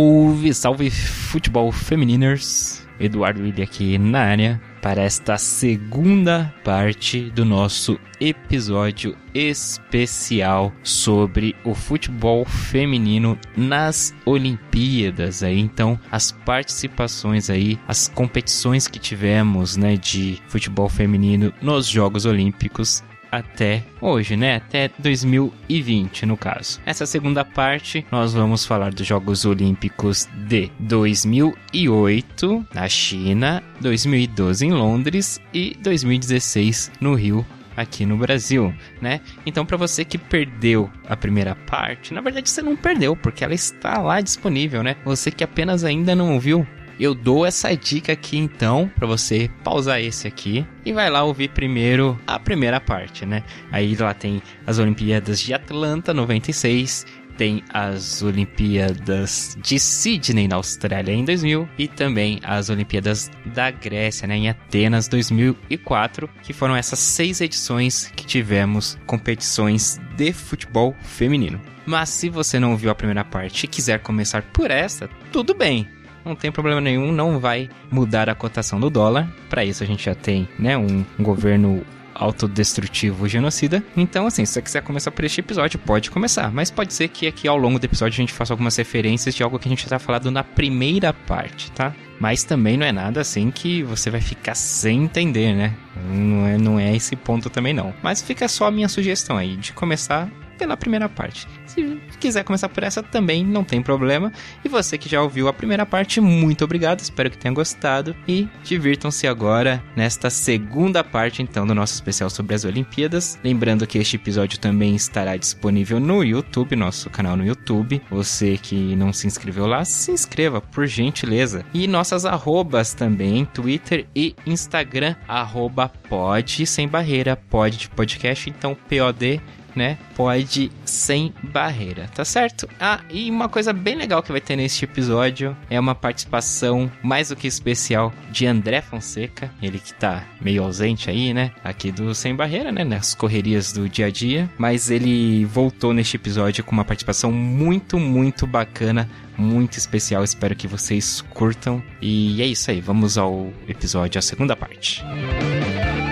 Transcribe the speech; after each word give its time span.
Salve, 0.00 0.54
salve 0.54 0.90
futebol 0.90 1.70
femininers! 1.70 2.82
Eduardo 2.98 3.42
Willi 3.42 3.62
aqui 3.62 3.98
na 3.98 4.20
área 4.20 4.60
para 4.80 5.02
esta 5.02 5.36
segunda 5.36 6.54
parte 6.64 7.30
do 7.30 7.44
nosso 7.44 7.98
episódio 8.18 9.14
especial 9.34 10.72
sobre 10.82 11.54
o 11.64 11.74
futebol 11.74 12.46
feminino 12.46 13.38
nas 13.54 14.14
Olimpíadas 14.24 15.42
aí. 15.42 15.58
Então, 15.58 16.00
as 16.10 16.32
participações 16.32 17.50
aí, 17.50 17.78
as 17.86 18.08
competições 18.08 18.88
que 18.88 18.98
tivemos, 18.98 19.76
né, 19.76 19.98
de 19.98 20.38
futebol 20.48 20.88
feminino 20.88 21.52
nos 21.60 21.86
Jogos 21.86 22.24
Olímpicos 22.24 23.02
até 23.30 23.82
hoje, 24.00 24.36
né? 24.36 24.56
Até 24.56 24.90
2020, 24.98 26.26
no 26.26 26.36
caso. 26.36 26.80
Essa 26.84 27.06
segunda 27.06 27.44
parte, 27.44 28.04
nós 28.10 28.32
vamos 28.32 28.66
falar 28.66 28.92
dos 28.92 29.06
Jogos 29.06 29.44
Olímpicos 29.44 30.28
de 30.48 30.70
2008 30.80 32.66
na 32.74 32.88
China, 32.88 33.62
2012 33.80 34.66
em 34.66 34.72
Londres 34.72 35.40
e 35.52 35.76
2016 35.80 36.92
no 37.00 37.14
Rio 37.14 37.46
aqui 37.76 38.04
no 38.04 38.16
Brasil, 38.16 38.74
né? 39.00 39.20
Então, 39.46 39.64
para 39.64 39.76
você 39.76 40.04
que 40.04 40.18
perdeu 40.18 40.90
a 41.08 41.16
primeira 41.16 41.54
parte, 41.54 42.12
na 42.12 42.20
verdade 42.20 42.50
você 42.50 42.62
não 42.62 42.76
perdeu, 42.76 43.16
porque 43.16 43.44
ela 43.44 43.54
está 43.54 43.98
lá 44.00 44.20
disponível, 44.20 44.82
né? 44.82 44.96
Você 45.04 45.30
que 45.30 45.44
apenas 45.44 45.84
ainda 45.84 46.14
não 46.14 46.34
ouviu, 46.34 46.66
eu 47.00 47.14
dou 47.14 47.46
essa 47.46 47.74
dica 47.74 48.12
aqui 48.12 48.36
então 48.36 48.90
para 48.94 49.06
você 49.06 49.50
pausar 49.64 50.00
esse 50.00 50.28
aqui 50.28 50.66
e 50.84 50.92
vai 50.92 51.08
lá 51.08 51.24
ouvir 51.24 51.48
primeiro 51.48 52.18
a 52.26 52.38
primeira 52.38 52.78
parte, 52.78 53.24
né? 53.24 53.42
Aí 53.72 53.96
lá 53.96 54.12
tem 54.12 54.42
as 54.66 54.78
Olimpíadas 54.78 55.40
de 55.40 55.54
Atlanta 55.54 56.12
96, 56.12 57.06
tem 57.38 57.64
as 57.72 58.22
Olimpíadas 58.22 59.56
de 59.62 59.78
Sydney 59.78 60.46
na 60.46 60.56
Austrália 60.56 61.12
em 61.12 61.24
2000 61.24 61.66
e 61.78 61.88
também 61.88 62.38
as 62.42 62.68
Olimpíadas 62.68 63.30
da 63.46 63.70
Grécia, 63.70 64.28
né, 64.28 64.36
em 64.36 64.50
Atenas 64.50 65.08
2004, 65.08 66.28
que 66.42 66.52
foram 66.52 66.76
essas 66.76 66.98
seis 66.98 67.40
edições 67.40 68.12
que 68.14 68.26
tivemos 68.26 68.98
competições 69.06 69.98
de 70.16 70.34
futebol 70.34 70.94
feminino. 71.00 71.58
Mas 71.86 72.10
se 72.10 72.28
você 72.28 72.60
não 72.60 72.76
viu 72.76 72.90
a 72.90 72.94
primeira 72.94 73.24
parte 73.24 73.64
e 73.64 73.68
quiser 73.68 74.00
começar 74.00 74.42
por 74.42 74.70
essa, 74.70 75.08
tudo 75.32 75.54
bem 75.54 75.88
não 76.24 76.34
tem 76.34 76.50
problema 76.50 76.80
nenhum, 76.80 77.12
não 77.12 77.38
vai 77.38 77.68
mudar 77.90 78.28
a 78.28 78.34
cotação 78.34 78.78
do 78.78 78.90
dólar. 78.90 79.28
Para 79.48 79.64
isso 79.64 79.82
a 79.82 79.86
gente 79.86 80.04
já 80.04 80.14
tem, 80.14 80.48
né, 80.58 80.76
um, 80.76 81.04
governo 81.18 81.84
autodestrutivo 82.14 83.26
genocida. 83.26 83.82
Então, 83.96 84.26
assim, 84.26 84.44
se 84.44 84.52
você 84.52 84.62
quiser 84.62 84.82
começar 84.82 85.10
por 85.10 85.24
este 85.24 85.40
episódio, 85.40 85.78
pode 85.78 86.10
começar. 86.10 86.52
Mas 86.52 86.70
pode 86.70 86.92
ser 86.92 87.08
que 87.08 87.26
aqui 87.26 87.48
ao 87.48 87.56
longo 87.56 87.78
do 87.78 87.84
episódio 87.84 88.16
a 88.16 88.22
gente 88.22 88.32
faça 88.32 88.52
algumas 88.52 88.76
referências 88.76 89.34
de 89.34 89.42
algo 89.42 89.58
que 89.58 89.68
a 89.68 89.70
gente 89.70 89.84
já 89.84 89.90
tá 89.90 89.98
falando 89.98 90.30
na 90.30 90.44
primeira 90.44 91.14
parte, 91.14 91.72
tá? 91.72 91.94
Mas 92.18 92.44
também 92.44 92.76
não 92.76 92.84
é 92.84 92.92
nada 92.92 93.22
assim 93.22 93.50
que 93.50 93.82
você 93.82 94.10
vai 94.10 94.20
ficar 94.20 94.54
sem 94.54 95.04
entender, 95.04 95.54
né? 95.54 95.74
Não 96.12 96.46
é, 96.46 96.58
não 96.58 96.78
é 96.78 96.94
esse 96.94 97.16
ponto 97.16 97.48
também 97.48 97.72
não. 97.72 97.94
Mas 98.02 98.20
fica 98.20 98.46
só 98.46 98.66
a 98.66 98.70
minha 98.70 98.88
sugestão 98.88 99.38
aí 99.38 99.56
de 99.56 99.72
começar 99.72 100.28
pela 100.60 100.76
primeira 100.76 101.08
parte. 101.08 101.48
Se 101.64 101.98
quiser 102.20 102.44
começar 102.44 102.68
por 102.68 102.82
essa 102.82 103.02
também 103.02 103.42
não 103.42 103.64
tem 103.64 103.80
problema. 103.80 104.30
E 104.62 104.68
você 104.68 104.98
que 104.98 105.08
já 105.08 105.22
ouviu 105.22 105.48
a 105.48 105.54
primeira 105.54 105.86
parte, 105.86 106.20
muito 106.20 106.62
obrigado, 106.62 107.00
espero 107.00 107.30
que 107.30 107.38
tenha 107.38 107.54
gostado 107.54 108.14
e 108.28 108.46
divirtam-se 108.62 109.26
agora 109.26 109.82
nesta 109.96 110.28
segunda 110.28 111.02
parte 111.02 111.42
então 111.42 111.66
do 111.66 111.74
nosso 111.74 111.94
especial 111.94 112.28
sobre 112.28 112.54
as 112.54 112.66
Olimpíadas. 112.66 113.38
Lembrando 113.42 113.86
que 113.86 113.96
este 113.96 114.16
episódio 114.16 114.58
também 114.58 114.94
estará 114.94 115.34
disponível 115.34 115.98
no 115.98 116.22
YouTube, 116.22 116.76
nosso 116.76 117.08
canal 117.08 117.38
no 117.38 117.46
YouTube. 117.46 118.02
Você 118.10 118.58
que 118.58 118.94
não 118.94 119.14
se 119.14 119.26
inscreveu 119.26 119.66
lá, 119.66 119.82
se 119.86 120.12
inscreva, 120.12 120.60
por 120.60 120.86
gentileza. 120.86 121.64
E 121.72 121.88
nossas 121.88 122.26
arrobas 122.26 122.92
também, 122.92 123.46
Twitter 123.46 124.06
e 124.14 124.36
Instagram, 124.46 125.16
arroba 125.26 125.88
pod 125.88 126.66
sem 126.66 126.86
barreira, 126.86 127.34
pod 127.34 127.78
de 127.78 127.88
podcast, 127.88 128.50
então 128.50 128.74
POD 128.74 129.40
né? 129.74 129.98
Pode 130.14 130.70
sem 130.84 131.32
barreira, 131.42 132.08
tá 132.14 132.24
certo? 132.24 132.68
Ah, 132.78 133.00
e 133.10 133.30
uma 133.30 133.48
coisa 133.48 133.72
bem 133.72 133.94
legal 133.94 134.22
que 134.22 134.32
vai 134.32 134.40
ter 134.40 134.56
neste 134.56 134.84
episódio 134.84 135.56
é 135.68 135.78
uma 135.78 135.94
participação 135.94 136.90
mais 137.02 137.28
do 137.28 137.36
que 137.36 137.46
especial 137.46 138.12
de 138.30 138.46
André 138.46 138.80
Fonseca, 138.80 139.50
ele 139.62 139.78
que 139.78 139.94
tá 139.94 140.24
meio 140.40 140.62
ausente 140.62 141.10
aí, 141.10 141.32
né? 141.32 141.52
Aqui 141.62 141.90
do 141.90 142.14
Sem 142.14 142.34
Barreira, 142.34 142.72
né? 142.72 142.84
Nas 142.84 143.14
correrias 143.14 143.72
do 143.72 143.88
dia 143.88 144.06
a 144.06 144.10
dia, 144.10 144.50
mas 144.58 144.90
ele 144.90 145.44
voltou 145.44 145.92
neste 145.92 146.16
episódio 146.16 146.64
com 146.64 146.72
uma 146.72 146.84
participação 146.84 147.32
muito, 147.32 147.98
muito 147.98 148.46
bacana 148.46 149.08
muito 149.40 149.78
especial. 149.78 150.22
Espero 150.22 150.54
que 150.54 150.68
vocês 150.68 151.22
curtam. 151.30 151.82
E 152.00 152.42
é 152.42 152.46
isso 152.46 152.70
aí, 152.70 152.80
vamos 152.80 153.16
ao 153.16 153.50
episódio, 153.66 154.18
a 154.18 154.22
segunda 154.22 154.54
parte. 154.54 155.02
Música 155.02 156.09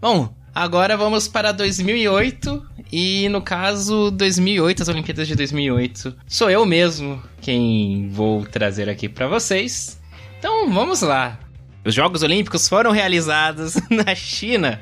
Bom, 0.00 0.34
agora 0.54 0.96
vamos 0.96 1.28
para 1.28 1.52
2008 1.52 2.66
e 2.90 3.28
no 3.28 3.42
caso 3.42 4.10
2008, 4.10 4.82
as 4.82 4.88
Olimpíadas 4.88 5.28
de 5.28 5.34
2008, 5.34 6.16
sou 6.26 6.48
eu 6.48 6.64
mesmo 6.64 7.22
quem 7.42 8.08
vou 8.10 8.46
trazer 8.46 8.88
aqui 8.88 9.10
para 9.10 9.28
vocês. 9.28 10.00
Então, 10.38 10.72
vamos 10.72 11.02
lá. 11.02 11.38
Os 11.84 11.94
Jogos 11.94 12.22
Olímpicos 12.22 12.66
foram 12.66 12.92
realizados 12.92 13.74
na 13.90 14.14
China 14.14 14.80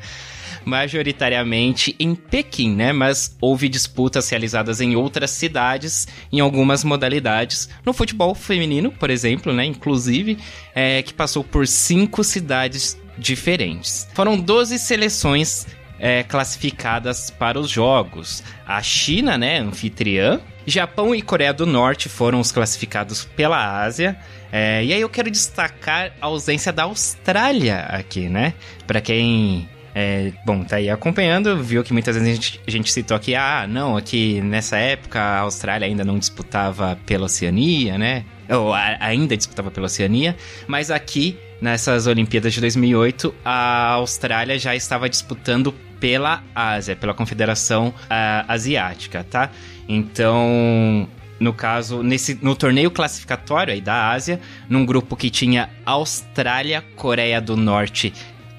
majoritariamente 0.65 1.97
em 1.99 2.15
Pequim, 2.15 2.75
né? 2.75 2.93
Mas 2.93 3.37
houve 3.41 3.69
disputas 3.69 4.29
realizadas 4.29 4.81
em 4.81 4.95
outras 4.95 5.31
cidades, 5.31 6.07
em 6.31 6.41
algumas 6.41 6.85
modalidades. 6.85 7.69
No 7.85 7.93
futebol 7.93 8.35
feminino, 8.35 8.93
por 8.93 9.11
exemplo, 9.11 9.53
né? 9.53 9.65
Inclusive, 9.65 10.39
é, 10.75 11.03
que 11.03 11.15
passou 11.15 11.43
por 11.43 11.67
cinco 11.67 12.23
cidades 12.23 12.97
diferentes. 13.19 14.09
Foram 14.15 14.39
12 14.39 14.79
seleções 14.79 15.67
é, 15.99 16.23
classificadas 16.23 17.31
para 17.31 17.59
os 17.59 17.69
jogos. 17.69 18.43
A 18.67 18.83
China, 18.83 19.37
né, 19.37 19.59
anfitriã, 19.59 20.41
Japão 20.67 21.15
e 21.15 21.23
Coreia 21.23 21.53
do 21.53 21.67
Norte 21.67 22.09
foram 22.09 22.41
os 22.41 22.53
classificados 22.53 23.25
pela 23.25 23.83
Ásia. 23.83 24.17
É, 24.53 24.85
e 24.85 24.93
aí 24.93 25.01
eu 25.01 25.09
quero 25.09 25.31
destacar 25.31 26.13
a 26.21 26.27
ausência 26.27 26.73
da 26.73 26.85
Austrália 26.85 27.81
aqui, 27.81 28.29
né? 28.29 28.55
Para 28.87 29.01
quem 29.01 29.69
é, 29.95 30.33
bom, 30.45 30.63
tá 30.63 30.77
aí 30.77 30.89
acompanhando, 30.89 31.61
viu 31.63 31.83
que 31.83 31.93
muitas 31.93 32.15
vezes 32.15 32.31
a 32.31 32.35
gente, 32.35 32.61
a 32.67 32.71
gente, 32.71 32.93
citou 32.93 33.17
aqui, 33.17 33.35
ah, 33.35 33.67
não, 33.69 33.97
aqui 33.97 34.41
nessa 34.43 34.77
época 34.77 35.21
a 35.21 35.41
Austrália 35.41 35.87
ainda 35.87 36.05
não 36.05 36.19
disputava 36.19 36.99
pela 37.05 37.25
Oceania, 37.27 37.99
né? 37.99 38.25
Ou 38.49 38.73
a, 38.73 38.97
ainda 39.01 39.37
disputava 39.37 39.71
pela 39.71 39.87
Oceania, 39.87 40.37
mas 40.67 40.91
aqui 40.91 41.37
nessas 41.61 42.07
Olimpíadas 42.07 42.55
de 42.55 42.61
2008, 42.61 43.35
a 43.45 43.91
Austrália 43.93 44.59
já 44.59 44.75
estava 44.75 45.09
disputando 45.09 45.73
pela 45.99 46.43
Ásia, 46.55 46.95
pela 46.95 47.13
Confederação 47.13 47.89
uh, 47.89 48.45
Asiática, 48.47 49.25
tá? 49.29 49.51
Então, 49.89 51.09
no 51.41 51.53
caso, 51.53 52.03
nesse, 52.03 52.39
no 52.41 52.55
torneio 52.55 52.91
classificatório 52.91 53.73
aí 53.73 53.81
da 53.81 54.11
Ásia, 54.11 54.41
num 54.69 54.85
grupo 54.85 55.17
que 55.17 55.31
tinha 55.31 55.71
Austrália, 55.85 56.85
Coreia 56.95 57.41
do 57.41 57.57
Norte, 57.57 58.13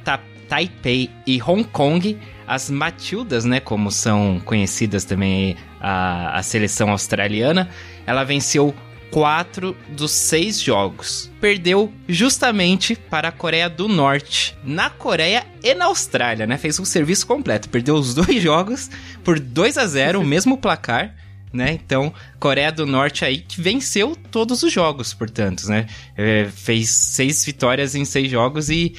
Ta 0.03 0.19
Taipei 0.47 1.09
e 1.27 1.41
Hong 1.41 1.63
Kong, 1.63 2.17
as 2.47 2.69
Matildas, 2.69 3.45
né, 3.45 3.59
como 3.59 3.91
são 3.91 4.41
conhecidas 4.43 5.05
também 5.05 5.55
a, 5.79 6.39
a 6.39 6.43
seleção 6.43 6.89
australiana, 6.89 7.69
ela 8.07 8.23
venceu 8.23 8.73
quatro 9.11 9.75
dos 9.89 10.11
seis 10.11 10.59
jogos. 10.59 11.31
Perdeu 11.41 11.91
justamente 12.07 12.95
para 12.95 13.29
a 13.29 13.31
Coreia 13.31 13.69
do 13.69 13.87
Norte. 13.87 14.57
Na 14.63 14.89
Coreia 14.89 15.45
e 15.63 15.73
na 15.73 15.85
Austrália, 15.85 16.45
né? 16.45 16.57
Fez 16.57 16.79
um 16.79 16.85
serviço 16.85 17.25
completo. 17.25 17.69
Perdeu 17.69 17.95
os 17.95 18.13
dois 18.15 18.41
jogos 18.41 18.89
por 19.23 19.39
2 19.39 19.77
a 19.77 19.85
0 19.85 20.19
o 20.19 20.25
mesmo 20.25 20.57
placar. 20.57 21.15
Né? 21.51 21.79
Então, 21.83 22.13
Coreia 22.39 22.71
do 22.71 22.85
Norte 22.85 23.25
aí 23.25 23.39
que 23.39 23.59
venceu 23.59 24.15
todos 24.29 24.61
os 24.61 24.71
jogos, 24.71 25.15
portanto, 25.15 25.67
né? 25.67 25.87
É, 26.15 26.45
fez 26.45 26.89
seis 26.89 27.43
vitórias 27.43 27.95
em 27.95 28.05
seis 28.05 28.29
jogos 28.29 28.69
e 28.69 28.93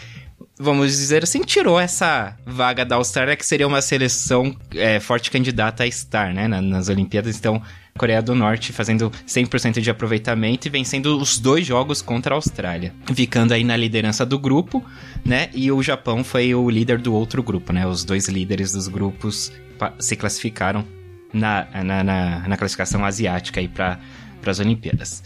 vamos 0.60 0.90
dizer 0.90 1.24
assim, 1.24 1.40
tirou 1.40 1.80
essa 1.80 2.36
vaga 2.44 2.84
da 2.84 2.96
Austrália, 2.96 3.34
que 3.34 3.46
seria 3.46 3.66
uma 3.66 3.80
seleção 3.80 4.54
é, 4.74 5.00
forte 5.00 5.30
candidata 5.30 5.84
a 5.84 5.86
estar, 5.86 6.34
né, 6.34 6.46
nas 6.46 6.90
Olimpíadas. 6.90 7.38
Então, 7.38 7.62
Coreia 7.98 8.22
do 8.22 8.34
Norte 8.34 8.72
fazendo 8.72 9.10
100% 9.26 9.80
de 9.80 9.90
aproveitamento 9.90 10.66
e 10.66 10.70
vencendo 10.70 11.18
os 11.18 11.38
dois 11.38 11.66
jogos 11.66 12.00
contra 12.00 12.34
a 12.34 12.36
Austrália, 12.36 12.94
ficando 13.14 13.52
aí 13.52 13.64
na 13.64 13.76
liderança 13.76 14.24
do 14.24 14.38
grupo, 14.38 14.84
né? 15.24 15.50
E 15.52 15.70
o 15.70 15.82
Japão 15.82 16.24
foi 16.24 16.54
o 16.54 16.68
líder 16.70 16.98
do 16.98 17.14
outro 17.14 17.42
grupo, 17.42 17.72
né? 17.72 17.86
Os 17.86 18.04
dois 18.04 18.28
líderes 18.28 18.72
dos 18.72 18.88
grupos 18.88 19.52
se 19.98 20.16
classificaram 20.16 20.84
na, 21.32 21.66
na, 21.84 22.04
na, 22.04 22.48
na 22.48 22.56
classificação 22.56 23.04
asiática 23.04 23.60
aí 23.60 23.68
para 23.68 23.98
as 24.44 24.58
Olimpíadas. 24.58 25.22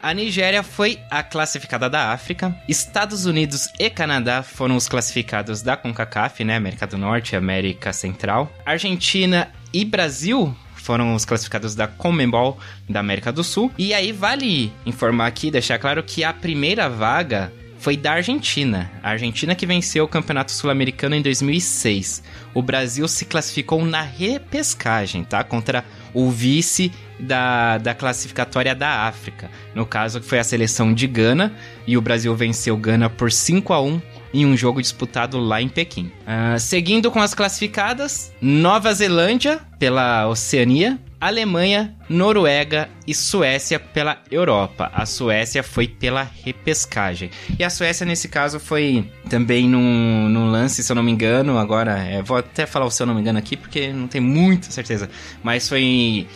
A 0.00 0.14
Nigéria 0.14 0.62
foi 0.62 1.00
a 1.10 1.24
classificada 1.24 1.90
da 1.90 2.12
África. 2.12 2.56
Estados 2.68 3.26
Unidos 3.26 3.68
e 3.80 3.90
Canadá 3.90 4.44
foram 4.44 4.76
os 4.76 4.88
classificados 4.88 5.60
da 5.60 5.76
CONCACAF, 5.76 6.44
né? 6.44 6.54
América 6.54 6.86
do 6.86 6.96
Norte 6.96 7.32
e 7.32 7.36
América 7.36 7.92
Central. 7.92 8.52
Argentina 8.64 9.50
e 9.72 9.84
Brasil 9.84 10.54
foram 10.88 11.14
os 11.14 11.26
classificados 11.26 11.74
da 11.74 11.86
Comembol 11.86 12.58
da 12.88 13.00
América 13.00 13.30
do 13.30 13.44
Sul. 13.44 13.70
E 13.76 13.92
aí 13.92 14.10
vale 14.10 14.72
informar 14.86 15.26
aqui, 15.26 15.50
deixar 15.50 15.78
claro 15.78 16.02
que 16.02 16.24
a 16.24 16.32
primeira 16.32 16.88
vaga 16.88 17.52
foi 17.78 17.94
da 17.94 18.12
Argentina. 18.12 18.90
A 19.02 19.10
Argentina 19.10 19.54
que 19.54 19.66
venceu 19.66 20.04
o 20.04 20.08
Campeonato 20.08 20.50
Sul-Americano 20.50 21.14
em 21.14 21.20
2006. 21.20 22.22
O 22.54 22.62
Brasil 22.62 23.06
se 23.06 23.26
classificou 23.26 23.84
na 23.84 24.00
repescagem, 24.00 25.24
tá? 25.24 25.44
Contra 25.44 25.84
o 26.14 26.30
vice 26.30 26.90
da, 27.20 27.76
da 27.76 27.92
classificatória 27.92 28.74
da 28.74 29.06
África. 29.06 29.50
No 29.74 29.84
caso, 29.84 30.22
foi 30.22 30.38
a 30.38 30.44
seleção 30.44 30.94
de 30.94 31.06
Gana. 31.06 31.52
E 31.86 31.98
o 31.98 32.00
Brasil 32.00 32.34
venceu 32.34 32.78
Gana 32.78 33.10
por 33.10 33.30
5 33.30 33.74
a 33.74 33.82
1 33.82 34.00
em 34.32 34.44
um 34.46 34.56
jogo 34.56 34.80
disputado 34.80 35.38
lá 35.38 35.60
em 35.60 35.68
Pequim. 35.68 36.12
Uh, 36.26 36.58
seguindo 36.58 37.10
com 37.10 37.20
as 37.20 37.34
classificadas, 37.34 38.32
Nova 38.40 38.92
Zelândia 38.92 39.60
pela 39.78 40.26
Oceania, 40.28 40.98
Alemanha, 41.20 41.96
Noruega 42.08 42.88
e 43.06 43.14
Suécia 43.14 43.80
pela 43.80 44.22
Europa. 44.30 44.90
A 44.94 45.04
Suécia 45.04 45.62
foi 45.62 45.88
pela 45.88 46.28
repescagem. 46.44 47.30
E 47.58 47.64
a 47.64 47.70
Suécia, 47.70 48.06
nesse 48.06 48.28
caso, 48.28 48.60
foi 48.60 49.10
também 49.28 49.68
num, 49.68 50.28
num 50.28 50.50
lance, 50.50 50.82
se 50.82 50.92
eu 50.92 50.96
não 50.96 51.02
me 51.02 51.10
engano, 51.10 51.58
agora, 51.58 51.98
é, 51.98 52.22
vou 52.22 52.36
até 52.36 52.66
falar 52.66 52.86
o 52.86 52.90
se 52.90 53.02
eu 53.02 53.06
não 53.06 53.14
me 53.14 53.20
engano 53.20 53.38
aqui, 53.38 53.56
porque 53.56 53.92
não 53.92 54.06
tenho 54.06 54.24
muita 54.24 54.70
certeza, 54.70 55.10
mas 55.42 55.68
foi... 55.68 56.26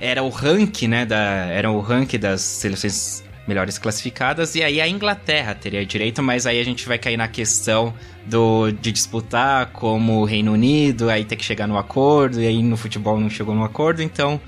Era 0.00 0.22
o 0.22 0.28
ranking, 0.28 0.86
né, 0.86 1.04
da, 1.04 1.18
era 1.18 1.68
o 1.72 1.80
ranking 1.80 2.20
das 2.20 2.40
seleções 2.40 3.24
melhores 3.48 3.78
classificadas, 3.78 4.54
e 4.54 4.62
aí 4.62 4.78
a 4.80 4.86
Inglaterra 4.86 5.54
teria 5.54 5.84
direito, 5.84 6.22
mas 6.22 6.46
aí 6.46 6.60
a 6.60 6.64
gente 6.64 6.86
vai 6.86 6.98
cair 6.98 7.16
na 7.16 7.26
questão 7.26 7.94
do, 8.26 8.70
de 8.70 8.92
disputar 8.92 9.66
como 9.72 10.22
Reino 10.24 10.52
Unido, 10.52 11.08
aí 11.08 11.24
ter 11.24 11.36
que 11.36 11.44
chegar 11.44 11.66
no 11.66 11.78
acordo, 11.78 12.40
e 12.40 12.46
aí 12.46 12.62
no 12.62 12.76
futebol 12.76 13.18
não 13.18 13.30
chegou 13.30 13.54
no 13.54 13.64
acordo, 13.64 14.02
então 14.02 14.38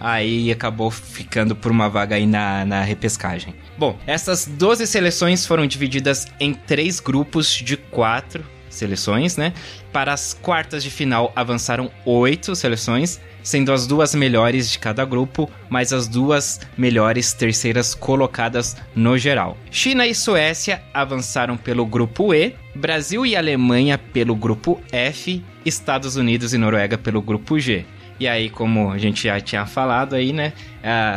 aí 0.00 0.50
acabou 0.50 0.90
ficando 0.90 1.54
por 1.54 1.70
uma 1.70 1.88
vaga 1.88 2.16
aí 2.16 2.26
na, 2.26 2.64
na 2.64 2.82
repescagem. 2.82 3.54
Bom, 3.78 3.96
essas 4.06 4.46
12 4.46 4.86
seleções 4.88 5.46
foram 5.46 5.66
divididas 5.66 6.26
em 6.40 6.52
três 6.52 6.98
grupos 6.98 7.48
de 7.54 7.76
quatro 7.76 8.44
seleções, 8.78 9.36
né? 9.36 9.52
Para 9.92 10.12
as 10.12 10.32
quartas 10.32 10.82
de 10.82 10.90
final 10.90 11.32
avançaram 11.36 11.90
oito 12.06 12.54
seleções, 12.54 13.20
sendo 13.42 13.72
as 13.72 13.86
duas 13.86 14.14
melhores 14.14 14.70
de 14.70 14.78
cada 14.78 15.04
grupo, 15.04 15.50
mais 15.68 15.92
as 15.92 16.06
duas 16.06 16.60
melhores 16.76 17.32
terceiras 17.32 17.94
colocadas 17.94 18.76
no 18.94 19.18
geral. 19.18 19.56
China 19.70 20.06
e 20.06 20.14
Suécia 20.14 20.82
avançaram 20.92 21.56
pelo 21.56 21.84
grupo 21.84 22.32
E, 22.32 22.54
Brasil 22.74 23.26
e 23.26 23.36
Alemanha 23.36 23.98
pelo 23.98 24.34
grupo 24.34 24.80
F, 24.92 25.42
Estados 25.64 26.16
Unidos 26.16 26.54
e 26.54 26.58
Noruega 26.58 26.96
pelo 26.96 27.20
grupo 27.20 27.58
G. 27.58 27.84
E 28.20 28.26
aí, 28.26 28.50
como 28.50 28.90
a 28.90 28.98
gente 28.98 29.22
já 29.28 29.40
tinha 29.40 29.64
falado 29.64 30.16
aí, 30.16 30.32
né? 30.32 30.52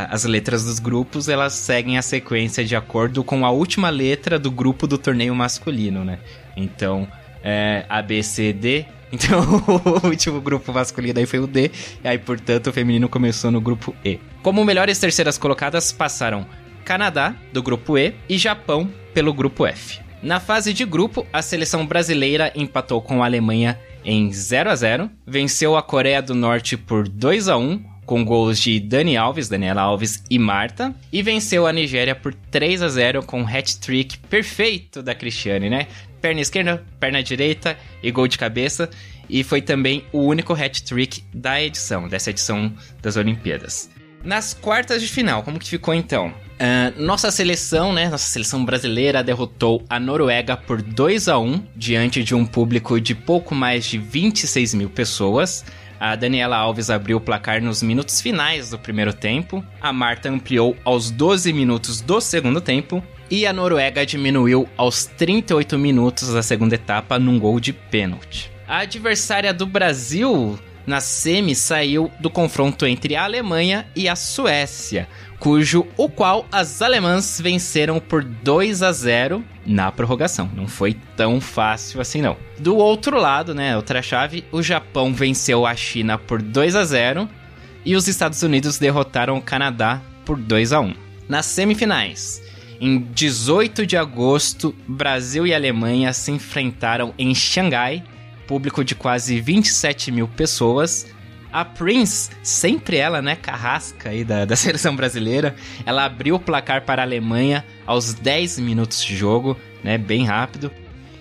As 0.07 0.23
letras 0.23 0.63
dos 0.63 0.77
grupos 0.77 1.27
elas 1.27 1.53
seguem 1.53 1.97
a 1.97 2.01
sequência 2.01 2.63
de 2.63 2.75
acordo 2.75 3.23
com 3.23 3.43
a 3.43 3.49
última 3.49 3.89
letra 3.89 4.37
do 4.37 4.51
grupo 4.51 4.85
do 4.85 4.99
torneio 4.99 5.33
masculino, 5.33 6.05
né? 6.05 6.19
Então, 6.55 7.07
é, 7.43 7.85
A, 7.89 8.01
B, 8.01 8.21
C, 8.23 8.53
D 8.53 8.85
então, 9.11 9.41
o 9.67 10.07
último 10.07 10.39
grupo 10.39 10.71
masculino 10.71 11.19
aí 11.19 11.25
foi 11.25 11.39
o 11.39 11.45
D, 11.45 11.69
e 12.01 12.07
aí, 12.07 12.17
portanto, 12.17 12.67
o 12.67 12.73
feminino 12.73 13.09
começou 13.09 13.51
no 13.51 13.59
grupo 13.59 13.93
E. 14.05 14.19
Como 14.41 14.63
melhores 14.63 14.97
terceiras 14.99 15.37
colocadas 15.37 15.91
passaram 15.91 16.47
Canadá, 16.85 17.35
do 17.51 17.61
grupo 17.61 17.97
E, 17.97 18.13
e 18.29 18.37
Japão, 18.37 18.89
pelo 19.13 19.33
grupo 19.33 19.67
F. 19.67 19.99
Na 20.23 20.39
fase 20.39 20.73
de 20.73 20.85
grupo, 20.85 21.27
a 21.33 21.41
seleção 21.41 21.85
brasileira 21.85 22.53
empatou 22.55 23.01
com 23.01 23.21
a 23.21 23.25
Alemanha 23.25 23.77
em 24.05 24.31
0 24.31 24.69
a 24.69 24.75
0, 24.75 25.09
venceu 25.27 25.75
a 25.75 25.83
Coreia 25.83 26.21
do 26.21 26.33
Norte 26.33 26.77
por 26.77 27.07
2 27.07 27.49
a 27.49 27.57
1, 27.57 27.83
com 28.05 28.25
gols 28.25 28.59
de 28.59 28.79
Dani 28.79 29.15
Alves, 29.17 29.47
Daniela 29.49 29.81
Alves 29.81 30.23
e 30.29 30.37
Marta, 30.39 30.93
e 31.11 31.21
venceu 31.21 31.67
a 31.67 31.73
Nigéria 31.73 32.15
por 32.15 32.33
3 32.33 32.81
a 32.81 32.89
0 32.89 33.23
com 33.23 33.41
um 33.41 33.47
hat-trick 33.47 34.17
perfeito 34.17 35.01
da 35.03 35.13
Cristiane, 35.13 35.69
né? 35.69 35.87
Perna 36.21 36.41
esquerda, 36.41 36.83
perna 36.99 37.23
direita 37.23 37.77
e 38.01 38.11
gol 38.11 38.27
de 38.27 38.37
cabeça. 38.37 38.89
E 39.29 39.43
foi 39.43 39.61
também 39.61 40.05
o 40.11 40.19
único 40.19 40.53
hat-trick 40.53 41.23
da 41.33 41.61
edição, 41.61 42.07
dessa 42.07 42.29
edição 42.29 42.71
das 43.01 43.15
Olimpíadas. 43.15 43.89
Nas 44.23 44.53
quartas 44.53 45.01
de 45.01 45.07
final, 45.07 45.41
como 45.41 45.57
que 45.57 45.67
ficou 45.67 45.93
então? 45.93 46.27
Uh, 46.27 47.01
nossa 47.01 47.31
seleção, 47.31 47.91
né, 47.91 48.07
nossa 48.07 48.25
seleção 48.25 48.63
brasileira 48.63 49.23
derrotou 49.23 49.83
a 49.89 49.99
Noruega 49.99 50.55
por 50.55 50.79
2 50.79 51.27
a 51.27 51.39
1 51.39 51.65
diante 51.75 52.23
de 52.23 52.35
um 52.35 52.45
público 52.45 53.01
de 53.01 53.15
pouco 53.15 53.55
mais 53.55 53.85
de 53.85 53.97
26 53.97 54.75
mil 54.75 54.89
pessoas. 54.89 55.65
A 55.99 56.15
Daniela 56.15 56.57
Alves 56.57 56.89
abriu 56.89 57.17
o 57.17 57.21
placar 57.21 57.61
nos 57.63 57.81
minutos 57.81 58.21
finais 58.21 58.71
do 58.71 58.77
primeiro 58.77 59.13
tempo. 59.13 59.63
A 59.79 59.91
Marta 59.91 60.29
ampliou 60.29 60.75
aos 60.83 61.09
12 61.09 61.51
minutos 61.53 62.01
do 62.01 62.21
segundo 62.21 62.61
tempo 62.61 63.03
e 63.31 63.47
a 63.47 63.53
Noruega 63.53 64.05
diminuiu 64.05 64.67
aos 64.75 65.05
38 65.05 65.79
minutos 65.79 66.33
da 66.33 66.43
segunda 66.43 66.75
etapa 66.75 67.17
num 67.17 67.39
gol 67.39 67.61
de 67.61 67.71
pênalti. 67.71 68.51
A 68.67 68.79
adversária 68.79 69.53
do 69.53 69.65
Brasil 69.65 70.59
na 70.85 70.99
semi 70.99 71.55
saiu 71.55 72.11
do 72.19 72.29
confronto 72.29 72.85
entre 72.85 73.15
a 73.15 73.23
Alemanha 73.23 73.87
e 73.95 74.09
a 74.09 74.15
Suécia, 74.15 75.07
cujo 75.39 75.87
o 75.95 76.09
qual 76.09 76.45
as 76.51 76.81
alemãs 76.81 77.39
venceram 77.41 77.99
por 77.99 78.23
2 78.23 78.83
a 78.83 78.91
0 78.91 79.43
na 79.65 79.91
prorrogação. 79.91 80.49
Não 80.53 80.67
foi 80.67 80.97
tão 81.15 81.39
fácil 81.39 82.01
assim 82.01 82.21
não. 82.21 82.35
Do 82.59 82.75
outro 82.75 83.17
lado, 83.17 83.53
né, 83.53 83.77
outra 83.77 84.01
chave, 84.01 84.43
o 84.51 84.61
Japão 84.61 85.13
venceu 85.13 85.65
a 85.65 85.75
China 85.75 86.17
por 86.17 86.41
2 86.41 86.75
a 86.75 86.83
0 86.83 87.29
e 87.85 87.95
os 87.95 88.07
Estados 88.07 88.43
Unidos 88.43 88.77
derrotaram 88.77 89.37
o 89.37 89.41
Canadá 89.41 90.01
por 90.25 90.37
2 90.37 90.73
a 90.73 90.81
1. 90.81 90.93
Nas 91.29 91.45
semifinais, 91.45 92.41
em 92.81 92.97
18 92.97 93.85
de 93.85 93.95
agosto, 93.95 94.75
Brasil 94.87 95.45
e 95.45 95.53
Alemanha 95.53 96.11
se 96.13 96.31
enfrentaram 96.31 97.13
em 97.15 97.35
Xangai, 97.35 98.03
público 98.47 98.83
de 98.83 98.95
quase 98.95 99.39
27 99.39 100.11
mil 100.11 100.27
pessoas. 100.27 101.05
A 101.53 101.63
Prince, 101.63 102.31
sempre 102.41 102.97
ela, 102.97 103.21
né, 103.21 103.35
carrasca 103.35 104.09
aí 104.09 104.23
da, 104.23 104.45
da 104.49 104.55
seleção 104.55 104.95
brasileira, 104.95 105.55
ela 105.85 106.05
abriu 106.05 106.35
o 106.35 106.39
placar 106.39 106.81
para 106.83 107.03
a 107.03 107.05
Alemanha 107.05 107.63
aos 107.85 108.15
10 108.15 108.57
minutos 108.57 109.05
de 109.05 109.15
jogo, 109.15 109.55
né, 109.83 109.99
bem 109.99 110.25
rápido. 110.25 110.71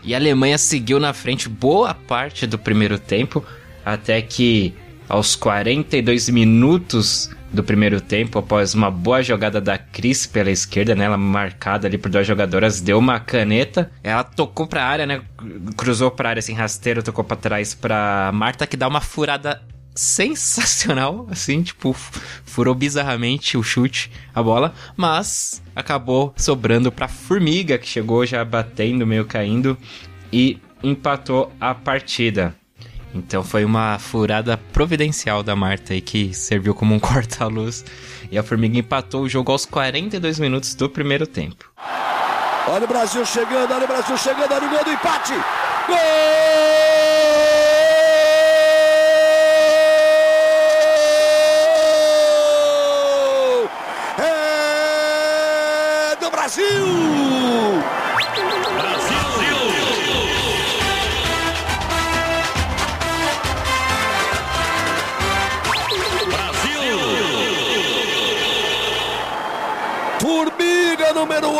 E 0.02 0.14
a 0.14 0.16
Alemanha 0.16 0.56
seguiu 0.56 0.98
na 0.98 1.12
frente 1.12 1.46
boa 1.46 1.92
parte 1.92 2.46
do 2.46 2.58
primeiro 2.58 2.98
tempo, 2.98 3.44
até 3.84 4.22
que 4.22 4.74
aos 5.06 5.36
42 5.36 6.30
minutos 6.30 7.28
do 7.52 7.64
primeiro 7.64 8.00
tempo, 8.00 8.38
após 8.38 8.74
uma 8.74 8.90
boa 8.90 9.22
jogada 9.22 9.60
da 9.60 9.76
Cris 9.76 10.26
pela 10.26 10.50
esquerda, 10.50 10.94
né? 10.94 11.04
Ela 11.04 11.16
marcada 11.16 11.86
ali 11.86 11.98
por 11.98 12.10
duas 12.10 12.26
jogadoras, 12.26 12.80
deu 12.80 12.98
uma 12.98 13.18
caneta. 13.18 13.90
Ela 14.02 14.22
tocou 14.22 14.66
pra 14.66 14.84
área, 14.84 15.06
né? 15.06 15.22
Cruzou 15.76 16.10
pra 16.10 16.30
área 16.30 16.40
assim, 16.40 16.54
rasteiro, 16.54 17.02
tocou 17.02 17.24
pra 17.24 17.36
trás 17.36 17.74
pra 17.74 18.30
Marta, 18.32 18.66
que 18.66 18.76
dá 18.76 18.86
uma 18.86 19.00
furada 19.00 19.60
sensacional, 19.94 21.26
assim, 21.30 21.62
tipo, 21.62 21.92
furou 22.44 22.74
bizarramente 22.74 23.56
o 23.56 23.62
chute, 23.62 24.10
a 24.34 24.42
bola, 24.42 24.72
mas 24.96 25.62
acabou 25.74 26.32
sobrando 26.36 26.92
pra 26.92 27.08
Formiga, 27.08 27.78
que 27.78 27.86
chegou 27.86 28.24
já 28.24 28.44
batendo, 28.44 29.06
meio 29.06 29.24
caindo, 29.24 29.76
e 30.32 30.58
empatou 30.82 31.52
a 31.60 31.74
partida. 31.74 32.54
Então 33.14 33.42
foi 33.42 33.64
uma 33.64 33.98
furada 33.98 34.56
providencial 34.72 35.42
da 35.42 35.56
Marta 35.56 35.92
aí 35.92 36.00
que 36.00 36.32
serviu 36.32 36.74
como 36.74 36.94
um 36.94 37.00
corta-luz. 37.00 37.84
E 38.30 38.38
a 38.38 38.42
Formiga 38.42 38.78
empatou 38.78 39.22
o 39.22 39.28
jogo 39.28 39.50
aos 39.50 39.66
42 39.66 40.38
minutos 40.38 40.74
do 40.74 40.88
primeiro 40.88 41.26
tempo. 41.26 41.70
Olha 42.68 42.84
o 42.84 42.88
Brasil 42.88 43.24
chegando, 43.26 43.72
olha 43.72 43.84
o 43.84 43.88
Brasil 43.88 44.16
chegando, 44.16 44.52
olha 44.52 44.66
o 44.66 44.70
gol 44.70 44.84
do 44.84 44.92
empate! 44.92 45.32
Gol! 45.88 45.96
É 56.12 56.16
do 56.20 56.30
Brasil! 56.30 57.29
Número 71.12 71.50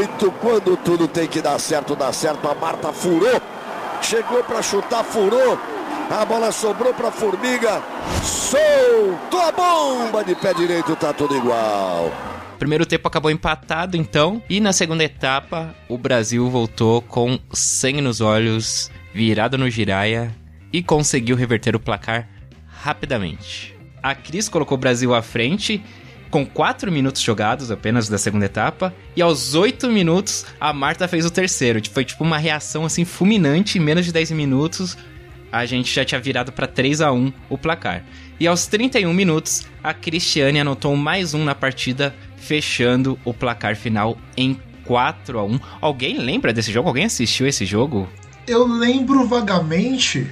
8. 0.00 0.32
Quando 0.40 0.76
tudo 0.76 1.08
tem 1.08 1.26
que 1.26 1.40
dar 1.40 1.58
certo, 1.58 1.96
dá 1.96 2.12
certo. 2.12 2.48
A 2.48 2.54
Marta 2.54 2.92
furou. 2.92 3.40
Chegou 4.02 4.42
para 4.44 4.62
chutar, 4.62 5.04
furou. 5.04 5.58
A 6.10 6.24
bola 6.24 6.52
sobrou 6.52 6.92
para 6.92 7.10
Formiga. 7.10 7.82
Soltou 8.22 9.40
a 9.40 9.52
bomba 9.52 10.22
de 10.22 10.34
pé 10.34 10.52
direito, 10.52 10.94
tá 10.96 11.12
tudo 11.12 11.36
igual. 11.36 12.12
Primeiro 12.58 12.84
tempo 12.84 13.08
acabou 13.08 13.30
empatado, 13.30 13.96
então. 13.96 14.42
E 14.48 14.60
na 14.60 14.72
segunda 14.72 15.02
etapa, 15.02 15.74
o 15.88 15.96
Brasil 15.96 16.48
voltou 16.50 17.02
com 17.02 17.38
sangue 17.52 18.00
nos 18.00 18.20
olhos, 18.20 18.90
virado 19.14 19.56
no 19.56 19.70
giraia 19.70 20.34
e 20.72 20.82
conseguiu 20.82 21.34
reverter 21.34 21.74
o 21.74 21.80
placar 21.80 22.28
rapidamente. 22.66 23.74
A 24.02 24.14
Cris 24.14 24.48
colocou 24.48 24.76
o 24.76 24.80
Brasil 24.80 25.14
à 25.14 25.22
frente 25.22 25.82
com 26.32 26.44
4 26.44 26.90
minutos 26.90 27.22
jogados 27.22 27.70
apenas 27.70 28.08
da 28.08 28.18
segunda 28.18 28.46
etapa, 28.46 28.92
e 29.14 29.22
aos 29.22 29.54
8 29.54 29.88
minutos 29.88 30.44
a 30.58 30.72
Marta 30.72 31.06
fez 31.06 31.24
o 31.24 31.30
terceiro. 31.30 31.80
Foi 31.92 32.04
tipo 32.04 32.24
uma 32.24 32.38
reação 32.38 32.84
assim 32.84 33.04
fulminante, 33.04 33.78
em 33.78 33.80
menos 33.80 34.04
de 34.04 34.12
10 34.12 34.32
minutos 34.32 34.96
a 35.52 35.66
gente 35.66 35.94
já 35.94 36.02
tinha 36.02 36.18
virado 36.18 36.50
para 36.50 36.66
3 36.66 37.02
a 37.02 37.12
1 37.12 37.30
o 37.50 37.58
placar. 37.58 38.02
E 38.40 38.46
aos 38.46 38.66
31 38.66 39.12
minutos, 39.12 39.66
a 39.84 39.92
Cristiane 39.92 40.58
anotou 40.58 40.96
mais 40.96 41.34
um 41.34 41.44
na 41.44 41.54
partida, 41.54 42.14
fechando 42.38 43.18
o 43.22 43.34
placar 43.34 43.76
final 43.76 44.16
em 44.34 44.58
4 44.84 45.38
a 45.38 45.44
1 45.44 45.60
Alguém 45.80 46.18
lembra 46.18 46.52
desse 46.52 46.72
jogo? 46.72 46.88
Alguém 46.88 47.04
assistiu 47.04 47.46
esse 47.46 47.66
jogo? 47.66 48.08
Eu 48.46 48.66
lembro 48.66 49.28
vagamente. 49.28 50.26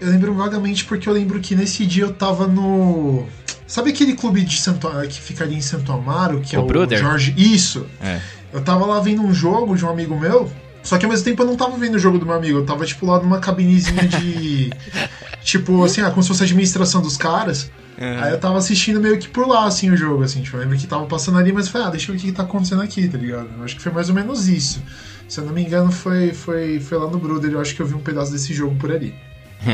Eu 0.00 0.10
lembro 0.10 0.34
vagamente 0.34 0.84
porque 0.84 1.08
eu 1.08 1.12
lembro 1.14 1.40
que 1.40 1.56
nesse 1.56 1.86
dia 1.86 2.04
eu 2.04 2.12
tava 2.12 2.46
no. 2.46 3.26
Sabe 3.68 3.90
aquele 3.90 4.14
clube 4.14 4.40
de 4.40 4.58
Santo 4.58 4.88
que 5.10 5.20
ficaria 5.20 5.56
em 5.56 5.60
Santo 5.60 5.92
Amaro, 5.92 6.40
que 6.40 6.56
o 6.56 6.58
é 6.58 6.62
o 6.62 6.66
Bruder? 6.66 6.98
Jorge? 6.98 7.34
Isso. 7.36 7.86
É. 8.00 8.18
Eu 8.50 8.62
tava 8.62 8.86
lá 8.86 8.98
vendo 8.98 9.22
um 9.22 9.32
jogo 9.32 9.76
de 9.76 9.84
um 9.84 9.90
amigo 9.90 10.18
meu. 10.18 10.50
Só 10.82 10.96
que 10.96 11.04
ao 11.04 11.10
mesmo 11.10 11.22
tempo 11.22 11.42
eu 11.42 11.46
não 11.46 11.54
tava 11.54 11.76
vendo 11.76 11.96
o 11.96 11.98
jogo 11.98 12.18
do 12.18 12.24
meu 12.24 12.34
amigo, 12.34 12.58
eu 12.58 12.64
tava 12.64 12.86
tipo 12.86 13.04
lá 13.04 13.20
numa 13.20 13.40
cabinezinha 13.40 14.08
de. 14.08 14.70
tipo, 15.44 15.84
assim, 15.84 16.00
ah, 16.00 16.10
como 16.10 16.22
se 16.22 16.28
fosse 16.28 16.42
a 16.42 16.46
administração 16.46 17.02
dos 17.02 17.18
caras. 17.18 17.70
Uhum. 18.00 18.22
Aí 18.22 18.32
eu 18.32 18.38
tava 18.38 18.56
assistindo 18.56 18.98
meio 18.98 19.18
que 19.18 19.28
por 19.28 19.46
lá, 19.46 19.66
assim, 19.66 19.90
o 19.90 19.96
jogo, 19.96 20.22
assim, 20.22 20.40
tipo, 20.40 20.56
eu 20.56 20.60
lembro 20.60 20.78
que 20.78 20.86
tava 20.86 21.04
passando 21.04 21.36
ali, 21.36 21.52
mas 21.52 21.68
falei, 21.68 21.88
ah, 21.88 21.90
deixa 21.90 22.10
eu 22.10 22.14
ver 22.14 22.18
o 22.18 22.22
que, 22.22 22.28
que 22.28 22.36
tá 22.36 22.44
acontecendo 22.44 22.80
aqui, 22.80 23.06
tá 23.06 23.18
ligado? 23.18 23.50
Eu 23.58 23.64
acho 23.64 23.76
que 23.76 23.82
foi 23.82 23.92
mais 23.92 24.08
ou 24.08 24.14
menos 24.14 24.48
isso. 24.48 24.82
Se 25.28 25.40
eu 25.40 25.44
não 25.44 25.52
me 25.52 25.62
engano, 25.62 25.92
foi, 25.92 26.32
foi, 26.32 26.80
foi 26.80 26.96
lá 26.96 27.10
no 27.10 27.18
Bruder, 27.18 27.50
eu 27.50 27.60
acho 27.60 27.74
que 27.74 27.82
eu 27.82 27.86
vi 27.86 27.94
um 27.94 28.00
pedaço 28.00 28.32
desse 28.32 28.54
jogo 28.54 28.74
por 28.76 28.90
ali. 28.90 29.14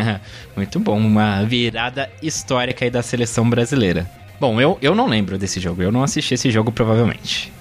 Muito 0.56 0.78
bom, 0.80 0.98
uma 0.98 1.42
virada 1.44 2.10
histórica 2.22 2.84
aí 2.84 2.90
da 2.90 3.02
seleção 3.02 3.48
brasileira. 3.48 4.08
Bom, 4.40 4.60
eu, 4.60 4.78
eu 4.82 4.94
não 4.94 5.06
lembro 5.06 5.38
desse 5.38 5.60
jogo, 5.60 5.82
eu 5.82 5.92
não 5.92 6.02
assisti 6.02 6.34
esse 6.34 6.50
jogo 6.50 6.72
provavelmente. 6.72 7.52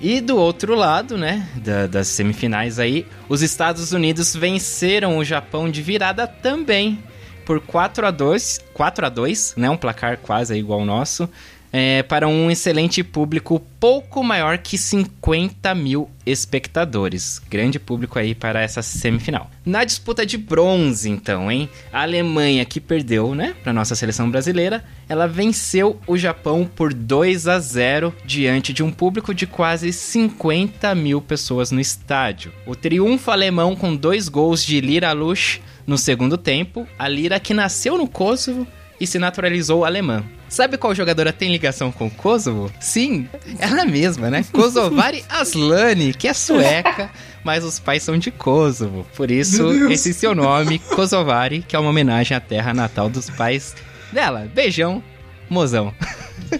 E 0.00 0.20
do 0.20 0.36
outro 0.36 0.74
lado, 0.74 1.18
né, 1.18 1.46
da, 1.56 1.86
das 1.86 2.08
semifinais 2.08 2.78
aí, 2.78 3.06
os 3.28 3.42
Estados 3.42 3.92
Unidos 3.92 4.34
venceram 4.34 5.18
o 5.18 5.24
Japão 5.24 5.70
de 5.70 5.82
virada 5.82 6.26
também 6.26 6.98
por 7.44 7.60
4 7.60 8.06
a 8.06 8.10
2, 8.10 8.60
4 8.72 9.06
a 9.06 9.08
2, 9.08 9.54
né, 9.56 9.68
um 9.68 9.76
placar 9.76 10.16
quase 10.18 10.56
igual 10.56 10.80
ao 10.80 10.86
nosso 10.86 11.28
é, 11.72 12.02
para 12.02 12.26
um 12.26 12.50
excelente 12.50 13.02
público 13.02 13.60
pouco 13.78 14.22
maior 14.22 14.58
que 14.58 14.76
50 14.76 15.74
mil 15.74 16.10
espectadores. 16.26 17.40
Grande 17.48 17.78
público 17.78 18.18
aí 18.18 18.34
para 18.34 18.60
essa 18.60 18.82
semifinal. 18.82 19.50
Na 19.64 19.84
disputa 19.84 20.26
de 20.26 20.36
bronze, 20.36 21.08
então, 21.08 21.50
hein? 21.50 21.68
A 21.92 22.02
Alemanha, 22.02 22.64
que 22.64 22.80
perdeu, 22.80 23.34
né, 23.34 23.54
para 23.62 23.72
nossa 23.72 23.94
seleção 23.94 24.30
brasileira, 24.30 24.84
ela 25.08 25.26
venceu 25.26 25.98
o 26.06 26.16
Japão 26.16 26.68
por 26.74 26.92
2 26.92 27.48
a 27.48 27.58
0 27.58 28.14
diante 28.24 28.72
de 28.72 28.82
um 28.82 28.90
público 28.90 29.32
de 29.32 29.46
quase 29.46 29.92
50 29.92 30.94
mil 30.94 31.20
pessoas 31.20 31.70
no 31.70 31.80
estádio. 31.80 32.52
O 32.66 32.74
triunfo 32.74 33.30
alemão 33.30 33.74
com 33.74 33.94
dois 33.94 34.28
gols 34.28 34.64
de 34.64 34.80
Lira 34.80 35.12
Lush 35.12 35.60
no 35.86 35.96
segundo 35.96 36.36
tempo, 36.36 36.86
a 36.98 37.08
Lira 37.08 37.40
que 37.40 37.54
nasceu 37.54 37.96
no 37.96 38.06
Kosovo 38.06 38.66
e 39.00 39.06
se 39.06 39.18
naturalizou 39.18 39.84
alemã. 39.84 40.22
Sabe 40.50 40.76
qual 40.76 40.92
jogadora 40.92 41.32
tem 41.32 41.52
ligação 41.52 41.92
com 41.92 42.10
Kosovo? 42.10 42.72
Sim, 42.80 43.28
ela 43.60 43.84
mesma, 43.84 44.28
né? 44.28 44.44
Kosovari 44.52 45.24
Aslani, 45.28 46.12
que 46.12 46.26
é 46.26 46.34
sueca, 46.34 47.08
mas 47.44 47.62
os 47.62 47.78
pais 47.78 48.02
são 48.02 48.18
de 48.18 48.32
Kosovo. 48.32 49.06
Por 49.14 49.30
isso, 49.30 49.70
esse 49.88 50.12
seu 50.12 50.34
nome, 50.34 50.80
Kosovari, 50.80 51.64
que 51.66 51.76
é 51.76 51.78
uma 51.78 51.90
homenagem 51.90 52.36
à 52.36 52.40
terra 52.40 52.74
natal 52.74 53.08
dos 53.08 53.30
pais 53.30 53.76
dela. 54.12 54.50
Beijão, 54.52 55.00
mozão. 55.48 55.94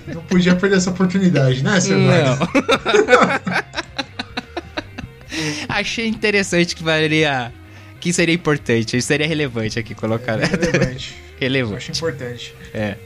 Não 0.07 0.23
podia 0.23 0.55
perder 0.55 0.77
essa 0.77 0.91
oportunidade, 0.91 1.65
né, 1.65 1.81
seu 1.81 1.99
Não. 1.99 2.39
Achei 5.69 6.07
interessante 6.07 6.77
que 6.77 6.83
valeria. 6.83 7.53
Que 7.99 8.13
seria 8.13 8.35
importante, 8.35 9.01
seria 9.03 9.27
relevante 9.27 9.79
aqui 9.79 9.95
colocar. 9.95 10.41
É 10.41 10.47
relevante. 10.47 11.15
relevante. 11.39 11.91
Acho 11.91 11.93
importante. 11.93 12.55
É. 12.73 12.97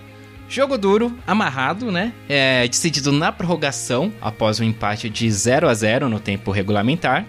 Jogo 0.50 0.77
duro, 0.77 1.17
amarrado, 1.25 1.91
né? 1.93 2.12
É, 2.27 2.67
decidido 2.67 3.13
na 3.13 3.31
prorrogação, 3.31 4.12
após 4.19 4.60
um 4.60 4.65
empate 4.65 5.10
de 5.10 5.31
0 5.31 5.69
a 5.69 5.74
0 5.74 6.10
no 6.10 6.19
tempo 6.19 6.51
regulamentar, 6.51 7.25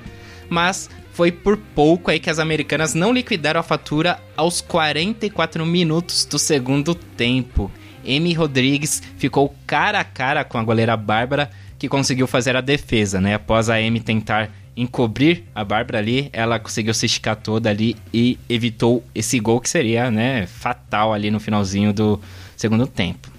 mas 0.50 0.90
foi 1.12 1.30
por 1.30 1.56
pouco 1.56 2.10
aí 2.10 2.18
que 2.18 2.30
as 2.30 2.38
americanas 2.38 2.94
não 2.94 3.12
liquidaram 3.12 3.60
a 3.60 3.62
fatura 3.62 4.18
aos 4.36 4.60
44 4.60 5.64
minutos 5.64 6.24
do 6.24 6.38
segundo 6.38 6.94
tempo. 6.94 7.70
Amy 8.04 8.32
Rodrigues 8.32 9.02
ficou 9.16 9.54
cara 9.66 10.00
a 10.00 10.04
cara 10.04 10.44
com 10.44 10.58
a 10.58 10.64
goleira 10.64 10.96
Bárbara, 10.96 11.50
que 11.78 11.88
conseguiu 11.88 12.26
fazer 12.26 12.56
a 12.56 12.60
defesa, 12.60 13.20
né? 13.20 13.34
Após 13.34 13.68
a 13.68 13.76
Amy 13.76 14.00
tentar 14.00 14.50
encobrir 14.76 15.44
a 15.54 15.62
Bárbara 15.64 15.98
ali, 15.98 16.30
ela 16.32 16.58
conseguiu 16.58 16.94
se 16.94 17.06
esticar 17.06 17.36
toda 17.36 17.68
ali 17.68 17.96
e 18.12 18.38
evitou 18.48 19.04
esse 19.14 19.38
gol 19.38 19.60
que 19.60 19.68
seria, 19.68 20.10
né, 20.10 20.46
fatal 20.46 21.12
ali 21.12 21.30
no 21.30 21.38
finalzinho 21.38 21.92
do 21.92 22.18
segundo 22.56 22.86
tempo. 22.86 23.30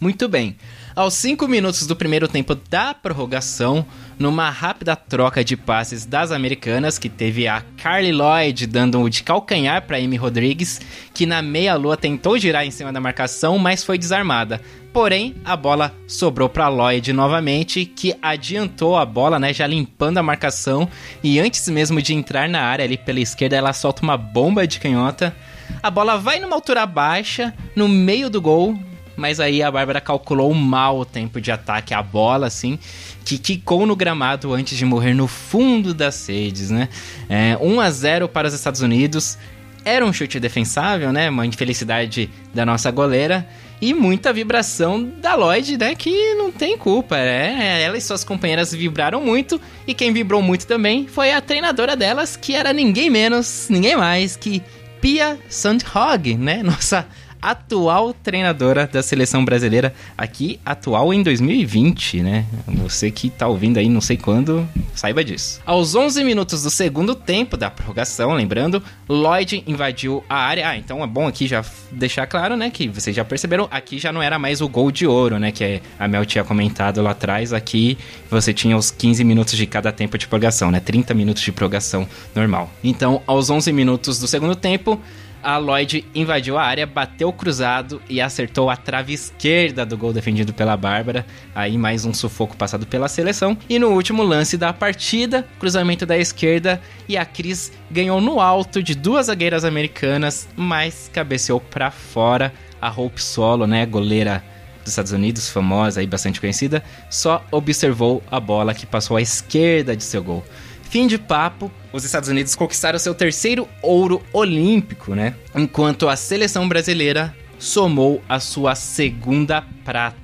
Muito 0.00 0.28
bem. 0.28 0.56
Aos 0.98 1.14
5 1.14 1.46
minutos 1.46 1.86
do 1.86 1.94
primeiro 1.94 2.26
tempo 2.26 2.56
da 2.56 2.92
prorrogação, 2.92 3.86
numa 4.18 4.50
rápida 4.50 4.96
troca 4.96 5.44
de 5.44 5.56
passes 5.56 6.04
das 6.04 6.32
americanas, 6.32 6.98
que 6.98 7.08
teve 7.08 7.46
a 7.46 7.62
Carly 7.76 8.10
Lloyd 8.10 8.66
dando 8.66 9.00
o 9.00 9.08
de 9.08 9.22
calcanhar 9.22 9.86
para 9.86 9.98
Amy 9.98 10.16
Rodrigues, 10.16 10.80
que 11.14 11.24
na 11.24 11.40
meia-lua 11.40 11.96
tentou 11.96 12.36
girar 12.36 12.66
em 12.66 12.72
cima 12.72 12.92
da 12.92 13.00
marcação, 13.00 13.60
mas 13.60 13.84
foi 13.84 13.96
desarmada. 13.96 14.60
Porém, 14.92 15.36
a 15.44 15.54
bola 15.54 15.94
sobrou 16.04 16.48
para 16.48 16.68
Lloyd 16.68 17.12
novamente, 17.12 17.84
que 17.84 18.16
adiantou 18.20 18.96
a 18.96 19.06
bola, 19.06 19.38
né, 19.38 19.54
já 19.54 19.68
limpando 19.68 20.18
a 20.18 20.22
marcação, 20.24 20.88
e 21.22 21.38
antes 21.38 21.68
mesmo 21.68 22.02
de 22.02 22.12
entrar 22.12 22.48
na 22.48 22.62
área 22.62 22.84
ali 22.84 22.98
pela 22.98 23.20
esquerda, 23.20 23.54
ela 23.54 23.72
solta 23.72 24.02
uma 24.02 24.16
bomba 24.16 24.66
de 24.66 24.80
canhota. 24.80 25.32
A 25.80 25.92
bola 25.92 26.18
vai 26.18 26.40
numa 26.40 26.56
altura 26.56 26.84
baixa, 26.86 27.54
no 27.76 27.86
meio 27.86 28.28
do 28.28 28.42
gol, 28.42 28.76
mas 29.18 29.40
aí 29.40 29.64
a 29.64 29.70
Bárbara 29.70 30.00
calculou 30.00 30.54
mal 30.54 31.00
o 31.00 31.04
tempo 31.04 31.40
de 31.40 31.50
ataque 31.50 31.92
à 31.92 32.00
bola, 32.00 32.46
assim, 32.46 32.78
que 33.24 33.36
quicou 33.36 33.84
no 33.84 33.96
gramado 33.96 34.54
antes 34.54 34.78
de 34.78 34.84
morrer 34.84 35.12
no 35.12 35.26
fundo 35.26 35.92
das 35.92 36.28
redes, 36.28 36.70
né? 36.70 36.88
É, 37.28 37.58
1 37.60 37.80
a 37.80 37.90
0 37.90 38.28
para 38.28 38.46
os 38.46 38.54
Estados 38.54 38.80
Unidos. 38.80 39.36
Era 39.84 40.06
um 40.06 40.12
chute 40.12 40.38
defensável, 40.38 41.12
né? 41.12 41.28
Uma 41.28 41.44
infelicidade 41.44 42.30
da 42.54 42.64
nossa 42.64 42.92
goleira. 42.92 43.44
E 43.80 43.92
muita 43.92 44.32
vibração 44.32 45.04
da 45.20 45.34
Lloyd, 45.34 45.76
né? 45.76 45.96
Que 45.96 46.34
não 46.34 46.52
tem 46.52 46.78
culpa. 46.78 47.18
É, 47.18 47.82
ela 47.82 47.98
e 47.98 48.00
suas 48.00 48.22
companheiras 48.22 48.72
vibraram 48.72 49.20
muito. 49.20 49.60
E 49.84 49.94
quem 49.94 50.12
vibrou 50.12 50.40
muito 50.40 50.64
também 50.64 51.08
foi 51.08 51.32
a 51.32 51.40
treinadora 51.40 51.96
delas, 51.96 52.36
que 52.36 52.54
era 52.54 52.72
ninguém 52.72 53.10
menos, 53.10 53.66
ninguém 53.68 53.96
mais 53.96 54.36
que 54.36 54.62
Pia 55.00 55.38
Sandhog, 55.48 56.36
né? 56.36 56.62
Nossa 56.64 57.06
atual 57.40 58.12
treinadora 58.12 58.86
da 58.86 59.02
seleção 59.02 59.44
brasileira, 59.44 59.94
aqui 60.16 60.60
atual 60.64 61.12
em 61.12 61.22
2020, 61.22 62.22
né? 62.22 62.46
Você 62.66 63.10
que 63.10 63.30
tá 63.30 63.46
ouvindo 63.46 63.78
aí 63.78 63.88
não 63.88 64.00
sei 64.00 64.16
quando, 64.16 64.68
saiba 64.94 65.24
disso. 65.24 65.60
Aos 65.64 65.94
11 65.94 66.24
minutos 66.24 66.62
do 66.62 66.70
segundo 66.70 67.14
tempo 67.14 67.56
da 67.56 67.70
prorrogação, 67.70 68.32
lembrando, 68.32 68.82
Lloyd 69.08 69.62
invadiu 69.66 70.24
a 70.28 70.36
área. 70.36 70.68
Ah, 70.68 70.76
então 70.76 71.02
é 71.02 71.06
bom 71.06 71.26
aqui 71.26 71.46
já 71.46 71.64
deixar 71.92 72.26
claro, 72.26 72.56
né, 72.56 72.70
que 72.70 72.88
vocês 72.88 73.14
já 73.14 73.24
perceberam, 73.24 73.68
aqui 73.70 73.98
já 73.98 74.12
não 74.12 74.22
era 74.22 74.38
mais 74.38 74.60
o 74.60 74.68
gol 74.68 74.90
de 74.90 75.06
ouro, 75.06 75.38
né, 75.38 75.52
que 75.52 75.80
a 75.98 76.08
Mel 76.08 76.24
tinha 76.24 76.44
comentado 76.44 77.00
lá 77.02 77.10
atrás, 77.10 77.52
aqui 77.52 77.96
você 78.30 78.52
tinha 78.52 78.76
os 78.76 78.90
15 78.90 79.24
minutos 79.24 79.56
de 79.56 79.66
cada 79.66 79.92
tempo 79.92 80.18
de 80.18 80.26
prorrogação, 80.26 80.70
né, 80.70 80.80
30 80.80 81.14
minutos 81.14 81.42
de 81.42 81.52
prorrogação 81.52 82.06
normal. 82.34 82.70
Então, 82.82 83.22
aos 83.26 83.50
11 83.50 83.72
minutos 83.72 84.18
do 84.18 84.26
segundo 84.26 84.54
tempo, 84.54 85.00
a 85.42 85.56
Lloyd 85.56 86.04
invadiu 86.14 86.58
a 86.58 86.62
área, 86.62 86.86
bateu 86.86 87.32
cruzado 87.32 88.00
e 88.08 88.20
acertou 88.20 88.68
a 88.70 88.76
trave 88.76 89.12
esquerda 89.12 89.84
do 89.84 89.96
gol 89.96 90.12
defendido 90.12 90.52
pela 90.52 90.76
Bárbara. 90.76 91.24
Aí 91.54 91.76
mais 91.76 92.04
um 92.04 92.12
sufoco 92.12 92.56
passado 92.56 92.86
pela 92.86 93.08
seleção. 93.08 93.56
E 93.68 93.78
no 93.78 93.88
último 93.88 94.22
lance 94.22 94.56
da 94.56 94.72
partida, 94.72 95.46
cruzamento 95.58 96.04
da 96.04 96.16
esquerda 96.16 96.80
e 97.08 97.16
a 97.16 97.24
Cris 97.24 97.72
ganhou 97.90 98.20
no 98.20 98.40
alto 98.40 98.82
de 98.82 98.94
duas 98.94 99.26
zagueiras 99.26 99.64
americanas, 99.64 100.48
mas 100.56 101.10
cabeceou 101.12 101.60
para 101.60 101.90
fora. 101.90 102.52
A 102.80 102.88
Hope 102.88 103.20
Solo, 103.20 103.66
né, 103.66 103.84
goleira 103.84 104.42
dos 104.84 104.92
Estados 104.92 105.12
Unidos, 105.12 105.50
famosa 105.50 106.02
e 106.02 106.06
bastante 106.06 106.40
conhecida, 106.40 106.82
só 107.10 107.44
observou 107.50 108.22
a 108.30 108.38
bola 108.38 108.72
que 108.72 108.86
passou 108.86 109.16
à 109.16 109.22
esquerda 109.22 109.96
de 109.96 110.04
seu 110.04 110.22
gol. 110.22 110.44
Fim 110.90 111.06
de 111.06 111.18
papo, 111.18 111.70
os 111.92 112.04
Estados 112.04 112.30
Unidos 112.30 112.54
conquistaram 112.54 112.98
seu 112.98 113.14
terceiro 113.14 113.68
ouro 113.82 114.22
olímpico, 114.32 115.14
né? 115.14 115.34
Enquanto 115.54 116.08
a 116.08 116.16
seleção 116.16 116.66
brasileira 116.66 117.34
somou 117.58 118.22
a 118.26 118.40
sua 118.40 118.74
segunda 118.74 119.62
prata. 119.84 120.18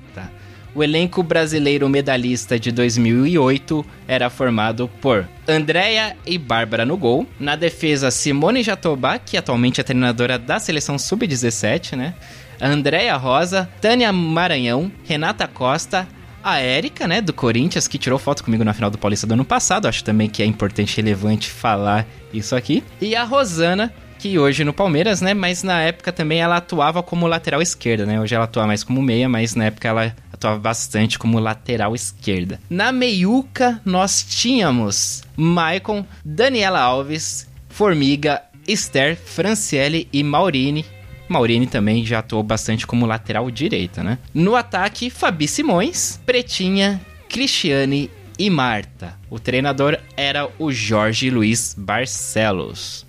O 0.73 0.83
elenco 0.83 1.23
brasileiro 1.23 1.87
medalhista 1.87 2.59
de 2.59 2.71
2008 2.71 3.85
era 4.07 4.29
formado 4.29 4.89
por 4.99 5.25
Andréia 5.47 6.17
e 6.25 6.37
Bárbara 6.37 6.85
no 6.85 6.97
gol. 6.97 7.25
Na 7.39 7.55
defesa, 7.55 8.11
Simone 8.11 8.61
Jatobá, 8.61 9.17
que 9.17 9.37
atualmente 9.37 9.79
é 9.79 9.83
treinadora 9.83 10.37
da 10.37 10.59
seleção 10.59 10.97
sub-17, 10.97 11.95
né? 11.95 12.15
Andréia 12.59 13.15
Rosa, 13.15 13.69
Tânia 13.79 14.11
Maranhão, 14.11 14.91
Renata 15.05 15.47
Costa, 15.47 16.07
a 16.45 16.59
Érica, 16.59 17.07
né, 17.07 17.21
do 17.21 17.33
Corinthians, 17.33 17.87
que 17.87 17.97
tirou 17.97 18.19
foto 18.19 18.43
comigo 18.43 18.63
na 18.63 18.71
final 18.71 18.91
do 18.91 18.99
Paulista 18.99 19.25
do 19.25 19.33
ano 19.33 19.43
passado. 19.43 19.87
Acho 19.87 20.03
também 20.03 20.29
que 20.29 20.43
é 20.43 20.45
importante 20.45 20.93
e 20.93 20.95
relevante 20.97 21.49
falar 21.49 22.05
isso 22.31 22.55
aqui. 22.55 22.83
E 23.01 23.15
a 23.15 23.23
Rosana, 23.23 23.91
que 24.19 24.37
hoje 24.37 24.63
no 24.63 24.71
Palmeiras, 24.71 25.21
né, 25.21 25.33
mas 25.33 25.63
na 25.63 25.81
época 25.81 26.13
também 26.13 26.39
ela 26.39 26.57
atuava 26.57 27.01
como 27.01 27.25
lateral 27.25 27.63
esquerda, 27.63 28.05
né? 28.05 28.21
Hoje 28.21 28.35
ela 28.35 28.45
atua 28.45 28.67
mais 28.67 28.83
como 28.83 29.01
meia, 29.01 29.27
mas 29.27 29.55
na 29.55 29.65
época 29.65 29.87
ela 29.87 30.15
atuava 30.31 30.59
bastante 30.59 31.17
como 31.17 31.39
lateral 31.39 31.95
esquerda. 31.95 32.59
Na 32.69 32.91
meiuca 32.91 33.81
nós 33.83 34.23
tínhamos 34.23 35.23
Maicon, 35.35 36.05
Daniela 36.23 36.79
Alves, 36.79 37.49
Formiga, 37.69 38.43
Esther, 38.67 39.17
Franciele 39.17 40.07
e 40.13 40.23
Maurine. 40.23 40.85
Maurini 41.27 41.67
também 41.67 42.05
já 42.05 42.19
atuou 42.19 42.43
bastante 42.43 42.85
como 42.85 43.05
lateral 43.05 43.49
direita, 43.49 44.03
né? 44.03 44.17
No 44.33 44.55
ataque, 44.55 45.09
Fabi 45.09 45.47
Simões, 45.47 46.21
Pretinha, 46.25 47.01
Cristiane 47.29 48.09
e 48.37 48.49
Marta. 48.49 49.17
O 49.29 49.39
treinador 49.39 49.97
era 50.15 50.49
o 50.59 50.71
Jorge 50.71 51.29
Luiz 51.29 51.75
Barcelos. 51.77 53.05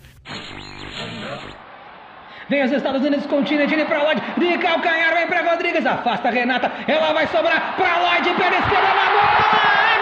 Vem 2.49 2.65
os 2.65 2.71
Estados 2.71 3.03
Unidos 3.03 3.27
com 3.27 3.41
o 3.41 3.45
Tine 3.45 3.67
pra 3.87 4.05
Lloyd, 4.05 4.23
de 4.39 4.59
calcanhar, 4.59 5.15
vem 5.15 5.27
pra 5.27 5.51
Rodrigues, 5.51 5.85
afasta 5.85 6.29
a 6.29 6.31
Renata, 6.31 6.71
ela 6.87 7.13
vai 7.13 7.27
sobrar 7.27 7.75
pra 7.77 7.99
Lloyd, 7.99 8.35
pela 8.35 8.57
esquerda, 8.57 8.95
na 8.95 9.11
bola! 9.11 9.96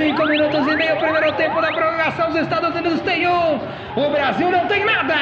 Cinco 0.00 0.24
minutos 0.24 0.66
e 0.66 0.76
meio, 0.76 0.96
primeiro 0.98 1.32
tempo 1.36 1.60
da 1.60 1.72
prorrogação. 1.72 2.30
Os 2.30 2.36
Estados 2.36 2.74
Unidos 2.74 3.00
têm 3.02 3.28
um, 3.28 3.56
o 3.96 4.10
Brasil 4.10 4.50
não 4.50 4.66
tem 4.66 4.84
nada. 4.84 5.14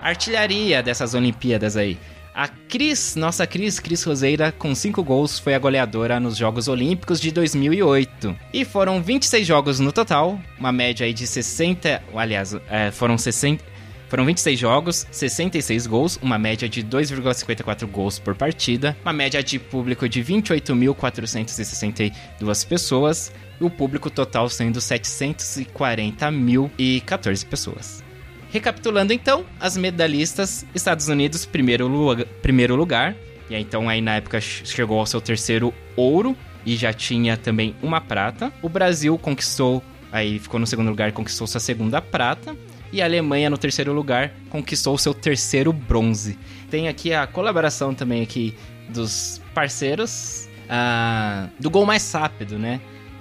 Artilharia 0.00 0.82
dessas 0.82 1.14
Olimpíadas 1.14 1.76
aí. 1.76 1.98
A 2.34 2.48
Cris, 2.48 3.16
nossa 3.16 3.46
Cris, 3.46 3.78
Cris 3.78 4.02
Roseira, 4.02 4.50
com 4.50 4.74
5 4.74 5.02
gols, 5.02 5.38
foi 5.38 5.54
a 5.54 5.58
goleadora 5.58 6.18
nos 6.18 6.36
Jogos 6.36 6.68
Olímpicos 6.68 7.20
de 7.20 7.30
2008. 7.32 8.36
E 8.52 8.64
foram 8.64 9.02
26 9.02 9.46
jogos 9.46 9.78
no 9.78 9.92
total, 9.92 10.38
uma 10.58 10.72
média 10.72 11.04
aí 11.04 11.12
de 11.12 11.26
60. 11.26 12.02
Aliás, 12.14 12.56
é, 12.70 12.90
foram 12.90 13.18
60 13.18 13.62
foram 14.08 14.24
26 14.24 14.58
jogos, 14.58 15.06
66 15.10 15.86
gols, 15.86 16.18
uma 16.22 16.38
média 16.38 16.66
de 16.68 16.82
2,54 16.82 17.86
gols 17.86 18.18
por 18.18 18.34
partida, 18.34 18.96
uma 19.02 19.12
média 19.12 19.42
de 19.42 19.58
público 19.58 20.08
de 20.08 20.24
28.462 20.24 22.66
pessoas, 22.66 23.30
e 23.60 23.64
o 23.64 23.70
público 23.70 24.08
total 24.08 24.48
sendo 24.48 24.78
740.014 24.78 27.46
pessoas. 27.46 28.02
Recapitulando 28.50 29.12
então, 29.12 29.44
as 29.60 29.76
medalhistas, 29.76 30.64
Estados 30.74 31.08
Unidos, 31.08 31.44
primeiro 31.44 31.86
lugar, 31.86 32.24
primeiro 32.40 32.74
lugar 32.76 33.14
e 33.50 33.54
aí, 33.54 33.62
então 33.62 33.88
aí 33.88 34.00
na 34.00 34.16
época 34.16 34.40
chegou 34.40 34.98
ao 34.98 35.06
seu 35.06 35.20
terceiro 35.20 35.72
ouro 35.96 36.36
e 36.66 36.76
já 36.76 36.92
tinha 36.92 37.36
também 37.36 37.74
uma 37.82 38.00
prata. 38.00 38.52
O 38.60 38.68
Brasil 38.68 39.16
conquistou, 39.18 39.82
aí 40.12 40.38
ficou 40.38 40.60
no 40.60 40.66
segundo 40.66 40.90
lugar, 40.90 41.12
conquistou 41.12 41.46
sua 41.46 41.60
segunda 41.60 42.00
prata. 42.00 42.54
E 42.92 43.02
a 43.02 43.04
Alemanha, 43.04 43.50
no 43.50 43.58
terceiro 43.58 43.92
lugar, 43.92 44.32
conquistou 44.48 44.96
seu 44.96 45.12
terceiro 45.12 45.72
bronze. 45.72 46.38
Tem 46.70 46.88
aqui 46.88 47.12
a 47.12 47.26
colaboração 47.26 47.94
também 47.94 48.22
aqui 48.22 48.54
dos 48.88 49.42
parceiros 49.54 50.48
uh, 50.64 51.50
do 51.60 51.68
gol 51.70 51.84
mais 51.84 52.10
rápido, 52.12 52.58
né? 52.58 52.80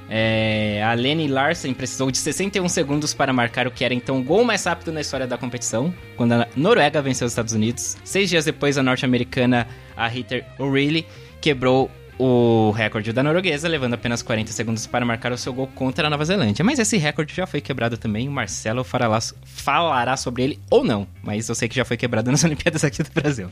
É, 0.10 0.82
a 0.84 0.94
Lene 0.94 1.28
Larsen 1.28 1.74
precisou 1.74 2.10
de 2.10 2.18
61 2.18 2.70
segundos 2.70 3.14
para 3.14 3.34
marcar 3.34 3.68
o 3.68 3.72
que 3.72 3.84
era 3.84 3.94
então 3.94 4.20
o 4.20 4.24
gol 4.24 4.46
mais 4.46 4.64
rápido 4.64 4.92
na 4.94 5.02
história 5.02 5.28
da 5.28 5.38
competição, 5.38 5.94
quando 6.16 6.32
a 6.32 6.48
Noruega 6.56 7.02
venceu 7.02 7.26
os 7.26 7.34
Estados 7.34 7.54
Unidos. 7.54 7.98
Seis 8.06 8.30
dias 8.30 8.46
depois, 8.46 8.78
a 8.78 8.84
norte-americana, 8.84 9.68
a 9.98 10.08
Hitter 10.08 10.46
O'Reilly, 10.58 11.06
quebrou 11.42 11.92
o 12.18 12.72
recorde 12.72 13.14
da 13.14 13.22
norueguesa, 13.22 13.68
levando 13.68 13.94
apenas 13.94 14.22
40 14.22 14.52
segundos 14.52 14.88
para 14.88 15.06
marcar 15.06 15.32
o 15.32 15.38
seu 15.38 15.54
gol 15.54 15.68
contra 15.68 16.08
a 16.08 16.10
Nova 16.10 16.26
Zelândia. 16.26 16.66
Mas 16.66 16.80
esse 16.80 16.98
recorde 16.98 17.34
já 17.34 17.46
foi 17.46 17.62
quebrado 17.62 17.98
também, 17.98 18.28
o 18.28 18.32
Marcelo 18.32 18.84
falará, 18.84 19.20
falará 19.46 20.18
sobre 20.18 20.44
ele 20.44 20.60
ou 20.70 20.84
não, 20.84 21.08
mas 21.22 21.48
eu 21.48 21.56
sei 21.56 21.68
que 21.68 21.76
já 21.76 21.86
foi 21.86 21.98
quebrado 21.98 22.32
nas 22.32 22.44
Olimpíadas 22.46 22.84
aqui 22.84 23.04
do 23.04 23.12
Brasil. 23.12 23.50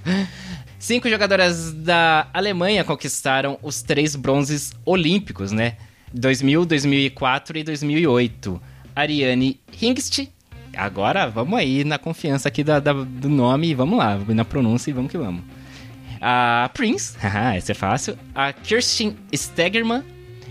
Cinco 0.79 1.09
jogadoras 1.09 1.73
da 1.73 2.27
Alemanha 2.33 2.83
conquistaram 2.83 3.57
os 3.61 3.81
três 3.81 4.15
bronzes 4.15 4.73
olímpicos, 4.83 5.51
né? 5.51 5.77
2000, 6.13 6.65
2004 6.65 7.57
e 7.57 7.63
2008. 7.63 8.61
Ariane 8.95 9.59
Hingst, 9.81 10.27
agora 10.75 11.27
vamos 11.27 11.59
aí 11.59 11.83
na 11.83 11.97
confiança 11.97 12.47
aqui 12.47 12.63
da, 12.63 12.79
da, 12.79 12.93
do 12.93 13.29
nome 13.29 13.67
e 13.67 13.73
vamos 13.73 13.97
lá, 13.97 14.17
na 14.27 14.45
pronúncia 14.45 14.89
e 14.89 14.93
vamos 14.93 15.11
que 15.11 15.17
vamos 15.17 15.43
a 16.27 16.71
Prince, 16.73 17.15
essa 17.55 17.71
é 17.71 17.75
fácil, 17.75 18.17
a 18.33 18.51
Kirsten 18.51 19.15
Stegerman 19.31 20.03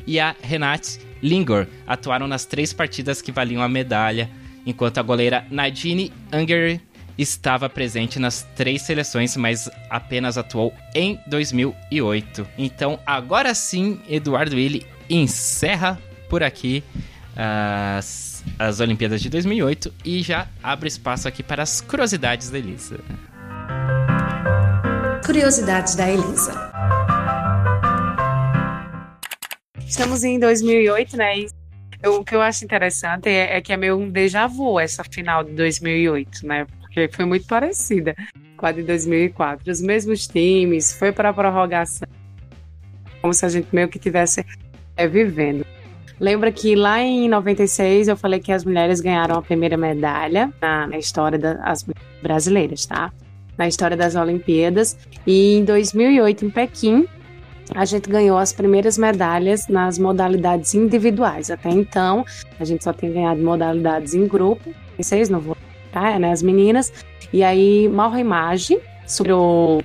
e 0.06 0.20
a 0.20 0.36
Renate 0.40 1.00
Lingor 1.20 1.66
atuaram 1.84 2.28
nas 2.28 2.44
três 2.44 2.72
partidas 2.72 3.20
que 3.20 3.32
valiam 3.32 3.60
a 3.60 3.68
medalha, 3.68 4.30
enquanto 4.64 4.98
a 4.98 5.02
goleira 5.02 5.44
Nadine 5.50 6.12
Unger 6.32 6.80
estava 7.18 7.68
presente 7.68 8.20
nas 8.20 8.46
três 8.54 8.82
seleções, 8.82 9.36
mas 9.36 9.68
apenas 9.90 10.38
atuou 10.38 10.72
em 10.94 11.18
2008. 11.26 12.46
Então, 12.56 13.00
agora 13.04 13.52
sim, 13.52 14.00
Eduardo 14.08 14.54
Willi 14.54 14.86
encerra 15.10 16.00
por 16.28 16.44
aqui 16.44 16.84
as, 17.36 18.44
as 18.60 18.78
Olimpíadas 18.78 19.20
de 19.20 19.28
2008 19.28 19.92
e 20.04 20.22
já 20.22 20.46
abre 20.62 20.86
espaço 20.86 21.26
aqui 21.26 21.42
para 21.42 21.64
as 21.64 21.80
curiosidades 21.80 22.48
da 22.48 22.58
Elisa. 22.58 23.00
Curiosidades 25.34 25.96
da 25.96 26.08
Elisa. 26.08 26.52
Estamos 29.84 30.22
em 30.22 30.38
2008, 30.38 31.16
né? 31.16 31.46
O 32.06 32.22
que 32.22 32.36
eu 32.36 32.40
acho 32.40 32.64
interessante 32.64 33.28
é, 33.28 33.56
é, 33.56 33.60
que 33.60 33.72
é 33.72 33.76
meio 33.76 33.96
um 33.96 34.08
déjà 34.08 34.46
vu 34.46 34.78
essa 34.78 35.02
final 35.02 35.42
de 35.42 35.50
2008, 35.54 36.46
né? 36.46 36.68
Porque 36.80 37.10
foi 37.12 37.24
muito 37.24 37.48
parecida 37.48 38.14
com 38.56 38.64
a 38.64 38.70
de 38.70 38.84
2004. 38.84 39.72
Os 39.72 39.80
mesmos 39.80 40.28
times, 40.28 40.92
foi 40.92 41.10
para 41.10 41.30
a 41.30 41.32
prorrogação, 41.32 42.06
como 43.20 43.34
se 43.34 43.44
a 43.44 43.48
gente 43.48 43.66
meio 43.72 43.88
que 43.88 43.98
tivesse 43.98 44.46
é, 44.96 45.08
vivendo. 45.08 45.66
Lembra 46.20 46.52
que 46.52 46.76
lá 46.76 47.00
em 47.00 47.28
96 47.28 48.06
eu 48.06 48.16
falei 48.16 48.38
que 48.38 48.52
as 48.52 48.64
mulheres 48.64 49.00
ganharam 49.00 49.36
a 49.36 49.42
primeira 49.42 49.76
medalha 49.76 50.52
na, 50.62 50.86
na 50.86 50.96
história 50.96 51.40
das 51.40 51.84
brasileiras, 52.22 52.86
tá? 52.86 53.12
Na 53.56 53.68
história 53.68 53.96
das 53.96 54.14
Olimpíadas. 54.14 54.96
E 55.26 55.56
em 55.56 55.64
2008, 55.64 56.46
em 56.46 56.50
Pequim, 56.50 57.06
a 57.74 57.84
gente 57.84 58.08
ganhou 58.08 58.36
as 58.36 58.52
primeiras 58.52 58.98
medalhas 58.98 59.68
nas 59.68 59.98
modalidades 59.98 60.74
individuais. 60.74 61.50
Até 61.50 61.70
então, 61.70 62.24
a 62.58 62.64
gente 62.64 62.84
só 62.84 62.92
tem 62.92 63.12
ganhado 63.12 63.42
modalidades 63.42 64.14
em 64.14 64.26
grupo. 64.26 64.74
Vocês 64.98 65.28
não 65.28 65.40
vou 65.40 65.56
tá? 65.94 66.18
né? 66.18 66.32
As 66.32 66.42
meninas. 66.42 66.92
E 67.32 67.42
aí, 67.42 67.88
Malra 67.88 68.20
Imagem, 68.20 68.80
o 69.30 69.80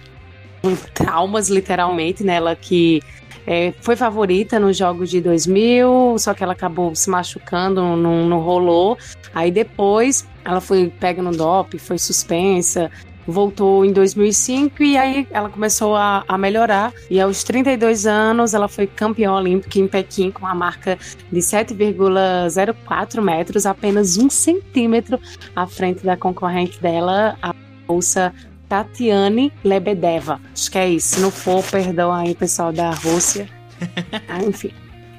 traumas, 0.94 1.50
literalmente, 1.50 2.24
nela 2.24 2.52
né? 2.52 2.58
que 2.60 3.02
é, 3.48 3.74
foi 3.82 3.96
favorita 3.96 4.60
nos 4.60 4.76
Jogos 4.76 5.10
de 5.10 5.22
2000, 5.22 6.18
só 6.20 6.34
que 6.34 6.44
ela 6.44 6.54
acabou 6.54 6.94
se 6.94 7.10
machucando, 7.10 7.82
não, 7.82 8.28
não 8.28 8.40
rolou. 8.40 8.98
Aí 9.34 9.52
depois 9.52 10.28
ela 10.44 10.60
foi 10.60 10.92
pega 11.00 11.22
no 11.22 11.32
DOP, 11.32 11.80
foi 11.80 11.98
suspensa, 11.98 12.92
voltou 13.30 13.86
em 13.86 13.92
2005 13.92 14.84
e 14.84 14.98
aí 14.98 15.28
ela 15.32 15.50
começou 15.50 15.96
a, 15.96 16.24
a, 16.28 16.38
melhorar. 16.38 16.94
E 17.10 17.20
aos 17.20 17.44
32 17.44 18.06
anos, 18.06 18.54
ela 18.54 18.68
foi 18.68 18.88
campeã 18.88 19.34
olímpica 19.34 19.80
em 19.80 19.88
Pequim 19.88 20.32
com 20.32 20.46
a 20.46 20.56
marca 20.56 20.98
de 21.32 21.40
7,04 21.40 23.22
metros, 23.22 23.66
apenas 23.66 24.18
um 24.18 24.30
centímetro 24.30 25.20
à 25.56 25.68
frente 25.68 26.04
da 26.04 26.18
concorrente 26.18 26.82
dela, 26.82 27.38
a 27.42 27.54
russa 27.88 28.34
Tatiane 28.68 29.52
Lebedeva. 29.64 30.40
Acho 30.54 30.72
que 30.72 30.78
é 30.78 30.90
isso. 30.90 31.16
Se 31.16 31.22
não 31.22 31.32
for, 31.32 31.64
perdão 31.64 32.14
aí, 32.14 32.36
pessoal 32.36 32.72
da 32.72 32.92
Rússia. 32.92 33.50
Ah, 34.28 34.44
enfim. 34.44 34.74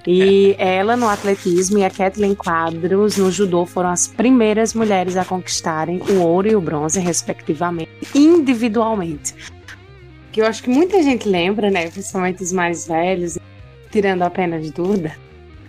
E 0.06 0.54
ela 0.58 0.96
no 0.96 1.08
atletismo 1.08 1.78
e 1.78 1.84
a 1.84 1.90
Kathleen 1.90 2.34
Quadros 2.34 3.18
no 3.18 3.30
judô 3.30 3.66
foram 3.66 3.90
as 3.90 4.06
primeiras 4.06 4.72
mulheres 4.72 5.16
a 5.16 5.24
conquistarem 5.24 6.00
o 6.08 6.20
ouro 6.20 6.48
e 6.48 6.56
o 6.56 6.60
bronze, 6.60 6.98
respectivamente, 6.98 7.90
individualmente. 8.14 9.34
Que 10.32 10.40
eu 10.40 10.46
acho 10.46 10.62
que 10.62 10.70
muita 10.70 11.02
gente 11.02 11.28
lembra, 11.28 11.70
né? 11.70 11.90
Principalmente 11.90 12.42
os 12.42 12.52
mais 12.52 12.86
velhos, 12.86 13.38
tirando 13.90 14.22
apenas 14.22 14.70
Duda. 14.70 15.14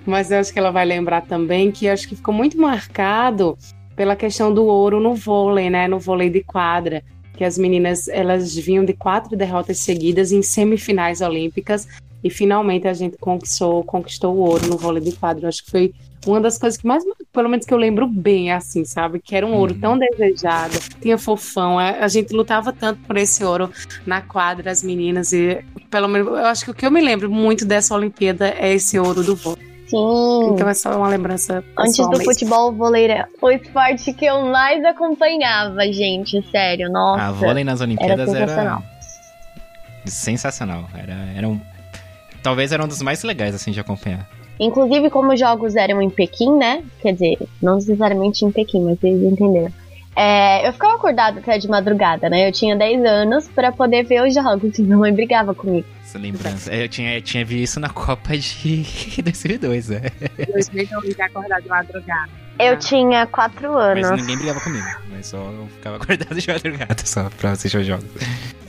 Mas 0.06 0.32
eu 0.32 0.40
acho 0.40 0.54
que 0.54 0.60
ela 0.60 0.72
vai 0.72 0.86
lembrar 0.86 1.22
também 1.22 1.72
que 1.72 1.86
eu 1.86 1.94
acho 1.94 2.08
que 2.08 2.16
ficou 2.16 2.34
muito 2.34 2.58
marcado 2.58 3.58
pela 3.96 4.16
questão 4.16 4.54
do 4.54 4.66
ouro 4.66 5.00
no 5.00 5.14
vôlei, 5.14 5.70
né? 5.70 5.88
No 5.88 6.00
vôlei 6.00 6.30
de 6.30 6.42
quadra 6.42 7.04
que 7.36 7.44
as 7.44 7.58
meninas 7.58 8.08
elas 8.08 8.56
vinham 8.56 8.86
de 8.86 8.94
quatro 8.94 9.36
derrotas 9.36 9.80
seguidas 9.80 10.32
em 10.32 10.42
semifinais 10.42 11.22
olímpicas 11.22 11.88
e 12.24 12.30
finalmente 12.30 12.88
a 12.88 12.94
gente 12.94 13.18
conquistou, 13.18 13.84
conquistou 13.84 14.36
o 14.36 14.40
ouro 14.40 14.68
no 14.68 14.78
vôlei 14.78 15.02
de 15.02 15.12
quadro. 15.14 15.48
Acho 15.48 15.64
que 15.64 15.72
foi 15.72 15.94
uma 16.26 16.40
das 16.40 16.58
coisas 16.58 16.80
que 16.80 16.86
mais, 16.86 17.04
pelo 17.34 17.50
menos 17.50 17.66
que 17.66 17.74
eu 17.74 17.78
lembro 17.78 18.06
bem, 18.06 18.52
assim, 18.52 18.86
sabe? 18.86 19.20
Que 19.20 19.36
era 19.36 19.46
um 19.46 19.54
ouro 19.54 19.74
uhum. 19.74 19.80
tão 19.80 19.98
desejado, 19.98 20.78
tinha 21.02 21.18
fofão. 21.18 21.80
A, 21.80 21.90
a, 21.92 22.08
gente 22.08 22.34
lutava 22.34 22.72
tanto 22.72 23.02
por 23.02 23.18
esse 23.18 23.44
ouro 23.44 23.72
na 24.06 24.22
quadra, 24.22 24.70
as 24.70 24.84
meninas, 24.84 25.34
e 25.34 25.64
pelo 25.90 26.08
menos 26.08 26.28
eu 26.28 26.46
acho 26.46 26.66
que 26.66 26.72
o 26.72 26.74
que 26.74 26.86
eu 26.86 26.92
me 26.92 27.02
lembro 27.02 27.30
muito 27.30 27.66
dessa 27.66 27.96
Olimpíada 27.96 28.54
é 28.58 28.74
esse 28.74 29.00
ouro 29.00 29.24
do 29.24 29.36
vôlei. 29.36 29.72
Sim. 29.88 30.54
Então 30.54 30.70
é 30.70 30.74
só 30.74 30.96
uma 30.96 31.10
lembrança. 31.10 31.64
Antes 31.78 31.98
do 31.98 32.10
mesmo. 32.12 32.26
futebol, 32.26 32.72
vôlei 32.72 33.06
era 33.06 33.28
o 33.42 33.52
esporte 33.52 34.14
que 34.14 34.26
eu 34.26 34.46
mais 34.46 34.84
acompanhava, 34.86 35.82
gente. 35.92 36.42
Sério, 36.50 36.90
nossa. 36.90 37.24
A 37.24 37.32
vôlei 37.32 37.64
nas 37.64 37.82
Olimpíadas 37.82 38.30
era 38.30 38.48
sensacional. 38.48 38.84
Era 38.84 40.12
sensacional. 40.12 40.90
Era, 40.96 41.14
era 41.36 41.50
um 41.50 41.60
talvez 42.42 42.72
era 42.72 42.84
um 42.84 42.88
dos 42.88 43.02
mais 43.02 43.24
legais, 43.24 43.56
assim, 43.56 43.72
de 43.72 43.80
acompanhar. 43.80 44.30
Inclusive, 44.60 45.10
como 45.10 45.34
os 45.34 45.40
jogos 45.40 45.76
eram 45.76 46.02
em 46.02 46.10
Pequim, 46.10 46.56
né? 46.58 46.84
Quer 47.02 47.14
dizer, 47.14 47.38
não 47.62 47.76
necessariamente 47.76 48.46
em 48.46 48.52
Pequim, 48.52 48.84
mas 48.84 49.00
vocês 49.00 49.22
entenderam. 49.24 49.74
É, 50.16 50.68
eu 50.68 50.74
ficava 50.74 50.96
acordada 50.96 51.40
até 51.40 51.58
de 51.58 51.68
madrugada, 51.70 52.30
né? 52.30 52.48
Eu 52.48 52.52
tinha 52.52 52.76
10 52.76 53.06
anos 53.06 53.48
para 53.48 53.72
poder 53.72 54.04
ver 54.04 54.22
os 54.22 54.34
jogos 54.34 54.78
e 54.78 54.84
minha 54.84 54.98
mãe 54.98 55.14
brigava 55.14 55.56
comigo. 55.56 55.88
Essa 56.04 56.20
lembrança. 56.20 56.74
Eu 56.74 56.90
tinha, 56.90 57.16
eu 57.16 57.22
tinha 57.22 57.46
visto 57.46 57.64
isso 57.64 57.80
na 57.80 57.90
Copa 57.90 58.38
de 58.38 58.84
2002, 59.24 59.90
né? 59.90 60.02
2002, 60.52 61.20
acordado 61.20 61.64
de 61.64 61.70
madrugada. 61.70 62.41
Eu 62.62 62.78
tinha 62.78 63.26
4 63.26 63.78
anos. 63.78 64.10
Mas 64.10 64.22
ninguém 64.22 64.38
brigava 64.38 64.60
comigo, 64.60 64.86
mas 65.10 65.28
só 65.28 65.38
eu 65.38 65.68
ficava 65.76 65.96
acordado 66.02 66.40
de 66.40 66.48
madrugada 66.48 67.06
só 67.06 67.30
pra 67.38 67.52
assistir 67.52 67.78
os 67.78 67.86
jogos. 67.86 68.06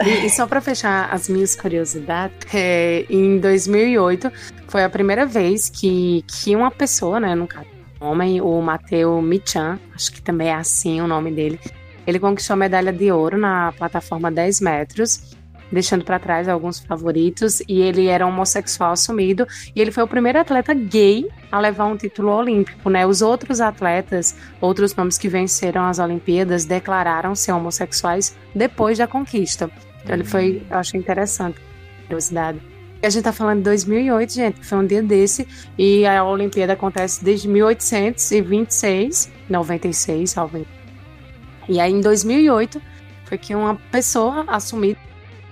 E, 0.05 0.27
e 0.27 0.31
só 0.31 0.47
pra 0.47 0.61
fechar 0.61 1.13
as 1.13 1.29
minhas 1.29 1.55
curiosidades, 1.55 2.37
é, 2.55 3.05
em 3.09 3.39
2008 3.39 4.33
foi 4.69 4.85
a 4.85 4.91
primeira 4.91 5.27
vez 5.27 5.69
que, 5.69 6.25
que 6.27 6.57
uma 6.57 6.71
pessoa, 6.71 7.21
né, 7.21 7.35
no 7.35 7.47
caso, 7.47 7.67
homem, 8.01 8.41
o 8.41 8.61
Mateu 8.61 9.21
Michan, 9.23 9.79
acho 9.95 10.13
que 10.13 10.21
também 10.23 10.49
é 10.49 10.55
assim 10.55 11.01
o 11.01 11.07
nome 11.07 11.31
dele, 11.31 11.61
ele 12.07 12.19
conquistou 12.19 12.55
a 12.55 12.57
medalha 12.57 12.93
de 12.93 13.13
ouro 13.13 13.39
na 13.39 13.73
plataforma 13.73 14.31
10 14.31 14.61
metros, 14.61 15.37
deixando 15.73 16.05
para 16.05 16.19
trás 16.19 16.49
alguns 16.49 16.79
favoritos, 16.79 17.61
e 17.67 17.81
ele 17.81 18.07
era 18.07 18.27
homossexual 18.27 18.93
assumido, 18.93 19.47
e 19.75 19.81
ele 19.81 19.91
foi 19.91 20.03
o 20.05 20.09
primeiro 20.09 20.39
atleta 20.39 20.75
gay 20.75 21.27
a 21.51 21.59
levar 21.59 21.87
um 21.87 21.97
título 21.97 22.31
olímpico, 22.31 22.91
né? 22.91 23.07
Os 23.07 23.23
outros 23.23 23.61
atletas, 23.61 24.37
outros 24.61 24.95
nomes 24.95 25.17
que 25.17 25.29
venceram 25.29 25.85
as 25.85 25.99
Olimpíadas, 25.99 26.65
declararam 26.65 27.35
ser 27.35 27.53
homossexuais 27.53 28.37
depois 28.55 28.99
da 28.99 29.07
conquista. 29.07 29.71
Então 30.03 30.15
ele 30.15 30.25
foi, 30.25 30.63
eu 30.71 30.79
achei 30.79 31.01
interessante, 31.01 31.59
curiosidade. 32.05 32.61
A 33.03 33.11
gente 33.11 33.25
tá 33.25 33.33
falando 33.33 33.59
de 33.59 33.65
2008, 33.65 34.33
gente, 34.33 34.65
foi 34.65 34.79
um 34.79 34.87
dia 34.87 35.03
desse, 35.03 35.49
e 35.77 36.07
a 36.07 36.23
Olimpíada 36.23 36.75
acontece 36.75 37.25
desde 37.25 37.49
1826, 37.49 39.29
96, 39.49 40.31
salvo 40.31 40.65
E 41.69 41.81
aí 41.81 41.93
em 41.93 42.01
2008 42.01 42.81
foi 43.25 43.39
que 43.39 43.57
uma 43.57 43.75
pessoa 43.91 44.45
assumida, 44.47 45.01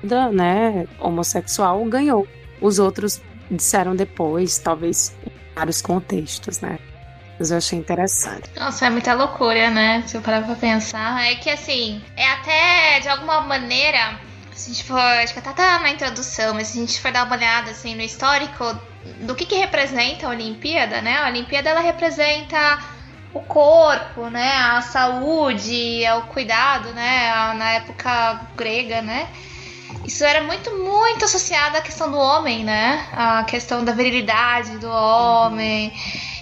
né, 0.03 0.87
homossexual, 0.99 1.85
ganhou. 1.85 2.27
Os 2.61 2.79
outros 2.79 3.21
disseram 3.51 3.97
depois, 3.97 4.59
talvez 4.59 5.15
em 5.27 5.33
vários 5.55 5.83
contextos, 5.83 6.61
né? 6.61 6.79
Mas 7.39 7.51
eu 7.51 7.57
achei 7.57 7.79
interessante. 7.79 8.51
Nossa, 8.55 8.87
é 8.87 8.91
muita 8.91 9.15
loucura, 9.15 9.71
né? 9.71 10.05
Se 10.07 10.17
eu 10.17 10.21
parar 10.21 10.43
pra 10.43 10.55
pensar. 10.55 11.25
É 11.25 11.37
que 11.37 11.49
assim, 11.49 12.03
é 12.15 12.29
até 12.29 13.01
de 13.01 13.09
alguma 13.09 13.41
maneira 13.41 14.19
se 14.61 14.71
a 14.71 14.75
gente 14.75 14.85
for, 14.85 14.99
acho 14.99 15.33
que 15.33 15.39
até 15.39 15.53
tá 15.53 15.79
na 15.79 15.91
introdução, 15.91 16.53
mas 16.53 16.69
se 16.69 16.79
a 16.79 16.81
gente 16.83 17.01
for 17.01 17.11
dar 17.11 17.25
uma 17.25 17.35
olhada 17.35 17.71
assim 17.71 17.95
no 17.95 18.03
histórico 18.03 18.79
do 19.21 19.35
que 19.35 19.47
que 19.47 19.57
representa 19.57 20.27
a 20.27 20.31
Olimpíada, 20.31 21.01
né? 21.01 21.17
A 21.17 21.29
Olimpíada 21.29 21.71
ela 21.71 21.81
representa 21.81 22.79
o 23.33 23.41
corpo, 23.41 24.29
né? 24.29 24.53
A 24.57 24.83
saúde, 24.83 26.03
o 26.19 26.23
cuidado, 26.23 26.93
né? 26.93 27.55
Na 27.55 27.73
época 27.73 28.41
grega, 28.55 29.01
né? 29.01 29.29
Isso 30.11 30.25
era 30.25 30.43
muito, 30.43 30.77
muito 30.77 31.25
associado 31.25 31.77
à 31.77 31.81
questão 31.81 32.11
do 32.11 32.19
homem, 32.19 32.65
né? 32.65 33.07
A 33.13 33.45
questão 33.45 33.85
da 33.85 33.93
virilidade 33.93 34.77
do 34.79 34.91
homem. 34.91 35.93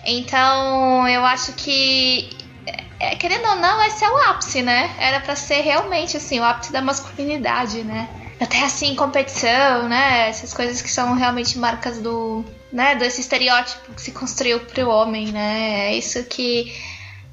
Então, 0.07 1.07
eu 1.07 1.23
acho 1.23 1.53
que 1.53 2.31
é, 2.99 3.15
querendo 3.17 3.47
ou 3.47 3.57
não, 3.57 3.85
esse 3.85 4.03
é 4.03 4.11
o 4.11 4.17
ápice, 4.31 4.63
né? 4.63 4.91
Era 4.99 5.21
para 5.21 5.37
ser 5.37 5.61
realmente 5.61 6.17
assim, 6.17 6.41
o 6.41 6.45
ápice 6.45 6.73
da 6.73 6.81
masculinidade, 6.81 7.85
né? 7.85 8.09
Até 8.41 8.65
assim, 8.65 8.97
competição, 8.97 9.87
né? 9.87 10.31
Essas 10.31 10.55
coisas 10.55 10.81
que 10.81 10.91
são 10.91 11.13
realmente 11.13 11.59
marcas 11.59 11.99
do, 11.99 12.43
né, 12.73 12.95
desse 12.95 13.21
estereótipo 13.21 13.93
que 13.93 14.01
se 14.01 14.13
construiu 14.13 14.61
pro 14.61 14.89
homem, 14.89 15.27
né? 15.31 15.91
É 15.91 15.95
isso 15.95 16.25
que 16.25 16.75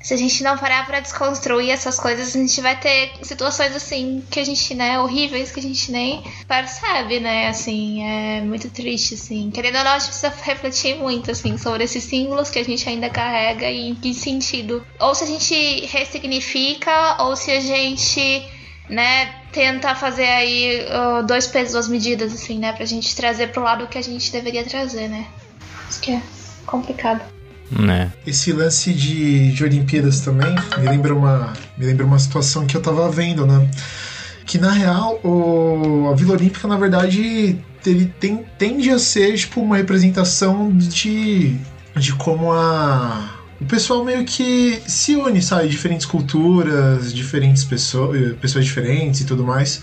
se 0.05 0.13
a 0.13 0.17
gente 0.17 0.43
não 0.43 0.55
parar 0.55 0.85
para 0.85 0.99
desconstruir 0.99 1.71
essas 1.71 1.99
coisas, 1.99 2.35
a 2.35 2.37
gente 2.37 2.61
vai 2.61 2.79
ter 2.79 3.13
situações 3.23 3.75
assim 3.75 4.23
que 4.29 4.39
a 4.39 4.43
gente, 4.43 4.75
né, 4.75 4.99
horríveis 4.99 5.51
que 5.51 5.59
a 5.59 5.63
gente 5.63 5.91
nem 5.91 6.23
percebe, 6.47 7.19
né? 7.19 7.47
Assim, 7.47 8.03
é 8.03 8.41
muito 8.41 8.69
triste, 8.69 9.15
assim. 9.15 9.49
Querendo 9.49 9.79
ou 9.79 9.83
não, 9.83 9.93
a 9.93 9.97
gente 9.97 10.09
precisa 10.09 10.31
refletir 10.43 10.95
muito, 10.97 11.31
assim, 11.31 11.57
sobre 11.57 11.85
esses 11.85 12.03
símbolos 12.03 12.51
que 12.51 12.59
a 12.59 12.63
gente 12.63 12.87
ainda 12.87 13.09
carrega 13.09 13.67
e 13.67 13.89
em 13.89 13.95
que 13.95 14.13
sentido. 14.13 14.85
Ou 14.99 15.15
se 15.15 15.23
a 15.23 15.27
gente 15.27 15.87
ressignifica, 15.87 17.23
ou 17.23 17.35
se 17.35 17.49
a 17.49 17.59
gente, 17.59 18.47
né, 18.87 19.33
tenta 19.51 19.95
fazer 19.95 20.27
aí 20.27 20.85
uh, 20.85 21.25
dois 21.25 21.47
pesos, 21.47 21.73
duas 21.73 21.87
medidas, 21.87 22.31
assim, 22.31 22.59
né, 22.59 22.73
pra 22.73 22.85
gente 22.85 23.15
trazer 23.15 23.47
pro 23.47 23.63
lado 23.63 23.87
que 23.87 23.97
a 23.97 24.03
gente 24.03 24.31
deveria 24.31 24.63
trazer, 24.63 25.07
né? 25.07 25.25
Isso 25.89 25.99
que 25.99 26.11
é 26.11 26.21
complicado. 26.67 27.34
Né? 27.71 28.11
Esse 28.25 28.51
lance 28.51 28.93
de, 28.93 29.51
de 29.51 29.63
Olimpíadas 29.63 30.21
também 30.21 30.53
me 30.77 30.87
lembra 30.87 31.15
uma, 31.15 31.53
me 31.77 31.85
lembra 31.85 32.05
uma 32.05 32.19
situação 32.19 32.65
que 32.65 32.77
eu 32.77 32.81
tava 32.81 33.09
vendo, 33.09 33.45
né? 33.45 33.69
Que 34.45 34.59
na 34.59 34.71
real 34.71 35.19
o, 35.23 36.09
a 36.11 36.15
Vila 36.15 36.33
Olímpica, 36.33 36.67
na 36.67 36.77
verdade, 36.77 37.57
ele 37.85 38.05
tem, 38.19 38.45
tende 38.57 38.89
a 38.91 38.99
ser 38.99 39.35
tipo 39.35 39.61
uma 39.61 39.77
representação 39.77 40.71
de, 40.77 41.57
de 41.95 42.13
como 42.13 42.51
a, 42.51 43.35
o 43.59 43.65
pessoal 43.65 44.03
meio 44.05 44.23
que 44.25 44.79
se 44.87 45.15
une, 45.15 45.41
sabe? 45.41 45.67
Diferentes 45.67 46.05
culturas, 46.05 47.13
diferentes 47.13 47.63
pessoas, 47.63 48.35
pessoas 48.37 48.65
diferentes 48.65 49.21
e 49.21 49.25
tudo 49.25 49.43
mais. 49.43 49.81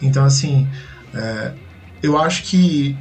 Então, 0.00 0.24
assim, 0.24 0.68
é, 1.12 1.52
eu 2.02 2.16
acho 2.18 2.44
que 2.44 2.96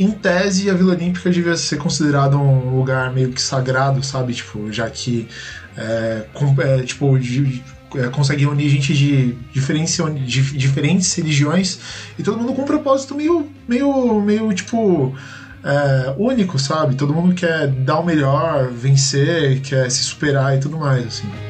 em 0.00 0.10
tese, 0.10 0.70
a 0.70 0.74
Vila 0.74 0.94
Olímpica 0.94 1.28
devia 1.28 1.54
ser 1.56 1.76
considerada 1.76 2.34
um 2.34 2.74
lugar 2.74 3.12
meio 3.12 3.30
que 3.32 3.40
sagrado, 3.40 4.02
sabe? 4.02 4.32
Tipo, 4.32 4.72
já 4.72 4.88
que 4.88 5.28
é, 5.76 6.24
com, 6.32 6.54
é, 6.58 6.82
tipo, 6.82 7.18
de, 7.18 7.62
é, 7.94 8.08
consegue 8.08 8.46
unir 8.46 8.70
gente 8.70 8.94
de 8.94 9.32
de 9.52 10.56
diferentes 10.56 11.14
religiões 11.14 11.80
e 12.18 12.22
todo 12.22 12.38
mundo 12.38 12.54
com 12.54 12.62
um 12.62 12.64
propósito 12.64 13.14
meio, 13.14 13.46
meio, 13.68 14.20
meio 14.22 14.52
tipo. 14.54 15.14
É, 15.62 16.14
único, 16.16 16.58
sabe? 16.58 16.94
Todo 16.94 17.12
mundo 17.12 17.34
quer 17.34 17.66
dar 17.66 17.98
o 17.98 18.02
melhor, 18.02 18.70
vencer, 18.70 19.60
quer 19.60 19.90
se 19.90 20.02
superar 20.02 20.56
e 20.56 20.60
tudo 20.60 20.78
mais, 20.78 21.06
assim. 21.06 21.49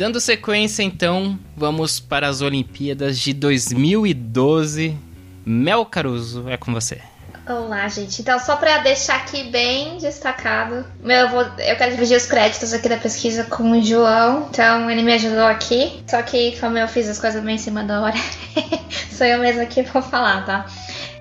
Dando 0.00 0.18
sequência, 0.18 0.82
então, 0.82 1.38
vamos 1.54 2.00
para 2.00 2.26
as 2.26 2.40
Olimpíadas 2.40 3.18
de 3.18 3.34
2012. 3.34 4.96
Mel 5.44 5.84
Caruso, 5.84 6.48
é 6.48 6.56
com 6.56 6.72
você. 6.72 7.02
Olá, 7.46 7.86
gente. 7.86 8.22
Então, 8.22 8.38
só 8.38 8.56
para 8.56 8.78
deixar 8.78 9.16
aqui 9.16 9.50
bem 9.50 9.98
destacado, 9.98 10.86
eu, 11.04 11.28
vou, 11.28 11.42
eu 11.42 11.76
quero 11.76 11.90
dividir 11.90 12.16
os 12.16 12.24
créditos 12.24 12.72
aqui 12.72 12.88
da 12.88 12.96
pesquisa 12.96 13.44
com 13.44 13.72
o 13.72 13.82
João. 13.82 14.48
Então, 14.48 14.90
ele 14.90 15.02
me 15.02 15.12
ajudou 15.12 15.44
aqui. 15.44 16.02
Só 16.06 16.22
que, 16.22 16.58
como 16.58 16.78
eu 16.78 16.88
fiz 16.88 17.06
as 17.06 17.20
coisas 17.20 17.44
bem 17.44 17.56
em 17.56 17.58
cima 17.58 17.84
da 17.84 18.00
hora, 18.00 18.16
sou 19.12 19.26
eu 19.26 19.38
mesma 19.38 19.66
que 19.66 19.82
vou 19.82 20.00
falar, 20.00 20.46
tá? 20.46 20.64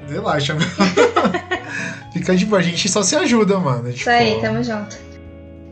Relaxa, 0.08 0.56
Fica 2.14 2.34
de 2.34 2.46
boa, 2.46 2.62
a 2.62 2.64
gente 2.64 2.88
só 2.88 3.04
se 3.04 3.18
ajuda, 3.18 3.60
mano. 3.60 3.90
Tipo... 3.90 4.00
Isso 4.00 4.10
aí, 4.10 4.40
tamo 4.40 4.64
junto. 4.64 5.09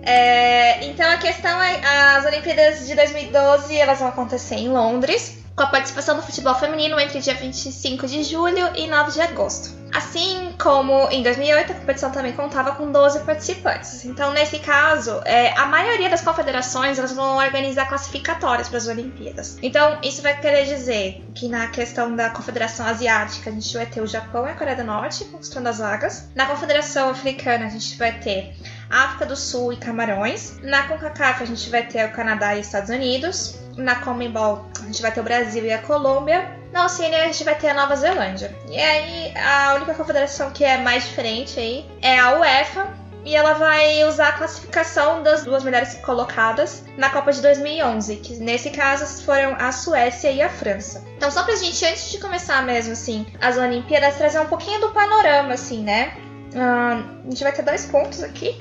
É, 0.08 0.86
então 0.86 1.06
a 1.12 1.18
questão 1.18 1.62
é, 1.62 1.82
as 2.16 2.26
Olimpíadas 2.26 2.88
de 2.88 2.96
2012 2.96 3.76
elas 3.76 4.00
vão 4.00 4.08
acontecer 4.08 4.56
em 4.56 4.70
Londres 4.70 5.38
com 5.54 5.64
a 5.64 5.68
participação 5.68 6.16
do 6.16 6.22
futebol 6.22 6.56
feminino 6.56 6.98
entre 6.98 7.20
dia 7.20 7.34
25 7.34 8.08
de 8.08 8.24
julho 8.24 8.70
e 8.74 8.88
9 8.88 9.12
de 9.12 9.20
agosto. 9.20 9.76
Assim 9.94 10.54
como 10.62 11.10
em 11.10 11.24
2008, 11.24 11.72
a 11.72 11.76
competição 11.76 12.12
também 12.12 12.32
contava 12.34 12.74
com 12.76 12.92
12 12.92 13.22
participantes. 13.22 14.06
Então, 14.06 14.32
nesse 14.32 14.60
caso, 14.60 15.20
é, 15.26 15.58
a 15.58 15.66
maioria 15.66 16.10
das 16.10 16.22
confederações 16.22 17.00
elas 17.00 17.12
vão 17.14 17.38
organizar 17.38 17.88
classificatórias 17.88 18.70
para 18.70 18.78
as 18.78 18.88
Olimpíadas. 18.88 19.58
Então, 19.62 19.98
isso 20.04 20.22
vai 20.22 20.40
querer 20.40 20.66
dizer 20.66 21.26
que 21.34 21.48
na 21.48 21.68
questão 21.68 22.16
da 22.16 22.30
Confederação 22.30 22.86
Asiática, 22.86 23.50
a 23.50 23.54
gente 23.54 23.76
vai 23.76 23.88
ter 23.88 24.02
o 24.02 24.08
Japão 24.08 24.48
e 24.48 24.52
a 24.52 24.56
Coreia 24.56 24.78
do 24.78 24.84
Norte 24.84 25.26
conquistando 25.26 25.68
as 25.68 25.80
vagas. 25.80 26.30
Na 26.36 26.46
Confederação 26.46 27.10
Africana, 27.10 27.66
a 27.66 27.70
gente 27.70 27.98
vai 27.98 28.20
ter 28.20 28.56
África 28.90 29.26
do 29.26 29.36
Sul 29.36 29.74
e 29.74 29.78
Camarões. 29.78 30.60
Na 30.62 30.88
CONCACAF, 30.88 31.44
a 31.44 31.46
gente 31.46 31.70
vai 31.70 31.86
ter 31.86 32.06
o 32.06 32.12
Canadá 32.12 32.56
e 32.56 32.62
Estados 32.62 32.90
Unidos 32.90 33.68
na 33.78 33.96
Commonwealth 33.96 34.66
a 34.82 34.86
gente 34.86 35.02
vai 35.02 35.12
ter 35.12 35.20
o 35.20 35.24
Brasil 35.24 35.64
e 35.64 35.72
a 35.72 35.78
Colômbia. 35.80 36.58
Na 36.72 36.86
Oceania 36.86 37.24
a 37.24 37.26
gente 37.26 37.44
vai 37.44 37.56
ter 37.56 37.70
a 37.70 37.74
Nova 37.74 37.96
Zelândia. 37.96 38.54
E 38.70 38.80
aí 38.80 39.34
a 39.38 39.76
única 39.76 39.94
confederação 39.94 40.52
que 40.52 40.64
é 40.64 40.78
mais 40.78 41.06
diferente 41.06 41.60
aí 41.60 41.86
é 42.02 42.20
a 42.20 42.40
UEFA. 42.40 43.08
E 43.26 43.36
ela 43.36 43.54
vai 43.54 44.06
usar 44.06 44.30
a 44.30 44.32
classificação 44.32 45.22
das 45.22 45.44
duas 45.44 45.62
melhores 45.62 45.96
colocadas 45.96 46.86
na 46.98 47.10
Copa 47.10 47.34
de 47.34 47.42
2011, 47.42 48.16
que 48.18 48.38
nesse 48.38 48.70
caso 48.70 49.22
foram 49.24 49.54
a 49.60 49.70
Suécia 49.74 50.32
e 50.32 50.42
a 50.42 50.50
França. 50.50 51.04
Então, 51.18 51.30
só 51.30 51.44
pra 51.44 51.54
gente, 51.58 51.84
antes 51.84 52.10
de 52.10 52.20
começar 52.20 52.64
mesmo, 52.64 52.94
assim, 52.94 53.28
as 53.42 53.58
Olimpíadas, 53.58 54.16
trazer 54.16 54.40
um 54.40 54.46
pouquinho 54.46 54.80
do 54.80 54.92
panorama, 54.92 55.56
assim, 55.56 55.84
né? 55.84 56.14
Uh, 56.54 57.26
a 57.26 57.30
gente 57.30 57.44
vai 57.44 57.52
ter 57.52 57.64
dois 57.64 57.86
pontos 57.88 58.24
aqui 58.24 58.58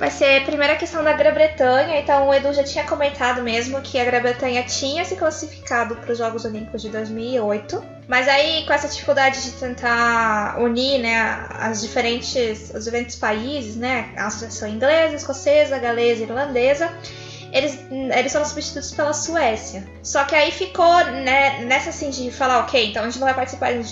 vai 0.00 0.10
ser 0.10 0.40
a 0.40 0.44
primeira 0.46 0.76
questão 0.76 1.04
da 1.04 1.12
Grã-Bretanha. 1.12 2.00
Então, 2.00 2.26
o 2.26 2.34
Edu 2.34 2.54
já 2.54 2.64
tinha 2.64 2.84
comentado 2.84 3.42
mesmo 3.42 3.82
que 3.82 4.00
a 4.00 4.04
Grã-Bretanha 4.04 4.62
tinha 4.62 5.04
se 5.04 5.14
classificado 5.14 5.94
para 5.96 6.10
os 6.10 6.16
Jogos 6.16 6.46
Olímpicos 6.46 6.80
de 6.80 6.88
2008. 6.88 7.84
Mas 8.08 8.26
aí, 8.26 8.64
com 8.66 8.72
essa 8.72 8.88
dificuldade 8.88 9.42
de 9.42 9.52
tentar 9.52 10.58
unir 10.58 10.98
né, 11.00 11.46
as 11.50 11.82
diferentes, 11.82 12.72
os 12.74 12.86
diferentes 12.86 13.16
países, 13.16 13.76
né, 13.76 14.14
a 14.16 14.28
associação 14.28 14.70
inglesa, 14.70 15.16
escocesa, 15.16 15.78
galesa 15.78 16.22
irlandesa, 16.22 16.90
eles, 17.52 17.78
eles 17.90 18.32
foram 18.32 18.46
substituídos 18.46 18.92
pela 18.92 19.12
Suécia. 19.12 19.86
Só 20.02 20.24
que 20.24 20.34
aí 20.34 20.50
ficou 20.50 21.04
né, 21.04 21.62
nessa 21.64 21.90
assim 21.90 22.08
de 22.08 22.30
falar, 22.30 22.60
ok, 22.60 22.86
então 22.86 23.02
a 23.02 23.06
gente 23.06 23.18
não 23.18 23.26
vai 23.26 23.34
participar 23.34 23.72
de 23.74 23.86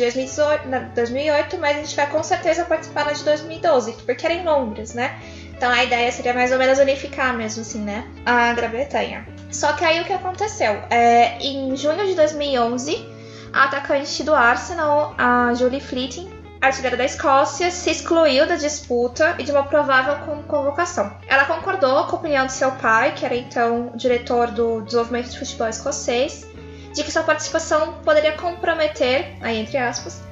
2008, 0.94 1.58
mas 1.58 1.76
a 1.76 1.80
gente 1.82 1.94
vai 1.94 2.08
com 2.08 2.22
certeza 2.22 2.64
participar 2.64 3.04
na 3.04 3.12
de 3.12 3.22
2012, 3.24 3.92
porque 4.06 4.24
era 4.24 4.34
em 4.34 4.44
Londres, 4.44 4.94
né? 4.94 5.18
Então 5.58 5.72
a 5.72 5.82
ideia 5.82 6.10
seria 6.12 6.32
mais 6.32 6.52
ou 6.52 6.58
menos 6.58 6.78
unificar 6.78 7.36
mesmo, 7.36 7.62
assim, 7.62 7.80
né? 7.80 8.06
A 8.24 8.52
Grã-Bretanha. 8.52 9.26
Só 9.50 9.72
que 9.72 9.84
aí 9.84 10.00
o 10.00 10.04
que 10.04 10.12
aconteceu? 10.12 10.80
É, 10.88 11.36
em 11.40 11.76
junho 11.76 12.06
de 12.06 12.14
2011, 12.14 13.04
a 13.52 13.64
atacante 13.64 14.22
do 14.22 14.32
Arsenal, 14.32 15.16
a 15.18 15.52
Julie 15.54 15.80
Fleeting, 15.80 16.30
artilheira 16.60 16.96
da 16.96 17.04
Escócia, 17.04 17.72
se 17.72 17.90
excluiu 17.90 18.46
da 18.46 18.54
disputa 18.54 19.34
e 19.36 19.42
de 19.42 19.50
uma 19.50 19.64
provável 19.64 20.42
convocação. 20.46 21.12
Ela 21.26 21.44
concordou 21.44 22.04
com 22.04 22.14
a 22.14 22.18
opinião 22.20 22.46
de 22.46 22.52
seu 22.52 22.70
pai, 22.72 23.14
que 23.16 23.26
era 23.26 23.34
então 23.34 23.90
diretor 23.96 24.52
do 24.52 24.82
desenvolvimento 24.82 25.30
de 25.30 25.40
futebol 25.40 25.68
escocês, 25.68 26.46
de 26.94 27.02
que 27.02 27.10
sua 27.10 27.24
participação 27.24 27.94
poderia 28.04 28.36
comprometer, 28.36 29.34
aí 29.40 29.58
entre 29.58 29.76
aspas, 29.76 30.22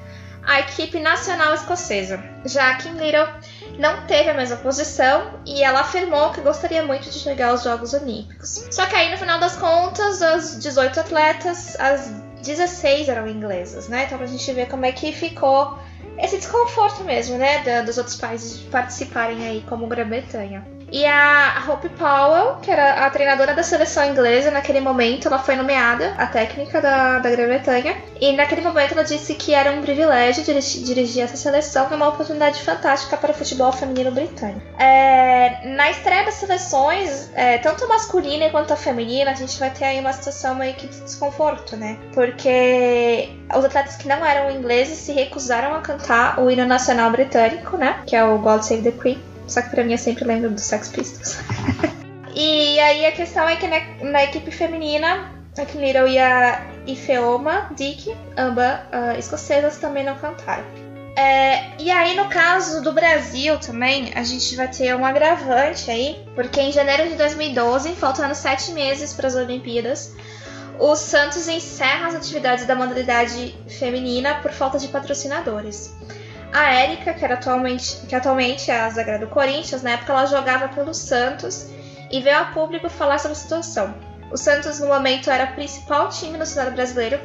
a 0.46 0.60
equipe 0.60 1.00
nacional 1.00 1.52
escocesa. 1.52 2.22
Já 2.44 2.76
Kim 2.76 2.92
Little 2.92 3.26
não 3.78 4.06
teve 4.06 4.30
a 4.30 4.34
mesma 4.34 4.56
posição 4.56 5.40
e 5.44 5.62
ela 5.62 5.80
afirmou 5.80 6.30
que 6.30 6.40
gostaria 6.40 6.84
muito 6.84 7.10
de 7.10 7.18
chegar 7.18 7.50
aos 7.50 7.62
Jogos 7.62 7.92
Olímpicos. 7.94 8.66
Só 8.70 8.86
que 8.86 8.94
aí, 8.94 9.10
no 9.10 9.18
final 9.18 9.38
das 9.38 9.56
contas, 9.56 10.18
das 10.18 10.58
18 10.58 11.00
atletas, 11.00 11.78
as 11.78 12.08
16 12.42 13.08
eram 13.08 13.26
inglesas, 13.26 13.88
né? 13.88 14.04
Então, 14.04 14.18
pra 14.18 14.26
gente 14.26 14.52
ver 14.52 14.68
como 14.68 14.86
é 14.86 14.92
que 14.92 15.12
ficou 15.12 15.78
esse 16.18 16.38
desconforto 16.38 17.04
mesmo, 17.04 17.36
né? 17.36 17.82
Dos 17.82 17.98
outros 17.98 18.16
países 18.16 18.60
participarem 18.70 19.46
aí, 19.46 19.64
como 19.68 19.86
Grã-Bretanha. 19.86 20.75
E 20.90 21.04
a 21.04 21.64
Hope 21.68 21.88
Powell, 21.90 22.56
que 22.62 22.70
era 22.70 23.06
a 23.06 23.10
treinadora 23.10 23.54
da 23.54 23.62
seleção 23.62 24.04
inglesa 24.04 24.50
naquele 24.50 24.80
momento, 24.80 25.26
ela 25.26 25.38
foi 25.38 25.56
nomeada 25.56 26.14
a 26.16 26.26
técnica 26.26 26.80
da, 26.80 27.18
da 27.18 27.30
Grã-Bretanha. 27.30 27.96
E 28.20 28.32
naquele 28.32 28.60
momento 28.60 28.92
ela 28.92 29.02
disse 29.02 29.34
que 29.34 29.52
era 29.52 29.72
um 29.72 29.82
privilégio 29.82 30.44
dirigir, 30.44 30.84
dirigir 30.84 31.22
essa 31.24 31.36
seleção 31.36 31.88
e 31.90 31.94
uma 31.94 32.08
oportunidade 32.08 32.62
fantástica 32.62 33.16
para 33.16 33.32
o 33.32 33.34
futebol 33.34 33.72
feminino 33.72 34.10
britânico. 34.10 34.60
É, 34.78 35.74
na 35.74 35.90
estreia 35.90 36.24
das 36.24 36.34
seleções, 36.34 37.30
é, 37.34 37.58
tanto 37.58 37.86
masculina 37.88 38.48
quanto 38.50 38.72
a 38.72 38.76
feminina, 38.76 39.32
a 39.32 39.34
gente 39.34 39.58
vai 39.58 39.70
ter 39.70 39.84
aí 39.84 40.00
uma 40.00 40.12
situação 40.12 40.54
meio 40.54 40.74
que 40.74 40.86
de 40.86 41.00
desconforto, 41.00 41.76
né? 41.76 41.98
Porque 42.14 43.30
os 43.54 43.64
atletas 43.64 43.96
que 43.96 44.08
não 44.08 44.24
eram 44.24 44.50
ingleses 44.50 44.98
se 44.98 45.12
recusaram 45.12 45.74
a 45.74 45.80
cantar 45.80 46.40
o 46.40 46.50
hino 46.50 46.64
nacional 46.64 47.10
britânico, 47.10 47.76
né? 47.76 48.02
Que 48.06 48.14
é 48.14 48.24
o 48.24 48.38
God 48.38 48.62
Save 48.62 48.82
the 48.82 48.92
Queen 48.92 49.35
só 49.46 49.62
que 49.62 49.70
pra 49.70 49.84
mim 49.84 49.92
eu 49.92 49.98
sempre 49.98 50.24
lembro 50.24 50.50
dos 50.50 50.62
Sex 50.62 50.88
Pistols. 50.88 51.38
e 52.34 52.78
aí 52.80 53.06
a 53.06 53.12
questão 53.12 53.48
é 53.48 53.56
que 53.56 53.66
na, 53.66 54.10
na 54.10 54.24
equipe 54.24 54.50
feminina, 54.50 55.32
a 55.56 55.62
Little 55.62 56.08
e 56.08 56.18
a 56.18 56.66
Ifeoma 56.86 57.70
Dick, 57.76 58.14
ambas 58.36 58.80
uh, 58.80 59.18
escocesas, 59.18 59.78
também 59.78 60.04
não 60.04 60.16
cantaram. 60.16 60.64
É, 61.16 61.72
e 61.78 61.90
aí, 61.90 62.14
no 62.14 62.28
caso 62.28 62.82
do 62.82 62.92
Brasil 62.92 63.58
também, 63.58 64.12
a 64.14 64.22
gente 64.22 64.54
vai 64.54 64.68
ter 64.68 64.94
um 64.94 65.02
agravante 65.02 65.90
aí, 65.90 66.22
porque 66.34 66.60
em 66.60 66.70
janeiro 66.70 67.08
de 67.08 67.14
2012, 67.14 67.94
faltando 67.94 68.34
sete 68.34 68.72
meses 68.72 69.14
para 69.14 69.26
as 69.26 69.34
Olimpíadas, 69.34 70.14
o 70.78 70.94
Santos 70.94 71.48
encerra 71.48 72.08
as 72.08 72.14
atividades 72.14 72.66
da 72.66 72.74
modalidade 72.74 73.56
feminina 73.66 74.34
por 74.42 74.52
falta 74.52 74.78
de 74.78 74.88
patrocinadores. 74.88 75.90
A 76.56 76.72
Érica, 76.72 77.12
que, 77.12 77.22
atualmente, 77.22 77.98
que 78.08 78.14
atualmente 78.14 78.70
é 78.70 78.80
a 78.80 78.88
zagueira 78.88 79.18
do 79.18 79.26
Corinthians, 79.26 79.82
na 79.82 79.90
época 79.90 80.10
ela 80.10 80.24
jogava 80.24 80.68
pelo 80.68 80.94
Santos 80.94 81.66
e 82.10 82.18
veio 82.22 82.38
a 82.38 82.44
público 82.46 82.88
falar 82.88 83.18
sobre 83.18 83.36
a 83.36 83.40
situação. 83.40 83.94
O 84.32 84.38
Santos, 84.38 84.80
no 84.80 84.86
momento, 84.86 85.30
era 85.30 85.50
o 85.50 85.54
principal 85.54 86.08
time 86.08 86.38
no 86.38 86.46
cenário 86.46 86.72
brasileiro 86.72 87.20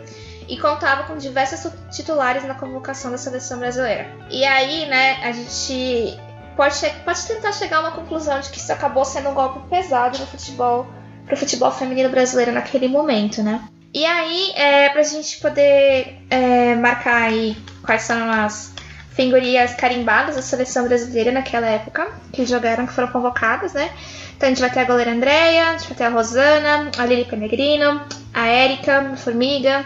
e 0.49 0.57
contava 0.57 1.03
com 1.03 1.15
diversos 1.15 1.71
titulares 1.95 2.43
na 2.43 2.55
convocação 2.55 3.09
da 3.09 3.17
seleção 3.17 3.59
brasileira. 3.59 4.05
E 4.29 4.43
aí, 4.43 4.85
né, 4.87 5.23
a 5.23 5.31
gente 5.31 6.19
pode, 6.57 6.75
pode 7.05 7.25
tentar 7.25 7.53
chegar 7.53 7.77
a 7.77 7.79
uma 7.79 7.91
conclusão 7.91 8.37
de 8.41 8.49
que 8.49 8.57
isso 8.57 8.73
acabou 8.73 9.05
sendo 9.05 9.29
um 9.29 9.33
golpe 9.33 9.65
pesado 9.69 10.19
no 10.19 10.27
futebol, 10.27 10.85
pro 11.25 11.37
futebol 11.37 11.71
feminino 11.71 12.09
brasileiro 12.09 12.51
naquele 12.51 12.89
momento, 12.89 13.41
né? 13.41 13.63
E 13.93 14.05
aí, 14.05 14.51
é, 14.55 14.89
pra 14.89 15.03
gente 15.03 15.39
poder 15.39 16.21
é, 16.29 16.75
marcar 16.75 17.23
aí 17.23 17.55
quais 17.81 18.01
são 18.01 18.29
as 18.29 18.73
figurinhas 19.11 19.73
carimbadas 19.75 20.35
da 20.35 20.41
seleção 20.41 20.87
brasileira 20.87 21.31
naquela 21.31 21.67
época, 21.67 22.07
que 22.31 22.45
jogaram, 22.45 22.87
que 22.87 22.93
foram 22.93 23.09
convocadas, 23.09 23.73
né? 23.73 23.91
Então 24.35 24.47
a 24.47 24.49
gente 24.49 24.61
vai 24.61 24.71
ter 24.71 24.79
a 24.79 24.85
goleira 24.85 25.11
Andréia, 25.11 25.69
a 25.69 25.71
gente 25.77 25.87
vai 25.87 25.97
ter 25.97 26.03
a 26.05 26.09
Rosana, 26.09 26.91
a 26.97 27.05
Lili 27.05 27.25
Penegrino, 27.25 28.01
a 28.33 28.47
Érica, 28.47 29.11
a 29.13 29.15
Formiga, 29.17 29.85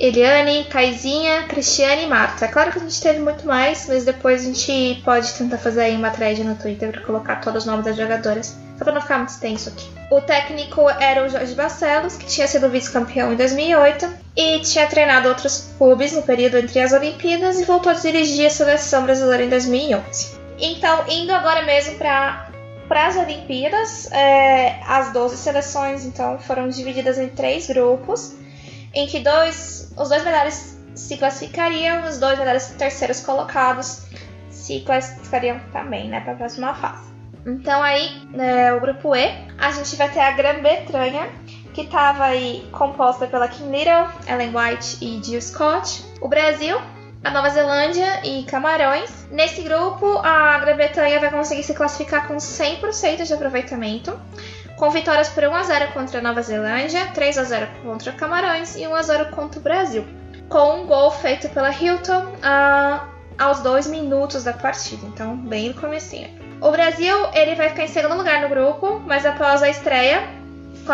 Eliane, 0.00 0.64
Caizinha, 0.64 1.42
Cristiane 1.42 2.04
e 2.04 2.06
Marta. 2.06 2.46
É 2.46 2.48
claro 2.48 2.72
que 2.72 2.78
a 2.78 2.80
gente 2.80 3.02
teve 3.02 3.18
muito 3.18 3.46
mais, 3.46 3.86
mas 3.86 4.02
depois 4.02 4.40
a 4.40 4.44
gente 4.46 5.02
pode 5.04 5.30
tentar 5.34 5.58
fazer 5.58 5.82
aí 5.82 5.94
uma 5.94 6.08
thread 6.08 6.42
no 6.42 6.54
Twitter 6.54 6.90
para 6.90 7.02
colocar 7.02 7.36
todos 7.36 7.64
os 7.64 7.66
nomes 7.66 7.84
das 7.84 7.96
jogadoras, 7.96 8.56
só 8.78 8.84
para 8.84 8.94
não 8.94 9.02
ficar 9.02 9.18
muito 9.18 9.28
extenso 9.28 9.68
aqui. 9.68 9.86
O 10.10 10.22
técnico 10.22 10.88
era 10.88 11.22
o 11.22 11.28
Jorge 11.28 11.54
Barcelos, 11.54 12.16
que 12.16 12.24
tinha 12.24 12.48
sido 12.48 12.70
vice-campeão 12.70 13.34
em 13.34 13.36
2008 13.36 14.08
e 14.34 14.60
tinha 14.60 14.86
treinado 14.86 15.28
outros 15.28 15.70
clubes 15.76 16.12
no 16.12 16.22
período 16.22 16.56
entre 16.56 16.80
as 16.80 16.92
Olimpíadas 16.92 17.60
e 17.60 17.64
voltou 17.64 17.92
a 17.92 17.94
dirigir 17.94 18.46
a 18.46 18.50
seleção 18.50 19.04
brasileira 19.04 19.44
em 19.44 19.50
2011. 19.50 20.40
Então, 20.58 21.04
indo 21.08 21.32
agora 21.34 21.62
mesmo 21.62 21.96
para 21.96 22.46
para 22.88 23.06
as 23.06 23.16
Olimpíadas, 23.16 24.10
é, 24.10 24.80
as 24.84 25.12
12 25.12 25.36
seleções 25.36 26.04
então 26.04 26.40
foram 26.40 26.68
divididas 26.68 27.18
em 27.18 27.28
três 27.28 27.68
grupos, 27.68 28.34
em 28.94 29.06
que 29.06 29.20
dois, 29.20 29.92
os 29.96 30.08
dois 30.08 30.24
melhores 30.24 30.78
se 30.94 31.16
classificariam, 31.16 32.06
os 32.06 32.18
dois 32.18 32.38
melhores 32.38 32.68
terceiros 32.70 33.20
colocados 33.20 34.02
se 34.48 34.80
classificariam 34.80 35.60
também, 35.72 36.08
né, 36.08 36.20
para 36.20 36.32
a 36.32 36.36
próxima 36.36 36.74
fase. 36.74 37.10
Então 37.46 37.82
aí, 37.82 38.10
é, 38.38 38.72
o 38.72 38.80
grupo 38.80 39.14
E, 39.14 39.32
a 39.58 39.70
gente 39.72 39.96
vai 39.96 40.10
ter 40.10 40.20
a 40.20 40.30
Grã-Bretanha, 40.32 41.30
que 41.72 41.82
estava 41.82 42.24
aí 42.24 42.68
composta 42.72 43.26
pela 43.26 43.48
Kim 43.48 43.70
Little, 43.70 44.08
Ellen 44.28 44.52
White 44.54 44.98
e 45.00 45.22
Jill 45.22 45.40
Scott. 45.40 46.04
O 46.20 46.28
Brasil, 46.28 46.78
a 47.24 47.30
Nova 47.30 47.48
Zelândia 47.48 48.20
e 48.24 48.42
Camarões. 48.44 49.26
Nesse 49.30 49.62
grupo, 49.62 50.18
a 50.18 50.58
Grã-Bretanha 50.58 51.18
vai 51.20 51.30
conseguir 51.30 51.62
se 51.62 51.72
classificar 51.72 52.26
com 52.26 52.36
100% 52.36 53.24
de 53.24 53.32
aproveitamento, 53.32 54.18
com 54.80 54.88
vitórias 54.90 55.28
por 55.28 55.44
1 55.44 55.54
a 55.54 55.62
0 55.62 55.92
contra 55.92 56.18
a 56.20 56.22
Nova 56.22 56.40
Zelândia, 56.40 57.08
3 57.08 57.36
a 57.36 57.44
0 57.44 57.68
contra 57.82 58.12
Camarões 58.12 58.76
e 58.76 58.86
1 58.86 58.94
a 58.94 59.02
0 59.02 59.26
contra 59.26 59.60
o 59.60 59.62
Brasil, 59.62 60.06
com 60.48 60.80
um 60.80 60.86
gol 60.86 61.10
feito 61.10 61.50
pela 61.50 61.70
Hilton 61.70 62.24
uh, 62.24 63.06
aos 63.38 63.60
dois 63.60 63.86
minutos 63.86 64.42
da 64.42 64.54
partida, 64.54 65.06
então 65.06 65.36
bem 65.36 65.68
no 65.68 65.74
comecinho. 65.74 66.30
O 66.62 66.70
Brasil 66.70 67.14
ele 67.34 67.54
vai 67.56 67.68
ficar 67.68 67.84
em 67.84 67.88
segundo 67.88 68.16
lugar 68.16 68.40
no 68.40 68.48
grupo, 68.48 69.02
mas 69.06 69.26
após 69.26 69.62
a 69.62 69.68
estreia 69.68 70.39
com 70.86 70.92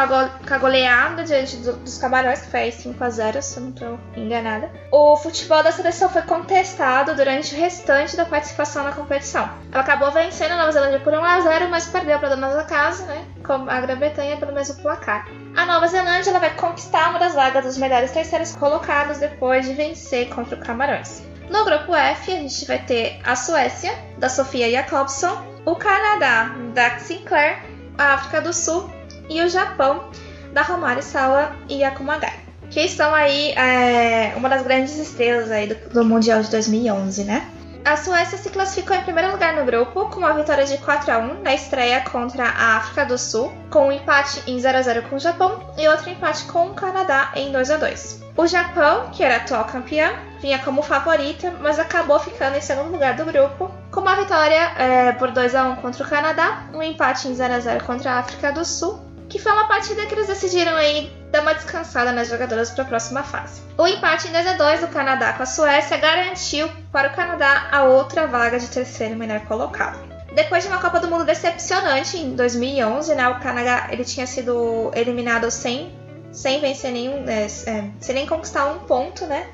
a, 0.54 0.58
goleada 0.58 1.24
diante 1.24 1.56
do, 1.58 1.74
dos 1.74 1.98
Camarões, 1.98 2.40
que 2.40 2.50
foi 2.50 2.70
5 2.70 3.02
a 3.02 3.10
0 3.10 3.42
se 3.42 3.56
eu 3.56 3.62
não 3.62 3.70
estou 3.70 4.00
enganada. 4.16 4.70
O 4.92 5.16
futebol 5.16 5.62
da 5.62 5.72
seleção 5.72 6.08
foi 6.08 6.22
contestado 6.22 7.14
durante 7.14 7.54
o 7.54 7.58
restante 7.58 8.16
da 8.16 8.24
participação 8.24 8.84
na 8.84 8.92
competição. 8.92 9.48
Ela 9.72 9.82
acabou 9.82 10.10
vencendo 10.10 10.52
a 10.52 10.56
Nova 10.56 10.72
Zelândia 10.72 11.00
por 11.00 11.12
1 11.12 11.24
a 11.24 11.40
0 11.40 11.68
mas 11.70 11.86
perdeu 11.86 12.18
para 12.18 12.28
a 12.28 12.34
dona 12.34 12.54
da 12.54 12.64
casa, 12.64 13.06
né? 13.06 13.24
Com 13.44 13.68
a 13.68 13.80
Grã-Bretanha 13.80 14.36
pelo 14.36 14.52
mesmo 14.52 14.82
placar. 14.82 15.26
A 15.56 15.64
Nova 15.64 15.86
Zelândia 15.86 16.30
ela 16.30 16.40
vai 16.40 16.54
conquistar 16.54 17.10
uma 17.10 17.18
das 17.18 17.34
vagas 17.34 17.64
dos 17.64 17.78
melhores 17.78 18.10
terceiros 18.10 18.54
colocados 18.56 19.18
depois 19.18 19.66
de 19.66 19.74
vencer 19.74 20.28
contra 20.28 20.56
o 20.56 20.60
Camarões. 20.60 21.22
No 21.48 21.64
grupo 21.64 21.94
F, 21.94 22.32
a 22.32 22.36
gente 22.36 22.66
vai 22.66 22.78
ter 22.80 23.20
a 23.24 23.36
Suécia, 23.36 23.92
da 24.18 24.28
Sofia 24.28 24.68
Jacobson, 24.70 25.46
o 25.64 25.76
Canadá, 25.76 26.50
da 26.74 26.98
Sinclair, 26.98 27.62
a 27.96 28.14
África 28.14 28.40
do 28.40 28.52
Sul 28.52 28.95
e 29.28 29.42
o 29.42 29.48
Japão, 29.48 30.10
da 30.52 30.62
Romário 30.62 31.02
Sawa 31.02 31.54
e 31.68 31.84
Akumagai, 31.84 32.38
que 32.70 32.88
são 32.88 33.14
aí 33.14 33.52
é, 33.52 34.34
uma 34.36 34.48
das 34.48 34.62
grandes 34.62 34.96
estrelas 34.96 35.50
aí 35.50 35.66
do, 35.68 35.90
do 35.90 36.04
Mundial 36.04 36.42
de 36.42 36.50
2011, 36.50 37.24
né? 37.24 37.50
A 37.86 37.96
Suécia 37.96 38.36
se 38.36 38.50
classificou 38.50 38.96
em 38.96 39.02
primeiro 39.02 39.30
lugar 39.30 39.54
no 39.54 39.64
grupo, 39.64 40.08
com 40.08 40.18
uma 40.18 40.32
vitória 40.32 40.66
de 40.66 40.76
4 40.78 41.12
a 41.12 41.18
1 41.18 41.42
na 41.44 41.54
estreia 41.54 42.00
contra 42.00 42.42
a 42.42 42.78
África 42.78 43.04
do 43.06 43.16
Sul, 43.16 43.52
com 43.70 43.86
um 43.86 43.92
empate 43.92 44.42
em 44.44 44.58
0 44.58 44.78
a 44.78 44.82
0 44.82 45.02
com 45.02 45.14
o 45.14 45.20
Japão 45.20 45.72
e 45.78 45.86
outro 45.86 46.10
empate 46.10 46.46
com 46.46 46.66
o 46.66 46.74
Canadá 46.74 47.30
em 47.36 47.52
2 47.52 47.70
a 47.70 47.76
2. 47.76 48.24
O 48.36 48.44
Japão, 48.44 49.10
que 49.12 49.22
era 49.22 49.36
atual 49.36 49.66
campeão, 49.66 50.12
vinha 50.40 50.58
como 50.58 50.82
favorita, 50.82 51.54
mas 51.60 51.78
acabou 51.78 52.18
ficando 52.18 52.56
em 52.56 52.60
segundo 52.60 52.90
lugar 52.90 53.14
do 53.14 53.24
grupo, 53.24 53.70
com 53.92 54.00
uma 54.00 54.16
vitória 54.16 54.72
é, 54.76 55.12
por 55.12 55.30
2 55.30 55.54
a 55.54 55.66
1 55.66 55.76
contra 55.76 56.04
o 56.04 56.08
Canadá, 56.08 56.64
um 56.74 56.82
empate 56.82 57.28
em 57.28 57.36
0 57.36 57.54
a 57.54 57.60
0 57.60 57.84
contra 57.84 58.14
a 58.14 58.18
África 58.18 58.50
do 58.50 58.64
Sul 58.64 59.05
que 59.28 59.38
foi 59.38 59.52
uma 59.52 59.66
partida 59.66 60.06
que 60.06 60.14
eles 60.14 60.26
decidiram 60.26 60.76
aí 60.76 61.12
dar 61.30 61.42
uma 61.42 61.54
descansada 61.54 62.12
nas 62.12 62.28
jogadoras 62.28 62.70
para 62.70 62.84
a 62.84 62.86
próxima 62.86 63.22
fase. 63.22 63.60
O 63.76 63.86
empate 63.86 64.28
em 64.28 64.32
2 64.32 64.46
a 64.46 64.52
2 64.54 64.80
do 64.80 64.88
Canadá 64.88 65.32
com 65.32 65.42
a 65.42 65.46
Suécia 65.46 65.96
garantiu 65.96 66.68
para 66.92 67.08
o 67.08 67.14
Canadá 67.14 67.68
a 67.70 67.84
outra 67.84 68.26
vaga 68.26 68.58
de 68.58 68.68
terceiro 68.68 69.16
melhor 69.16 69.40
colocado. 69.40 69.98
Depois 70.34 70.64
de 70.64 70.68
uma 70.68 70.80
Copa 70.80 71.00
do 71.00 71.08
Mundo 71.08 71.24
decepcionante 71.24 72.18
em 72.18 72.36
2011, 72.36 73.14
né, 73.14 73.28
o 73.28 73.40
Canadá 73.40 73.88
ele 73.90 74.04
tinha 74.04 74.26
sido 74.26 74.90
eliminado 74.94 75.50
sem, 75.50 75.94
sem 76.30 76.60
vencer 76.60 76.92
nenhum, 76.92 77.24
é, 77.26 77.44
é, 77.44 77.90
sem 78.00 78.14
nem 78.14 78.26
conquistar 78.26 78.66
um 78.66 78.80
ponto, 78.80 79.24
né, 79.24 79.48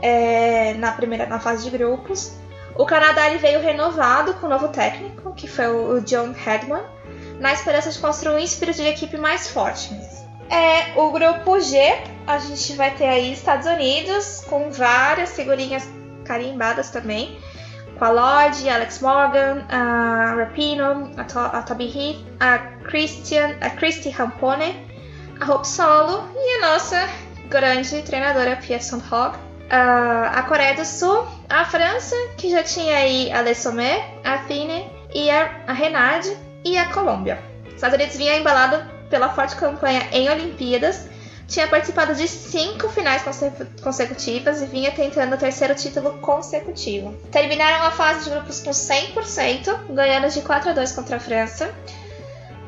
é, 0.00 0.74
na 0.74 0.92
primeira 0.92 1.26
na 1.26 1.40
fase 1.40 1.64
de 1.64 1.70
grupos. 1.70 2.32
O 2.76 2.86
Canadá 2.86 3.28
ele 3.28 3.38
veio 3.38 3.60
renovado 3.60 4.34
com 4.34 4.46
o 4.46 4.46
um 4.46 4.52
novo 4.52 4.68
técnico, 4.68 5.34
que 5.34 5.48
foi 5.48 5.66
o 5.66 6.00
John 6.02 6.32
Hedman, 6.32 6.84
na 7.38 7.52
esperança 7.52 7.90
de 7.90 7.98
construir 7.98 8.34
um 8.34 8.38
espírito 8.38 8.76
de 8.76 8.88
equipe 8.88 9.16
mais 9.16 9.48
forte. 9.48 9.90
É, 10.50 10.98
o 10.98 11.10
grupo 11.10 11.60
G, 11.60 11.78
a 12.26 12.38
gente 12.38 12.72
vai 12.72 12.90
ter 12.94 13.06
aí 13.06 13.32
Estados 13.32 13.66
Unidos, 13.66 14.42
com 14.48 14.70
várias 14.70 15.36
figurinhas 15.36 15.86
carimbadas 16.24 16.90
também. 16.90 17.38
Com 17.98 18.04
a 18.04 18.10
Lodge, 18.10 18.68
Alex 18.68 19.00
Morgan, 19.00 19.64
a 19.68 20.34
Rapino, 20.38 21.10
a, 21.16 21.24
to 21.24 21.38
a 21.38 21.62
Toby 21.62 21.86
Heath, 21.86 22.24
a 22.40 22.58
Christian, 22.84 23.56
a 23.60 23.70
Christy 23.70 24.08
Rampone, 24.10 24.86
a 25.40 25.50
Hope 25.50 25.66
Solo 25.66 26.28
e 26.34 26.58
a 26.58 26.72
nossa 26.72 27.08
grande 27.48 28.02
treinadora 28.02 28.56
Pia 28.56 28.80
Sandhog. 28.80 29.36
Uh, 29.68 30.24
a 30.32 30.42
Coreia 30.44 30.74
do 30.74 30.84
Sul, 30.84 31.26
a 31.50 31.62
França, 31.66 32.16
que 32.38 32.50
já 32.50 32.62
tinha 32.62 32.96
aí 32.96 33.30
a 33.30 33.42
Le 33.42 33.54
Sommet, 33.54 34.02
a 34.24 34.38
Fine 34.44 34.90
e 35.14 35.30
a, 35.30 35.64
a 35.66 35.74
Renade, 35.74 36.34
e 36.72 36.78
a 36.78 36.92
Colômbia. 36.92 37.38
Os 37.66 37.74
Estados 37.74 37.96
Unidos 37.96 38.16
vinha 38.16 38.36
embalado 38.36 38.82
pela 39.08 39.30
forte 39.30 39.56
campanha 39.56 40.06
em 40.12 40.28
Olimpíadas, 40.28 41.08
tinha 41.46 41.66
participado 41.66 42.14
de 42.14 42.28
cinco 42.28 42.90
finais 42.90 43.22
consecutivas 43.82 44.60
e 44.60 44.66
vinha 44.66 44.92
tentando 44.92 45.34
o 45.34 45.38
terceiro 45.38 45.74
título 45.74 46.18
consecutivo. 46.18 47.14
Terminaram 47.32 47.86
a 47.86 47.90
fase 47.90 48.24
de 48.24 48.30
grupos 48.30 48.60
com 48.60 48.70
100%, 48.70 49.94
ganhando 49.94 50.28
de 50.28 50.42
4 50.42 50.70
a 50.70 50.72
2 50.74 50.92
contra 50.92 51.16
a 51.16 51.20
França, 51.20 51.74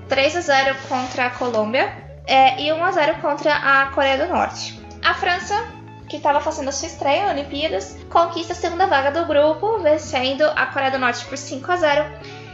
3 0.09 0.37
a 0.37 0.41
0 0.41 0.77
contra 0.89 1.27
a 1.27 1.31
Colômbia 1.31 1.93
é, 2.27 2.63
e 2.63 2.73
1 2.73 2.83
a 2.83 2.91
0 2.91 3.15
contra 3.21 3.55
a 3.55 3.87
Coreia 3.89 4.17
do 4.17 4.33
Norte. 4.33 4.81
A 5.05 5.13
França, 5.13 5.63
que 6.09 6.17
estava 6.17 6.41
fazendo 6.41 6.73
sua 6.73 6.89
estreia 6.89 7.25
em 7.25 7.31
Olimpíadas, 7.31 7.99
conquista 8.09 8.55
a 8.55 8.57
segunda 8.57 8.87
vaga 8.87 9.11
do 9.11 9.27
grupo, 9.27 9.79
vencendo 9.81 10.45
a 10.57 10.67
Coreia 10.67 10.91
do 10.91 10.99
Norte 10.99 11.27
por 11.27 11.37
5 11.37 11.71
a 11.71 11.77
0 11.77 12.05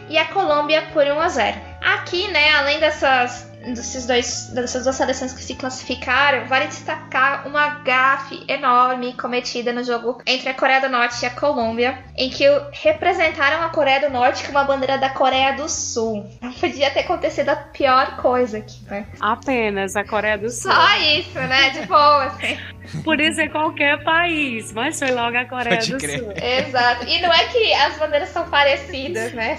e 0.08 0.18
a 0.18 0.26
Colômbia 0.26 0.82
por 0.92 1.04
1 1.04 1.20
a 1.20 1.28
0. 1.28 1.60
Aqui, 1.80 2.28
né, 2.28 2.54
além 2.54 2.80
dessas 2.80 3.45
desses 3.72 4.06
dois, 4.06 4.50
dessas 4.54 4.84
duas 4.84 4.96
seleções 4.96 5.32
que 5.32 5.42
se 5.42 5.54
classificaram, 5.54 6.46
vale 6.46 6.66
destacar 6.66 7.46
uma 7.46 7.80
gafe 7.80 8.44
enorme 8.48 9.12
cometida 9.14 9.72
no 9.72 9.82
jogo 9.82 10.20
entre 10.26 10.48
a 10.48 10.54
Coreia 10.54 10.80
do 10.80 10.88
Norte 10.88 11.22
e 11.22 11.26
a 11.26 11.30
Colômbia, 11.30 11.98
em 12.16 12.30
que 12.30 12.44
representaram 12.72 13.62
a 13.62 13.68
Coreia 13.68 14.00
do 14.00 14.10
Norte 14.10 14.44
com 14.44 14.50
uma 14.50 14.64
bandeira 14.64 14.98
da 14.98 15.10
Coreia 15.10 15.54
do 15.54 15.68
Sul. 15.68 16.28
Não 16.40 16.52
podia 16.54 16.90
ter 16.90 17.00
acontecido 17.00 17.48
a 17.50 17.56
pior 17.56 18.16
coisa 18.16 18.58
aqui, 18.58 18.82
né? 18.84 19.06
Apenas 19.20 19.96
a 19.96 20.04
Coreia 20.04 20.38
do 20.38 20.50
Sul. 20.50 20.70
Só 20.70 20.96
isso, 20.98 21.38
né? 21.38 21.70
De 21.70 21.86
boa, 21.86 22.24
assim. 22.24 22.58
Podia 23.02 23.32
ser 23.32 23.50
qualquer 23.50 24.02
país, 24.04 24.72
mas 24.72 24.98
foi 24.98 25.10
logo 25.10 25.36
a 25.36 25.44
Coreia 25.44 25.76
Pode 25.76 25.92
do 25.92 25.98
crer. 25.98 26.18
Sul. 26.20 26.32
Exato. 26.36 27.04
E 27.06 27.20
não 27.20 27.32
é 27.32 27.44
que 27.46 27.74
as 27.74 27.98
bandeiras 27.98 28.28
são 28.28 28.48
parecidas, 28.48 29.32
né? 29.32 29.56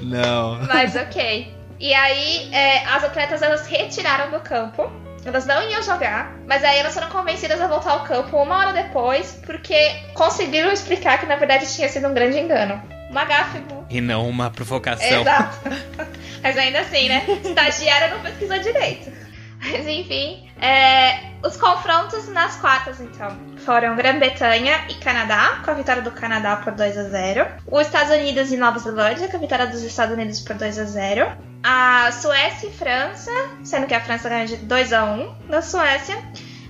Não. 0.00 0.64
Mas 0.66 0.94
ok. 0.94 1.61
E 1.82 1.92
aí, 1.92 2.48
é, 2.54 2.86
as 2.86 3.02
atletas 3.02 3.42
elas 3.42 3.66
retiraram 3.66 4.30
do 4.30 4.38
campo. 4.38 4.88
Elas 5.24 5.44
não 5.46 5.68
iam 5.68 5.82
jogar, 5.82 6.32
mas 6.46 6.62
aí 6.62 6.78
elas 6.78 6.94
foram 6.94 7.08
convencidas 7.08 7.60
a 7.60 7.66
voltar 7.66 7.90
ao 7.90 8.04
campo 8.04 8.36
uma 8.36 8.56
hora 8.56 8.72
depois, 8.72 9.40
porque 9.44 9.90
conseguiram 10.14 10.70
explicar 10.70 11.18
que 11.18 11.26
na 11.26 11.34
verdade 11.34 11.72
tinha 11.74 11.88
sido 11.88 12.06
um 12.06 12.14
grande 12.14 12.38
engano. 12.38 12.80
Uma 13.10 13.24
gafe. 13.24 13.60
E 13.90 14.00
não 14.00 14.28
uma 14.28 14.48
provocação. 14.48 15.22
Exato. 15.22 15.58
mas 16.40 16.56
ainda 16.56 16.80
assim, 16.80 17.08
né? 17.08 17.24
Estagiária 17.44 18.14
não 18.14 18.20
pesquisou 18.20 18.58
direito. 18.60 19.12
Mas 19.58 19.86
enfim, 19.86 20.48
é, 20.60 21.18
os 21.44 21.56
confrontos 21.56 22.28
nas 22.28 22.56
quartas, 22.56 23.00
então, 23.00 23.36
foram 23.64 23.96
Grã-Bretanha 23.96 24.86
e 24.88 24.94
Canadá, 24.94 25.60
com 25.64 25.70
a 25.70 25.74
vitória 25.74 26.02
do 26.02 26.10
Canadá 26.10 26.56
por 26.56 26.72
2 26.72 26.98
a 26.98 27.04
0 27.04 27.46
Os 27.70 27.86
Estados 27.86 28.12
Unidos 28.12 28.52
e 28.52 28.56
Nova 28.56 28.78
Zelândia, 28.78 29.28
com 29.28 29.36
a 29.36 29.40
vitória 29.40 29.66
dos 29.66 29.82
Estados 29.82 30.14
Unidos 30.14 30.40
por 30.40 30.56
2 30.56 30.78
a 30.78 30.84
0 30.84 31.32
A 31.62 32.10
Suécia 32.12 32.68
e 32.68 32.72
França, 32.72 33.30
sendo 33.64 33.86
que 33.86 33.94
a 33.94 34.00
França 34.00 34.28
ganhou 34.28 34.46
de 34.46 34.56
2 34.56 34.92
a 34.92 35.04
1 35.04 35.34
da 35.48 35.62
Suécia. 35.62 36.16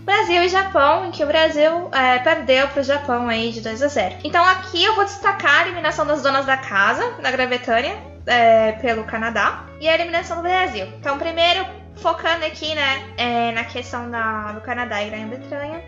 Brasil 0.02 0.42
e 0.42 0.48
Japão, 0.48 1.06
em 1.06 1.10
que 1.12 1.22
o 1.22 1.26
Brasil 1.26 1.88
é, 1.92 2.18
perdeu 2.18 2.66
para 2.68 2.80
o 2.80 2.84
Japão 2.84 3.28
aí 3.28 3.52
de 3.52 3.60
2 3.60 3.82
a 3.82 3.88
0. 3.88 4.16
Então 4.24 4.44
aqui 4.44 4.82
eu 4.82 4.96
vou 4.96 5.04
destacar 5.04 5.60
a 5.60 5.62
eliminação 5.62 6.04
das 6.04 6.22
donas 6.22 6.44
da 6.44 6.56
casa, 6.56 7.12
da 7.22 7.30
Grã-Bretanha, 7.30 7.96
é, 8.26 8.72
pelo 8.72 9.04
Canadá, 9.04 9.64
e 9.80 9.88
a 9.88 9.94
eliminação 9.94 10.38
do 10.38 10.42
Brasil. 10.42 10.86
Então, 10.98 11.18
primeiro, 11.18 11.64
focando 11.96 12.44
aqui, 12.44 12.74
né, 12.74 13.14
é, 13.16 13.52
na 13.52 13.64
questão 13.64 14.10
da, 14.10 14.52
do 14.52 14.60
Canadá 14.60 15.02
e 15.02 15.10
Grã-Bretanha. 15.10 15.82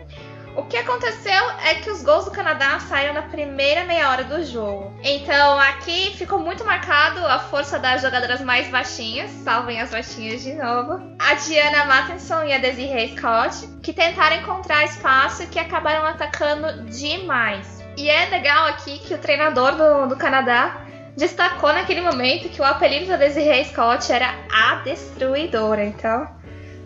O 0.55 0.63
que 0.63 0.77
aconteceu 0.77 1.49
é 1.65 1.75
que 1.75 1.89
os 1.89 2.01
gols 2.01 2.23
do 2.23 2.31
Canadá 2.31 2.79
saíram 2.79 3.13
na 3.13 3.23
primeira 3.23 3.83
meia 3.83 4.09
hora 4.09 4.23
do 4.23 4.41
jogo. 4.45 4.93
Então 5.03 5.59
aqui 5.59 6.15
ficou 6.15 6.39
muito 6.39 6.63
marcado 6.63 7.19
a 7.27 7.39
força 7.39 7.77
das 7.77 8.01
jogadoras 8.01 8.39
mais 8.39 8.69
baixinhas, 8.69 9.29
salvem 9.43 9.81
as 9.81 9.91
baixinhas 9.91 10.41
de 10.41 10.53
novo. 10.53 11.13
A 11.19 11.33
Diana 11.33 11.85
Mattinson 11.85 12.43
e 12.45 12.53
a 12.53 12.57
Desiree 12.57 13.17
Scott, 13.17 13.67
que 13.83 13.91
tentaram 13.91 14.37
encontrar 14.37 14.85
espaço 14.85 15.43
e 15.43 15.47
que 15.47 15.59
acabaram 15.59 16.05
atacando 16.05 16.85
demais. 16.85 17.83
E 17.97 18.09
é 18.09 18.25
legal 18.29 18.65
aqui 18.67 18.99
que 18.99 19.13
o 19.13 19.17
treinador 19.17 19.75
do, 19.75 20.07
do 20.07 20.15
Canadá 20.15 20.85
destacou 21.17 21.73
naquele 21.73 22.01
momento 22.01 22.47
que 22.47 22.61
o 22.61 22.65
apelido 22.65 23.07
da 23.07 23.17
Desiree 23.17 23.65
Scott 23.65 24.09
era 24.09 24.33
a 24.49 24.75
Destruidora. 24.75 25.83
Então, 25.83 26.27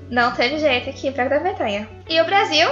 não 0.10 0.32
teve 0.32 0.58
jeito 0.58 0.90
aqui 0.90 1.12
pra 1.12 1.26
Grã-Bretanha. 1.26 1.88
E 2.10 2.20
o 2.20 2.26
Brasil 2.26 2.68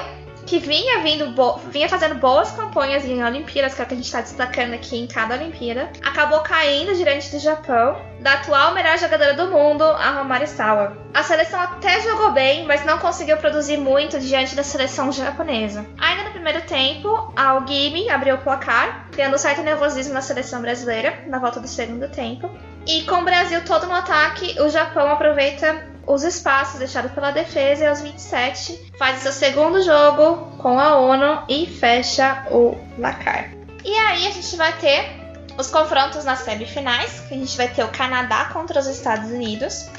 que 0.47 0.59
vinha 0.59 0.99
vindo 1.01 1.35
vinha 1.69 1.89
fazendo 1.89 2.15
boas 2.15 2.49
campanhas 2.51 3.03
em 3.03 3.21
Olimpíadas, 3.21 3.75
que 3.75 3.81
é 3.81 3.83
o 3.83 3.87
que 3.87 3.93
a 3.93 3.97
gente 3.97 4.05
está 4.05 4.21
destacando 4.21 4.73
aqui 4.73 4.97
em 4.97 5.05
cada 5.05 5.35
Olimpíada, 5.35 5.91
acabou 6.03 6.39
caindo 6.39 6.95
diante 6.95 7.29
do 7.29 7.37
Japão, 7.37 8.01
da 8.21 8.33
atual 8.33 8.73
melhor 8.73 8.97
jogadora 8.97 9.33
do 9.33 9.51
mundo, 9.51 9.83
a 9.83 10.11
Romari 10.11 10.47
Sawa. 10.47 10.97
A 11.13 11.21
seleção 11.21 11.59
até 11.59 12.01
jogou 12.01 12.31
bem, 12.31 12.65
mas 12.65 12.85
não 12.85 12.97
conseguiu 12.97 13.37
produzir 13.37 13.77
muito 13.77 14.19
diante 14.19 14.55
da 14.55 14.63
seleção 14.63 15.11
japonesa. 15.11 15.85
Ainda 15.99 16.23
no 16.23 16.31
primeiro 16.31 16.61
tempo, 16.61 17.33
a 17.35 17.55
Ogimi 17.55 18.09
abriu 18.09 18.35
o 18.35 18.39
placar, 18.39 19.09
criando 19.11 19.37
certo 19.37 19.61
nervosismo 19.61 20.13
na 20.13 20.21
seleção 20.21 20.61
brasileira 20.61 21.25
na 21.27 21.39
volta 21.39 21.59
do 21.59 21.67
segundo 21.67 22.09
tempo. 22.09 22.49
E 22.85 23.01
com 23.03 23.15
o 23.15 23.25
Brasil 23.25 23.65
todo 23.65 23.85
no 23.85 23.93
ataque, 23.93 24.55
o 24.61 24.69
Japão 24.69 25.11
aproveita 25.11 25.96
os 26.07 26.23
espaços 26.23 26.79
deixados 26.79 27.11
pela 27.11 27.31
defesa 27.31 27.83
e 27.83 27.87
aos 27.87 28.01
27 28.01 28.93
faz 28.97 29.19
seu 29.19 29.31
segundo 29.33 29.81
jogo 29.83 30.57
com 30.57 30.79
a 30.79 30.97
ONU 30.97 31.43
e 31.49 31.67
fecha 31.67 32.45
o 32.49 32.75
placar. 32.95 33.51
E 33.83 33.93
aí 33.93 34.25
a 34.25 34.31
gente 34.31 34.55
vai 34.55 34.71
ter 34.77 35.27
os 35.57 35.69
confrontos 35.69 36.23
nas 36.23 36.39
semifinais, 36.39 37.19
que 37.27 37.33
a 37.33 37.37
gente 37.37 37.57
vai 37.57 37.67
ter 37.67 37.83
o 37.83 37.89
Canadá 37.89 38.45
contra 38.53 38.79
os 38.79 38.87
Estados 38.87 39.29
Unidos. 39.31 39.89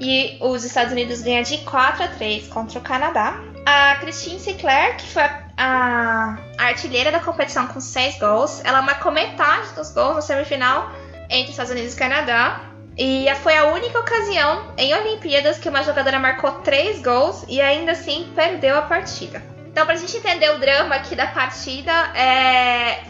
E 0.00 0.38
os 0.40 0.64
Estados 0.64 0.92
Unidos 0.92 1.22
ganham 1.22 1.42
de 1.42 1.58
4 1.58 2.04
a 2.04 2.08
3 2.08 2.48
contra 2.48 2.78
o 2.78 2.82
Canadá. 2.82 3.40
A 3.66 3.96
Christine 3.96 4.38
Sinclair, 4.38 4.96
que 4.96 5.06
foi 5.06 5.22
a, 5.56 6.38
artilheira 6.56 7.10
da 7.10 7.20
competição 7.20 7.66
com 7.66 7.80
6 7.80 8.18
gols, 8.18 8.60
ela 8.64 8.80
marcou 8.82 9.10
metade 9.10 9.72
dos 9.74 9.90
gols 9.90 10.14
na 10.16 10.22
semifinal 10.22 10.90
entre 11.28 11.50
Estados 11.50 11.72
Unidos 11.72 11.94
e 11.94 11.96
Canadá. 11.96 12.67
E 12.98 13.32
foi 13.36 13.56
a 13.56 13.66
única 13.66 14.00
ocasião 14.00 14.72
em 14.76 14.92
Olimpíadas 14.92 15.56
que 15.56 15.68
uma 15.68 15.84
jogadora 15.84 16.18
marcou 16.18 16.50
três 16.62 17.00
gols 17.00 17.44
e 17.46 17.60
ainda 17.60 17.92
assim 17.92 18.32
perdeu 18.34 18.76
a 18.76 18.82
partida. 18.82 19.40
Então, 19.68 19.86
pra 19.86 19.94
gente 19.94 20.16
entender 20.16 20.50
o 20.50 20.58
drama 20.58 20.96
aqui 20.96 21.14
da 21.14 21.28
partida, 21.28 21.92
é... 22.16 23.04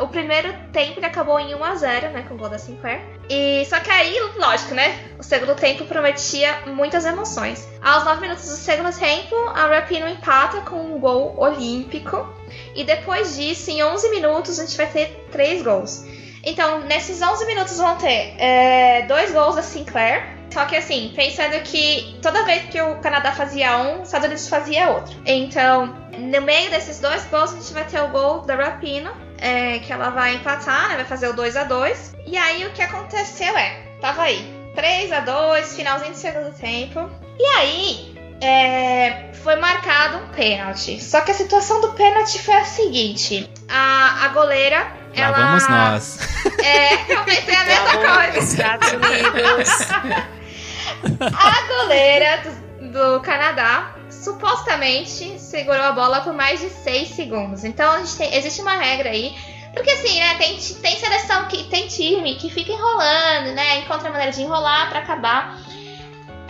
o 0.00 0.08
primeiro 0.08 0.52
tempo 0.72 0.98
acabou 1.06 1.38
em 1.38 1.54
1 1.54 1.64
a 1.64 1.74
0 1.76 2.10
né, 2.10 2.24
com 2.26 2.34
o 2.34 2.36
gol 2.36 2.48
da 2.48 2.58
Sinclair. 2.58 3.00
E 3.30 3.64
só 3.66 3.78
que 3.78 3.88
aí, 3.88 4.18
lógico, 4.36 4.74
né? 4.74 4.98
O 5.16 5.22
segundo 5.22 5.54
tempo 5.54 5.84
prometia 5.84 6.62
muitas 6.66 7.04
emoções. 7.04 7.68
Aos 7.80 8.04
9 8.04 8.20
minutos 8.20 8.44
do 8.46 8.56
segundo 8.56 8.92
tempo, 8.92 9.36
a 9.54 9.68
Rapino 9.68 10.08
empata 10.08 10.62
com 10.62 10.96
um 10.96 10.98
gol 10.98 11.38
olímpico. 11.38 12.28
E 12.74 12.82
depois 12.82 13.36
disso, 13.36 13.70
em 13.70 13.84
11 13.84 14.10
minutos, 14.10 14.58
a 14.58 14.64
gente 14.64 14.76
vai 14.76 14.86
ter 14.86 15.28
três 15.30 15.62
gols. 15.62 16.04
Então, 16.48 16.80
nesses 16.80 17.20
11 17.20 17.44
minutos 17.46 17.76
vão 17.76 17.96
ter 17.96 18.34
é, 18.38 19.02
dois 19.02 19.32
gols 19.32 19.56
da 19.56 19.62
Sinclair. 19.62 20.38
Só 20.50 20.64
que 20.64 20.76
assim, 20.76 21.12
pensando 21.14 21.62
que 21.62 22.18
toda 22.22 22.42
vez 22.44 22.64
que 22.70 22.80
o 22.80 22.96
Canadá 23.00 23.32
fazia 23.32 23.76
um, 23.76 24.00
os 24.00 24.08
Estados 24.08 24.26
Unidos 24.26 24.48
fazia 24.48 24.88
outro. 24.88 25.14
Então, 25.26 25.94
no 26.16 26.40
meio 26.40 26.70
desses 26.70 27.00
dois 27.00 27.24
gols, 27.26 27.52
a 27.52 27.56
gente 27.56 27.72
vai 27.72 27.84
ter 27.84 28.00
o 28.00 28.08
gol 28.08 28.40
da 28.40 28.54
Rapino, 28.56 29.10
é, 29.38 29.78
que 29.80 29.92
ela 29.92 30.08
vai 30.08 30.36
empatar, 30.36 30.88
né, 30.88 30.96
vai 30.96 31.04
fazer 31.04 31.28
o 31.28 31.32
2 31.34 31.56
a 31.56 31.64
2 31.64 32.14
E 32.26 32.36
aí 32.36 32.66
o 32.66 32.72
que 32.72 32.82
aconteceu 32.82 33.56
é, 33.56 33.82
tava 34.00 34.22
aí, 34.22 34.42
3 34.74 35.12
a 35.12 35.20
2 35.20 35.76
finalzinho 35.76 36.12
do 36.12 36.16
segundo 36.16 36.52
tempo. 36.54 37.10
E 37.38 37.44
aí, 37.44 38.18
é, 38.40 39.30
foi 39.34 39.56
marcado 39.56 40.18
um 40.18 40.28
pênalti. 40.28 41.02
Só 41.02 41.20
que 41.20 41.30
a 41.30 41.34
situação 41.34 41.80
do 41.80 41.92
pênalti 41.92 42.38
foi 42.40 42.54
a 42.54 42.64
seguinte: 42.64 43.48
a, 43.68 44.24
a 44.24 44.28
goleira 44.28 44.98
Lá 45.16 45.24
ela... 45.24 45.36
vamos 45.36 45.68
nós. 45.68 46.18
É, 46.62 47.12
eu 47.12 47.24
pensei 47.24 47.54
a 47.54 47.64
mesma 47.64 47.92
coisa. 47.92 48.38
Estados 48.38 48.92
Unidos. 48.92 49.68
a 51.34 51.66
goleira 51.66 52.42
do, 52.80 52.88
do, 52.92 53.20
Canadá 53.20 53.94
supostamente 54.10 55.38
segurou 55.38 55.82
a 55.82 55.92
bola 55.92 56.20
por 56.20 56.32
mais 56.32 56.60
de 56.60 56.68
6 56.68 57.08
segundos. 57.08 57.64
Então 57.64 58.04
tem, 58.16 58.34
existe 58.34 58.60
uma 58.60 58.74
regra 58.74 59.10
aí. 59.10 59.34
Porque 59.74 59.90
assim, 59.90 60.18
né, 60.18 60.34
tem, 60.38 60.56
tem 60.56 60.96
seleção 60.96 61.46
que 61.46 61.64
tem 61.64 61.86
time 61.86 62.36
que 62.36 62.50
fica 62.50 62.72
enrolando, 62.72 63.54
né? 63.54 63.78
Encontra 63.78 64.10
maneira 64.10 64.32
de 64.32 64.42
enrolar 64.42 64.88
para 64.88 65.00
acabar 65.00 65.60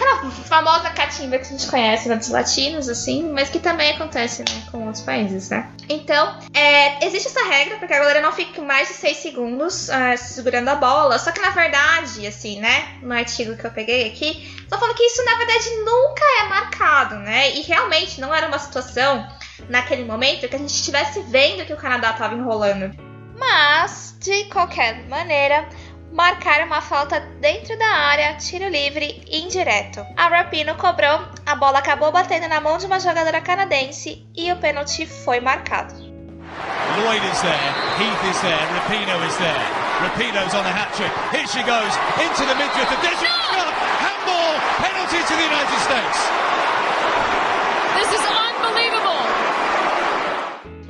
aquela 0.08 0.30
famosa 0.30 0.90
catimba 0.90 1.38
que 1.38 1.46
a 1.46 1.50
gente 1.50 1.66
conhece 1.66 2.08
né, 2.08 2.16
dos 2.16 2.28
latinos, 2.28 2.88
assim, 2.88 3.30
mas 3.32 3.50
que 3.50 3.58
também 3.58 3.92
acontece, 3.92 4.40
né, 4.42 4.62
com 4.70 4.86
outros 4.86 5.02
países, 5.02 5.50
né? 5.50 5.70
Então, 5.88 6.38
é, 6.54 7.04
existe 7.06 7.28
essa 7.28 7.44
regra 7.44 7.76
para 7.76 7.86
que 7.86 7.94
a 7.94 7.98
galera 7.98 8.20
não 8.20 8.32
fique 8.32 8.60
mais 8.60 8.88
de 8.88 8.94
6 8.94 9.16
segundos 9.16 9.88
uh, 9.88 10.16
segurando 10.16 10.68
a 10.68 10.74
bola, 10.74 11.18
só 11.18 11.30
que 11.32 11.40
na 11.40 11.50
verdade, 11.50 12.26
assim, 12.26 12.60
né, 12.60 12.98
no 13.02 13.12
artigo 13.12 13.56
que 13.56 13.66
eu 13.66 13.70
peguei 13.70 14.08
aqui, 14.08 14.56
tô 14.68 14.78
falando 14.78 14.96
que 14.96 15.02
isso 15.02 15.24
na 15.24 15.36
verdade 15.36 15.70
nunca 15.84 16.24
é 16.40 16.48
marcado, 16.48 17.16
né? 17.16 17.56
E 17.56 17.62
realmente 17.62 18.20
não 18.20 18.34
era 18.34 18.48
uma 18.48 18.58
situação 18.58 19.26
naquele 19.68 20.04
momento 20.04 20.48
que 20.48 20.56
a 20.56 20.58
gente 20.58 20.70
estivesse 20.70 21.20
vendo 21.22 21.64
que 21.64 21.72
o 21.72 21.76
Canadá 21.76 22.12
tava 22.12 22.34
enrolando. 22.34 23.08
Mas, 23.38 24.16
de 24.20 24.44
qualquer 24.46 25.06
maneira, 25.08 25.68
marcar 26.12 26.64
uma 26.64 26.80
falta 26.80 27.20
dentro 27.40 27.78
da 27.78 27.86
área, 27.86 28.34
tiro 28.34 28.68
livre 28.68 29.22
indireto. 29.30 30.04
A 30.16 30.28
Rapino 30.28 30.74
cobrou, 30.76 31.20
a 31.46 31.54
bola 31.54 31.78
acabou 31.78 32.10
batendo 32.10 32.48
na 32.48 32.60
mão 32.60 32.78
de 32.78 32.86
uma 32.86 32.98
jogadora 33.00 33.40
canadense 33.40 34.26
e 34.36 34.50
o 34.52 34.56
pênalti 34.56 35.06
foi 35.06 35.40
marcado. 35.40 35.94
Lloyd 36.96 37.24
is 37.24 37.40
there, 37.40 37.72
Heath 37.98 38.24
is 38.30 38.40
there, 38.40 38.66
Rapino 38.74 39.26
is 39.26 39.36
there. 39.36 39.88
Rapino's 40.00 40.54
on 40.54 40.62
the 40.62 40.70
hat 40.70 40.94
trick. 40.94 41.10
Here 41.32 41.46
she 41.46 41.62
goes 41.62 41.92
into 42.22 42.46
the 42.46 42.54
midfield. 42.54 42.88
The 42.88 42.96
Desert 43.02 43.74
handball 43.98 44.54
penalty 44.78 45.18
to 45.18 45.34
the 45.34 45.42
United 45.42 45.78
States. 45.82 46.18
This 47.98 48.10
is 48.14 48.22
unbelievable. 48.30 49.26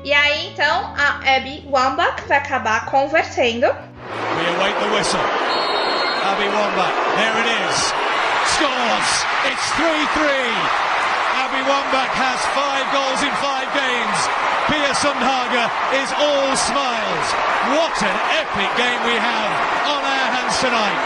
E 0.04 0.12
aí 0.12 0.52
então 0.52 0.94
a 0.96 1.20
Abby 1.36 1.64
Wambach 1.70 2.22
vai 2.28 2.38
acabar 2.38 2.84
convertendo 2.86 3.74
we 4.36 4.42
await 4.59 4.76
the 4.80 4.90
whistle. 4.94 5.22
Abby 6.24 6.48
Wambach, 6.50 6.96
there 7.16 7.36
it 7.40 7.48
is. 7.48 7.76
Scores. 8.56 9.11
It's 9.48 9.66
3-3. 9.78 9.88
Abby 11.38 11.62
Wambach 11.64 12.12
has 12.16 12.40
five 12.52 12.84
goals 12.90 13.20
in 13.22 13.32
five 13.38 13.68
games. 13.72 14.18
Pia 14.68 14.92
Sundhager 14.92 15.66
is 15.96 16.11
all 16.20 16.52
smiles. 16.56 17.26
What 17.72 17.96
an 18.04 18.16
epic 18.36 18.68
game 18.76 19.00
we 19.09 19.16
have 19.16 19.52
on 19.88 20.02
our 20.04 20.28
hands 20.36 20.59
tonight. 20.61 21.00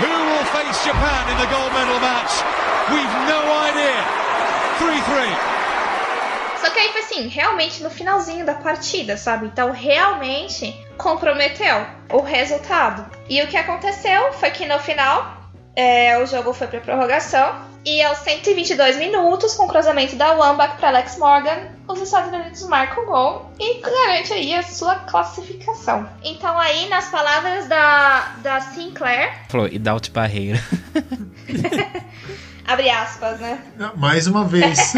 Who 0.00 0.08
will 0.08 0.46
face 0.56 0.78
Japan 0.84 1.22
in 1.28 1.36
the 1.36 1.48
gold 1.52 1.72
medal 1.76 2.00
match? 2.00 2.32
We've 2.88 3.16
no 3.28 3.40
idea. 3.68 4.00
3-3. 4.80 5.52
Só 6.62 6.70
que 6.70 6.78
aí 6.78 6.92
foi 6.92 7.00
assim, 7.02 7.28
realmente 7.28 7.82
no 7.82 7.90
finalzinho 7.90 8.46
da 8.46 8.54
partida, 8.54 9.16
sabe? 9.16 9.46
Então 9.46 9.72
realmente 9.72 10.74
comprometeu 11.02 11.84
o 12.10 12.20
resultado. 12.20 13.04
E 13.28 13.42
o 13.42 13.48
que 13.48 13.56
aconteceu 13.56 14.32
foi 14.34 14.50
que 14.50 14.66
no 14.66 14.78
final 14.78 15.42
é, 15.74 16.18
o 16.18 16.26
jogo 16.26 16.52
foi 16.52 16.66
para 16.66 16.80
prorrogação 16.80 17.72
e 17.84 18.00
aos 18.00 18.18
122 18.18 18.96
minutos, 18.96 19.54
com 19.54 19.64
o 19.64 19.68
cruzamento 19.68 20.14
da 20.14 20.34
Wambach 20.34 20.76
para 20.76 20.88
Alex 20.88 21.18
Morgan, 21.18 21.68
os 21.88 22.00
Estados 22.00 22.32
Unidos 22.32 22.62
marcam 22.68 23.02
o 23.02 23.06
gol 23.06 23.50
e 23.58 23.80
garante 23.80 24.32
aí 24.32 24.54
a 24.54 24.62
sua 24.62 24.94
classificação. 24.94 26.08
Então 26.22 26.56
aí, 26.58 26.88
nas 26.88 27.08
palavras 27.08 27.66
da, 27.66 28.36
da 28.40 28.60
Sinclair... 28.60 29.32
Falou, 29.48 29.66
e 29.66 29.80
Daut 29.80 30.12
Barreira. 30.12 30.62
Abre 32.64 32.88
aspas, 32.88 33.40
né? 33.40 33.58
Mais 33.96 34.28
uma 34.28 34.44
vez. 34.44 34.92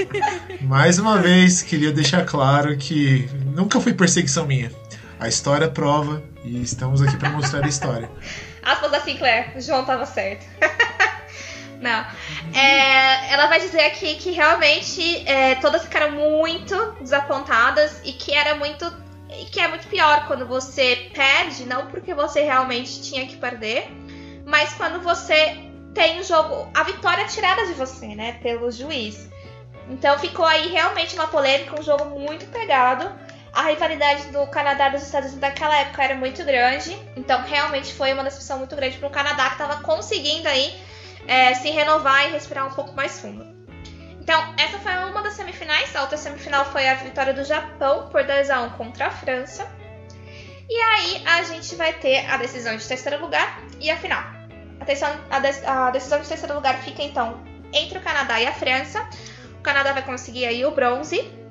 Mais 0.62 0.98
uma 0.98 1.18
vez, 1.18 1.60
queria 1.60 1.92
deixar 1.92 2.24
claro 2.24 2.74
que 2.78 3.28
nunca 3.54 3.78
foi 3.78 3.92
perseguição 3.92 4.46
minha. 4.46 4.72
A 5.18 5.28
história 5.28 5.68
prova 5.68 6.22
e 6.44 6.62
estamos 6.62 7.00
aqui 7.00 7.16
para 7.16 7.30
mostrar 7.30 7.64
a 7.64 7.68
história. 7.68 8.10
Aspas 8.62 8.90
da 8.90 9.00
Sinclair, 9.00 9.56
o 9.56 9.60
João 9.60 9.84
tava 9.84 10.04
certo. 10.06 10.44
Não. 11.80 12.04
É, 12.54 13.32
ela 13.32 13.46
vai 13.46 13.60
dizer 13.60 13.82
aqui 13.82 14.16
que 14.16 14.30
realmente 14.30 15.28
é, 15.28 15.54
todas 15.56 15.82
ficaram 15.82 16.12
muito 16.12 16.92
desapontadas 17.00 18.00
e 18.04 18.12
que 18.12 18.32
era 18.32 18.54
muito. 18.54 18.90
que 19.52 19.60
é 19.60 19.68
muito 19.68 19.86
pior 19.88 20.26
quando 20.26 20.46
você 20.46 21.10
perde, 21.14 21.66
não 21.66 21.86
porque 21.86 22.14
você 22.14 22.42
realmente 22.42 23.02
tinha 23.02 23.26
que 23.26 23.36
perder, 23.36 23.88
mas 24.46 24.72
quando 24.74 25.00
você 25.00 25.58
tem 25.92 26.20
o 26.20 26.24
jogo, 26.24 26.70
a 26.74 26.82
vitória 26.82 27.26
tirada 27.26 27.66
de 27.66 27.74
você, 27.74 28.14
né, 28.14 28.38
pelo 28.42 28.70
juiz. 28.70 29.28
Então 29.88 30.18
ficou 30.18 30.46
aí 30.46 30.68
realmente 30.68 31.14
uma 31.14 31.28
polêmica, 31.28 31.78
um 31.78 31.82
jogo 31.82 32.18
muito 32.18 32.46
pegado. 32.46 33.12
A 33.54 33.68
rivalidade 33.68 34.24
do 34.32 34.46
Canadá 34.48 34.88
e 34.88 34.92
dos 34.92 35.02
Estados 35.02 35.30
Unidos 35.30 35.48
naquela 35.48 35.76
época 35.78 36.02
era 36.02 36.14
muito 36.16 36.44
grande. 36.44 36.98
Então 37.16 37.40
realmente 37.42 37.94
foi 37.94 38.12
uma 38.12 38.24
decepção 38.24 38.58
muito 38.58 38.74
grande 38.74 38.98
para 38.98 39.08
o 39.08 39.10
Canadá 39.10 39.46
que 39.46 39.62
estava 39.62 39.82
conseguindo 39.82 40.48
aí 40.48 40.74
é, 41.26 41.54
se 41.54 41.70
renovar 41.70 42.26
e 42.28 42.32
respirar 42.32 42.66
um 42.66 42.72
pouco 42.72 42.92
mais 42.94 43.20
fundo. 43.20 43.54
Então, 44.20 44.54
essa 44.56 44.78
foi 44.78 44.92
uma 45.10 45.22
das 45.22 45.34
semifinais. 45.34 45.94
A 45.94 46.00
outra 46.00 46.16
semifinal 46.16 46.64
foi 46.64 46.88
a 46.88 46.94
vitória 46.94 47.34
do 47.34 47.44
Japão 47.44 48.08
por 48.08 48.24
2 48.24 48.48
a 48.48 48.62
1 48.62 48.70
contra 48.70 49.08
a 49.08 49.10
França. 49.10 49.70
E 50.68 50.80
aí 50.80 51.22
a 51.26 51.42
gente 51.42 51.76
vai 51.76 51.92
ter 51.92 52.26
a 52.30 52.38
decisão 52.38 52.74
de 52.74 52.88
terceiro 52.88 53.20
lugar 53.20 53.62
e 53.78 53.90
a 53.90 53.96
final. 53.98 54.22
A 54.80 54.84
decisão, 54.84 55.14
a, 55.30 55.38
de, 55.38 55.66
a 55.66 55.90
decisão 55.90 56.20
de 56.20 56.28
terceiro 56.28 56.54
lugar 56.54 56.78
fica 56.78 57.02
então 57.02 57.44
entre 57.70 57.98
o 57.98 58.00
Canadá 58.00 58.40
e 58.40 58.46
a 58.46 58.52
França. 58.52 59.06
O 59.58 59.62
Canadá 59.62 59.92
vai 59.92 60.02
conseguir 60.02 60.46
aí 60.46 60.64
o 60.64 60.70
bronze. 60.70 61.43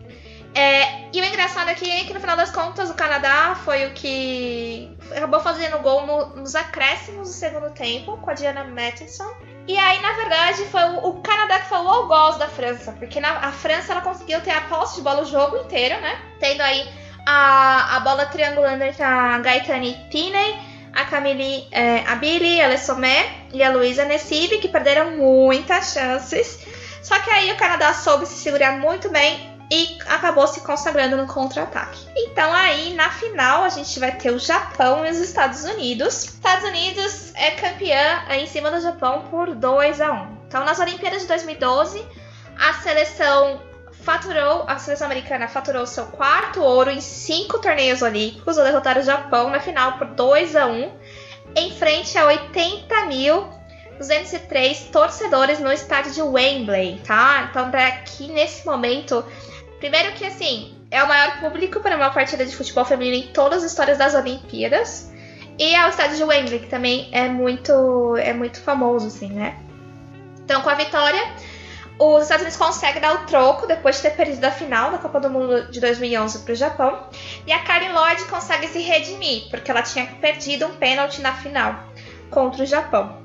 É, 0.56 1.10
e 1.12 1.20
o 1.20 1.26
engraçado 1.26 1.70
aqui 1.70 1.90
é 1.90 2.04
que 2.04 2.14
no 2.14 2.20
final 2.20 2.38
das 2.38 2.52
contas 2.52 2.90
o 2.90 2.94
Canadá 2.94 3.58
foi 3.66 3.88
o 3.88 3.94
que 3.94 4.96
acabou 5.16 5.40
fazendo 5.40 5.80
gol 5.80 6.06
no, 6.06 6.36
nos 6.36 6.56
acréscimos 6.56 7.28
do 7.28 7.34
segundo 7.34 7.72
tempo 7.72 8.18
com 8.18 8.30
a 8.30 8.34
Diana 8.34 8.64
Matheson. 8.64 9.32
E 9.68 9.78
aí, 9.78 10.02
na 10.02 10.14
verdade, 10.14 10.66
foi 10.66 10.84
o, 10.84 11.08
o 11.08 11.22
Canadá 11.22 11.60
que 11.60 11.70
foi 11.70 11.80
o 11.80 11.88
algoz 11.88 12.38
da 12.38 12.48
França, 12.48 12.92
porque 12.94 13.20
na, 13.20 13.32
a 13.40 13.52
França 13.52 13.94
ela 13.94 14.02
conseguiu 14.02 14.42
ter 14.42 14.52
a 14.52 14.62
posse 14.62 14.98
de 14.98 15.02
bola 15.02 15.22
o 15.22 15.26
jogo 15.26 15.58
inteiro, 15.58 16.00
né? 16.02 16.22
Tendo 16.40 16.62
aí 16.62 16.88
a, 17.26 17.98
a 17.98 18.00
bola 18.02 18.26
triangulando 18.28 18.84
entre 18.84 19.02
a 19.02 19.40
Gaetani 19.40 19.94
Piney, 20.12 20.60
a 20.94 21.06
Camille 21.06 21.68
é, 21.72 22.04
a 22.06 22.68
Lessomé 22.68 23.26
e 23.52 23.64
a 23.64 23.72
Luísa 23.72 24.06
Nessibe, 24.06 24.60
que 24.60 24.68
perderam 24.68 25.18
muitas 25.18 25.94
chances. 25.94 26.60
Só 27.02 27.20
que 27.20 27.30
aí 27.32 27.52
o 27.52 27.58
Canadá 27.58 27.94
soube 27.94 28.26
se 28.26 28.36
segurar 28.36 28.74
muito 28.74 29.10
bem 29.10 29.53
e 29.74 29.98
acabou 30.06 30.46
se 30.46 30.62
consagrando 30.62 31.18
no 31.18 31.26
contra-ataque. 31.26 32.00
Então 32.16 32.54
aí 32.54 32.94
na 32.94 33.10
final 33.10 33.64
a 33.64 33.70
gente 33.70 34.00
vai 34.00 34.12
ter 34.12 34.30
o 34.30 34.38
Japão 34.38 35.04
e 35.04 35.10
os 35.10 35.18
Estados 35.18 35.64
Unidos. 35.64 36.26
Estados 36.26 36.70
Unidos 36.70 37.34
é 37.34 37.50
campeã 37.52 38.24
em 38.30 38.46
cima 38.46 38.70
do 38.70 38.80
Japão 38.80 39.24
por 39.32 39.56
2 39.56 40.00
a 40.00 40.12
1. 40.12 40.38
Então 40.48 40.64
nas 40.64 40.80
Olimpíadas 40.80 41.24
de 41.24 41.28
2012 41.28 42.06
a 42.56 42.74
seleção 42.74 43.64
faturou, 44.04 44.64
a 44.68 44.78
seleção 44.78 45.08
americana 45.08 45.48
faturou 45.48 45.88
seu 45.88 46.06
quarto 46.06 46.62
ouro 46.62 46.92
em 46.92 47.02
cinco 47.02 47.58
torneios 47.58 48.04
olímpicos 48.04 48.60
ao 48.60 48.66
derrotar 48.66 49.00
o 49.00 49.02
Japão 49.02 49.50
na 49.50 49.60
final 49.60 49.94
por 49.98 50.06
2 50.06 50.56
a 50.56 50.68
1 50.68 50.92
em 51.56 51.72
frente 51.72 52.16
a 52.16 52.28
80 52.28 53.06
mil 53.08 53.50
203 53.98 54.90
torcedores 54.92 55.60
no 55.60 55.72
estádio 55.72 56.12
de 56.12 56.22
Wembley, 56.22 57.02
tá? 57.06 57.48
Então, 57.50 57.72
aqui 57.74 58.28
nesse 58.28 58.66
momento, 58.66 59.24
Primeiro 59.84 60.14
que 60.14 60.24
assim, 60.26 60.74
é 60.90 61.04
o 61.04 61.08
maior 61.10 61.42
público 61.42 61.82
para 61.82 61.98
uma 61.98 62.10
partida 62.10 62.46
de 62.46 62.56
futebol 62.56 62.86
feminino 62.86 63.18
em 63.18 63.34
todas 63.34 63.66
as 63.66 63.72
histórias 63.72 63.98
das 63.98 64.16
Olimpíadas. 64.16 65.12
E 65.60 65.76
é 65.76 65.86
o 65.86 65.90
estádio 65.90 66.16
de 66.16 66.24
Wembley, 66.24 66.60
que 66.60 66.68
também 66.68 67.10
é 67.12 67.28
muito, 67.28 68.16
é 68.16 68.32
muito 68.32 68.62
famoso, 68.62 69.08
assim, 69.08 69.28
né? 69.28 69.58
Então, 70.46 70.62
com 70.62 70.70
a 70.70 70.76
vitória, 70.76 71.22
os 72.00 72.24
Estados 72.24 72.44
Unidos 72.44 72.56
conseguem 72.58 73.02
dar 73.02 73.14
o 73.14 73.26
troco 73.26 73.68
depois 73.68 73.98
de 73.98 74.04
ter 74.04 74.12
perdido 74.12 74.46
a 74.46 74.52
final 74.52 74.90
da 74.90 75.00
Copa 75.00 75.20
do 75.20 75.30
Mundo 75.30 75.70
de 75.70 75.82
2011 75.82 76.40
para 76.46 76.54
o 76.54 76.56
Japão. 76.56 77.10
E 77.46 77.52
a 77.52 77.60
Karen 77.60 77.92
Lloyd 77.92 78.24
consegue 78.28 78.70
se 78.70 78.80
redimir, 78.80 79.50
porque 79.50 79.70
ela 79.70 79.82
tinha 79.82 80.06
perdido 80.06 80.66
um 80.66 80.76
pênalti 80.76 81.20
na 81.20 81.34
final 81.34 81.78
contra 82.32 82.64
o 82.64 82.66
Japão. 82.66 83.23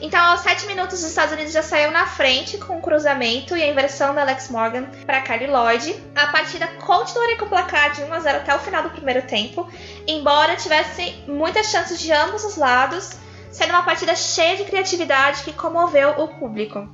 Então, 0.00 0.20
aos 0.20 0.40
7 0.40 0.66
minutos, 0.66 1.00
os 1.00 1.08
Estados 1.08 1.32
Unidos 1.32 1.52
já 1.52 1.62
saiu 1.62 1.90
na 1.90 2.06
frente 2.06 2.58
com 2.58 2.78
o 2.78 2.82
cruzamento 2.82 3.56
e 3.56 3.62
a 3.62 3.66
inversão 3.66 4.14
da 4.14 4.22
Alex 4.22 4.50
Morgan 4.50 4.84
para 5.06 5.22
Kylie 5.22 5.46
Lloyd. 5.46 6.02
A 6.14 6.26
partida 6.28 6.66
continuaria 6.84 7.36
com 7.38 7.46
o 7.46 7.48
placar 7.48 7.92
de 7.92 8.02
1 8.02 8.12
a 8.12 8.20
0 8.20 8.38
até 8.38 8.54
o 8.54 8.58
final 8.58 8.82
do 8.82 8.90
primeiro 8.90 9.22
tempo, 9.22 9.68
embora 10.06 10.56
tivesse 10.56 11.14
muitas 11.26 11.66
chances 11.66 11.98
de 11.98 12.12
ambos 12.12 12.44
os 12.44 12.56
lados, 12.56 13.12
sendo 13.50 13.70
uma 13.70 13.84
partida 13.84 14.14
cheia 14.14 14.56
de 14.56 14.64
criatividade 14.64 15.42
que 15.42 15.52
comoveu 15.52 16.10
o 16.20 16.28
público. 16.28 16.86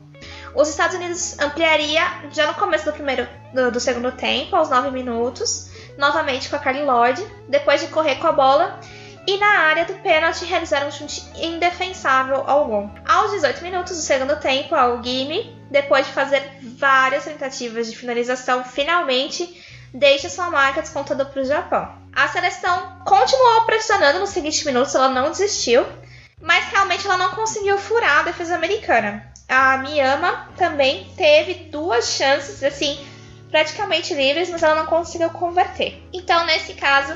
Os 0.55 0.69
Estados 0.69 0.95
Unidos 0.95 1.39
ampliaria 1.41 2.03
já 2.31 2.47
no 2.47 2.55
começo 2.55 2.85
do 2.85 2.93
primeiro 2.93 3.27
do, 3.53 3.73
do 3.73 3.81
segundo 3.81 4.13
tempo, 4.13 4.55
aos 4.55 4.69
9 4.69 4.91
minutos, 4.91 5.71
novamente 5.99 6.49
com 6.49 6.57
a 6.57 6.59
Kylie 6.59 6.85
Lloyd, 6.85 7.27
depois 7.49 7.81
de 7.81 7.89
correr 7.89 8.17
com 8.17 8.29
a 8.29 8.33
bola 8.33 8.79
e 9.27 9.39
na 9.39 9.61
área 9.61 9.85
do 9.85 9.95
pênalti 9.95 10.45
realizaram 10.45 10.89
um 10.89 10.91
chute 10.91 11.23
indefensável 11.37 12.43
ao 12.47 12.67
gol. 12.67 12.91
Aos 13.07 13.31
18 13.33 13.63
minutos 13.63 13.97
do 13.97 14.03
segundo 14.03 14.37
tempo, 14.37 14.75
o 14.75 15.03
Gimme, 15.03 15.57
depois 15.71 16.07
de 16.07 16.13
fazer 16.13 16.43
várias 16.77 17.25
tentativas 17.25 17.89
de 17.89 17.97
finalização, 17.97 18.65
finalmente 18.65 19.63
deixa 19.95 20.29
sua 20.29 20.51
marca 20.51 20.81
descontando 20.81 21.25
para 21.27 21.43
o 21.43 21.45
Japão. 21.45 21.95
A 22.15 22.29
seleção 22.29 22.99
continuou 23.05 23.63
pressionando 23.63 24.19
nos 24.19 24.31
seguintes 24.31 24.65
minutos, 24.65 24.95
ela 24.95 25.09
não 25.09 25.31
desistiu, 25.31 25.87
mas 26.41 26.65
realmente 26.67 27.07
ela 27.07 27.17
não 27.17 27.31
conseguiu 27.31 27.79
furar 27.79 28.21
a 28.21 28.23
defesa 28.25 28.55
americana. 28.55 29.31
A 29.49 29.79
Miyama 29.79 30.49
também 30.57 31.13
teve 31.17 31.55
duas 31.71 32.09
chances, 32.09 32.63
assim, 32.63 32.99
praticamente 33.51 34.15
livres, 34.15 34.51
mas 34.51 34.63
ela 34.63 34.75
não 34.75 34.87
conseguiu 34.87 35.31
converter. 35.31 36.03
Então, 36.13 36.45
nesse 36.47 36.75
caso, 36.75 37.15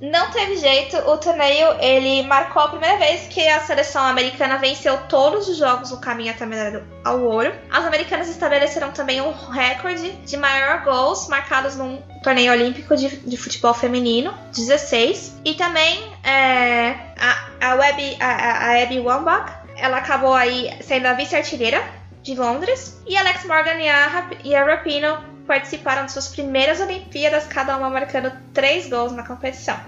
não 0.00 0.30
teve 0.30 0.56
jeito, 0.56 0.96
o 0.98 1.16
torneio 1.16 1.68
ele 1.80 2.22
marcou 2.24 2.62
a 2.62 2.68
primeira 2.68 2.98
vez 2.98 3.26
que 3.28 3.46
a 3.48 3.60
seleção 3.60 4.02
americana 4.02 4.58
venceu 4.58 4.98
todos 5.08 5.48
os 5.48 5.56
jogos 5.56 5.90
no 5.90 6.00
caminho 6.00 6.30
até 6.30 6.44
medalha 6.44 6.84
ao 7.04 7.22
ouro. 7.22 7.52
As 7.70 7.84
americanas 7.84 8.28
estabeleceram 8.28 8.92
também 8.92 9.22
um 9.22 9.32
recorde 9.32 10.12
de 10.12 10.36
maior 10.36 10.84
gols 10.84 11.28
marcados 11.28 11.76
num 11.76 12.02
torneio 12.22 12.52
olímpico 12.52 12.94
de, 12.94 13.16
de 13.16 13.36
futebol 13.36 13.72
feminino, 13.72 14.34
16. 14.54 15.40
E 15.44 15.54
também 15.54 16.12
é, 16.22 16.90
a, 17.18 17.48
a, 17.70 17.74
Web, 17.76 18.18
a, 18.20 18.26
a 18.26 18.82
Abby 18.82 19.00
Wambach, 19.00 19.50
ela 19.76 19.98
acabou 19.98 20.34
aí 20.34 20.70
sendo 20.82 21.06
a 21.06 21.14
vice-artilheira 21.14 21.82
de 22.22 22.34
Londres. 22.34 23.00
E 23.06 23.16
Alex 23.16 23.44
Morgan 23.46 23.80
e 23.80 23.88
a, 23.88 24.30
e 24.44 24.54
a 24.54 24.64
Rapino 24.64 25.35
participaram 25.46 26.06
de 26.06 26.12
suas 26.12 26.28
primeiras 26.28 26.80
Olimpíadas, 26.80 27.46
cada 27.46 27.76
uma 27.76 27.88
marcando 27.88 28.32
três 28.52 28.88
gols 28.88 29.12
na 29.12 29.22
competição. 29.22 29.78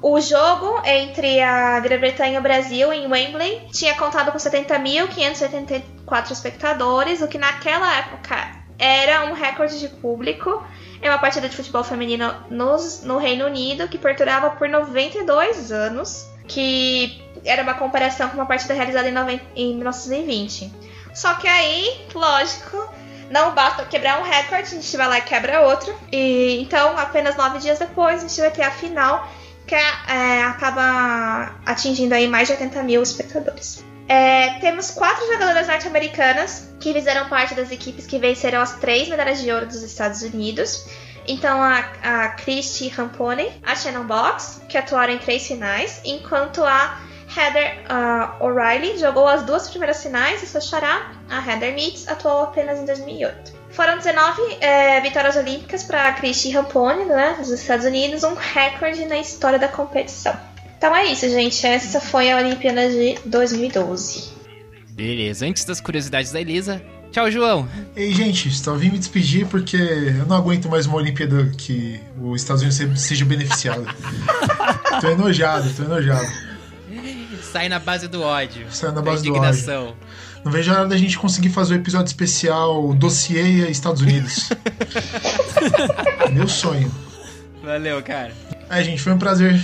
O 0.00 0.20
jogo 0.20 0.82
entre 0.84 1.40
a 1.40 1.78
Grã-Bretanha 1.78 2.34
e 2.34 2.38
o 2.38 2.42
Brasil 2.42 2.92
em 2.92 3.06
Wembley 3.06 3.68
tinha 3.72 3.94
contado 3.94 4.32
com 4.32 4.38
70.584 4.38 6.32
espectadores, 6.32 7.22
o 7.22 7.28
que 7.28 7.38
naquela 7.38 7.98
época 7.98 8.62
era 8.78 9.26
um 9.26 9.32
recorde 9.32 9.78
de 9.78 9.88
público 9.88 10.60
em 11.00 11.08
uma 11.08 11.18
partida 11.18 11.48
de 11.48 11.54
futebol 11.54 11.84
feminino 11.84 12.34
nos, 12.50 13.02
no 13.02 13.16
Reino 13.16 13.46
Unido, 13.46 13.86
que 13.86 13.96
perdurava 13.96 14.50
por 14.50 14.68
92 14.68 15.70
anos, 15.70 16.28
que 16.48 17.22
era 17.44 17.62
uma 17.62 17.74
comparação 17.74 18.28
com 18.28 18.36
uma 18.36 18.46
partida 18.46 18.74
realizada 18.74 19.08
em, 19.08 19.12
90, 19.12 19.44
em 19.54 19.74
1920. 19.76 20.72
Só 21.14 21.34
que 21.34 21.46
aí, 21.46 22.06
lógico, 22.12 22.92
não 23.32 23.54
basta 23.54 23.84
quebrar 23.86 24.20
um 24.20 24.22
recorde, 24.22 24.62
a 24.62 24.80
gente 24.80 24.96
vai 24.96 25.08
lá 25.08 25.18
e 25.18 25.22
quebra 25.22 25.62
outro. 25.62 25.92
E 26.12 26.60
então, 26.60 26.96
apenas 26.98 27.34
nove 27.34 27.58
dias 27.58 27.78
depois, 27.78 28.22
a 28.22 28.28
gente 28.28 28.40
vai 28.40 28.50
ter 28.50 28.62
a 28.62 28.70
final, 28.70 29.26
que 29.66 29.74
é, 29.74 30.42
acaba 30.44 31.56
atingindo 31.64 32.14
aí 32.14 32.28
mais 32.28 32.48
de 32.48 32.54
80 32.54 32.82
mil 32.82 33.02
espectadores. 33.02 33.82
É, 34.06 34.58
temos 34.60 34.90
quatro 34.90 35.26
jogadoras 35.26 35.66
norte-americanas 35.66 36.68
que 36.78 36.92
fizeram 36.92 37.28
parte 37.28 37.54
das 37.54 37.70
equipes 37.70 38.06
que 38.06 38.18
venceram 38.18 38.60
as 38.60 38.76
três 38.76 39.08
medalhas 39.08 39.40
de 39.40 39.50
ouro 39.50 39.66
dos 39.66 39.82
Estados 39.82 40.22
Unidos. 40.22 40.86
Então, 41.26 41.62
a, 41.62 41.78
a 42.02 42.28
Christy 42.30 42.88
Rampone, 42.88 43.50
a 43.62 43.74
Shannon 43.74 44.04
Box, 44.04 44.60
que 44.68 44.76
atuaram 44.76 45.14
em 45.14 45.18
três 45.18 45.46
finais, 45.46 46.00
enquanto 46.04 46.62
a 46.64 47.00
Heather 47.36 47.78
uh, 47.88 48.44
O'Reilly 48.44 48.98
jogou 48.98 49.26
as 49.26 49.42
duas 49.44 49.68
primeiras 49.68 50.02
finais 50.02 50.42
e 50.42 50.46
sua 50.46 50.60
xará, 50.60 51.12
a 51.30 51.38
Heather 51.38 51.74
Meets, 51.74 52.06
atuou 52.08 52.42
apenas 52.42 52.78
em 52.78 52.84
2008. 52.84 53.52
Foram 53.70 53.96
19 53.96 54.58
é, 54.60 55.00
vitórias 55.00 55.34
olímpicas 55.34 55.82
para 55.82 56.12
Christy 56.12 56.50
Rampone, 56.50 57.06
né, 57.06 57.36
dos 57.38 57.48
Estados 57.50 57.86
Unidos, 57.86 58.22
um 58.22 58.34
recorde 58.34 59.06
na 59.06 59.18
história 59.18 59.58
da 59.58 59.68
competição. 59.68 60.36
Então 60.76 60.94
é 60.94 61.06
isso, 61.06 61.28
gente. 61.28 61.66
Essa 61.66 62.00
foi 62.00 62.30
a 62.30 62.36
Olimpíada 62.36 62.88
de 62.90 63.18
2012. 63.24 64.30
Beleza, 64.90 65.46
antes 65.46 65.64
das 65.64 65.80
curiosidades 65.80 66.32
da 66.32 66.40
Elisa, 66.40 66.82
Tchau, 67.12 67.30
João. 67.30 67.68
Ei, 67.94 68.12
gente, 68.14 68.50
só 68.50 68.74
vim 68.74 68.90
me 68.90 68.98
despedir 68.98 69.46
porque 69.46 69.76
eu 69.76 70.24
não 70.26 70.34
aguento 70.34 70.70
mais 70.70 70.86
uma 70.86 70.96
Olimpíada 70.96 71.52
que 71.58 72.00
os 72.18 72.40
Estados 72.40 72.62
Unidos 72.62 73.02
seja 73.02 73.22
beneficiado. 73.26 73.84
tô 74.98 75.08
enojado, 75.08 75.70
tô 75.74 75.82
enojado. 75.82 76.51
Sai 77.42 77.68
na 77.68 77.78
base 77.78 78.08
do 78.08 78.22
ódio. 78.22 78.66
Sai 78.70 78.92
na 78.92 79.02
base 79.02 79.24
do 79.24 79.34
ódio. 79.34 79.96
Não 80.44 80.50
vejo 80.50 80.72
a 80.72 80.78
hora 80.80 80.88
da 80.88 80.96
gente 80.96 81.18
conseguir 81.18 81.50
fazer 81.50 81.74
o 81.74 81.76
um 81.76 81.80
episódio 81.80 82.06
especial 82.06 82.92
Dossiê 82.94 83.70
Estados 83.70 84.02
Unidos. 84.02 84.50
Meu 86.32 86.48
sonho. 86.48 86.90
Valeu, 87.62 88.02
cara. 88.02 88.32
É, 88.68 88.82
gente, 88.82 89.00
foi 89.00 89.12
um 89.12 89.18
prazer 89.18 89.60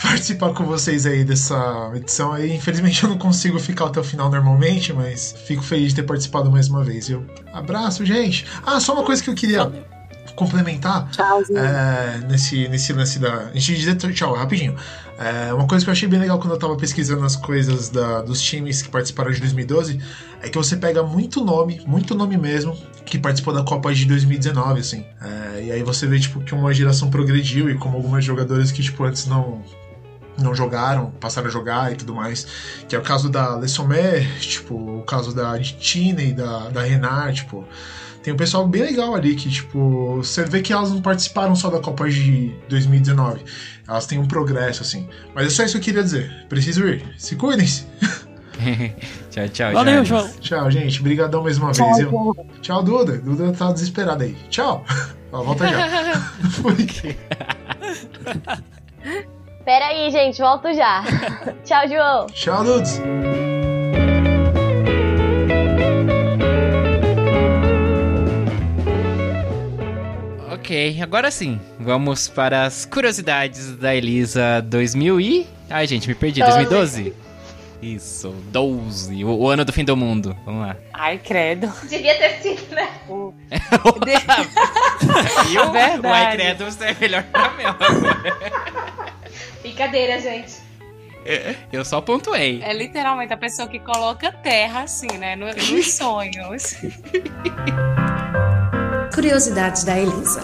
participar 0.00 0.52
com 0.54 0.64
vocês 0.64 1.04
aí 1.04 1.24
dessa 1.24 1.90
edição 1.94 2.32
aí. 2.32 2.54
Infelizmente 2.54 3.02
eu 3.02 3.10
não 3.10 3.18
consigo 3.18 3.58
ficar 3.58 3.86
até 3.86 4.00
o 4.00 4.04
final 4.04 4.30
normalmente, 4.30 4.92
mas 4.92 5.34
fico 5.46 5.62
feliz 5.62 5.88
de 5.88 5.96
ter 5.96 6.02
participado 6.04 6.50
mais 6.50 6.68
uma 6.68 6.84
vez, 6.84 7.08
viu? 7.08 7.26
Abraço, 7.52 8.04
gente. 8.06 8.46
Ah, 8.64 8.80
só 8.80 8.94
uma 8.94 9.04
coisa 9.04 9.22
que 9.22 9.30
eu 9.30 9.34
queria 9.34 9.70
complementar 10.40 11.10
é, 11.54 12.26
nesse, 12.26 12.66
nesse 12.68 12.94
lance 12.94 13.18
da. 13.18 13.48
A 13.48 13.52
gente 13.52 13.76
dizer 13.76 13.96
tchau, 14.14 14.34
rapidinho. 14.34 14.74
É, 15.18 15.52
uma 15.52 15.66
coisa 15.66 15.84
que 15.84 15.90
eu 15.90 15.92
achei 15.92 16.08
bem 16.08 16.18
legal 16.18 16.38
quando 16.38 16.54
eu 16.54 16.58
tava 16.58 16.74
pesquisando 16.78 17.22
as 17.26 17.36
coisas 17.36 17.90
da, 17.90 18.22
dos 18.22 18.40
times 18.40 18.80
que 18.80 18.88
participaram 18.88 19.30
de 19.30 19.38
2012 19.38 20.00
é 20.40 20.48
que 20.48 20.56
você 20.56 20.78
pega 20.78 21.02
muito 21.02 21.44
nome, 21.44 21.82
muito 21.86 22.14
nome 22.14 22.38
mesmo, 22.38 22.74
que 23.04 23.18
participou 23.18 23.52
da 23.52 23.62
Copa 23.62 23.92
de 23.92 24.06
2019, 24.06 24.80
assim. 24.80 25.04
É, 25.20 25.64
e 25.64 25.72
aí 25.72 25.82
você 25.82 26.06
vê, 26.06 26.18
tipo, 26.18 26.40
que 26.40 26.54
uma 26.54 26.72
geração 26.72 27.10
progrediu 27.10 27.68
e 27.68 27.74
como 27.74 27.98
algumas 27.98 28.24
jogadoras 28.24 28.72
que, 28.72 28.82
tipo, 28.82 29.04
antes 29.04 29.26
não 29.26 29.62
não 30.38 30.54
jogaram, 30.54 31.10
passaram 31.20 31.48
a 31.48 31.50
jogar 31.50 31.92
e 31.92 31.96
tudo 31.96 32.14
mais. 32.14 32.46
Que 32.88 32.96
é 32.96 32.98
o 32.98 33.02
caso 33.02 33.28
da 33.28 33.56
Lessomé, 33.56 34.20
tipo, 34.40 34.74
o 34.74 35.02
caso 35.02 35.34
da 35.34 35.58
Tina 35.58 36.22
e 36.22 36.32
da, 36.32 36.70
da 36.70 36.80
Renard, 36.80 37.34
tipo 37.34 37.68
tem 38.22 38.34
um 38.34 38.36
pessoal 38.36 38.66
bem 38.66 38.82
legal 38.82 39.14
ali 39.14 39.34
que, 39.34 39.48
tipo, 39.48 40.16
você 40.16 40.44
vê 40.44 40.60
que 40.60 40.72
elas 40.72 40.90
não 40.90 41.00
participaram 41.00 41.56
só 41.56 41.70
da 41.70 41.80
Copa 41.80 42.08
de 42.08 42.54
2019. 42.68 43.42
Elas 43.88 44.06
têm 44.06 44.18
um 44.18 44.26
progresso, 44.26 44.82
assim. 44.82 45.08
Mas 45.34 45.46
é 45.46 45.50
só 45.50 45.62
isso 45.64 45.72
que 45.72 45.78
eu 45.78 45.84
queria 45.84 46.02
dizer. 46.02 46.46
Preciso 46.48 46.86
ir. 46.86 47.02
Se 47.16 47.34
cuidem-se. 47.34 47.86
tchau, 49.30 49.48
tchau. 49.48 49.72
Valeu. 49.72 50.04
João. 50.04 50.28
Tchau, 50.40 50.70
gente. 50.70 51.00
Obrigadão 51.00 51.42
mais 51.42 51.56
uma 51.56 51.72
Tchau, 51.72 51.86
vez. 51.86 51.98
Eu... 52.00 52.10
João. 52.10 52.36
Tchau, 52.60 52.82
Duda. 52.82 53.16
Duda 53.16 53.52
tá 53.52 53.72
desesperada 53.72 54.24
aí. 54.24 54.36
Tchau. 54.50 54.84
Ó, 55.32 55.42
volta 55.42 55.66
já. 55.66 56.20
Fui. 56.50 56.86
Pera 59.64 59.86
aí, 59.86 60.10
gente, 60.10 60.38
volto 60.40 60.72
já. 60.74 61.04
Tchau, 61.64 61.88
João. 61.88 62.26
Tchau, 62.26 62.64
Dudes. 62.64 63.00
Ok, 70.70 71.02
agora 71.02 71.32
sim. 71.32 71.60
Vamos 71.80 72.28
para 72.28 72.62
as 72.64 72.84
curiosidades 72.84 73.74
da 73.74 73.92
Elisa 73.92 74.62
2000 74.62 75.20
e... 75.20 75.46
Ai, 75.68 75.84
gente, 75.84 76.06
me 76.06 76.14
perdi. 76.14 76.38
2012? 76.38 77.12
Isso, 77.82 78.28
12. 78.52 79.24
O, 79.24 79.30
o 79.36 79.48
ano 79.48 79.64
do 79.64 79.72
fim 79.72 79.84
do 79.84 79.96
mundo. 79.96 80.36
Vamos 80.46 80.68
lá. 80.68 80.76
Ai, 80.94 81.18
credo. 81.18 81.72
Devia 81.88 82.16
ter 82.16 82.40
sido, 82.40 82.72
né? 82.72 82.88
Viu? 83.08 83.34
O 83.84 83.92
Verdade. 85.72 86.04
Ai, 86.04 86.36
credo, 86.36 86.64
você 86.66 86.84
é 86.84 86.96
melhor 87.00 87.24
que 87.24 87.36
a 87.36 87.50
Mel. 87.50 87.74
Brincadeira, 89.62 90.20
gente. 90.20 90.52
Eu 91.72 91.84
só 91.84 92.00
pontuei. 92.00 92.62
É 92.62 92.72
literalmente 92.72 93.32
a 93.32 93.36
pessoa 93.36 93.66
que 93.66 93.80
coloca 93.80 94.30
terra, 94.30 94.82
assim, 94.82 95.18
né? 95.18 95.34
no- 95.34 95.46
Nos 95.46 95.94
sonhos. 95.94 96.76
Curiosidades 99.24 99.84
da 99.84 99.98
Elisa. 99.98 100.40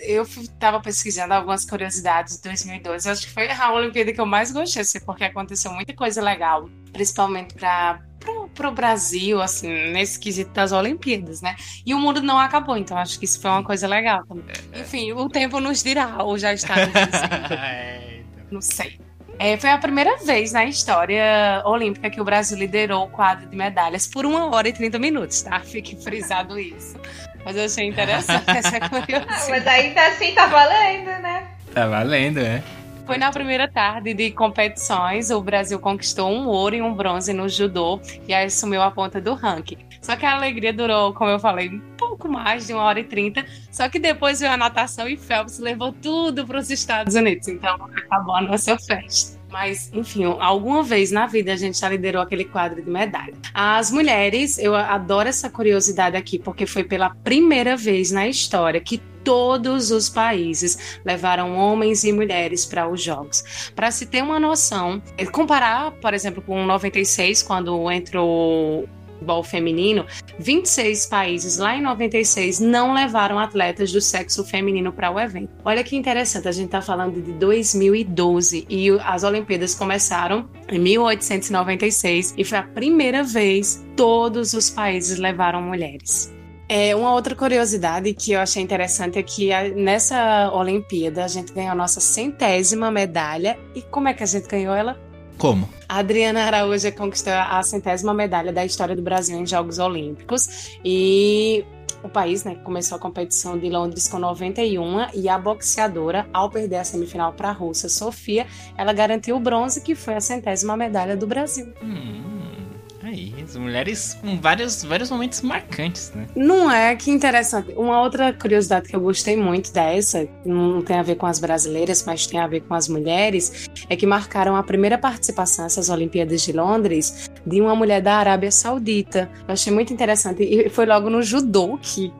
Eu 0.00 0.24
f- 0.24 0.48
tava 0.58 0.80
pesquisando 0.80 1.32
algumas 1.32 1.64
curiosidades 1.64 2.38
de 2.38 2.42
2012. 2.42 3.06
Eu 3.06 3.12
acho 3.12 3.28
que 3.28 3.32
foi 3.32 3.48
a 3.48 3.72
Olimpíada 3.72 4.12
que 4.12 4.20
eu 4.20 4.26
mais 4.26 4.50
gostei, 4.50 4.82
assim, 4.82 4.98
porque 4.98 5.22
aconteceu 5.22 5.70
muita 5.72 5.94
coisa 5.94 6.20
legal, 6.20 6.68
principalmente 6.92 7.54
para 7.54 8.00
pro, 8.18 8.48
pro 8.48 8.72
Brasil, 8.72 9.40
assim, 9.40 9.68
nesse 9.92 10.18
quesito 10.18 10.50
das 10.50 10.72
Olimpíadas, 10.72 11.40
né? 11.40 11.54
E 11.86 11.94
o 11.94 12.00
mundo 12.00 12.20
não 12.20 12.36
acabou, 12.36 12.76
então 12.76 12.98
acho 12.98 13.16
que 13.16 13.26
isso 13.26 13.40
foi 13.40 13.52
uma 13.52 13.62
coisa 13.62 13.86
legal 13.86 14.26
também. 14.26 14.56
Enfim, 14.74 15.12
o 15.12 15.28
tempo 15.28 15.60
nos 15.60 15.84
dirá, 15.84 16.20
ou 16.24 16.36
já 16.36 16.52
está 16.52 16.74
nos 16.74 16.88
dizendo. 17.06 18.26
Não 18.50 18.60
sei. 18.60 18.98
É, 19.38 19.56
foi 19.56 19.70
a 19.70 19.78
primeira 19.78 20.16
vez 20.18 20.52
na 20.52 20.64
história 20.64 21.62
olímpica 21.64 22.08
que 22.08 22.20
o 22.20 22.24
Brasil 22.24 22.56
liderou 22.56 23.04
o 23.04 23.08
quadro 23.08 23.46
de 23.46 23.56
medalhas 23.56 24.06
por 24.06 24.24
uma 24.24 24.46
hora 24.54 24.68
e 24.68 24.72
30 24.72 24.98
minutos, 24.98 25.42
tá? 25.42 25.60
Fique 25.60 25.94
frisado 26.02 26.58
isso. 26.58 26.98
Mas 27.44 27.56
eu 27.56 27.64
achei 27.64 27.86
interessante 27.86 28.48
essa 28.50 28.80
curiosidade. 28.80 29.50
Mas 29.50 29.66
ainda 29.66 30.06
assim 30.06 30.34
tá 30.34 30.46
valendo, 30.46 31.10
né? 31.22 31.46
Tá 31.72 31.86
valendo, 31.86 32.38
é? 32.38 32.62
Foi 33.06 33.18
na 33.18 33.30
primeira 33.30 33.68
tarde 33.68 34.12
de 34.12 34.32
competições, 34.32 35.30
o 35.30 35.40
Brasil 35.40 35.78
conquistou 35.78 36.28
um 36.28 36.48
ouro 36.48 36.74
e 36.74 36.82
um 36.82 36.92
bronze 36.92 37.32
no 37.32 37.48
judô 37.48 38.00
e 38.26 38.34
assumiu 38.34 38.82
a 38.82 38.90
ponta 38.90 39.20
do 39.20 39.32
ranking. 39.32 39.78
Só 40.02 40.16
que 40.16 40.26
a 40.26 40.34
alegria 40.34 40.72
durou, 40.72 41.14
como 41.14 41.30
eu 41.30 41.38
falei, 41.38 41.68
um 41.68 41.80
pouco 41.96 42.28
mais 42.28 42.66
de 42.66 42.72
uma 42.72 42.82
hora 42.82 42.98
e 42.98 43.04
trinta. 43.04 43.46
Só 43.70 43.88
que 43.88 44.00
depois 44.00 44.40
veio 44.40 44.52
a 44.52 44.56
natação 44.56 45.08
e 45.08 45.16
Phelps 45.16 45.60
levou 45.60 45.92
tudo 45.92 46.44
para 46.44 46.58
os 46.58 46.68
Estados 46.68 47.14
Unidos. 47.14 47.46
Então 47.46 47.76
acabou 47.96 48.34
a 48.34 48.40
nossa 48.40 48.76
festa. 48.76 49.38
Mas, 49.52 49.88
enfim, 49.92 50.24
alguma 50.24 50.82
vez 50.82 51.12
na 51.12 51.26
vida 51.26 51.52
a 51.52 51.56
gente 51.56 51.78
já 51.78 51.88
liderou 51.88 52.20
aquele 52.20 52.44
quadro 52.44 52.82
de 52.82 52.90
medalha. 52.90 53.34
As 53.54 53.92
mulheres, 53.92 54.58
eu 54.58 54.74
adoro 54.74 55.28
essa 55.28 55.48
curiosidade 55.48 56.16
aqui, 56.16 56.40
porque 56.40 56.66
foi 56.66 56.82
pela 56.82 57.14
primeira 57.22 57.76
vez 57.76 58.10
na 58.10 58.26
história 58.26 58.80
que 58.80 59.00
todos 59.26 59.90
os 59.90 60.08
países 60.08 61.00
levaram 61.04 61.56
homens 61.56 62.04
e 62.04 62.12
mulheres 62.12 62.64
para 62.64 62.88
os 62.88 63.02
Jogos. 63.02 63.72
Para 63.74 63.90
se 63.90 64.06
ter 64.06 64.22
uma 64.22 64.38
noção, 64.38 65.02
é, 65.18 65.26
comparar, 65.26 65.90
por 66.00 66.14
exemplo, 66.14 66.40
com 66.40 66.64
96, 66.64 67.42
quando 67.42 67.90
entrou 67.90 68.84
o 68.84 68.88
futebol 69.14 69.42
feminino, 69.42 70.06
26 70.38 71.06
países 71.06 71.58
lá 71.58 71.76
em 71.76 71.82
96 71.82 72.60
não 72.60 72.94
levaram 72.94 73.36
atletas 73.38 73.90
do 73.90 74.00
sexo 74.00 74.44
feminino 74.44 74.92
para 74.92 75.10
o 75.10 75.18
evento. 75.18 75.50
Olha 75.64 75.82
que 75.82 75.96
interessante, 75.96 76.46
a 76.46 76.52
gente 76.52 76.66
está 76.66 76.80
falando 76.80 77.20
de 77.20 77.32
2012 77.32 78.64
e 78.68 78.90
as 79.02 79.24
Olimpíadas 79.24 79.74
começaram 79.74 80.48
em 80.68 80.78
1896 80.78 82.34
e 82.38 82.44
foi 82.44 82.58
a 82.58 82.62
primeira 82.62 83.24
vez 83.24 83.84
todos 83.96 84.52
os 84.52 84.70
países 84.70 85.18
levaram 85.18 85.60
mulheres. 85.60 86.32
É, 86.68 86.96
uma 86.96 87.12
outra 87.12 87.34
curiosidade 87.36 88.12
que 88.12 88.32
eu 88.32 88.40
achei 88.40 88.62
interessante 88.62 89.18
é 89.18 89.22
que 89.22 89.52
a- 89.52 89.68
nessa 89.68 90.50
Olimpíada 90.52 91.24
a 91.24 91.28
gente 91.28 91.52
ganhou 91.52 91.70
a 91.72 91.74
nossa 91.76 92.00
centésima 92.00 92.90
medalha. 92.90 93.56
E 93.74 93.82
como 93.82 94.08
é 94.08 94.14
que 94.14 94.22
a 94.22 94.26
gente 94.26 94.48
ganhou 94.48 94.74
ela? 94.74 94.98
Como? 95.38 95.68
A 95.88 95.98
Adriana 95.98 96.42
Araújo 96.44 96.90
conquistou 96.92 97.32
a 97.32 97.62
centésima 97.62 98.12
medalha 98.12 98.52
da 98.52 98.64
história 98.64 98.96
do 98.96 99.02
Brasil 99.02 99.38
em 99.38 99.46
Jogos 99.46 99.78
Olímpicos. 99.78 100.78
E 100.84 101.64
o 102.02 102.08
país 102.08 102.42
né, 102.42 102.56
começou 102.64 102.96
a 102.96 102.98
competição 102.98 103.58
de 103.58 103.68
Londres 103.68 104.08
com 104.08 104.18
91 104.18 105.06
e 105.14 105.28
a 105.28 105.38
boxeadora, 105.38 106.26
ao 106.32 106.50
perder 106.50 106.76
a 106.76 106.84
semifinal 106.84 107.32
para 107.32 107.50
a 107.50 107.52
russa 107.52 107.88
Sofia, 107.88 108.46
ela 108.76 108.92
garantiu 108.92 109.36
o 109.36 109.40
bronze, 109.40 109.80
que 109.82 109.94
foi 109.94 110.14
a 110.14 110.20
centésima 110.20 110.76
medalha 110.76 111.16
do 111.16 111.26
Brasil. 111.26 111.72
Hum, 111.82 112.65
aí, 113.06 113.34
as 113.42 113.56
mulheres 113.56 114.14
com 114.20 114.38
vários, 114.40 114.84
vários 114.84 115.10
momentos 115.10 115.40
marcantes, 115.42 116.12
né? 116.14 116.26
Não 116.34 116.70
é? 116.70 116.94
Que 116.96 117.10
interessante. 117.10 117.72
Uma 117.76 118.00
outra 118.02 118.32
curiosidade 118.32 118.88
que 118.88 118.96
eu 118.96 119.00
gostei 119.00 119.36
muito 119.36 119.72
dessa, 119.72 120.28
não 120.44 120.82
tem 120.82 120.96
a 120.98 121.02
ver 121.02 121.16
com 121.16 121.26
as 121.26 121.38
brasileiras, 121.38 122.04
mas 122.06 122.26
tem 122.26 122.40
a 122.40 122.46
ver 122.46 122.60
com 122.62 122.74
as 122.74 122.88
mulheres, 122.88 123.68
é 123.88 123.96
que 123.96 124.06
marcaram 124.06 124.56
a 124.56 124.62
primeira 124.62 124.98
participação 124.98 125.64
nessas 125.64 125.88
Olimpíadas 125.88 126.42
de 126.42 126.52
Londres 126.52 127.30
de 127.46 127.60
uma 127.60 127.74
mulher 127.74 128.00
da 128.02 128.16
Arábia 128.16 128.50
Saudita. 128.50 129.30
Eu 129.46 129.54
achei 129.54 129.72
muito 129.72 129.92
interessante. 129.92 130.42
E 130.42 130.68
foi 130.68 130.86
logo 130.86 131.08
no 131.10 131.22
judô 131.22 131.78
que 131.80 132.12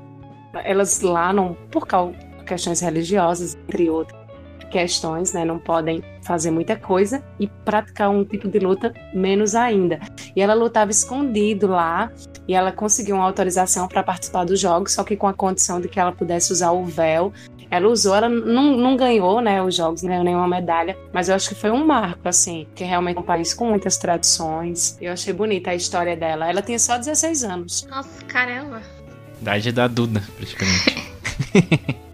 elas 0.65 1.01
lá, 1.01 1.33
não, 1.33 1.55
por 1.71 1.87
cau- 1.87 2.15
questões 2.47 2.81
religiosas, 2.81 3.57
entre 3.67 3.91
outras 3.91 4.26
questões, 4.77 5.33
né, 5.33 5.43
não 5.43 5.59
podem 5.59 6.03
fazer 6.21 6.51
muita 6.51 6.77
coisa 6.77 7.25
e 7.41 7.47
praticar 7.47 8.11
um 8.11 8.23
tipo 8.23 8.47
de 8.47 8.59
luta 8.59 8.93
menos 9.15 9.55
ainda. 9.55 9.99
E 10.37 10.43
ela 10.43 10.53
lutava 10.53 10.91
escondido 10.91 11.67
lá 11.67 12.13
e 12.47 12.53
ela 12.53 12.71
conseguiu 12.71 13.17
uma 13.17 13.25
autorização 13.25 13.89
para 13.89 14.03
participar 14.03 14.45
dos 14.45 14.61
jogos, 14.61 14.93
só 14.93 15.03
que 15.03 15.17
com 15.17 15.27
a 15.27 15.33
condição 15.33 15.81
de 15.81 15.89
que 15.89 15.99
ela 15.99 16.13
pudesse 16.13 16.53
usar 16.53 16.73
o 16.73 16.85
véu. 16.85 17.33
Ela 17.71 17.89
usou, 17.89 18.15
ela 18.15 18.29
não, 18.29 18.77
não 18.77 18.97
ganhou, 18.99 19.41
né, 19.41 19.63
os 19.63 19.75
jogos, 19.75 20.03
não 20.03 20.11
ganhou 20.11 20.25
nenhuma 20.25 20.47
medalha, 20.47 20.95
mas 21.11 21.31
eu 21.31 21.35
acho 21.35 21.49
que 21.49 21.55
foi 21.55 21.71
um 21.71 21.85
marco, 21.85 22.29
assim, 22.29 22.67
que 22.75 22.85
realmente 22.85 23.17
é 23.17 23.21
um 23.21 23.25
país 23.25 23.55
com 23.55 23.71
muitas 23.71 23.97
tradições. 23.97 24.99
Eu 25.01 25.15
achei 25.15 25.33
bonita 25.33 25.71
a 25.71 25.75
história 25.75 26.15
dela. 26.15 26.51
Ela 26.51 26.61
tinha 26.61 26.79
só 26.79 26.99
16 26.99 27.45
anos. 27.45 27.87
Nossa, 27.89 28.23
caramba. 28.27 28.83
Idade 29.41 29.73
da 29.73 29.89
Duda, 29.89 30.23
praticamente. 30.37 32.07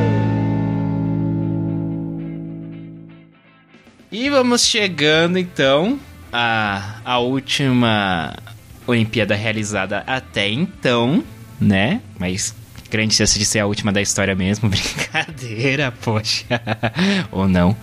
e 4.11 4.29
vamos 4.29 4.65
chegando 4.65 5.37
então 5.37 5.99
à, 6.31 6.99
à 7.03 7.19
última 7.19 8.35
Olimpíada 8.85 9.35
realizada 9.35 10.03
até 10.07 10.49
então, 10.49 11.23
né? 11.59 12.01
Mas 12.19 12.55
grande 12.89 13.13
chance 13.13 13.37
de 13.37 13.45
ser 13.45 13.59
a 13.59 13.65
última 13.65 13.91
da 13.91 14.01
história 14.01 14.33
mesmo. 14.33 14.69
Brincadeira, 14.69 15.91
poxa. 15.91 16.61
Ou 17.31 17.47
não. 17.47 17.75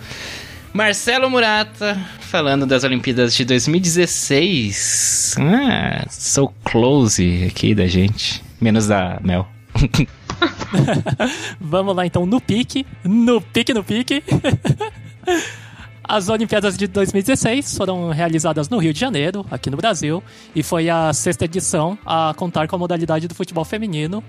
Marcelo 0.73 1.29
Murata, 1.29 1.97
falando 2.19 2.65
das 2.65 2.83
Olimpíadas 2.83 3.33
de 3.33 3.45
2016. 3.45 5.35
Ah, 5.39 6.05
so 6.09 6.51
close 6.65 7.45
aqui 7.47 7.73
da 7.73 7.87
gente. 7.87 8.43
Menos 8.59 8.87
da 8.87 9.19
Mel. 9.23 9.47
Vamos 11.61 11.95
lá 11.95 12.05
então 12.05 12.25
no 12.25 12.41
pique, 12.41 12.85
no 13.03 13.39
pique, 13.39 13.73
no 13.73 13.83
pique. 13.83 14.21
As 16.07 16.29
Olimpíadas 16.29 16.77
de 16.77 16.87
2016 16.87 17.75
foram 17.75 18.09
realizadas 18.09 18.69
no 18.69 18.77
Rio 18.77 18.93
de 18.93 18.99
Janeiro, 18.99 19.45
aqui 19.49 19.69
no 19.69 19.77
Brasil, 19.77 20.23
e 20.55 20.61
foi 20.61 20.87
a 20.89 21.11
sexta 21.11 21.45
edição 21.45 21.97
a 22.05 22.33
contar 22.37 22.67
com 22.67 22.75
a 22.75 22.79
modalidade 22.79 23.27
do 23.27 23.33
futebol 23.33 23.65
feminino, 23.65 24.23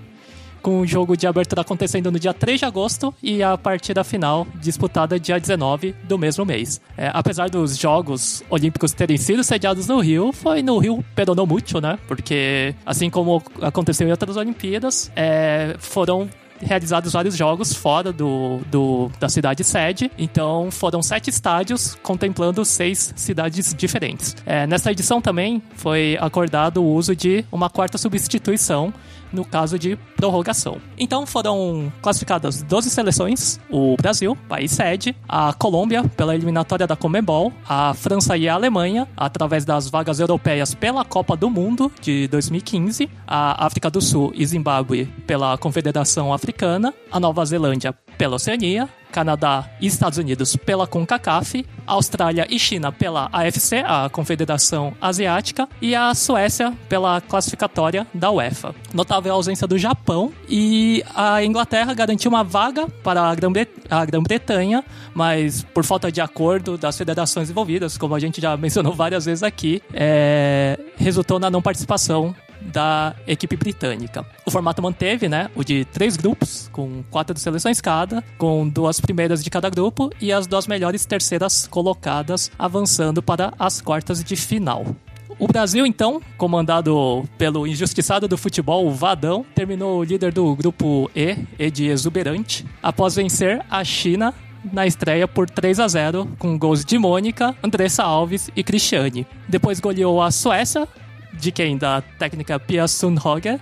com 0.61 0.79
o 0.79 0.87
jogo 0.87 1.15
de 1.15 1.27
abertura 1.27 1.61
acontecendo 1.61 2.11
no 2.11 2.19
dia 2.19 2.33
3 2.33 2.59
de 2.59 2.65
agosto 2.65 3.13
e 3.21 3.43
a 3.43 3.55
partida 3.57 4.03
final 4.03 4.47
disputada 4.55 5.19
dia 5.19 5.39
19 5.39 5.95
do 6.03 6.17
mesmo 6.17 6.43
mês. 6.43 6.81
É, 6.97 7.11
apesar 7.13 7.47
dos 7.47 7.77
Jogos 7.77 8.43
Olímpicos 8.49 8.91
terem 8.91 9.17
sido 9.17 9.43
sediados 9.43 9.87
no 9.87 9.99
Rio, 9.99 10.33
foi 10.33 10.63
no 10.63 10.79
Rio 10.79 11.05
Peronomútil, 11.15 11.79
né? 11.79 11.99
Porque, 12.07 12.73
assim 12.85 13.09
como 13.09 13.41
aconteceu 13.61 14.07
em 14.07 14.11
outras 14.11 14.35
Olimpíadas, 14.35 15.11
é, 15.15 15.75
foram 15.77 16.27
realizados 16.61 17.13
vários 17.13 17.35
jogos 17.35 17.73
fora 17.73 18.11
do, 18.11 18.59
do, 18.69 19.11
da 19.19 19.29
cidade 19.29 19.63
sede. 19.63 20.11
Então 20.17 20.69
foram 20.71 21.01
sete 21.01 21.29
estádios 21.29 21.95
contemplando 22.01 22.63
seis 22.65 23.13
cidades 23.15 23.73
diferentes. 23.73 24.35
É, 24.45 24.65
nessa 24.67 24.91
edição 24.91 25.21
também 25.21 25.61
foi 25.75 26.17
acordado 26.19 26.81
o 26.81 26.93
uso 26.93 27.15
de 27.15 27.45
uma 27.51 27.69
quarta 27.69 27.97
substituição 27.97 28.93
no 29.31 29.45
caso 29.45 29.77
de 29.77 29.97
prorrogação. 30.15 30.77
Então 30.97 31.25
foram 31.25 31.91
classificadas 32.01 32.61
12 32.61 32.89
seleções: 32.89 33.59
o 33.69 33.95
Brasil, 33.97 34.37
país 34.47 34.71
sede, 34.71 35.15
a 35.27 35.53
Colômbia, 35.53 36.03
pela 36.15 36.35
eliminatória 36.35 36.87
da 36.87 36.95
Comebol, 36.95 37.51
a 37.67 37.93
França 37.93 38.37
e 38.37 38.47
a 38.47 38.53
Alemanha, 38.53 39.07
através 39.15 39.65
das 39.65 39.89
vagas 39.89 40.19
europeias 40.19 40.73
pela 40.73 41.03
Copa 41.03 41.35
do 41.35 41.49
Mundo 41.49 41.91
de 42.01 42.27
2015, 42.27 43.09
a 43.27 43.65
África 43.65 43.89
do 43.89 44.01
Sul 44.01 44.31
e 44.35 44.45
Zimbábue 44.45 45.05
pela 45.25 45.57
Confederação 45.57 46.33
Africana, 46.33 46.93
a 47.11 47.19
Nova 47.19 47.45
Zelândia 47.45 47.93
pela 48.17 48.35
Oceania, 48.35 48.89
Canadá 49.11 49.69
e 49.79 49.87
Estados 49.87 50.17
Unidos 50.17 50.55
pela 50.55 50.85
CONCACAF, 50.85 51.65
Austrália 51.85 52.45
e 52.49 52.59
China 52.59 52.91
pela 52.91 53.29
AFC, 53.31 53.77
a 53.85 54.09
Confederação 54.09 54.93
Asiática, 55.01 55.67
e 55.81 55.95
a 55.95 56.13
Suécia 56.13 56.73
pela 56.89 57.21
classificatória 57.21 58.05
da 58.13 58.29
UEFA. 58.29 58.75
Notável 58.93 59.31
a 59.31 59.35
ausência 59.35 59.67
do 59.67 59.77
Japão 59.77 60.31
e 60.49 61.03
a 61.15 61.43
Inglaterra 61.43 61.93
garantiu 61.93 62.29
uma 62.29 62.43
vaga 62.43 62.87
para 63.03 63.21
a 63.89 64.05
Grã-Bretanha, 64.05 64.83
mas 65.13 65.63
por 65.73 65.83
falta 65.83 66.11
de 66.11 66.21
acordo 66.21 66.77
das 66.77 66.97
federações 66.97 67.49
envolvidas, 67.49 67.97
como 67.97 68.13
a 68.15 68.19
gente 68.19 68.41
já 68.41 68.55
mencionou 68.57 68.93
várias 68.93 69.25
vezes 69.25 69.43
aqui, 69.43 69.81
é, 69.93 70.79
resultou 70.97 71.39
na 71.39 71.49
não 71.49 71.61
participação 71.61 72.35
da 72.61 73.15
equipe 73.27 73.55
britânica. 73.55 74.25
O 74.45 74.51
formato 74.51 74.81
manteve, 74.81 75.27
né, 75.27 75.49
o 75.55 75.63
de 75.63 75.85
três 75.85 76.17
grupos, 76.17 76.69
com 76.71 77.03
quatro 77.09 77.37
seleções 77.37 77.81
cada, 77.81 78.23
com 78.37 78.67
duas 78.67 78.99
primeiras 78.99 79.43
de 79.43 79.49
cada 79.49 79.69
grupo 79.69 80.09
e 80.19 80.31
as 80.31 80.47
duas 80.47 80.67
melhores 80.67 81.05
terceiras 81.05 81.67
colocadas 81.67 82.51
avançando 82.57 83.21
para 83.21 83.53
as 83.57 83.81
quartas 83.81 84.23
de 84.23 84.35
final. 84.35 84.85
O 85.39 85.47
Brasil, 85.47 85.85
então, 85.85 86.19
comandado 86.35 87.23
pelo 87.37 87.67
injustiçado 87.67 88.27
do 88.27 88.37
futebol, 88.37 88.87
o 88.87 88.91
Vadão, 88.91 89.45
terminou 89.53 90.03
líder 90.03 90.33
do 90.33 90.55
grupo 90.55 91.11
E, 91.15 91.37
E 91.59 91.69
de 91.69 91.85
exuberante, 91.85 92.65
após 92.81 93.15
vencer 93.15 93.63
a 93.69 93.83
China 93.83 94.33
na 94.73 94.87
estreia 94.87 95.27
por 95.27 95.47
3 95.49 95.79
a 95.79 95.87
0 95.87 96.27
com 96.39 96.57
gols 96.57 96.83
de 96.83 96.97
Mônica, 96.97 97.55
Andressa 97.63 98.03
Alves 98.03 98.49
e 98.55 98.63
Cristiane. 98.63 99.27
Depois 99.47 99.79
goleou 99.79 100.21
a 100.21 100.31
Suécia 100.31 100.87
de 101.39 101.51
quem? 101.51 101.77
Da 101.77 102.01
técnica 102.01 102.59
Pia 102.59 102.87
Sundhage 102.87 103.59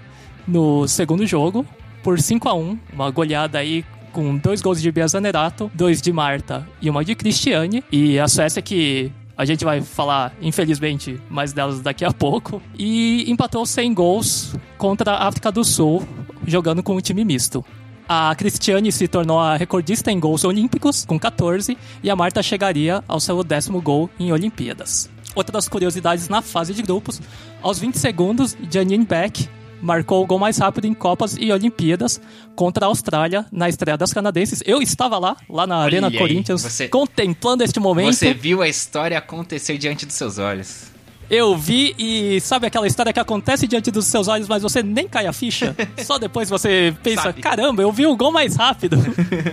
no 0.47 0.87
segundo 0.87 1.25
jogo 1.25 1.65
por 2.03 2.19
5 2.19 2.47
a 2.47 2.53
1 2.53 2.79
uma 2.93 3.09
goleada 3.09 3.57
aí 3.57 3.83
com 4.11 4.37
dois 4.37 4.61
gols 4.61 4.81
de 4.81 4.91
Bia 4.91 5.07
Zanerato, 5.07 5.69
dois 5.73 6.01
de 6.01 6.13
Marta 6.13 6.65
e 6.81 6.89
uma 6.89 7.03
de 7.03 7.15
Cristiane. 7.15 7.83
E 7.91 8.17
a 8.17 8.27
Suécia 8.27 8.61
que 8.61 9.11
a 9.37 9.43
gente 9.43 9.65
vai 9.65 9.81
falar, 9.81 10.33
infelizmente, 10.41 11.19
mais 11.29 11.51
delas 11.51 11.81
daqui 11.81 12.05
a 12.05 12.13
pouco. 12.13 12.61
E 12.77 13.29
empatou 13.29 13.65
100 13.65 13.93
gols 13.93 14.55
contra 14.77 15.11
a 15.11 15.27
África 15.27 15.51
do 15.51 15.63
Sul, 15.63 16.07
jogando 16.47 16.81
com 16.81 16.95
um 16.95 17.01
time 17.01 17.25
misto. 17.25 17.65
A 18.07 18.33
Cristiane 18.35 18.91
se 18.91 19.07
tornou 19.07 19.39
a 19.39 19.57
recordista 19.57 20.11
em 20.11 20.19
gols 20.19 20.45
olímpicos, 20.45 21.03
com 21.03 21.19
14, 21.19 21.77
e 22.03 22.09
a 22.09 22.15
Marta 22.15 22.41
chegaria 22.41 23.03
ao 23.07 23.19
seu 23.19 23.43
décimo 23.43 23.81
gol 23.81 24.09
em 24.19 24.31
Olimpíadas. 24.31 25.09
Outras 25.35 25.67
curiosidades 25.67 26.29
na 26.29 26.41
fase 26.41 26.73
de 26.73 26.81
grupos. 26.81 27.21
Aos 27.61 27.77
20 27.77 27.95
segundos, 27.99 28.55
Janine 28.71 29.05
Beck 29.05 29.47
marcou 29.81 30.23
o 30.23 30.25
gol 30.25 30.39
mais 30.39 30.57
rápido 30.57 30.85
em 30.85 30.93
Copas 30.93 31.35
e 31.39 31.51
Olimpíadas 31.51 32.19
contra 32.55 32.85
a 32.85 32.87
Austrália 32.87 33.45
na 33.51 33.67
estreia 33.69 33.97
das 33.97 34.13
canadenses. 34.13 34.63
Eu 34.65 34.81
estava 34.81 35.19
lá, 35.19 35.35
lá 35.49 35.67
na 35.67 35.75
Arena 35.77 36.07
aí, 36.07 36.17
Corinthians, 36.17 36.61
você- 36.63 36.87
contemplando 36.87 37.63
este 37.63 37.79
momento. 37.79 38.15
Você 38.15 38.33
viu 38.33 38.61
a 38.61 38.67
história 38.69 39.17
acontecer 39.17 39.77
diante 39.77 40.05
dos 40.05 40.15
seus 40.15 40.37
olhos. 40.39 40.85
Eu 41.27 41.57
vi 41.57 41.95
e 41.97 42.39
sabe 42.39 42.67
aquela 42.67 42.85
história 42.85 43.11
que 43.11 43.19
acontece 43.19 43.67
diante 43.67 43.89
dos 43.89 44.05
seus 44.05 44.27
olhos, 44.27 44.47
mas 44.47 44.61
você 44.61 44.83
nem 44.83 45.07
cai 45.07 45.25
a 45.25 45.33
ficha? 45.33 45.75
Só 46.05 46.19
depois 46.19 46.49
você 46.49 46.95
pensa, 47.01 47.23
Sabe. 47.23 47.41
caramba, 47.41 47.81
eu 47.81 47.91
vi 47.91 48.05
o 48.05 48.15
gol 48.15 48.31
mais 48.31 48.55
rápido. 48.55 48.97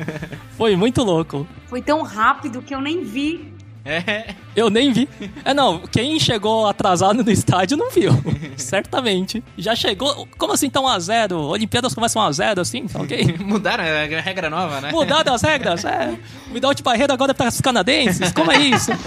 Foi 0.56 0.76
muito 0.76 1.02
louco. 1.02 1.46
Foi 1.68 1.80
tão 1.82 2.02
rápido 2.02 2.60
que 2.62 2.74
eu 2.74 2.80
nem 2.80 3.02
vi. 3.02 3.51
É. 3.84 4.34
Eu 4.54 4.70
nem 4.70 4.92
vi. 4.92 5.08
É, 5.44 5.52
não, 5.52 5.80
quem 5.80 6.18
chegou 6.20 6.66
atrasado 6.66 7.22
no 7.24 7.30
estádio 7.30 7.76
não 7.76 7.90
viu. 7.90 8.12
Certamente. 8.56 9.42
Já 9.58 9.74
chegou. 9.74 10.28
Como 10.38 10.52
assim 10.52 10.70
tá 10.70 10.80
1x0? 10.80 11.32
Olimpíadas 11.50 11.94
começam 11.94 12.22
1x0, 12.22 12.60
assim? 12.60 12.86
Tá 12.86 13.00
ok? 13.00 13.36
Mudaram 13.40 13.82
a 13.84 14.20
regra 14.20 14.48
nova, 14.48 14.80
né? 14.80 14.92
Mudaram 14.92 15.34
as 15.34 15.42
regras? 15.42 15.84
É. 15.84 16.16
Without 16.52 16.82
barreira 16.82 17.12
agora 17.12 17.32
é 17.32 17.34
para 17.34 17.48
os 17.48 17.60
canadenses? 17.60 18.32
Como 18.32 18.52
é 18.52 18.58
isso? 18.58 18.92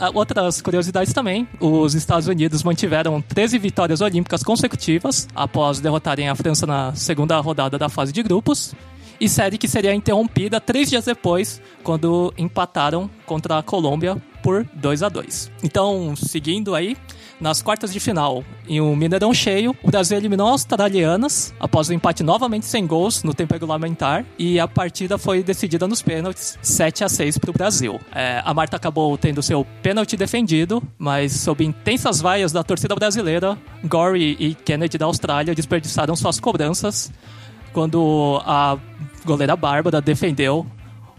Ah, 0.00 0.10
Outras 0.14 0.62
curiosidades 0.62 1.12
também. 1.12 1.48
Os 1.58 1.92
Estados 1.96 2.28
Unidos 2.28 2.62
mantiveram 2.62 3.20
13 3.20 3.58
vitórias 3.58 4.00
olímpicas 4.00 4.44
consecutivas 4.44 5.26
após 5.34 5.80
derrotarem 5.80 6.28
a 6.28 6.36
França 6.36 6.64
na 6.68 6.94
segunda 6.94 7.36
rodada 7.40 7.76
da 7.76 7.88
fase 7.88 8.12
de 8.12 8.22
grupos. 8.22 8.72
E 9.20 9.28
série 9.28 9.58
que 9.58 9.66
seria 9.66 9.94
interrompida 9.94 10.60
três 10.60 10.88
dias 10.88 11.04
depois, 11.04 11.60
quando 11.82 12.32
empataram 12.38 13.10
contra 13.26 13.58
a 13.58 13.62
Colômbia 13.62 14.16
por 14.42 14.64
2 14.74 15.02
a 15.02 15.08
2 15.08 15.50
Então, 15.64 16.14
seguindo 16.14 16.74
aí, 16.74 16.96
nas 17.40 17.60
quartas 17.60 17.92
de 17.92 18.00
final, 18.00 18.44
em 18.68 18.80
um 18.80 18.94
Mineirão 18.96 19.34
cheio, 19.34 19.74
o 19.82 19.90
Brasil 19.90 20.16
eliminou 20.16 20.46
as 20.46 20.52
australianas 20.52 21.52
após 21.58 21.88
o 21.88 21.92
empate 21.92 22.22
novamente 22.22 22.66
sem 22.66 22.86
gols 22.86 23.22
no 23.22 23.34
tempo 23.34 23.52
regulamentar 23.52 24.24
e 24.38 24.58
a 24.58 24.66
partida 24.66 25.18
foi 25.18 25.42
decidida 25.42 25.86
nos 25.86 26.02
pênaltis, 26.02 26.58
7 26.62 27.04
a 27.04 27.08
6 27.08 27.38
para 27.38 27.50
o 27.50 27.52
Brasil. 27.52 28.00
É, 28.14 28.40
a 28.44 28.54
Marta 28.54 28.76
acabou 28.76 29.18
tendo 29.18 29.42
seu 29.42 29.66
pênalti 29.82 30.16
defendido, 30.16 30.82
mas 30.96 31.32
sob 31.32 31.64
intensas 31.64 32.20
vaias 32.20 32.52
da 32.52 32.62
torcida 32.62 32.94
brasileira, 32.94 33.58
Gorey 33.84 34.36
e 34.38 34.54
Kennedy 34.54 34.98
da 34.98 35.06
Austrália 35.06 35.54
desperdiçaram 35.54 36.14
suas 36.14 36.38
cobranças 36.40 37.12
quando 37.72 38.40
a 38.44 38.76
goleira 39.28 39.54
Bárbara 39.54 40.00
defendeu 40.00 40.66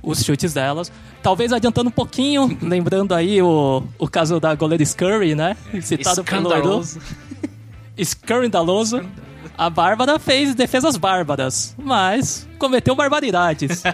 os 0.02 0.24
chutes 0.24 0.54
delas. 0.54 0.92
Talvez 1.22 1.54
adiantando 1.54 1.90
um 1.90 1.94
pouquinho, 1.94 2.58
lembrando 2.62 3.14
aí 3.14 3.42
o, 3.42 3.84
o 3.98 4.08
caso 4.08 4.40
da 4.40 4.56
goleira 4.56 4.84
Scurry, 4.84 5.36
né? 5.36 5.56
Citado 5.82 6.24
pelo 6.24 6.54
Edu. 6.54 6.82
Escandaloso. 7.96 9.02
A 9.58 9.70
Bárbara 9.70 10.18
fez 10.18 10.56
defesas 10.56 10.98
bárbaras, 10.98 11.76
mas 11.78 12.48
cometeu 12.58 12.96
barbaridades. 12.96 13.84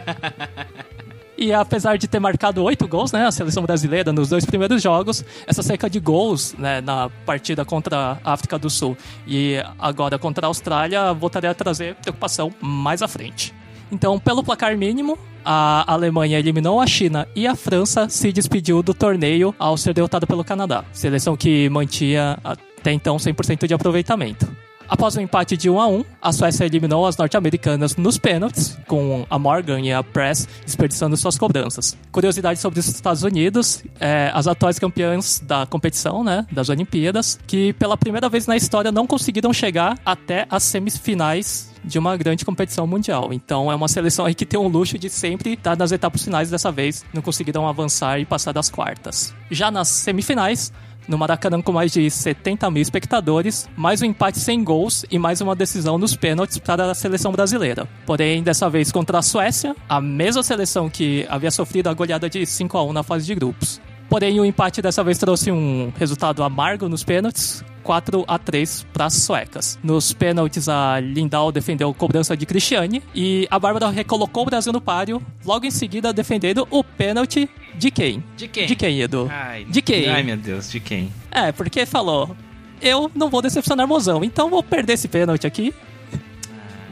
E 1.38 1.52
apesar 1.52 1.98
de 1.98 2.08
ter 2.08 2.18
marcado 2.18 2.64
oito 2.64 2.88
gols, 2.88 3.12
né, 3.12 3.26
a 3.26 3.32
seleção 3.32 3.62
brasileira 3.62 4.14
nos 4.14 4.30
dois 4.30 4.46
primeiros 4.46 4.82
jogos, 4.82 5.24
essa 5.46 5.62
seca 5.62 5.90
de 5.90 6.00
gols, 6.00 6.56
né, 6.58 6.80
na 6.80 7.10
partida 7.26 7.66
contra 7.66 8.18
a 8.24 8.32
África 8.32 8.58
do 8.58 8.70
Sul 8.70 8.98
e 9.28 9.62
agora 9.78 10.18
contra 10.18 10.46
a 10.46 10.50
Austrália, 10.50 11.14
voltaria 11.14 11.52
a 11.52 11.54
trazer 11.54 11.96
preocupação 11.96 12.54
mais 12.62 13.02
à 13.02 13.08
frente. 13.10 13.54
Então, 13.92 14.20
pelo 14.20 14.44
placar 14.44 14.78
mínimo, 14.78 15.18
a 15.44 15.92
Alemanha 15.92 16.40
eliminou 16.40 16.82
a 16.82 16.88
China 16.88 17.28
e 17.36 17.46
a 17.46 17.56
França 17.56 18.10
se 18.10 18.32
despediu 18.32 18.82
do 18.82 18.94
torneio 18.94 19.54
ao 19.60 19.78
ser 19.78 19.94
derrotada 19.94 20.26
pelo 20.26 20.44
Canadá, 20.44 20.84
seleção 20.92 21.38
que 21.38 21.70
mantinha 21.70 22.38
até 22.44 22.92
então 22.92 23.18
100% 23.18 23.68
de 23.68 23.74
aproveitamento. 23.74 24.48
Após 24.88 25.16
o 25.16 25.22
empate 25.22 25.58
de 25.58 25.70
1 25.70 25.80
a 25.80 25.88
1, 25.88 26.06
a 26.22 26.32
Suécia 26.32 26.66
eliminou 26.66 27.06
as 27.06 27.18
norte-americanas 27.18 27.96
nos 27.96 28.18
pênaltis, 28.18 28.78
com 28.88 29.26
a 29.30 29.40
Morgan 29.40 29.82
e 29.82 29.92
a 29.92 30.04
Press 30.04 30.48
desperdiçando 30.64 31.18
suas 31.18 31.38
cobranças. 31.38 31.98
Curiosidade 32.12 32.60
sobre 32.60 32.80
os 32.80 32.88
Estados 32.88 33.24
Unidos, 33.24 33.84
é, 34.00 34.32
as 34.34 34.48
atuais 34.48 34.78
campeãs 34.78 35.40
da 35.40 35.66
competição, 35.66 36.24
né, 36.24 36.46
das 36.52 36.70
Olimpíadas, 36.70 37.40
que 37.48 37.74
pela 37.74 37.98
primeira 37.98 38.30
vez 38.30 38.48
na 38.48 38.56
história 38.56 38.92
não 38.92 39.08
conseguiram 39.08 39.52
chegar 39.52 39.98
até 40.06 40.46
as 40.50 40.64
semifinais 40.64 41.74
de 41.84 42.00
uma 42.00 42.18
grande 42.18 42.44
competição 42.44 42.88
mundial. 42.88 43.32
Então 43.32 43.72
é 43.72 43.76
uma 43.76 43.88
seleção 43.88 44.26
aí 44.26 44.34
que 44.34 44.46
tem 44.46 44.60
o 44.60 44.68
luxo 44.68 44.98
de 44.98 45.10
sempre 45.10 45.54
estar 45.54 45.78
nas 45.78 45.92
etapas 45.92 46.24
finais 46.24 46.50
dessa 46.50 46.72
vez, 46.72 47.06
não 47.14 47.22
conseguiram 47.22 47.68
avançar 47.68 48.20
e 48.20 48.26
passar 48.26 48.52
das 48.52 48.70
quartas. 48.70 49.34
Já 49.52 49.70
nas 49.70 49.88
semifinais, 49.88 50.74
no 51.08 51.18
Maracanã 51.18 51.62
com 51.62 51.72
mais 51.72 51.92
de 51.92 52.10
70 52.10 52.70
mil 52.72 52.82
espectadores, 52.82 53.70
mais 53.76 54.02
um 54.02 54.06
empate 54.06 54.40
sem 54.40 54.64
gols 54.64 55.06
e 55.10 55.20
mais 55.20 55.42
uma 55.42 55.56
decisão 55.56 55.98
nos 55.98 56.16
pênaltis 56.16 56.58
para 56.58 56.90
a 56.90 56.96
seleção 56.96 57.32
brasileira. 57.32 57.88
Porém, 58.06 58.42
dessa 58.44 58.70
vez 58.70 58.92
contra 58.92 59.20
a 59.20 59.22
Suécia, 59.22 59.76
a 59.88 60.02
mesma 60.02 60.44
seleção 60.44 60.90
que 60.90 61.26
havia 61.30 61.52
sofrido 61.52 61.88
a 61.90 61.94
goleada 61.94 62.30
de 62.30 62.46
5 62.46 62.78
a 62.78 62.84
1 62.84 62.94
na 62.94 63.04
fase 63.04 63.26
de 63.26 63.36
grupos. 63.36 63.82
Porém, 64.10 64.40
o 64.40 64.46
empate 64.46 64.82
dessa 64.82 65.04
vez 65.04 65.18
trouxe 65.18 65.52
um 65.52 65.92
resultado 65.98 66.44
amargo 66.44 66.88
nos 66.88 67.04
pênaltis, 67.04 67.64
4 67.84 68.24
a 68.28 68.38
3 68.38 68.86
para 68.94 69.06
as 69.06 69.14
suecas. 69.14 69.80
Nos 69.84 70.14
pênaltis, 70.14 70.70
a 70.70 71.00
Lindau 71.00 71.52
defendeu 71.52 71.94
cobrança 71.94 72.36
de 72.36 72.46
Cristiane 72.46 73.02
e 73.14 73.48
a 73.50 73.60
Bárbara 73.60 73.90
recolocou 73.90 74.44
o 74.44 74.46
Brasil 74.46 74.72
no 74.72 74.82
páreo, 74.82 75.22
logo 75.46 75.66
em 75.66 75.72
seguida 75.72 76.14
defendendo 76.14 76.68
o 76.70 76.84
pênalti 76.84 77.50
de 77.76 77.92
quem? 77.92 78.24
De 78.38 78.48
quem? 78.48 78.66
De 78.68 78.76
quem, 78.76 79.02
Edu? 79.02 79.28
Ai, 79.32 79.66
de 79.66 79.82
quem? 79.82 80.08
Ai, 80.08 80.24
meu 80.24 80.38
Deus, 80.38 80.72
de 80.72 80.80
quem? 80.80 81.12
É, 81.32 81.52
porque 81.52 81.86
falou, 81.86 82.36
eu 82.82 83.12
não 83.14 83.30
vou 83.30 83.42
decepcionar 83.42 83.88
mozão, 83.88 84.24
então 84.24 84.50
vou 84.50 84.64
perder 84.64 84.94
esse 84.94 85.08
pênalti 85.08 85.46
aqui. 85.46 85.74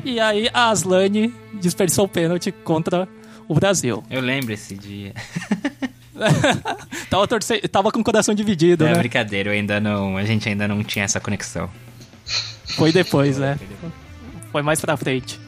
E 0.03 0.19
aí 0.19 0.49
a 0.53 0.69
Aslane 0.69 1.33
desperdiçou 1.53 2.05
o 2.05 2.09
pênalti 2.09 2.51
contra 2.51 3.07
o 3.47 3.55
Brasil. 3.55 4.03
Eu 4.09 4.21
lembro 4.21 4.51
esse 4.53 4.75
dia. 4.75 5.13
tava, 7.09 7.27
torce... 7.27 7.59
tava 7.67 7.91
com 7.91 7.99
o 7.99 8.03
coração 8.03 8.33
dividido, 8.33 8.85
é 8.85 8.91
né? 8.91 8.97
brincadeira, 8.97 9.49
eu 9.49 9.53
ainda 9.53 9.79
não. 9.79 10.17
A 10.17 10.25
gente 10.25 10.47
ainda 10.47 10.67
não 10.67 10.83
tinha 10.83 11.05
essa 11.05 11.19
conexão. 11.19 11.69
Foi 12.75 12.91
depois, 12.91 13.37
né? 13.37 13.59
Foi 14.51 14.61
mais 14.61 14.79
pra 14.81 14.97
frente. 14.97 15.39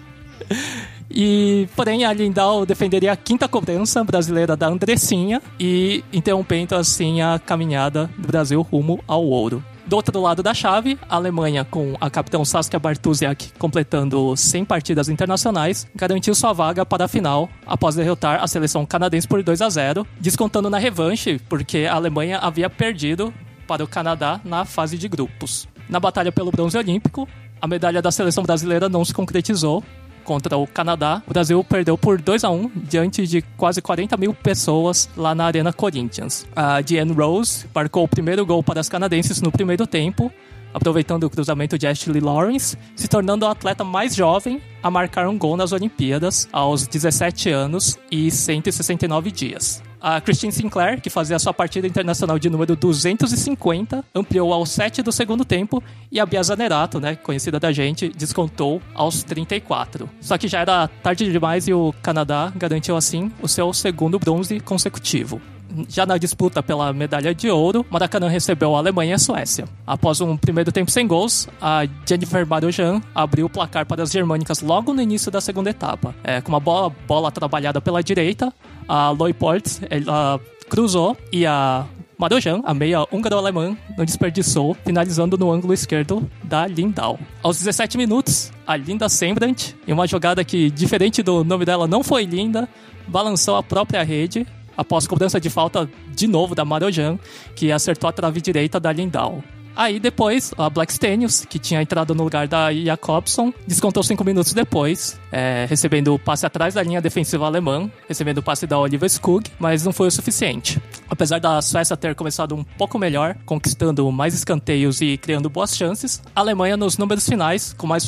E, 1.10 1.68
porém, 1.76 2.04
a 2.04 2.12
Lindau 2.12 2.66
defenderia 2.66 3.12
a 3.12 3.16
quinta 3.16 3.48
cobrança 3.48 4.04
brasileira 4.04 4.56
da 4.56 4.68
Andressinha 4.68 5.42
e 5.60 6.04
interrompendo 6.12 6.76
assim 6.76 7.22
a 7.22 7.40
caminhada 7.40 8.10
do 8.18 8.28
Brasil 8.28 8.62
rumo 8.62 9.04
ao 9.08 9.24
ouro. 9.24 9.64
Do 9.88 9.96
outro 9.98 10.20
lado 10.20 10.42
da 10.42 10.52
chave, 10.52 10.98
a 11.08 11.16
Alemanha, 11.16 11.64
com 11.64 11.96
a 12.02 12.10
capitã 12.10 12.44
Saskia 12.44 12.80
Bartusiak 12.80 13.54
completando 13.60 14.36
100 14.36 14.66
partidas 14.66 15.10
internacionais, 15.10 15.86
garantiu 15.96 16.34
sua 16.34 16.54
vaga 16.54 16.84
para 16.84 17.06
a 17.06 17.08
final 17.08 17.48
após 17.68 17.94
derrotar 17.94 18.44
a 18.44 18.48
seleção 18.48 18.84
canadense 18.84 19.28
por 19.28 19.44
2 19.44 19.62
a 19.62 19.70
0, 19.70 20.08
descontando 20.20 20.72
na 20.72 20.80
revanche, 20.80 21.40
porque 21.48 21.88
a 21.90 21.94
Alemanha 21.94 22.40
havia 22.40 22.68
perdido 22.68 23.32
para 23.68 23.84
o 23.84 23.88
Canadá 23.88 24.42
na 24.44 24.66
fase 24.66 24.98
de 24.98 25.08
grupos. 25.08 25.68
Na 25.88 26.00
batalha 26.00 26.32
pelo 26.32 26.50
bronze 26.50 26.76
olímpico, 26.76 27.28
a 27.62 27.68
medalha 27.68 28.02
da 28.02 28.12
seleção 28.12 28.44
brasileira 28.44 28.90
não 28.90 29.06
se 29.06 29.14
concretizou, 29.14 29.84
contra 30.26 30.58
o 30.58 30.68
Canadá, 30.68 31.22
o 31.26 31.32
Brasil 31.32 31.64
perdeu 31.64 31.98
por 31.98 32.20
2 32.20 32.44
a 32.44 32.50
1 32.50 32.72
diante 32.76 33.26
de 33.26 33.42
quase 33.56 33.82
40 33.82 34.18
mil 34.18 34.34
pessoas 34.34 35.08
lá 35.16 35.34
na 35.34 35.46
Arena 35.46 35.72
Corinthians. 35.72 36.46
A 36.56 36.82
Diane 36.82 37.14
Rose 37.14 37.66
marcou 37.74 38.04
o 38.04 38.08
primeiro 38.08 38.46
gol 38.46 38.62
para 38.62 38.82
as 38.82 38.90
canadenses 38.90 39.42
no 39.42 39.52
primeiro 39.52 39.88
tempo, 39.88 40.32
aproveitando 40.74 41.24
o 41.24 41.30
cruzamento 41.30 41.78
de 41.78 41.88
Ashley 41.88 42.20
Lawrence, 42.20 42.78
se 42.96 43.08
tornando 43.08 43.46
a 43.46 43.52
atleta 43.52 43.84
mais 43.84 44.14
jovem 44.14 44.62
a 44.84 44.92
marcar 44.92 45.28
um 45.30 45.38
gol 45.38 45.56
nas 45.56 45.72
Olimpíadas 45.72 46.50
aos 46.52 46.86
17 46.86 47.50
anos 47.50 47.98
e 48.12 48.30
169 48.30 49.32
dias. 49.32 49.82
A 50.08 50.22
Christine 50.22 50.52
Sinclair, 50.52 51.02
que 51.02 51.10
fazia 51.10 51.40
sua 51.40 51.52
partida 51.52 51.88
internacional 51.88 52.38
de 52.38 52.48
número 52.48 52.76
250, 52.76 54.06
ampliou 54.14 54.54
ao 54.54 54.64
7 54.64 55.02
do 55.02 55.12
segundo 55.12 55.44
tempo 55.44 55.84
e 56.12 56.20
a 56.20 56.26
Bia 56.28 56.44
Zanerato, 56.44 57.00
né, 57.00 57.16
conhecida 57.16 57.60
da 57.60 57.72
gente, 57.72 58.10
descontou 58.10 58.80
aos 58.94 59.24
34. 59.24 60.08
Só 60.22 60.38
que 60.38 60.48
já 60.48 60.60
era 60.60 60.88
tarde 60.88 61.32
demais 61.32 61.68
e 61.68 61.74
o 61.74 61.92
Canadá 62.04 62.54
garantiu 62.56 62.96
assim 62.96 63.32
o 63.42 63.48
seu 63.48 63.74
segundo 63.74 64.20
bronze 64.20 64.60
consecutivo. 64.60 65.42
Já 65.90 66.06
na 66.06 66.18
disputa 66.18 66.62
pela 66.62 66.94
medalha 66.94 67.34
de 67.34 67.50
ouro, 67.50 67.86
Maracanã 67.90 68.28
recebeu 68.28 68.76
a 68.76 68.80
Alemanha 68.80 69.12
e 69.12 69.14
a 69.14 69.18
Suécia. 69.18 69.66
Após 69.86 70.22
um 70.22 70.38
primeiro 70.38 70.72
tempo 70.72 70.92
sem 70.92 71.06
gols, 71.08 71.50
a 71.60 71.86
Jennifer 72.08 72.46
Marujan 72.46 73.02
abriu 73.14 73.48
o 73.48 73.50
placar 73.50 73.86
para 73.86 74.04
as 74.04 74.12
germânicas 74.12 74.62
logo 74.62 74.94
no 74.94 75.02
início 75.02 75.32
da 75.32 75.42
segunda 75.42 75.70
etapa. 75.70 76.16
É, 76.24 76.40
com 76.42 76.50
uma 76.50 76.60
bola, 76.60 76.96
bola 77.08 77.32
trabalhada 77.32 77.82
pela 77.82 78.04
direita, 78.04 78.54
a 78.88 79.10
Loy 79.12 79.34
Portes 79.34 79.82
ela 79.90 80.40
cruzou 80.70 81.18
e 81.32 81.46
a 81.46 81.86
Marojan, 82.18 82.62
a 82.64 82.74
meia 82.74 83.06
húngaro-alemã, 83.12 83.76
não 83.98 84.06
desperdiçou, 84.06 84.76
finalizando 84.86 85.38
no 85.38 85.52
ângulo 85.52 85.74
esquerdo 85.74 86.30
da 86.44 86.66
Lindau. 86.66 87.20
Aos 87.44 87.58
17 87.58 87.98
minutos, 87.98 88.52
a 88.66 88.78
Linda 88.78 89.10
Sembrant, 89.10 89.74
em 89.86 89.92
uma 89.92 90.08
jogada 90.08 90.44
que, 90.44 90.72
diferente 90.72 91.22
do 91.22 91.44
nome 91.44 91.66
dela, 91.66 91.88
não 91.88 92.04
foi 92.04 92.24
linda, 92.24 92.70
balançou 93.08 93.58
a 93.58 93.64
própria 93.64 94.02
rede 94.04 94.48
após 94.78 95.06
cobrança 95.06 95.40
de 95.40 95.50
falta 95.50 95.90
de 96.14 96.28
novo 96.28 96.56
da 96.56 96.64
Marojan, 96.64 97.20
que 97.56 97.72
acertou 97.72 98.10
a 98.10 98.14
trave 98.14 98.40
direita 98.42 98.80
da 98.80 98.92
Lindau. 98.92 99.44
Aí 99.76 100.00
depois, 100.00 100.54
a 100.58 100.70
Black 100.70 100.94
Stenius, 100.94 101.44
que 101.46 101.60
tinha 101.60 101.82
entrado 101.82 102.16
no 102.16 102.24
lugar 102.24 102.48
da 102.48 102.74
Jacobson, 102.74 103.54
descontou 103.68 104.02
cinco 104.04 104.24
minutos 104.24 104.54
depois, 104.54 105.20
é, 105.32 105.66
recebendo 105.68 106.14
o 106.14 106.20
passe 106.20 106.46
atrás 106.46 106.76
da 106.76 106.82
linha 106.82 107.02
defensiva 107.02 107.46
alemã, 107.46 107.92
recebendo 108.08 108.38
o 108.38 108.44
passe 108.44 108.66
da 108.66 108.80
Oliver 108.80 109.08
Skug, 109.08 109.52
mas 109.60 109.84
não 109.84 109.92
foi 109.92 110.08
o 110.08 110.12
suficiente. 110.12 110.82
Apesar 111.10 111.40
da 111.40 111.62
Suécia 111.62 111.98
ter 111.98 112.16
começado 112.16 112.56
um 112.56 112.64
pouco 112.64 112.98
melhor, 112.98 113.36
conquistando 113.46 114.10
mais 114.12 114.34
escanteios 114.34 115.02
e 115.02 115.18
criando 115.18 115.50
boas 115.50 115.76
chances, 115.76 116.22
a 116.34 116.40
Alemanha 116.40 116.78
nos 116.78 116.98
números 116.98 117.28
finais, 117.28 117.74
com 117.74 117.86
mais, 117.86 118.08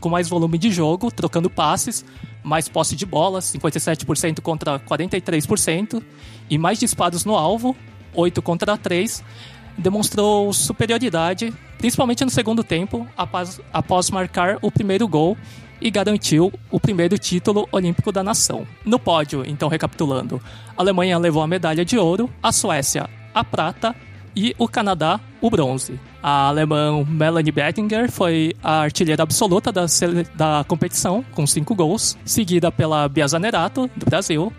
com 0.00 0.08
mais 0.08 0.28
volume 0.28 0.58
de 0.58 0.72
jogo, 0.72 1.10
trocando 1.12 1.48
passes, 1.48 2.04
mais 2.42 2.68
posse 2.68 2.96
de 2.96 3.06
bola, 3.06 3.38
57% 3.38 4.40
contra 4.40 4.80
43%, 4.80 6.02
e 6.50 6.58
mais 6.58 6.78
disparos 6.78 7.24
no 7.24 7.36
alvo, 7.36 7.76
8 8.14 8.40
contra 8.40 8.76
3, 8.76 9.22
demonstrou 9.76 10.52
superioridade, 10.52 11.52
principalmente 11.78 12.24
no 12.24 12.30
segundo 12.30 12.64
tempo, 12.64 13.06
após, 13.16 13.60
após 13.72 14.10
marcar 14.10 14.58
o 14.62 14.70
primeiro 14.70 15.06
gol 15.06 15.36
e 15.80 15.90
garantiu 15.90 16.52
o 16.70 16.80
primeiro 16.80 17.18
título 17.18 17.68
olímpico 17.70 18.10
da 18.10 18.22
nação. 18.22 18.66
No 18.84 18.98
pódio, 18.98 19.44
então 19.46 19.68
recapitulando, 19.68 20.40
a 20.76 20.80
Alemanha 20.80 21.18
levou 21.18 21.42
a 21.42 21.46
medalha 21.46 21.84
de 21.84 21.98
ouro, 21.98 22.30
a 22.42 22.50
Suécia 22.50 23.08
a 23.36 23.44
prata 23.44 23.94
e 24.34 24.54
o 24.58 24.66
Canadá 24.66 25.20
o 25.42 25.50
bronze. 25.50 26.00
A 26.22 26.48
alemã 26.48 27.04
Melanie 27.06 27.52
Bettinger 27.52 28.10
foi 28.10 28.54
a 28.62 28.80
artilheira 28.80 29.22
absoluta 29.22 29.70
da, 29.70 29.84
da 30.34 30.64
competição, 30.66 31.22
com 31.32 31.46
cinco 31.46 31.74
gols, 31.74 32.16
seguida 32.24 32.72
pela 32.72 33.06
Bia 33.08 33.28
Zanerato, 33.28 33.90
do 33.94 34.06
Brasil, 34.06 34.50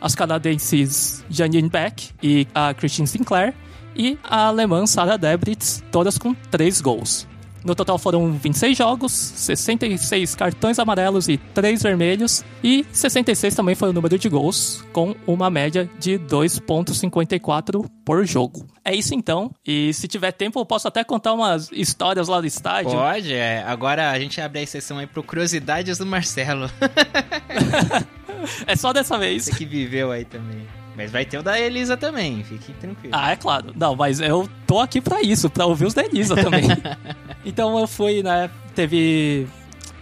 as 0.00 0.14
canadenses 0.14 1.24
Janine 1.30 1.68
Beck 1.68 2.10
e 2.20 2.46
a 2.52 2.74
Christine 2.74 3.06
Sinclair, 3.06 3.54
e 3.94 4.18
a 4.22 4.46
alemã 4.46 4.86
Sarah 4.86 5.16
Debritz, 5.16 5.82
todas 5.90 6.18
com 6.18 6.34
3 6.34 6.80
gols. 6.80 7.26
No 7.64 7.74
total 7.74 7.96
foram 7.96 8.30
26 8.30 8.76
jogos, 8.76 9.10
66 9.10 10.34
cartões 10.34 10.78
amarelos 10.78 11.30
e 11.30 11.38
3 11.38 11.82
vermelhos, 11.82 12.44
e 12.62 12.84
66 12.92 13.54
também 13.54 13.74
foi 13.74 13.88
o 13.88 13.92
número 13.92 14.18
de 14.18 14.28
gols, 14.28 14.84
com 14.92 15.16
uma 15.26 15.48
média 15.48 15.88
de 15.98 16.18
2,54 16.18 17.88
por 18.04 18.26
jogo. 18.26 18.66
É 18.84 18.94
isso 18.94 19.14
então, 19.14 19.50
e 19.66 19.94
se 19.94 20.06
tiver 20.06 20.32
tempo 20.32 20.60
eu 20.60 20.66
posso 20.66 20.86
até 20.86 21.02
contar 21.02 21.32
umas 21.32 21.70
histórias 21.72 22.28
lá 22.28 22.38
do 22.38 22.46
estádio. 22.46 22.92
Pode, 22.92 23.32
é. 23.32 23.64
Agora 23.66 24.10
a 24.10 24.20
gente 24.20 24.38
abre 24.42 24.60
a 24.60 24.66
sessão 24.66 24.98
aí 24.98 25.06
pro 25.06 25.22
Curiosidades 25.22 25.96
do 25.96 26.04
Marcelo. 26.04 26.70
é 28.66 28.76
só 28.76 28.92
dessa 28.92 29.16
vez. 29.16 29.44
Você 29.44 29.54
que 29.54 29.64
viveu 29.64 30.10
aí 30.10 30.26
também. 30.26 30.66
Mas 30.96 31.10
vai 31.10 31.24
ter 31.24 31.38
o 31.38 31.42
da 31.42 31.58
Elisa 31.58 31.96
também, 31.96 32.42
fique 32.44 32.72
tranquilo. 32.74 33.14
Ah, 33.16 33.32
é 33.32 33.36
claro. 33.36 33.72
Não, 33.74 33.96
mas 33.96 34.20
eu 34.20 34.48
tô 34.66 34.80
aqui 34.80 35.00
pra 35.00 35.20
isso, 35.22 35.50
pra 35.50 35.66
ouvir 35.66 35.86
os 35.86 35.94
da 35.94 36.04
Elisa 36.04 36.36
também. 36.36 36.64
então 37.44 37.78
eu 37.78 37.86
fui, 37.86 38.22
né? 38.22 38.50
Teve. 38.74 39.46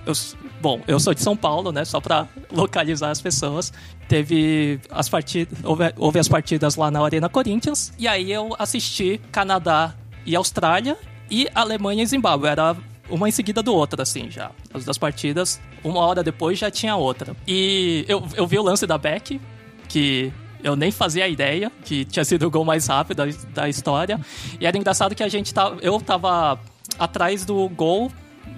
Eu, 0.05 0.13
bom, 0.61 0.81
eu 0.87 1.01
sou 1.01 1.15
de 1.15 1.23
São 1.23 1.37
Paulo, 1.37 1.73
né? 1.73 1.85
Só 1.85 2.01
pra 2.01 2.29
localizar 2.51 3.11
as 3.11 3.21
pessoas. 3.21 3.73
Teve 4.07 4.81
as 4.91 5.09
partidas. 5.09 5.59
Houve, 5.65 5.93
houve 5.97 6.19
as 6.19 6.29
partidas 6.29 6.77
lá 6.77 6.91
na 6.91 7.03
Arena 7.03 7.29
Corinthians. 7.29 7.93
E 7.99 8.07
aí 8.07 8.31
eu 8.31 8.55
assisti 8.59 9.21
Canadá 9.31 9.95
e 10.27 10.37
Austrália 10.37 10.99
e 11.31 11.49
Alemanha 11.55 12.03
e 12.03 12.07
Zimbábue. 12.07 12.49
Era 12.49 12.77
uma 13.09 13.29
em 13.29 13.33
seguida 13.33 13.63
do 13.63 13.75
outra, 13.75 14.03
assim, 14.03 14.31
já. 14.31 14.51
As 14.75 14.85
duas 14.85 14.99
partidas, 14.99 15.61
uma 15.83 16.01
hora 16.01 16.23
depois 16.23 16.59
já 16.59 16.71
tinha 16.71 16.97
outra. 16.97 17.35
E 17.47 18.05
eu, 18.09 18.23
eu 18.35 18.47
vi 18.47 18.59
o 18.59 18.63
lance 18.63 18.87
da 18.87 18.99
Beck, 18.99 19.41
que 19.89 20.33
eu 20.63 20.77
nem 20.77 20.91
fazia 20.91 21.29
ideia 21.29 21.71
que 21.85 22.05
tinha 22.05 22.25
sido 22.25 22.47
o 22.47 22.51
gol 22.51 22.65
mais 22.65 22.87
rápido 22.87 23.19
da, 23.19 23.33
da 23.55 23.69
história. 23.69 24.21
E 24.61 24.67
era 24.67 24.77
engraçado 24.77 25.15
que 25.15 25.23
a 25.23 25.29
gente 25.29 25.53
tava. 25.53 25.77
Eu 25.81 26.01
tava 26.01 26.59
atrás 26.99 27.45
do 27.45 27.69
gol 27.69 28.11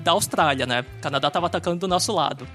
da 0.02 0.12
Austrália, 0.12 0.66
né? 0.66 0.84
O 0.98 1.00
Canadá 1.00 1.30
tava 1.30 1.46
atacando 1.46 1.78
do 1.78 1.88
nosso 1.88 2.12
lado. 2.12 2.46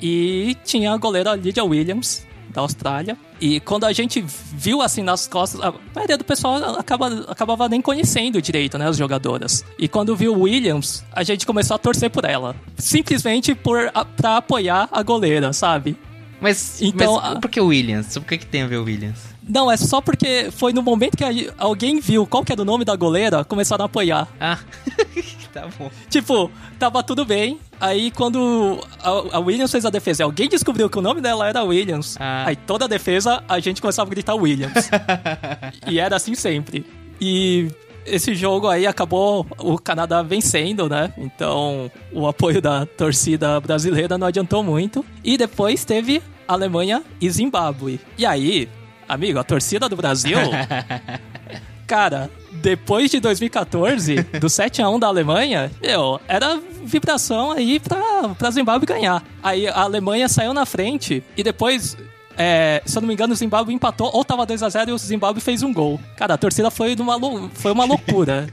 E 0.00 0.56
tinha 0.64 0.92
a 0.92 0.96
goleira 0.96 1.34
Lydia 1.34 1.64
Williams, 1.64 2.26
da 2.50 2.60
Austrália. 2.60 3.16
E 3.40 3.60
quando 3.60 3.84
a 3.84 3.92
gente 3.92 4.24
viu 4.26 4.82
assim 4.82 5.02
nas 5.02 5.26
costas, 5.26 5.60
a 5.60 5.72
maioria 5.94 6.18
do 6.18 6.24
pessoal 6.24 6.56
acaba, 6.78 7.08
acabava 7.28 7.68
nem 7.68 7.80
conhecendo 7.80 8.40
direito, 8.42 8.76
né, 8.76 8.88
as 8.88 8.96
jogadoras. 8.96 9.64
E 9.78 9.88
quando 9.88 10.14
viu 10.16 10.34
Williams, 10.34 11.04
a 11.12 11.22
gente 11.22 11.46
começou 11.46 11.74
a 11.76 11.78
torcer 11.78 12.10
por 12.10 12.24
ela. 12.24 12.54
Simplesmente 12.76 13.54
por, 13.54 13.90
a, 13.94 14.04
pra 14.04 14.38
apoiar 14.38 14.88
a 14.90 15.02
goleira, 15.02 15.52
sabe? 15.52 15.96
Mas, 16.40 16.80
então, 16.80 17.20
mas 17.20 17.38
por 17.38 17.50
que 17.50 17.60
Williams? 17.60 18.14
Por 18.14 18.26
que, 18.26 18.38
que 18.38 18.46
tem 18.46 18.62
a 18.62 18.66
ver 18.66 18.78
o 18.78 18.84
Williams? 18.84 19.18
Não, 19.46 19.70
é 19.70 19.76
só 19.76 20.00
porque 20.00 20.48
foi 20.50 20.72
no 20.72 20.82
momento 20.82 21.16
que 21.16 21.52
alguém 21.58 21.98
viu 22.00 22.26
qual 22.26 22.44
que 22.44 22.52
era 22.52 22.62
o 22.62 22.64
nome 22.64 22.84
da 22.84 22.94
goleira, 22.94 23.44
começaram 23.44 23.84
a 23.84 23.86
apoiar. 23.86 24.28
Ah, 24.40 24.58
tá 25.52 25.68
bom. 25.78 25.90
Tipo, 26.08 26.50
tava 26.78 27.02
tudo 27.02 27.24
bem. 27.24 27.58
Aí 27.80 28.10
quando 28.10 28.78
a, 29.02 29.36
a, 29.36 29.40
Williams 29.40 29.72
fez 29.72 29.84
a 29.84 29.90
defesa, 29.90 30.24
alguém 30.24 30.48
descobriu 30.48 30.88
que 30.88 30.98
o 30.98 31.02
nome 31.02 31.20
dela 31.20 31.48
era 31.48 31.64
Williams. 31.64 32.16
Ah. 32.20 32.44
Aí 32.46 32.56
toda 32.56 32.84
a 32.84 32.88
defesa, 32.88 33.42
a 33.48 33.58
gente 33.58 33.80
começava 33.80 34.08
a 34.08 34.10
gritar 34.10 34.34
Williams. 34.34 34.90
e 35.88 35.98
era 35.98 36.16
assim 36.16 36.34
sempre. 36.34 36.86
E 37.20 37.68
esse 38.06 38.34
jogo 38.34 38.68
aí 38.68 38.86
acabou 38.86 39.46
o 39.58 39.78
Canadá 39.78 40.22
vencendo, 40.22 40.88
né? 40.88 41.12
Então 41.16 41.90
o 42.12 42.26
apoio 42.26 42.60
da 42.60 42.86
torcida 42.86 43.60
brasileira 43.60 44.18
não 44.18 44.26
adiantou 44.26 44.62
muito. 44.62 45.04
E 45.22 45.36
depois 45.36 45.84
teve 45.84 46.22
Alemanha 46.46 47.02
e 47.20 47.30
Zimbábue. 47.30 48.00
E 48.18 48.26
aí, 48.26 48.68
amigo, 49.08 49.38
a 49.38 49.44
torcida 49.44 49.88
do 49.88 49.96
Brasil. 49.96 50.38
cara, 51.86 52.30
depois 52.52 53.10
de 53.10 53.18
2014, 53.20 54.22
do 54.40 54.46
7x1 54.46 54.98
da 54.98 55.06
Alemanha, 55.08 55.70
meu, 55.82 56.20
era 56.28 56.60
vibração 56.84 57.52
aí 57.52 57.80
pra, 57.80 58.28
pra 58.38 58.50
Zimbábue 58.50 58.86
ganhar. 58.86 59.24
Aí 59.42 59.66
a 59.66 59.82
Alemanha 59.82 60.28
saiu 60.28 60.54
na 60.54 60.66
frente 60.66 61.22
e 61.36 61.42
depois 61.42 61.96
é, 62.36 62.82
se 62.84 62.96
eu 62.96 63.00
não 63.00 63.08
me 63.08 63.14
engano, 63.14 63.32
o 63.32 63.36
Zimbábue 63.36 63.74
empatou, 63.74 64.10
ou 64.12 64.24
tava 64.24 64.46
2x0 64.46 64.88
e 64.88 64.92
o 64.92 64.98
Zimbábue 64.98 65.40
fez 65.40 65.62
um 65.62 65.72
gol. 65.72 66.00
Cara, 66.16 66.34
a 66.34 66.38
torcida 66.38 66.70
foi, 66.70 66.96
numa, 66.96 67.18
foi 67.54 67.72
uma 67.72 67.84
loucura. 67.84 68.48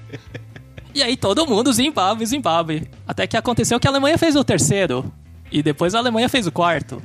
e 0.93 1.01
aí 1.01 1.15
todo 1.15 1.45
mundo, 1.47 1.71
Zimbábue, 1.71 2.25
Zimbábue. 2.25 2.87
Até 3.07 3.27
que 3.27 3.37
aconteceu 3.37 3.79
que 3.79 3.87
a 3.87 3.91
Alemanha 3.91 4.17
fez 4.17 4.35
o 4.35 4.43
terceiro. 4.43 5.11
E 5.51 5.63
depois 5.63 5.95
a 5.95 5.99
Alemanha 5.99 6.27
fez 6.27 6.45
o 6.47 6.51
quarto. 6.51 7.01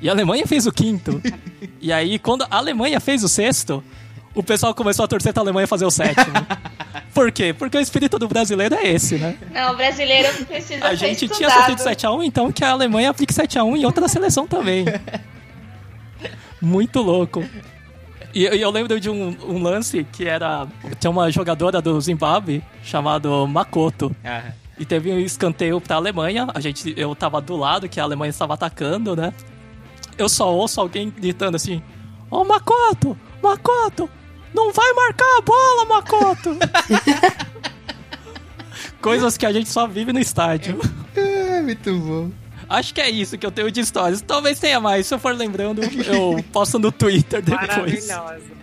E 0.00 0.08
a 0.08 0.12
Alemanha 0.12 0.46
fez 0.46 0.66
o 0.66 0.72
quinto. 0.72 1.20
e 1.80 1.92
aí, 1.92 2.18
quando 2.18 2.42
a 2.42 2.56
Alemanha 2.56 3.00
fez 3.00 3.24
o 3.24 3.28
sexto, 3.28 3.82
o 4.34 4.42
pessoal 4.42 4.74
começou 4.74 5.04
a 5.04 5.08
torcer 5.08 5.32
pra 5.32 5.42
Alemanha 5.42 5.66
fazer 5.66 5.84
o 5.84 5.90
sétimo. 5.90 6.32
Por 7.14 7.30
quê? 7.30 7.52
Porque 7.52 7.76
o 7.76 7.80
espírito 7.80 8.18
do 8.18 8.26
brasileiro 8.26 8.74
é 8.74 8.88
esse, 8.88 9.16
né? 9.16 9.36
Não, 9.52 9.72
o 9.72 9.76
brasileiro 9.76 10.46
precisa 10.46 10.86
A 10.86 10.94
gente 10.94 11.28
tinha 11.28 11.50
sofrido 11.50 11.82
7x1, 11.82 12.24
então 12.24 12.50
que 12.50 12.64
a 12.64 12.70
Alemanha 12.70 13.10
aplique 13.10 13.34
7x1 13.34 13.76
em 13.76 13.84
outra 13.84 14.08
seleção 14.08 14.46
também. 14.46 14.86
Muito 16.62 17.02
louco. 17.02 17.44
E, 18.32 18.44
eu 18.44 18.70
lembro 18.70 18.98
de 19.00 19.10
um, 19.10 19.36
um, 19.46 19.62
lance 19.62 20.06
que 20.12 20.26
era. 20.26 20.66
Tinha 21.00 21.10
uma 21.10 21.30
jogadora 21.30 21.82
do 21.82 22.00
Zimbábue 22.00 22.62
chamada 22.82 23.28
Makoto. 23.46 24.14
Ah. 24.24 24.52
E 24.78 24.86
teve 24.86 25.12
um 25.12 25.18
escanteio 25.18 25.80
pra 25.80 25.96
Alemanha. 25.96 26.46
A 26.54 26.60
gente, 26.60 26.94
eu 26.96 27.14
tava 27.14 27.40
do 27.40 27.56
lado 27.56 27.88
que 27.88 28.00
a 28.00 28.04
Alemanha 28.04 28.30
estava 28.30 28.54
atacando, 28.54 29.14
né? 29.14 29.34
Eu 30.16 30.28
só 30.28 30.54
ouço 30.54 30.80
alguém 30.80 31.10
gritando 31.10 31.56
assim: 31.56 31.82
Ô 32.30 32.38
oh, 32.38 32.44
Makoto! 32.44 33.18
Makoto! 33.42 34.08
Não 34.54 34.72
vai 34.72 34.92
marcar 34.92 35.38
a 35.38 35.40
bola, 35.42 35.84
Makoto! 35.86 36.56
Coisas 39.02 39.36
que 39.36 39.44
a 39.44 39.52
gente 39.52 39.68
só 39.68 39.86
vive 39.86 40.12
no 40.12 40.20
estádio. 40.20 40.78
É, 41.16 41.60
muito 41.60 41.92
bom. 41.98 42.41
Acho 42.72 42.94
que 42.94 43.00
é 43.02 43.10
isso 43.10 43.36
que 43.36 43.44
eu 43.44 43.50
tenho 43.50 43.70
de 43.70 43.80
histórias. 43.80 44.22
Talvez 44.22 44.58
tenha 44.58 44.80
mais. 44.80 45.06
Se 45.06 45.14
eu 45.14 45.18
for 45.18 45.34
lembrando, 45.34 45.82
eu 45.82 46.42
posto 46.50 46.78
no 46.78 46.90
Twitter 46.90 47.42
depois. 47.42 48.08
Maravilhoso. 48.08 48.62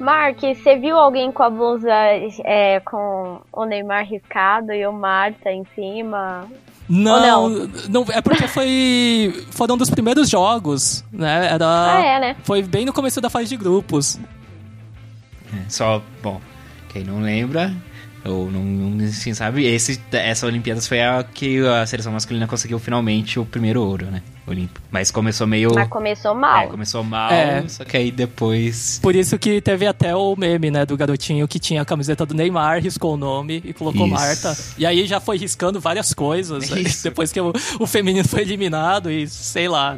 Mark, 0.00 0.40
você 0.40 0.76
viu 0.76 0.96
alguém 0.96 1.30
com 1.30 1.44
a 1.44 1.50
blusa 1.50 1.92
é, 2.44 2.80
com 2.80 3.40
o 3.52 3.64
Neymar 3.64 4.04
riscado 4.04 4.72
e 4.72 4.84
o 4.84 4.92
Marta 4.92 5.52
em 5.52 5.64
cima? 5.76 6.48
Não, 6.88 7.48
não, 7.48 7.68
não? 7.88 8.06
é 8.12 8.20
porque 8.20 8.48
foi 8.48 9.46
foram 9.52 9.76
dos 9.76 9.88
primeiros 9.88 10.28
jogos, 10.28 11.04
né? 11.12 11.48
Era, 11.52 11.96
ah, 11.96 12.04
é, 12.04 12.20
né? 12.20 12.36
Foi 12.42 12.60
bem 12.60 12.84
no 12.84 12.92
começo 12.92 13.20
da 13.20 13.30
fase 13.30 13.48
de 13.48 13.56
grupos. 13.56 14.18
É, 15.54 15.70
só, 15.70 16.02
bom, 16.20 16.40
quem 16.88 17.04
não 17.04 17.20
lembra, 17.20 17.72
ou 18.24 18.50
não, 18.50 18.62
não 18.62 19.04
assim, 19.04 19.34
sabe, 19.34 19.66
esse, 19.66 20.00
essa 20.12 20.46
Olimpíadas 20.46 20.86
foi 20.86 21.00
a 21.02 21.24
que 21.24 21.58
a 21.66 21.84
seleção 21.86 22.12
masculina 22.12 22.46
conseguiu 22.46 22.78
finalmente 22.78 23.38
o 23.38 23.44
primeiro 23.44 23.82
ouro, 23.82 24.06
né? 24.06 24.22
Olímpico. 24.46 24.80
Mas 24.90 25.10
começou 25.10 25.46
meio. 25.46 25.72
Mas 25.74 25.88
começou 25.88 26.34
mal. 26.34 26.64
É, 26.64 26.66
começou 26.66 27.04
mal, 27.04 27.32
é. 27.32 27.64
só 27.68 27.84
que 27.84 27.96
aí 27.96 28.10
depois. 28.10 28.98
Por 29.00 29.14
isso 29.14 29.38
que 29.38 29.60
teve 29.60 29.86
até 29.86 30.14
o 30.14 30.34
meme, 30.36 30.70
né, 30.70 30.84
do 30.84 30.96
garotinho 30.96 31.46
que 31.46 31.58
tinha 31.58 31.82
a 31.82 31.84
camiseta 31.84 32.26
do 32.26 32.34
Neymar, 32.34 32.82
riscou 32.82 33.14
o 33.14 33.16
nome 33.16 33.62
e 33.64 33.72
colocou 33.72 34.06
isso. 34.06 34.14
Marta. 34.14 34.56
E 34.78 34.86
aí 34.86 35.06
já 35.06 35.20
foi 35.20 35.38
riscando 35.38 35.80
várias 35.80 36.12
coisas. 36.12 36.68
depois 37.02 37.32
que 37.32 37.40
o, 37.40 37.52
o 37.78 37.86
feminino 37.86 38.26
foi 38.26 38.42
eliminado 38.42 39.10
e 39.10 39.28
sei 39.28 39.68
lá, 39.68 39.96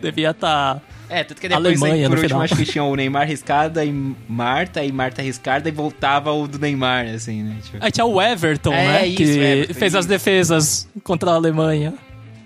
devia 0.00 0.30
estar. 0.30 0.76
Tá 0.76 0.93
é, 1.08 1.24
tanto 1.24 1.40
que 1.40 1.48
depois, 1.48 1.82
Alemanha, 1.82 2.04
aí, 2.04 2.08
por 2.08 2.18
último, 2.18 2.28
final. 2.28 2.42
acho 2.42 2.56
que 2.56 2.64
tinha 2.64 2.84
o 2.84 2.94
Neymar 2.96 3.26
riscada 3.26 3.84
e 3.84 3.92
Marta, 4.28 4.82
e 4.82 4.90
Marta 4.90 5.22
riscada, 5.22 5.68
e 5.68 5.72
voltava 5.72 6.32
o 6.32 6.46
do 6.48 6.58
Neymar, 6.58 7.06
assim, 7.06 7.42
né? 7.42 7.56
Tipo... 7.62 7.78
Aí 7.80 7.90
tinha 7.90 8.04
o 8.04 8.20
Everton, 8.20 8.72
é, 8.72 8.86
né? 8.86 9.06
Isso, 9.06 9.16
que 9.16 9.22
Everton, 9.22 9.74
fez 9.74 9.92
isso. 9.92 9.98
as 9.98 10.06
defesas 10.06 10.88
contra 11.02 11.30
a 11.30 11.34
Alemanha. 11.34 11.94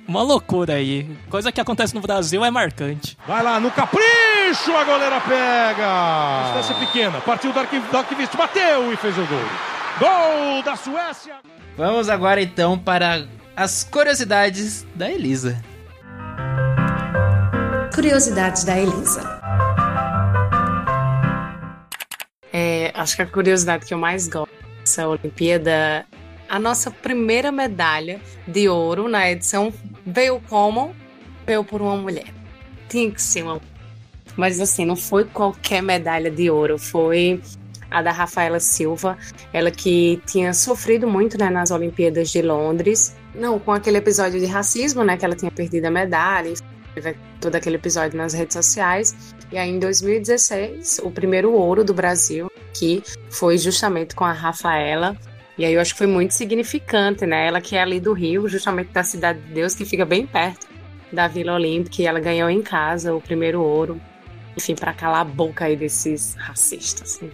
Uma 0.07 0.23
loucura 0.23 0.75
aí. 0.75 1.07
Coisa 1.29 1.53
que 1.53 1.61
acontece 1.61 1.95
no 1.95 2.01
Brasil 2.01 2.43
é 2.43 2.51
marcante. 2.51 3.17
Vai 3.27 3.43
lá, 3.43 3.61
no 3.61 3.71
capricho, 3.71 4.75
a 4.75 4.85
goleira 4.85 5.21
pega! 5.21 6.45
Distância 6.45 6.87
pequena, 6.87 7.21
partiu 7.21 7.53
do 7.53 7.59
Arquivista, 7.59 8.37
bateu 8.37 8.91
e 8.91 8.97
fez 8.97 9.17
o 9.19 9.27
gol. 9.27 9.39
Gol 9.99 10.63
da 10.63 10.77
Suécia! 10.77 11.35
Vamos 11.77 12.09
agora 12.09 12.41
então 12.41 12.79
para 12.79 13.27
as 13.55 13.85
curiosidades 13.85 14.87
da 14.95 15.11
Elisa. 15.11 15.63
Curiosidades 17.99 18.63
da 18.63 18.79
Elisa. 18.79 19.41
É, 22.53 22.93
acho 22.95 23.17
que 23.17 23.23
a 23.23 23.27
curiosidade 23.27 23.87
que 23.87 23.93
eu 23.93 23.99
mais 23.99 24.29
gosto 24.29 24.53
dessa 24.79 25.09
Olimpíada, 25.09 26.07
a 26.49 26.61
nossa 26.61 26.93
primeira 26.93 27.51
medalha 27.51 28.21
de 28.47 28.69
ouro 28.69 29.09
na 29.09 29.29
edição 29.29 29.75
veio 30.07 30.41
como? 30.49 30.95
Veio 31.45 31.65
por 31.65 31.83
uma 31.83 31.97
mulher. 31.97 32.33
Tinha 32.89 33.11
que 33.11 33.21
ser 33.21 33.43
uma 33.43 33.61
mas 34.37 34.61
assim, 34.61 34.85
não 34.85 34.95
foi 34.95 35.25
qualquer 35.25 35.83
medalha 35.83 36.31
de 36.31 36.49
ouro, 36.49 36.79
foi 36.79 37.43
a 37.91 38.01
da 38.01 38.13
Rafaela 38.13 38.61
Silva, 38.61 39.19
ela 39.53 39.73
que 39.73 40.23
tinha 40.25 40.55
sofrido 40.55 41.09
muito 41.09 41.37
né, 41.37 41.51
nas 41.51 41.73
Olimpíadas 41.73 42.31
de 42.31 42.43
Londres, 42.43 43.17
não 43.35 43.59
com 43.59 43.73
aquele 43.73 43.99
episódio 43.99 44.39
de 44.39 44.47
racismo, 44.47 45.03
né, 45.03 45.17
que 45.17 45.25
ela 45.25 45.35
tinha 45.35 45.51
perdido 45.51 45.87
a 45.87 45.91
medalha, 45.91 46.55
teve 46.95 47.17
todo 47.41 47.55
aquele 47.55 47.77
episódio 47.77 48.17
nas 48.17 48.33
redes 48.33 48.55
sociais. 48.55 49.35
E 49.51 49.59
aí, 49.59 49.71
em 49.71 49.79
2016, 49.79 51.01
o 51.03 51.11
primeiro 51.11 51.53
ouro 51.53 51.85
do 51.85 51.95
Brasil, 51.95 52.51
que 52.75 53.03
foi 53.31 53.59
justamente 53.59 54.15
com 54.15 54.25
a 54.25 54.33
Rafaela. 54.33 55.17
E 55.57 55.65
aí 55.65 55.73
eu 55.73 55.81
acho 55.81 55.93
que 55.93 55.99
foi 55.99 56.07
muito 56.07 56.35
significante, 56.35 57.27
né? 57.27 57.47
Ela 57.47 57.61
que 57.61 57.77
é 57.77 57.83
ali 57.83 57.99
do 57.99 58.13
Rio, 58.13 58.49
justamente 58.49 58.93
da 58.93 59.03
Cidade 59.03 59.41
de 59.41 59.53
Deus, 59.55 59.75
que 59.75 59.85
fica 59.85 60.05
bem 60.05 60.27
perto 60.27 60.67
da 61.13 61.27
Vila 61.27 61.55
Olímpica, 61.55 62.03
e 62.03 62.07
ela 62.07 62.21
ganhou 62.21 62.51
em 62.51 62.63
casa 62.63 63.15
o 63.15 63.21
primeiro 63.21 63.61
ouro. 63.63 64.01
Enfim, 64.57 64.75
para 64.75 64.93
calar 64.93 65.21
a 65.21 65.25
boca 65.25 65.65
aí 65.65 65.77
desses 65.77 66.35
racistas. 66.35 67.17
Assim. 67.17 67.31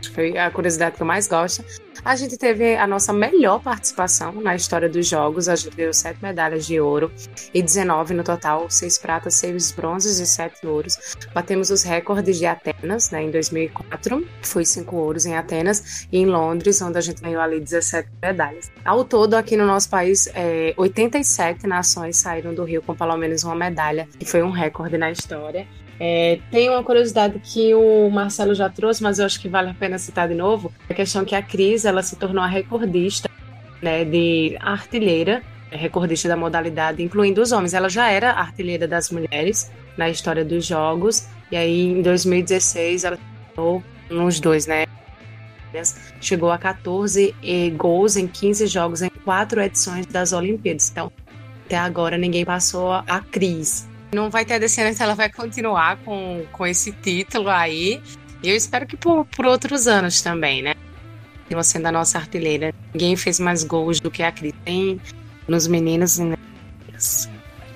Que 0.00 0.10
foi 0.10 0.38
a 0.38 0.50
curiosidade 0.50 0.96
que 0.96 1.02
eu 1.02 1.06
mais 1.06 1.26
gosto. 1.28 1.64
A 2.02 2.16
gente 2.16 2.38
teve 2.38 2.76
a 2.76 2.86
nossa 2.86 3.12
melhor 3.12 3.62
participação 3.62 4.32
na 4.40 4.56
história 4.56 4.88
dos 4.88 5.06
Jogos. 5.06 5.48
A 5.48 5.56
gente 5.56 5.76
deu 5.76 5.92
sete 5.92 6.22
medalhas 6.22 6.66
de 6.66 6.80
ouro 6.80 7.12
e 7.52 7.62
19 7.62 8.14
no 8.14 8.24
total, 8.24 8.70
seis 8.70 8.96
pratas, 8.96 9.34
seis 9.34 9.70
bronzes 9.70 10.18
e 10.18 10.26
sete 10.26 10.66
ouros. 10.66 10.96
Batemos 11.34 11.70
os 11.70 11.82
recordes 11.82 12.38
de 12.38 12.46
Atenas, 12.46 13.10
né, 13.10 13.22
em 13.22 13.30
2004. 13.30 14.26
Foi 14.42 14.64
cinco 14.64 14.96
ouros 14.96 15.26
em 15.26 15.36
Atenas 15.36 16.06
e 16.10 16.18
em 16.18 16.26
Londres, 16.26 16.80
onde 16.80 16.96
a 16.96 17.02
gente 17.02 17.20
ganhou 17.20 17.42
ali 17.42 17.60
17 17.60 18.08
medalhas. 18.22 18.70
Ao 18.82 19.04
todo, 19.04 19.34
aqui 19.34 19.56
no 19.56 19.66
nosso 19.66 19.90
país, 19.90 20.26
é, 20.34 20.72
87 20.78 21.66
nações 21.66 22.16
saíram 22.16 22.54
do 22.54 22.64
Rio 22.64 22.80
com 22.80 22.94
pelo 22.94 23.16
menos 23.16 23.44
uma 23.44 23.54
medalha, 23.54 24.08
e 24.18 24.24
foi 24.24 24.42
um 24.42 24.50
recorde 24.50 24.96
na 24.96 25.10
história. 25.10 25.66
É, 26.02 26.40
tem 26.50 26.70
uma 26.70 26.82
curiosidade 26.82 27.38
que 27.40 27.74
o 27.74 28.08
Marcelo 28.08 28.54
já 28.54 28.70
trouxe, 28.70 29.02
mas 29.02 29.18
eu 29.18 29.26
acho 29.26 29.38
que 29.38 29.50
vale 29.50 29.68
a 29.68 29.74
pena 29.74 29.98
citar 29.98 30.26
de 30.26 30.34
novo, 30.34 30.72
a 30.88 30.94
questão 30.94 31.26
que 31.26 31.34
a 31.34 31.42
Cris 31.42 31.84
ela 31.84 32.02
se 32.02 32.16
tornou 32.16 32.42
a 32.42 32.46
recordista 32.46 33.30
né, 33.82 34.02
de 34.02 34.56
artilheira, 34.60 35.42
recordista 35.70 36.26
da 36.26 36.38
modalidade, 36.38 37.02
incluindo 37.02 37.42
os 37.42 37.52
homens. 37.52 37.74
Ela 37.74 37.90
já 37.90 38.10
era 38.10 38.32
artilheira 38.32 38.88
das 38.88 39.10
mulheres 39.10 39.70
na 39.94 40.08
história 40.08 40.42
dos 40.42 40.64
jogos, 40.64 41.28
e 41.52 41.56
aí 41.56 41.92
em 41.92 42.00
2016 42.00 43.04
ela 43.04 43.18
tornou 43.54 43.82
nos 44.08 44.40
dois, 44.40 44.66
né? 44.66 44.86
Chegou 46.18 46.50
a 46.50 46.56
14 46.56 47.34
gols 47.76 48.16
em 48.16 48.26
15 48.26 48.66
jogos 48.66 49.02
em 49.02 49.10
quatro 49.22 49.60
edições 49.60 50.06
das 50.06 50.32
Olimpíadas. 50.32 50.90
Então, 50.90 51.12
até 51.66 51.76
agora 51.76 52.16
ninguém 52.16 52.44
passou 52.44 52.90
a 52.90 53.20
Cris. 53.30 53.89
Não 54.12 54.30
vai 54.30 54.44
ter 54.44 54.58
descendência, 54.58 55.04
ela 55.04 55.14
vai 55.14 55.30
continuar 55.30 55.96
com, 55.98 56.44
com 56.52 56.66
esse 56.66 56.92
título 56.92 57.48
aí. 57.48 58.02
E 58.42 58.48
eu 58.48 58.56
espero 58.56 58.86
que 58.86 58.96
por, 58.96 59.24
por 59.26 59.46
outros 59.46 59.86
anos 59.86 60.20
também, 60.20 60.62
né? 60.62 60.74
Continua 61.42 61.62
sendo 61.62 61.86
a 61.86 61.92
nossa 61.92 62.18
artilheira. 62.18 62.74
Ninguém 62.92 63.16
fez 63.16 63.38
mais 63.38 63.64
gols 63.64 64.00
do 64.00 64.10
que 64.10 64.22
a 64.22 64.32
Cris. 64.32 64.54
Tem 64.64 65.00
nos 65.46 65.66
meninos 65.66 66.18
e 66.18 66.36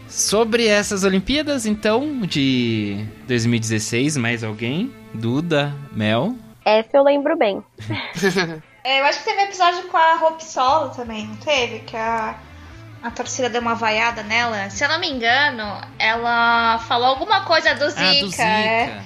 Sobre 0.08 0.66
essas 0.66 1.02
Olimpíadas, 1.02 1.66
então, 1.66 2.20
de 2.20 3.04
2016, 3.26 4.16
mais 4.16 4.44
alguém? 4.44 4.94
Duda, 5.12 5.74
Mel? 5.90 6.36
Essa 6.64 6.90
eu 6.94 7.02
lembro 7.02 7.36
bem. 7.36 7.62
É, 8.86 9.00
eu 9.00 9.04
acho 9.06 9.20
que 9.20 9.24
teve 9.24 9.44
episódio 9.44 9.84
com 9.84 9.96
a 9.96 10.20
Hope 10.22 10.44
Solo 10.44 10.90
também, 10.90 11.26
não 11.26 11.36
teve? 11.36 11.78
Que 11.78 11.96
a 11.96 12.38
a 13.04 13.10
torcida 13.10 13.50
deu 13.50 13.60
uma 13.60 13.74
vaiada 13.74 14.22
nela. 14.22 14.70
Se 14.70 14.82
eu 14.82 14.88
não 14.88 14.98
me 14.98 15.10
engano, 15.10 15.78
ela 15.98 16.78
falou 16.88 17.08
alguma 17.08 17.44
coisa 17.44 17.74
do 17.74 17.90
Zika. 17.90 18.02
Ah, 18.02 18.20
do 18.20 18.30
Zika. 18.30 18.42
É, 18.42 19.02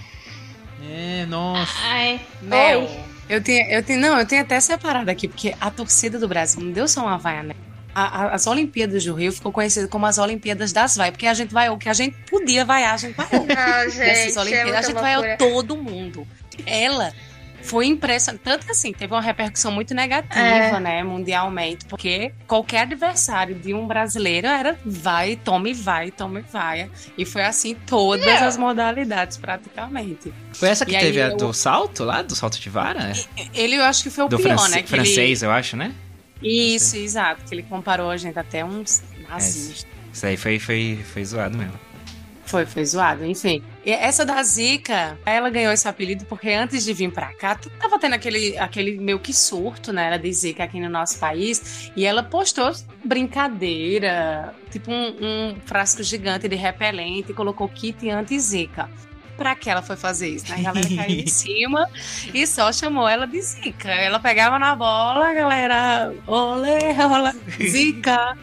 é 0.89 1.27
nossa. 1.27 1.73
Ai, 1.83 2.21
Mel. 2.41 2.89
Eu 3.29 3.43
tenho, 3.43 3.69
eu 3.69 3.83
tenho, 3.83 4.01
não, 4.01 4.17
eu 4.17 4.25
tenho 4.25 4.43
até 4.43 4.61
separado 4.61 5.11
aqui, 5.11 5.27
porque 5.27 5.53
a 5.61 5.69
torcida 5.69 6.17
do 6.17 6.29
Brasil 6.29 6.63
não 6.63 6.71
deu 6.71 6.87
só 6.87 7.01
uma 7.03 7.19
vaia 7.19 7.43
nela. 7.43 7.59
as 7.93 8.47
Olimpíadas 8.47 9.05
do 9.05 9.15
Rio 9.15 9.33
ficou 9.33 9.51
conhecida 9.51 9.89
como 9.89 10.07
as 10.07 10.17
Olimpíadas 10.17 10.73
das 10.73 10.97
Vai, 10.97 11.11
porque 11.11 11.27
a 11.27 11.35
gente 11.35 11.53
vai 11.53 11.69
o 11.69 11.77
que 11.77 11.89
a 11.89 11.93
gente 11.93 12.17
podia 12.31 12.65
vaiar, 12.65 12.95
a 12.95 12.97
gente 12.99 13.17
vaiou. 13.17 13.45
Não, 13.47 13.91
gente, 13.91 13.99
Nessas 13.99 14.37
é 14.37 14.41
Olimpíadas, 14.41 14.75
é 14.75 14.79
a 14.79 14.83
gente 14.83 14.95
loucura. 14.95 15.21
vaiou 15.21 15.37
todo 15.37 15.77
mundo. 15.77 16.27
Ela 16.65 17.13
Foi 17.69 17.87
impressionante. 17.87 18.41
Tanto 18.43 18.65
que 18.67 18.73
assim, 18.73 18.93
teve 18.93 19.13
uma 19.13 19.21
repercussão 19.21 19.71
muito 19.71 19.93
negativa, 19.95 20.41
É. 20.41 20.81
né, 20.81 21.03
mundialmente, 21.03 21.85
porque 21.87 22.33
qualquer 22.47 22.81
adversário 22.83 23.55
de 23.55 23.75
um 23.75 23.87
brasileiro 23.87 24.47
era 24.47 24.79
vai, 24.85 25.37
tome, 25.37 25.75
vai, 25.75 26.11
tome, 26.11 26.43
vai. 26.51 26.91
E 27.17 27.25
foi 27.25 27.43
assim 27.45 27.75
todas 27.75 28.27
É. 28.27 28.39
as 28.45 28.57
modalidades, 28.57 29.37
praticamente. 29.37 30.33
Foi 30.55 30.69
essa 30.71 30.87
que 30.87 30.93
E 30.93 30.97
aí 30.97 31.03
teve 31.05 31.21
a 31.23 31.29
eu- 31.29 31.37
do 31.37 31.53
salto 31.53 32.05
lá? 32.05 32.23
Do 32.23 32.35
salto 32.35 32.59
de 32.59 32.71
vara? 32.71 33.13
Ele 33.55 33.77
eu 33.77 33.85
acho 33.85 34.03
que 34.03 34.11
foi 34.11 34.25
o 34.25 34.29
do 34.29 34.37
pior, 34.39 34.49
france- 34.57 34.71
né? 34.71 34.83
que 34.83 34.95
ele- 34.95 35.05
francês, 35.05 35.43
eu 35.43 35.51
acho, 35.51 35.77
né? 35.77 35.93
Isso, 36.43 36.97
exato. 36.97 37.43
Que 37.45 37.55
ele 37.55 37.63
comparou 37.65 38.11
a 38.11 38.17
gente 38.17 38.39
até 38.39 38.65
uns 38.65 39.03
É, 39.27 39.31
nazistas. 39.31 39.87
Isso 40.13 40.27
aí 40.27 40.37
foi, 40.37 40.59
foi, 40.59 40.99
foi 41.13 41.25
zoado 41.25 41.57
mesmo. 41.59 41.75
Foi, 42.49 42.65
foi 42.65 42.83
zoado, 42.85 43.27
enfim. 43.27 43.63
E 43.85 43.91
essa 43.93 44.25
da 44.25 44.43
Zika, 44.43 45.19
ela 45.27 45.51
ganhou 45.51 45.71
esse 45.73 45.87
apelido 45.87 46.25
porque 46.25 46.51
antes 46.51 46.83
de 46.83 46.93
vir 46.95 47.13
pra 47.13 47.33
cá, 47.35 47.55
tu- 47.55 47.69
tava 47.79 47.99
tendo 47.99 48.15
aquele, 48.15 48.57
aquele 48.59 48.97
meio 48.99 49.19
que 49.19 49.35
surto, 49.35 49.93
né, 49.93 50.07
era 50.07 50.19
de 50.19 50.33
Zika 50.33 50.65
aqui 50.65 50.81
no 50.81 50.89
nosso 50.89 51.19
país, 51.19 51.91
e 51.95 52.07
ela 52.07 52.23
postou 52.23 52.73
brincadeira, 53.05 54.55
tipo 54.71 54.91
um, 54.91 55.15
um 55.21 55.57
frasco 55.67 56.03
gigante 56.03 56.49
de 56.49 56.57
repelente 56.57 57.31
e 57.31 57.35
colocou 57.35 57.69
kit 57.69 58.09
anti-Zika. 58.09 58.89
Pra 59.37 59.55
que 59.55 59.71
ela 59.71 59.83
foi 59.83 59.97
fazer 59.97 60.29
isso? 60.31 60.51
Né? 60.51 60.57
A 60.59 60.63
galera 60.73 60.89
caiu 60.97 61.21
em 61.21 61.27
cima 61.29 61.87
e 62.35 62.47
só 62.47 62.73
chamou 62.73 63.07
ela 63.09 63.27
de 63.27 63.41
Zika. 63.41 63.89
Ela 63.91 64.19
pegava 64.19 64.59
na 64.59 64.75
bola, 64.75 65.29
a 65.29 65.35
galera, 65.35 66.13
olé, 66.27 66.79
olé, 67.07 67.33
Zika. 67.69 68.37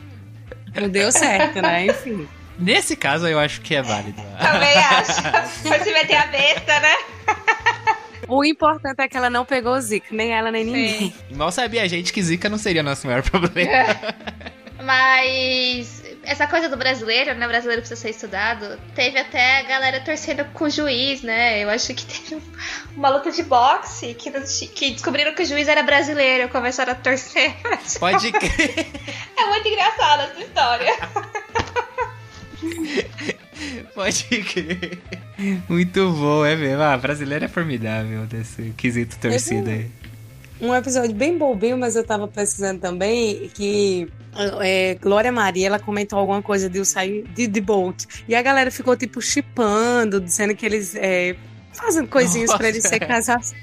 Não 0.80 0.90
deu 0.90 1.12
certo, 1.12 1.62
né? 1.62 1.88
Enfim. 1.88 2.28
Nesse 2.58 2.96
caso, 2.96 3.28
eu 3.28 3.38
acho 3.40 3.62
que 3.62 3.76
é 3.76 3.82
válido. 3.82 4.22
Também 4.40 4.78
acho. 4.78 5.22
Foi 5.68 5.80
se 5.80 5.92
meter 5.92 6.16
a 6.16 6.28
besta, 6.28 6.80
né? 6.80 6.96
O 8.28 8.44
importante 8.44 9.00
é 9.02 9.08
que 9.08 9.16
ela 9.18 9.30
não 9.30 9.46
pegou 9.46 9.80
Zika, 9.80 10.08
nem 10.12 10.34
ela, 10.34 10.52
nem 10.52 10.64
ninguém. 10.66 11.16
Mal 11.32 11.52
sabia 11.52 11.84
a 11.84 11.88
gente 11.88 12.12
que 12.12 12.22
Zika 12.24 12.50
não 12.50 12.58
seria 12.58 12.82
nosso 12.82 13.06
maior 13.06 13.22
problema. 13.22 13.72
Mas 14.84 16.04
essa 16.24 16.48
coisa 16.48 16.68
do 16.68 16.76
brasileiro, 16.78 17.34
né? 17.36 17.46
O 17.46 17.50
brasileiro 17.50 17.82
precisa 17.82 18.00
ser 18.00 18.10
estudado. 18.10 18.80
Teve 18.96 19.18
até 19.20 19.60
a 19.60 19.64
galera 19.64 20.00
torcendo 20.02 20.44
com 20.54 20.66
o 20.66 20.70
juiz, 20.70 21.22
né? 21.22 21.64
Eu 21.64 21.70
acho 21.70 21.94
que 21.94 22.06
teve 22.06 22.36
um- 22.36 22.42
uma 22.98 23.10
luta 23.10 23.32
de 23.32 23.42
boxe 23.44 24.14
que, 24.16 24.30
que 24.70 24.92
descobriram 24.92 25.34
que 25.34 25.44
o 25.44 25.46
juiz 25.46 25.68
era 25.68 25.82
brasileiro. 25.84 26.50
Começaram 26.50 26.92
a 26.94 26.96
torcer. 26.96 27.56
Pode 28.00 28.32
crer. 28.34 28.88
É 29.38 29.46
muito 29.46 29.68
engraçada 29.68 30.24
essa 30.24 30.40
história. 30.42 30.94
Pode 33.94 34.24
crer. 34.44 35.00
Muito 35.70 36.12
bom, 36.12 36.46
é 36.46 36.56
mesmo. 36.56 36.82
Ah, 36.82 36.98
brasileiro 36.98 37.46
é 37.46 37.48
formidável 37.48 38.26
desse 38.26 38.74
quesito 38.78 39.18
torcida 39.18 39.72
aí. 39.72 39.90
Um 40.60 40.74
episódio 40.74 41.14
bem 41.14 41.38
bobinho, 41.38 41.78
mas 41.78 41.96
eu 41.96 42.04
tava 42.04 42.28
pesquisando 42.28 42.80
também 42.80 43.50
que 43.54 44.08
é, 44.62 44.96
Glória 44.96 45.32
Maria, 45.32 45.68
ela 45.68 45.80
comentou 45.80 46.18
alguma 46.18 46.42
coisa 46.42 46.70
de 46.70 46.78
eu 46.78 46.86
sair 46.86 47.24
de, 47.36 47.48
de 47.48 47.62
Bolt. 47.62 48.06
E 48.28 48.36
a 48.36 48.42
galera 48.42 48.72
ficou, 48.72 48.96
tipo, 48.96 49.22
chipando, 49.22 50.20
dizendo 50.20 50.56
que 50.56 50.66
eles 50.66 50.96
é, 50.96 51.36
fazem 51.74 52.06
coisinhas 52.06 52.48
Nossa. 52.48 52.58
pra 52.58 52.70
eles 52.70 52.84
ser 52.84 53.00
casados. 53.00 53.54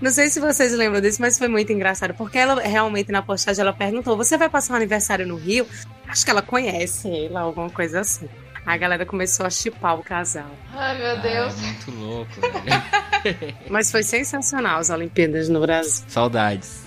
Não 0.00 0.10
sei 0.10 0.28
se 0.28 0.40
vocês 0.40 0.72
lembram 0.72 1.00
disso, 1.00 1.20
mas 1.20 1.38
foi 1.38 1.48
muito 1.48 1.72
engraçado. 1.72 2.14
Porque 2.14 2.38
ela 2.38 2.60
realmente, 2.60 3.10
na 3.10 3.22
postagem, 3.22 3.62
ela 3.62 3.72
perguntou: 3.72 4.16
Você 4.16 4.36
vai 4.36 4.48
passar 4.48 4.74
um 4.74 4.76
aniversário 4.76 5.26
no 5.26 5.36
Rio? 5.36 5.66
Acho 6.08 6.24
que 6.24 6.30
ela 6.30 6.42
conhece 6.42 7.08
ele, 7.08 7.36
alguma 7.36 7.70
coisa 7.70 8.00
assim. 8.00 8.28
A 8.66 8.76
galera 8.78 9.04
começou 9.04 9.44
a 9.44 9.50
chipar 9.50 9.98
o 9.98 10.02
casal. 10.02 10.50
Ai, 10.72 10.96
meu 10.96 11.20
Deus. 11.20 11.54
Muito 11.60 11.90
louco, 11.90 12.40
velho. 12.40 13.54
Mas 13.68 13.90
foi 13.90 14.02
sensacional 14.02 14.78
as 14.78 14.88
Olimpíadas 14.88 15.48
no 15.50 15.60
Brasil. 15.60 16.04
Saudades. 16.08 16.84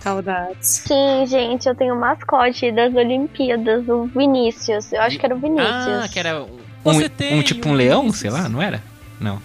Saudades. 0.00 0.82
Sim, 0.86 1.26
gente, 1.26 1.68
eu 1.68 1.74
tenho 1.74 1.94
o 1.94 2.00
mascote 2.00 2.72
das 2.72 2.94
Olimpíadas, 2.94 3.86
o 3.88 4.06
Vinícius. 4.06 4.92
Eu 4.92 5.02
acho 5.02 5.18
que 5.18 5.26
era 5.26 5.34
o 5.34 5.38
Vinícius. 5.38 5.70
Ah, 5.70 6.08
que 6.10 6.18
era 6.18 6.42
um, 6.42 6.58
Você 6.84 7.08
tem 7.08 7.38
um 7.38 7.42
tipo 7.42 7.68
um 7.68 7.74
leão, 7.74 8.10
sei 8.12 8.30
lá, 8.30 8.48
não 8.48 8.62
era? 8.62 8.82
Não. 9.20 9.42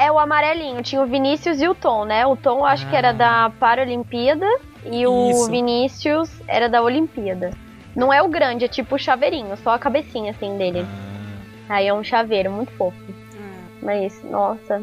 É 0.00 0.10
o 0.10 0.18
amarelinho, 0.18 0.82
tinha 0.82 1.02
o 1.02 1.06
Vinícius 1.06 1.60
e 1.60 1.68
o 1.68 1.74
Tom, 1.74 2.06
né? 2.06 2.24
O 2.24 2.34
Tom 2.34 2.64
acho 2.64 2.88
que 2.88 2.96
era 2.96 3.12
da 3.12 3.52
Paralimpíada 3.60 4.46
e 4.90 5.06
o 5.06 5.30
Isso. 5.30 5.50
Vinícius 5.50 6.30
era 6.48 6.70
da 6.70 6.82
Olimpíada. 6.82 7.50
Não 7.94 8.10
é 8.10 8.22
o 8.22 8.28
grande, 8.28 8.64
é 8.64 8.68
tipo 8.68 8.94
o 8.94 8.98
chaveirinho, 8.98 9.54
só 9.58 9.74
a 9.74 9.78
cabecinha 9.78 10.30
assim 10.30 10.56
dele. 10.56 10.86
Aí 11.68 11.86
é 11.86 11.92
um 11.92 12.02
chaveiro 12.02 12.50
muito 12.50 12.72
fofo. 12.72 12.96
Mas, 13.82 14.24
nossa. 14.24 14.82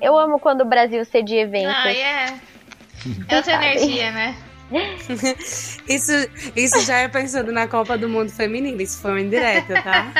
Eu 0.00 0.18
amo 0.18 0.40
quando 0.40 0.62
o 0.62 0.64
Brasil 0.64 1.04
cedia 1.04 1.42
eventos. 1.42 1.76
Ah, 1.76 1.92
é. 1.92 2.26
É 3.28 3.36
outra 3.36 3.54
energia, 3.54 4.10
né? 4.10 4.36
Isso, 5.88 6.12
isso 6.56 6.84
já 6.84 6.98
é 6.98 7.08
pensando 7.08 7.52
na 7.52 7.68
Copa 7.68 7.96
do 7.96 8.08
Mundo 8.08 8.30
Feminino. 8.30 8.80
Isso 8.82 9.00
foi 9.00 9.12
uma 9.12 9.20
indireta, 9.20 9.80
tá? 9.82 10.12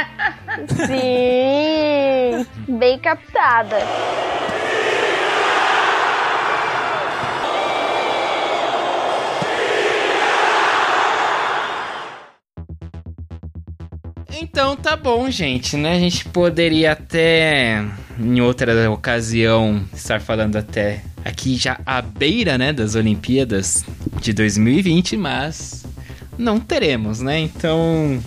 Sim, 0.86 2.46
bem 2.78 2.98
captada. 3.00 3.76
Então 14.40 14.76
tá 14.76 14.96
bom, 14.96 15.30
gente, 15.30 15.76
né? 15.76 15.94
A 15.96 15.98
gente 15.98 16.24
poderia 16.26 16.92
até 16.92 17.84
em 18.18 18.40
outra 18.40 18.90
ocasião 18.90 19.84
estar 19.92 20.20
falando 20.20 20.56
até 20.56 21.02
aqui 21.26 21.56
já 21.56 21.80
à 21.84 22.00
beira, 22.00 22.56
né, 22.56 22.72
das 22.72 22.94
Olimpíadas 22.94 23.84
de 24.20 24.32
2020, 24.32 25.16
mas 25.16 25.84
não 26.38 26.60
teremos, 26.60 27.20
né? 27.20 27.40
Então 27.40 28.22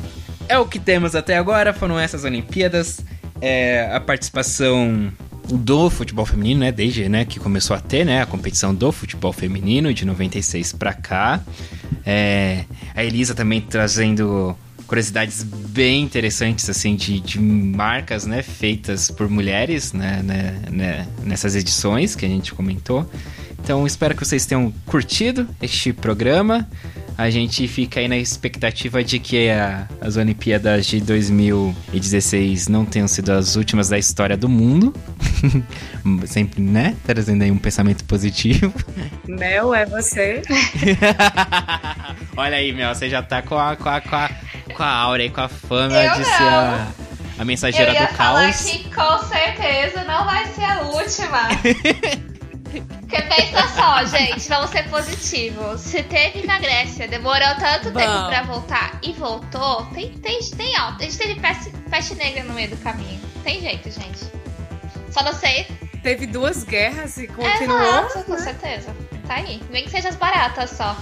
é 0.47 0.57
o 0.57 0.65
que 0.65 0.79
temos 0.79 1.15
até 1.15 1.37
agora, 1.37 1.73
foram 1.73 1.99
essas 1.99 2.23
Olimpíadas, 2.23 2.99
é, 3.41 3.89
a 3.93 3.99
participação 3.99 5.11
do 5.47 5.89
futebol 5.89 6.25
feminino, 6.25 6.59
né, 6.59 6.71
desde, 6.71 7.09
né, 7.09 7.25
que 7.25 7.39
começou 7.39 7.75
a 7.75 7.79
ter, 7.79 8.05
né, 8.05 8.21
a 8.21 8.25
competição 8.25 8.75
do 8.75 8.91
futebol 8.91 9.33
feminino 9.33 9.93
de 9.93 10.05
96 10.05 10.73
pra 10.73 10.93
cá. 10.93 11.41
É, 12.05 12.65
a 12.93 13.03
Elisa 13.03 13.33
também 13.33 13.61
trazendo 13.61 14.55
curiosidades 14.89 15.43
bem 15.43 16.01
interessantes 16.01 16.67
assim 16.67 16.95
de, 16.95 17.19
de 17.19 17.39
marcas 17.39 18.25
né 18.25 18.41
feitas 18.41 19.11
por 19.11 19.29
mulheres 19.29 19.93
né, 19.93 20.21
né, 20.23 20.59
né, 20.71 21.07
nessas 21.23 21.55
edições 21.55 22.15
que 22.15 22.25
a 22.25 22.29
gente 22.29 22.53
comentou. 22.53 23.07
Então 23.63 23.85
espero 23.85 24.15
que 24.15 24.25
vocês 24.25 24.45
tenham 24.47 24.73
curtido 24.85 25.47
este 25.61 25.93
programa. 25.93 26.67
A 27.17 27.29
gente 27.29 27.67
fica 27.67 27.99
aí 27.99 28.07
na 28.07 28.15
expectativa 28.17 29.03
de 29.03 29.19
que 29.19 29.49
a- 29.49 29.85
as 29.99 30.15
Olimpíadas 30.15 30.85
de 30.85 31.01
2016 31.01 32.69
não 32.69 32.85
tenham 32.85 33.07
sido 33.09 33.31
as 33.33 33.57
últimas 33.57 33.89
da 33.89 33.99
história 33.99 34.37
do 34.37 34.47
mundo. 34.49 34.93
Sempre 36.25 36.61
né 36.61 36.95
trazendo 37.05 37.43
aí 37.43 37.51
um 37.51 37.57
pensamento 37.57 38.05
positivo. 38.05 38.73
Mel, 39.27 39.73
é 39.75 39.85
você? 39.85 40.41
Olha 42.37 42.55
aí, 42.57 42.71
Mel, 42.71 42.95
você 42.95 43.09
já 43.09 43.21
tá 43.21 43.41
com 43.41 43.57
a, 43.57 43.75
com 43.75 43.89
a, 43.89 43.99
com 44.01 44.15
a, 44.15 44.31
com 44.69 44.83
a 44.83 44.89
aura 44.91 45.21
aí, 45.23 45.29
com 45.29 45.41
a 45.41 45.49
fama 45.49 45.95
Eu 45.95 46.13
de 46.13 46.19
não. 46.19 46.25
ser 46.25 46.43
a, 46.43 46.87
a 47.39 47.45
mensageira 47.45 47.91
Eu 47.91 47.95
ia 47.95 48.07
do 48.07 48.13
falar 48.15 48.41
caos. 48.51 48.61
que 48.61 48.93
com 48.93 49.17
certeza 49.25 50.03
não 50.03 50.25
vai 50.25 50.45
ser 50.47 50.63
a 50.63 50.81
última. 50.81 51.47
Porque 52.69 53.21
pensa 53.23 53.67
só, 53.69 54.05
gente, 54.05 54.47
vamos 54.47 54.69
ser 54.69 54.87
positivos. 54.89 55.81
Se 55.81 56.03
teve 56.03 56.45
na 56.45 56.59
Grécia, 56.59 57.07
demorou 57.07 57.55
tanto 57.55 57.91
tempo 57.91 58.11
Vamos. 58.11 58.27
pra 58.29 58.43
voltar 58.43 58.99
e 59.01 59.11
voltou, 59.13 59.85
tem, 59.87 60.11
tem, 60.19 60.39
tem 60.39 60.75
alta. 60.75 61.01
A 61.03 61.05
gente 61.05 61.17
teve 61.17 61.39
peste, 61.39 61.71
peste 61.89 62.13
negra 62.15 62.43
no 62.43 62.53
meio 62.53 62.69
do 62.69 62.77
caminho. 62.77 63.19
Tem 63.43 63.59
jeito, 63.59 63.89
gente. 63.89 64.19
Só 65.09 65.23
não 65.23 65.33
sei. 65.33 65.65
Teve 66.03 66.27
duas 66.27 66.63
guerras 66.63 67.17
e 67.17 67.25
continuou. 67.27 67.81
Exato, 67.81 68.23
com 68.25 68.37
certeza. 68.37 68.95
Tá 69.27 69.35
aí. 69.35 69.59
Nem 69.71 69.85
que 69.85 69.89
seja 69.89 70.09
as 70.09 70.15
baratas 70.15 70.69
só. 70.69 70.95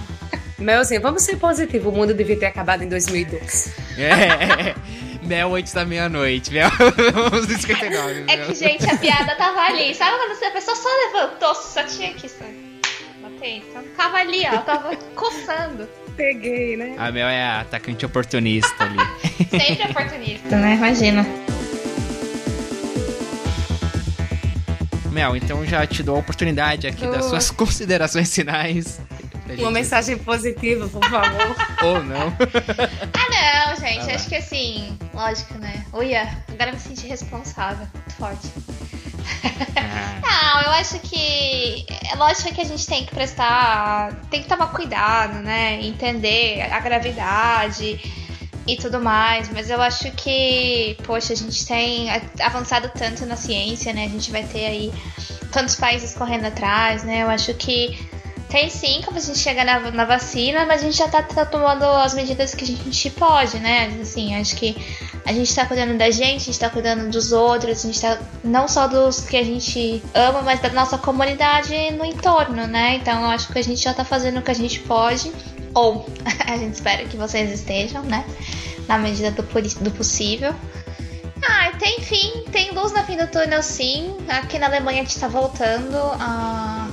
Melzinho, 0.58 1.00
vamos 1.00 1.22
ser 1.22 1.36
positivos. 1.36 1.92
O 1.92 1.96
mundo 1.96 2.12
devia 2.12 2.36
ter 2.36 2.46
acabado 2.46 2.82
em 2.82 2.88
2002. 2.88 3.72
É, 3.96 4.74
Mel 5.22 5.54
antes 5.54 5.72
da 5.72 5.84
meia-noite. 5.84 6.52
Mel 6.52 6.68
11h59. 6.70 8.24
É 8.28 8.36
que, 8.38 8.54
gente, 8.54 8.90
a 8.90 8.96
piada 8.96 9.36
tava 9.36 9.60
ali. 9.60 9.94
Sabe 9.94 10.16
quando 10.16 10.44
a 10.44 10.50
pessoa 10.50 10.76
só 10.76 10.88
levantou, 10.88 11.54
só 11.54 11.82
tinha 11.84 12.12
que 12.12 12.28
bater? 13.22 13.56
Então 13.58 13.84
tava 13.96 14.16
ali, 14.16 14.44
ó. 14.52 14.58
Tava 14.58 14.96
coçando. 15.14 15.88
Peguei, 16.16 16.76
né? 16.76 16.96
A 16.98 17.12
Mel 17.12 17.28
é 17.28 17.44
a 17.44 17.60
atacante 17.60 18.04
oportunista 18.04 18.84
ali. 18.84 18.98
Sempre 19.50 19.90
oportunista, 19.90 20.56
né? 20.56 20.74
Imagina. 20.74 21.24
Mel, 25.12 25.36
então 25.36 25.64
já 25.64 25.86
te 25.86 26.02
dou 26.02 26.16
a 26.16 26.18
oportunidade 26.18 26.86
aqui 26.86 27.06
das 27.06 27.18
Boa. 27.18 27.28
suas 27.28 27.50
considerações 27.50 28.34
finais. 28.34 29.00
Pra 29.48 29.54
Uma 29.56 29.64
gente- 29.64 29.72
mensagem 29.72 30.18
positiva, 30.18 30.86
por 30.88 31.02
favor. 31.08 31.56
Ou 31.84 32.04
não. 32.04 32.28
Ah, 33.14 33.68
não, 33.70 33.76
gente. 33.76 34.06
Lá. 34.06 34.14
acho 34.14 34.28
que 34.28 34.36
assim, 34.36 34.98
lógico, 35.14 35.54
né? 35.54 35.86
Uia, 35.94 36.28
agora 36.52 36.70
eu 36.70 36.74
me 36.74 36.80
senti 36.80 37.06
responsável. 37.06 37.86
Muito 37.94 38.14
forte. 38.16 38.48
Não, 40.22 40.60
eu 40.62 40.70
acho 40.72 40.98
que. 41.00 41.86
É 42.10 42.14
lógico 42.16 42.54
que 42.54 42.60
a 42.60 42.64
gente 42.64 42.86
tem 42.86 43.04
que 43.04 43.14
prestar. 43.14 44.12
Tem 44.30 44.42
que 44.42 44.48
tomar 44.48 44.68
cuidado, 44.68 45.34
né? 45.40 45.80
Entender 45.82 46.62
a 46.70 46.80
gravidade 46.80 48.00
e 48.66 48.76
tudo 48.76 49.00
mais. 49.00 49.48
Mas 49.50 49.70
eu 49.70 49.80
acho 49.80 50.10
que, 50.12 50.96
poxa, 51.04 51.32
a 51.32 51.36
gente 51.36 51.66
tem 51.66 52.08
avançado 52.40 52.90
tanto 52.96 53.26
na 53.26 53.36
ciência, 53.36 53.92
né? 53.92 54.04
A 54.04 54.08
gente 54.08 54.30
vai 54.30 54.42
ter 54.44 54.66
aí 54.66 54.92
tantos 55.52 55.74
países 55.74 56.14
correndo 56.14 56.46
atrás, 56.46 57.02
né? 57.04 57.22
Eu 57.22 57.30
acho 57.30 57.52
que 57.54 57.98
tem 58.48 58.70
sim 58.70 59.02
como 59.04 59.18
a 59.18 59.20
gente 59.20 59.38
chegar 59.38 59.64
na, 59.64 59.90
na 59.90 60.04
vacina, 60.04 60.64
mas 60.64 60.80
a 60.80 60.84
gente 60.84 60.96
já 60.96 61.06
tá, 61.06 61.22
tá, 61.22 61.44
tomando 61.44 61.84
as 61.84 62.14
medidas 62.14 62.54
que 62.54 62.64
a 62.64 62.66
gente 62.66 63.10
pode, 63.10 63.58
né? 63.58 63.94
Assim, 64.00 64.34
acho 64.34 64.56
que 64.56 64.74
a 65.26 65.32
gente 65.32 65.54
tá 65.54 65.66
cuidando 65.66 65.98
da 65.98 66.10
gente, 66.10 66.42
a 66.42 66.44
gente 66.44 66.58
tá 66.58 66.70
cuidando 66.70 67.10
dos 67.10 67.30
outros, 67.30 67.84
a 67.84 67.86
gente 67.86 68.00
tá 68.00 68.18
não 68.42 68.66
só 68.66 68.88
dos 68.88 69.20
que 69.20 69.36
a 69.36 69.44
gente 69.44 70.02
ama, 70.14 70.40
mas 70.40 70.60
da 70.60 70.70
nossa 70.70 70.96
comunidade 70.96 71.74
no 71.90 72.04
entorno, 72.04 72.66
né? 72.66 72.96
Então 72.96 73.20
eu 73.20 73.28
acho 73.28 73.52
que 73.52 73.58
a 73.58 73.62
gente 73.62 73.82
já 73.82 73.92
tá 73.92 74.04
fazendo 74.04 74.38
o 74.38 74.42
que 74.42 74.50
a 74.50 74.54
gente 74.54 74.80
pode, 74.80 75.30
ou 75.74 76.06
a 76.46 76.56
gente 76.56 76.74
espera 76.74 77.04
que 77.04 77.18
vocês 77.18 77.52
estejam, 77.52 78.02
né? 78.02 78.24
Na 78.86 78.96
medida 78.96 79.30
do, 79.30 79.42
do 79.42 79.90
possível. 79.90 80.54
Ah, 81.46 81.70
tem 81.78 82.00
fim, 82.00 82.44
tem 82.50 82.72
luz 82.72 82.92
na 82.92 83.04
fim 83.04 83.16
do 83.16 83.26
túnel 83.26 83.62
sim. 83.62 84.16
Aqui 84.28 84.58
na 84.58 84.66
Alemanha 84.66 85.02
a 85.02 85.04
gente 85.04 85.20
tá 85.20 85.28
voltando 85.28 85.96
a, 86.18 86.88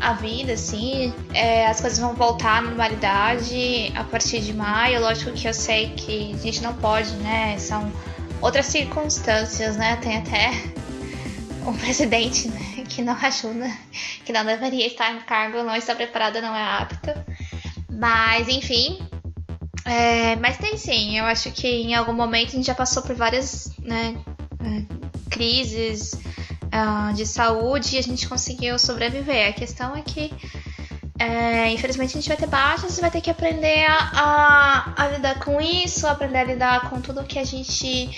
a 0.00 0.12
vida, 0.14 0.52
assim. 0.52 1.12
É, 1.32 1.66
as 1.66 1.80
coisas 1.80 1.98
vão 1.98 2.14
voltar 2.14 2.58
à 2.58 2.60
normalidade 2.62 3.92
a 3.94 4.04
partir 4.04 4.40
de 4.40 4.52
maio. 4.52 5.00
Lógico 5.00 5.32
que 5.32 5.48
eu 5.48 5.54
sei 5.54 5.90
que 5.90 6.32
a 6.34 6.38
gente 6.38 6.62
não 6.62 6.74
pode, 6.74 7.10
né? 7.16 7.56
São 7.58 7.92
outras 8.40 8.66
circunstâncias, 8.66 9.76
né? 9.76 9.96
Tem 9.96 10.18
até 10.18 10.50
um 11.66 11.72
presidente 11.74 12.48
né, 12.48 12.84
que 12.88 13.02
não 13.02 13.14
ajuda, 13.14 13.70
que 14.24 14.32
não 14.32 14.44
deveria 14.44 14.86
estar 14.86 15.12
em 15.12 15.20
cargo, 15.20 15.62
não 15.62 15.74
está 15.74 15.94
preparado, 15.94 16.40
não 16.40 16.54
é 16.54 16.62
apto. 16.62 17.10
Mas, 17.90 18.48
enfim, 18.48 18.98
é, 19.84 20.36
mas 20.36 20.56
tem 20.56 20.76
sim, 20.76 21.18
eu 21.18 21.24
acho 21.24 21.50
que 21.52 21.68
em 21.68 21.94
algum 21.94 22.12
momento 22.12 22.48
a 22.48 22.52
gente 22.52 22.66
já 22.66 22.74
passou 22.74 23.02
por 23.02 23.14
várias 23.14 23.70
né, 23.78 24.16
é, 24.60 24.82
crises 25.30 26.18
uh, 26.74 27.14
de 27.14 27.24
saúde 27.24 27.94
e 27.94 27.98
a 27.98 28.02
gente 28.02 28.28
conseguiu 28.28 28.78
sobreviver. 28.78 29.48
A 29.48 29.52
questão 29.52 29.96
é 29.96 30.02
que, 30.02 30.32
é, 31.18 31.70
infelizmente, 31.70 32.10
a 32.10 32.20
gente 32.20 32.28
vai 32.28 32.36
ter 32.36 32.48
baixas 32.48 32.98
e 32.98 33.00
vai 33.00 33.10
ter 33.10 33.20
que 33.20 33.30
aprender 33.30 33.86
a, 33.86 34.10
a, 34.12 35.04
a, 35.04 35.08
lidar 35.08 35.38
com 35.38 35.60
isso, 35.60 36.06
aprender 36.06 36.38
a 36.38 36.44
lidar 36.44 36.90
com 36.90 37.00
tudo 37.00 37.22
que 37.24 37.38
a 37.38 37.44
gente 37.44 38.10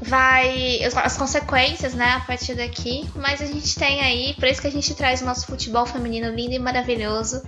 vai. 0.00 0.80
as 0.84 1.16
consequências, 1.16 1.94
né, 1.94 2.12
a 2.12 2.20
partir 2.20 2.54
daqui. 2.54 3.08
Mas 3.16 3.42
a 3.42 3.46
gente 3.46 3.74
tem 3.74 4.00
aí, 4.00 4.34
por 4.34 4.48
isso 4.48 4.60
que 4.60 4.68
a 4.68 4.72
gente 4.72 4.94
traz 4.94 5.20
o 5.20 5.24
nosso 5.24 5.46
futebol 5.46 5.84
feminino 5.84 6.30
lindo 6.30 6.54
e 6.54 6.58
maravilhoso 6.58 7.42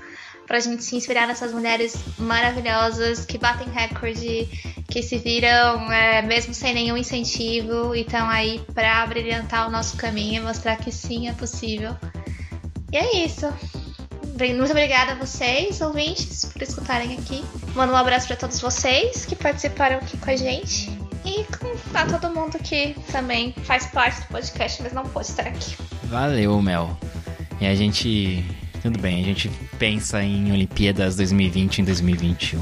pra 0.53 0.61
gente 0.61 0.85
se 0.85 0.95
inspirar 0.95 1.27
nessas 1.27 1.51
mulheres 1.51 1.97
maravilhosas 2.19 3.25
que 3.25 3.39
batem 3.39 3.71
recorde, 3.71 4.47
que 4.87 5.03
se 5.03 5.17
viram 5.17 5.91
é, 5.91 6.21
mesmo 6.21 6.53
sem 6.53 6.75
nenhum 6.75 6.95
incentivo 6.95 7.95
e 7.95 8.03
estão 8.03 8.29
aí 8.29 8.61
pra 8.75 9.07
brilhantar 9.07 9.67
o 9.67 9.71
nosso 9.71 9.97
caminho 9.97 10.43
e 10.43 10.45
mostrar 10.45 10.77
que 10.77 10.93
sim, 10.93 11.27
é 11.27 11.33
possível. 11.33 11.97
E 12.93 12.99
é 12.99 13.25
isso. 13.25 13.51
Muito 14.39 14.71
obrigada 14.73 15.13
a 15.13 15.15
vocês, 15.15 15.81
ouvintes, 15.81 16.45
por 16.45 16.61
escutarem 16.61 17.15
aqui. 17.15 17.43
Mando 17.75 17.95
um 17.95 17.97
abraço 17.97 18.27
para 18.27 18.37
todos 18.37 18.61
vocês 18.61 19.25
que 19.25 19.35
participaram 19.35 19.97
aqui 19.97 20.19
com 20.19 20.31
a 20.31 20.37
gente. 20.37 20.91
E 21.25 21.47
a 21.95 22.05
todo 22.05 22.31
mundo 22.35 22.59
que 22.59 22.95
também 23.11 23.55
faz 23.65 23.87
parte 23.87 24.21
do 24.21 24.27
podcast, 24.27 24.83
mas 24.83 24.93
não 24.93 25.05
pôde 25.05 25.29
estar 25.29 25.47
aqui. 25.47 25.75
Valeu, 26.05 26.61
Mel. 26.61 26.95
E 27.59 27.67
a 27.67 27.75
gente 27.75 28.62
tudo 28.83 28.99
bem, 28.99 29.23
a 29.23 29.25
gente 29.25 29.49
pensa 29.79 30.23
em 30.23 30.51
Olimpíadas 30.51 31.15
2020 31.17 31.79
em 31.79 31.85
2021. 31.85 32.61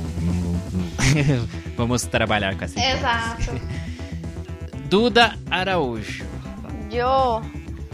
Vamos 1.77 2.03
trabalhar 2.03 2.55
com 2.57 2.65
essa 2.65 2.79
ideia. 2.79 2.97
Exato. 2.97 3.61
Duda 4.85 5.35
Araújo. 5.51 6.27
Jo. 6.91 7.43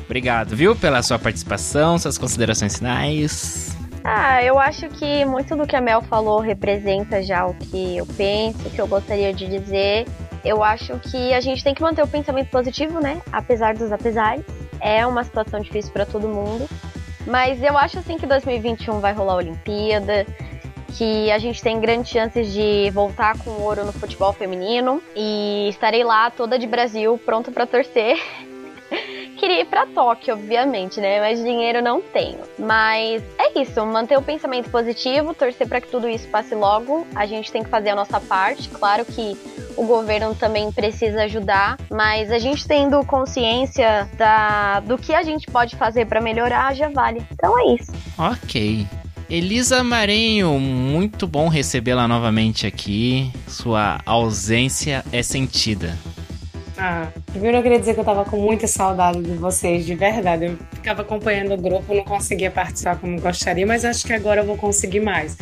Obrigado, 0.05 0.57
viu, 0.57 0.74
pela 0.74 1.03
sua 1.03 1.19
participação, 1.19 1.98
suas 1.98 2.19
considerações 2.19 2.78
finais. 2.78 3.77
Ah, 4.03 4.43
eu 4.43 4.59
acho 4.59 4.89
que 4.89 5.24
muito 5.24 5.57
do 5.57 5.66
que 5.66 5.77
a 5.77 5.81
Mel 5.81 6.03
falou 6.03 6.40
representa 6.40 7.23
já 7.23 7.44
o 7.47 7.55
que 7.55 7.97
eu 7.97 8.07
penso, 8.07 8.66
o 8.66 8.70
que 8.70 8.81
eu 8.81 8.86
gostaria 8.86 9.32
de 9.32 9.47
dizer. 9.47 10.07
Eu 10.44 10.62
acho 10.62 10.97
que 11.01 11.35
a 11.35 11.40
gente 11.40 11.62
tem 11.62 11.74
que 11.74 11.82
manter 11.82 12.03
o 12.03 12.07
pensamento 12.07 12.48
positivo, 12.51 13.01
né? 13.01 13.20
Apesar 13.32 13.74
dos 13.74 13.90
apesares. 13.90 14.44
É 14.81 15.05
uma 15.07 15.24
situação 15.24 15.61
difícil 15.61 15.93
para 15.93 16.07
todo 16.07 16.28
mundo. 16.28 16.69
Mas 17.27 17.62
eu 17.62 17.77
acho 17.77 17.98
assim 17.98 18.16
que 18.16 18.27
2021 18.27 19.01
vai 19.01 19.12
rolar 19.12 19.35
a 19.35 19.36
Olimpíada, 19.36 20.24
que 20.97 21.31
a 21.31 21.39
gente 21.39 21.61
tem 21.62 21.81
grandes 21.81 22.11
chances 22.11 22.53
de 22.53 22.90
voltar 22.90 23.36
com 23.39 23.51
ouro 23.51 23.85
no 23.85 23.93
futebol 23.93 24.32
feminino 24.32 25.03
e 25.15 25.69
estarei 25.69 26.05
lá 26.05 26.31
toda 26.31 26.59
de 26.59 26.66
Brasil, 26.66 27.20
pronta 27.24 27.51
para 27.51 27.66
torcer. 27.66 28.16
Queria 29.37 29.61
ir 29.61 29.67
para 29.67 29.87
Tóquio, 29.87 30.35
obviamente, 30.35 31.01
né? 31.01 31.21
Mas 31.21 31.39
dinheiro 31.39 31.83
não 31.83 32.01
tenho. 32.01 32.39
Mas 32.59 33.23
é 33.39 33.61
isso, 33.61 33.85
manter 33.85 34.17
o 34.19 34.23
pensamento 34.23 34.71
positivo, 34.71 35.35
torcer 35.35 35.69
para 35.69 35.81
que 35.81 35.89
tudo 35.89 36.09
isso 36.09 36.27
passe 36.29 36.55
logo. 36.55 37.07
A 37.15 37.27
gente 37.27 37.53
tem 37.53 37.63
que 37.63 37.69
fazer 37.69 37.91
a 37.91 37.95
nossa 37.95 38.19
parte. 38.19 38.69
Claro 38.69 39.05
que 39.05 39.37
o 39.77 39.85
governo 39.85 40.35
também 40.35 40.73
precisa 40.73 41.25
ajudar, 41.25 41.79
mas 41.91 42.33
a 42.33 42.39
gente 42.39 42.67
tendo 42.67 43.05
consciência 43.05 44.09
da, 44.17 44.81
do 44.81 44.97
que 44.97 45.15
a 45.15 45.23
gente 45.23 45.47
pode 45.47 45.77
fazer 45.77 46.07
para 46.07 46.21
melhorar 46.21 46.75
já 46.75 46.89
vale. 46.89 47.23
Então 47.31 47.59
é 47.59 47.75
isso. 47.75 47.93
Ok. 48.19 48.87
Elisa 49.29 49.83
Marinho, 49.83 50.59
muito 50.59 51.27
bom 51.27 51.49
recebê-la 51.49 52.07
novamente 52.07 52.67
aqui. 52.67 53.31
Sua 53.49 54.01
ausência 54.07 55.05
é 55.13 55.23
sentida. 55.23 55.99
Ah, 56.78 57.09
primeiro 57.32 57.57
eu 57.57 57.62
queria 57.62 57.78
dizer 57.78 57.94
que 57.94 58.01
eu 58.01 58.05
tava 58.05 58.24
com 58.24 58.36
muita 58.36 58.66
saudade 58.66 59.23
de 59.23 59.32
vocês, 59.32 59.86
de 59.86 59.94
verdade. 59.94 60.47
Eu 60.47 60.59
ficava 60.73 61.03
acompanhando 61.03 61.55
o 61.55 61.57
grupo, 61.57 61.94
não 61.94 62.05
conseguia 62.05 62.51
participar 62.51 62.97
como 62.97 63.20
gostaria, 63.20 63.66
mas 63.66 63.85
acho 63.85 64.07
que 64.07 64.12
agora 64.12 64.43
eu 64.43 64.47
vou 64.47 64.57
conseguir 64.57 65.01
mais. 65.01 65.36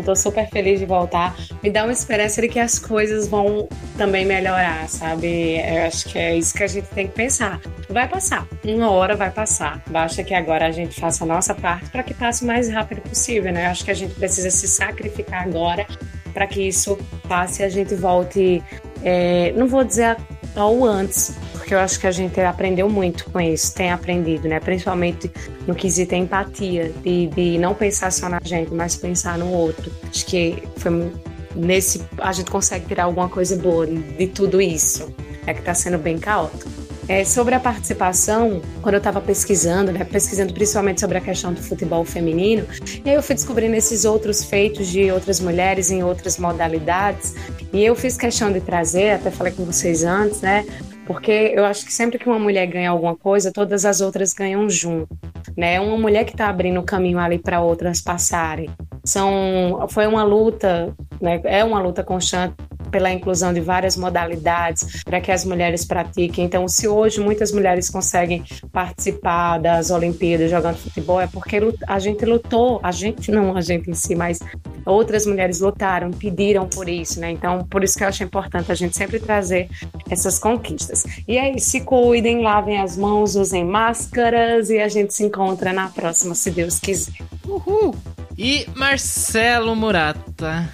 Eu 0.00 0.04
tô 0.04 0.16
super 0.16 0.48
feliz 0.48 0.80
de 0.80 0.86
voltar. 0.86 1.36
Me 1.62 1.70
dá 1.70 1.84
uma 1.84 1.92
esperança 1.92 2.40
de 2.40 2.48
que 2.48 2.58
as 2.58 2.78
coisas 2.78 3.28
vão 3.28 3.68
também 3.98 4.24
melhorar, 4.24 4.88
sabe? 4.88 5.58
Eu 5.58 5.82
acho 5.86 6.08
que 6.08 6.18
é 6.18 6.36
isso 6.36 6.54
que 6.54 6.62
a 6.62 6.66
gente 6.66 6.86
tem 6.86 7.06
que 7.06 7.12
pensar. 7.12 7.60
Vai 7.88 8.08
passar, 8.08 8.48
uma 8.64 8.90
hora 8.90 9.14
vai 9.14 9.30
passar. 9.30 9.82
Basta 9.88 10.24
que 10.24 10.32
agora 10.34 10.66
a 10.66 10.70
gente 10.70 10.98
faça 10.98 11.22
a 11.22 11.26
nossa 11.26 11.54
parte 11.54 11.90
para 11.90 12.02
que 12.02 12.14
passe 12.14 12.42
o 12.42 12.46
mais 12.46 12.70
rápido 12.70 13.02
possível, 13.02 13.52
né? 13.52 13.66
Eu 13.66 13.70
acho 13.70 13.84
que 13.84 13.90
a 13.90 13.94
gente 13.94 14.14
precisa 14.14 14.50
se 14.50 14.66
sacrificar 14.66 15.42
agora 15.42 15.86
para 16.32 16.46
que 16.46 16.66
isso 16.66 16.98
passe 17.28 17.62
e 17.62 17.64
a 17.64 17.68
gente 17.68 17.94
volte. 17.94 18.62
É, 19.04 19.52
não 19.52 19.66
vou 19.66 19.84
dizer 19.84 20.16
ou 20.56 20.84
antes, 20.84 21.32
porque 21.52 21.74
eu 21.74 21.78
acho 21.78 21.98
que 22.00 22.06
a 22.06 22.10
gente 22.10 22.40
aprendeu 22.40 22.88
muito 22.88 23.24
com 23.30 23.40
isso, 23.40 23.74
tem 23.74 23.90
aprendido, 23.90 24.48
né? 24.48 24.58
Principalmente 24.60 25.30
no 25.66 25.74
quesito 25.74 26.14
empatia, 26.14 26.92
de, 27.02 27.28
de 27.28 27.58
não 27.58 27.74
pensar 27.74 28.10
só 28.10 28.28
na 28.28 28.40
gente, 28.42 28.72
mas 28.72 28.96
pensar 28.96 29.38
no 29.38 29.50
outro. 29.50 29.92
Acho 30.08 30.26
que 30.26 30.62
foi 30.76 31.12
nesse 31.54 32.02
a 32.18 32.32
gente 32.32 32.50
consegue 32.50 32.86
tirar 32.86 33.04
alguma 33.04 33.28
coisa 33.28 33.56
boa 33.56 33.86
de 33.86 34.26
tudo 34.28 34.60
isso, 34.60 35.12
é 35.46 35.52
que 35.52 35.60
está 35.60 35.74
sendo 35.74 35.98
bem 35.98 36.18
caótico. 36.18 36.79
É, 37.10 37.24
sobre 37.24 37.56
a 37.56 37.58
participação, 37.58 38.62
quando 38.80 38.94
eu 38.94 38.98
estava 38.98 39.20
pesquisando, 39.20 39.90
né, 39.90 40.04
pesquisando 40.04 40.54
principalmente 40.54 41.00
sobre 41.00 41.18
a 41.18 41.20
questão 41.20 41.52
do 41.52 41.60
futebol 41.60 42.04
feminino, 42.04 42.64
e 43.04 43.10
aí 43.10 43.16
eu 43.16 43.22
fui 43.22 43.34
descobrindo 43.34 43.74
esses 43.74 44.04
outros 44.04 44.44
feitos 44.44 44.86
de 44.86 45.10
outras 45.10 45.40
mulheres 45.40 45.90
em 45.90 46.04
outras 46.04 46.38
modalidades, 46.38 47.34
e 47.72 47.84
eu 47.84 47.96
fiz 47.96 48.16
questão 48.16 48.52
de 48.52 48.60
trazer, 48.60 49.10
até 49.10 49.28
falei 49.28 49.52
com 49.52 49.64
vocês 49.64 50.04
antes, 50.04 50.40
né, 50.40 50.64
porque 51.04 51.52
eu 51.52 51.64
acho 51.64 51.84
que 51.84 51.92
sempre 51.92 52.16
que 52.16 52.28
uma 52.28 52.38
mulher 52.38 52.64
ganha 52.68 52.90
alguma 52.90 53.16
coisa, 53.16 53.50
todas 53.50 53.84
as 53.84 54.00
outras 54.00 54.32
ganham 54.32 54.70
junto, 54.70 55.08
né? 55.56 55.80
Uma 55.80 55.98
mulher 55.98 56.24
que 56.24 56.30
está 56.30 56.48
abrindo 56.48 56.78
o 56.78 56.84
caminho 56.84 57.18
ali 57.18 57.36
para 57.36 57.60
outras 57.60 58.00
passarem. 58.00 58.70
São, 59.04 59.88
foi 59.88 60.06
uma 60.06 60.22
luta, 60.22 60.94
né? 61.20 61.40
É 61.42 61.64
uma 61.64 61.80
luta 61.80 62.04
constante 62.04 62.54
pela 62.90 63.10
inclusão 63.10 63.52
de 63.52 63.60
várias 63.60 63.96
modalidades 63.96 65.02
para 65.04 65.20
que 65.20 65.30
as 65.30 65.44
mulheres 65.44 65.84
pratiquem. 65.84 66.44
Então, 66.44 66.66
se 66.68 66.88
hoje 66.88 67.20
muitas 67.20 67.52
mulheres 67.52 67.88
conseguem 67.88 68.44
participar 68.72 69.58
das 69.58 69.90
Olimpíadas 69.90 70.50
jogando 70.50 70.76
futebol, 70.76 71.20
é 71.20 71.26
porque 71.26 71.60
a 71.86 71.98
gente 71.98 72.24
lutou, 72.24 72.80
a 72.82 72.90
gente 72.90 73.30
não 73.30 73.56
a 73.56 73.60
gente 73.60 73.90
em 73.90 73.94
si, 73.94 74.14
mas 74.14 74.38
outras 74.84 75.26
mulheres 75.26 75.60
lutaram, 75.60 76.10
pediram 76.10 76.68
por 76.68 76.88
isso, 76.88 77.20
né? 77.20 77.30
Então, 77.30 77.64
por 77.64 77.84
isso 77.84 77.96
que 77.96 78.04
eu 78.04 78.08
acho 78.08 78.22
importante 78.24 78.70
a 78.72 78.74
gente 78.74 78.96
sempre 78.96 79.18
trazer 79.18 79.68
essas 80.10 80.38
conquistas. 80.38 81.04
E 81.26 81.38
aí, 81.38 81.58
se 81.60 81.80
cuidem, 81.80 82.42
lavem 82.42 82.80
as 82.80 82.96
mãos, 82.96 83.36
usem 83.36 83.64
máscaras 83.64 84.70
e 84.70 84.78
a 84.78 84.88
gente 84.88 85.14
se 85.14 85.24
encontra 85.24 85.72
na 85.72 85.88
próxima, 85.88 86.34
se 86.34 86.50
Deus 86.50 86.78
quiser. 86.78 87.12
Uhul! 87.46 87.94
E 88.38 88.66
Marcelo 88.74 89.76
Murata 89.76 90.68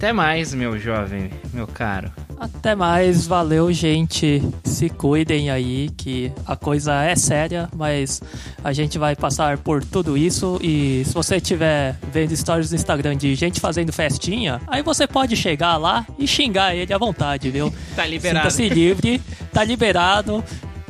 até 0.00 0.14
mais, 0.14 0.54
meu 0.54 0.78
jovem, 0.78 1.28
meu 1.52 1.66
caro. 1.66 2.10
Até 2.38 2.74
mais, 2.74 3.26
valeu, 3.26 3.70
gente. 3.70 4.42
Se 4.64 4.88
cuidem 4.88 5.50
aí, 5.50 5.90
que 5.94 6.32
a 6.46 6.56
coisa 6.56 7.04
é 7.04 7.14
séria, 7.14 7.68
mas 7.76 8.22
a 8.64 8.72
gente 8.72 8.98
vai 8.98 9.14
passar 9.14 9.58
por 9.58 9.84
tudo 9.84 10.16
isso. 10.16 10.58
E 10.62 11.02
se 11.04 11.12
você 11.12 11.36
estiver 11.36 11.98
vendo 12.10 12.34
stories 12.34 12.70
no 12.70 12.76
Instagram 12.76 13.14
de 13.14 13.34
gente 13.34 13.60
fazendo 13.60 13.92
festinha, 13.92 14.58
aí 14.68 14.82
você 14.82 15.06
pode 15.06 15.36
chegar 15.36 15.76
lá 15.76 16.06
e 16.18 16.26
xingar 16.26 16.74
ele 16.74 16.94
à 16.94 16.98
vontade, 16.98 17.50
viu? 17.50 17.70
Tá 17.94 18.06
liberado. 18.06 18.50
Sinta-se 18.50 18.74
livre, 18.74 19.20
tá 19.52 19.62
liberado. 19.62 20.42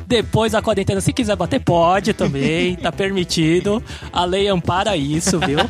Depois 0.07 0.53
da 0.53 0.63
quarentena, 0.63 1.01
se 1.01 1.13
quiser 1.13 1.35
bater, 1.35 1.59
pode 1.59 2.13
também, 2.13 2.77
tá 2.77 2.93
permitido. 2.93 3.83
A 4.13 4.25
lei 4.25 4.47
ampara 4.47 4.97
isso, 4.97 5.41
viu? 5.41 5.59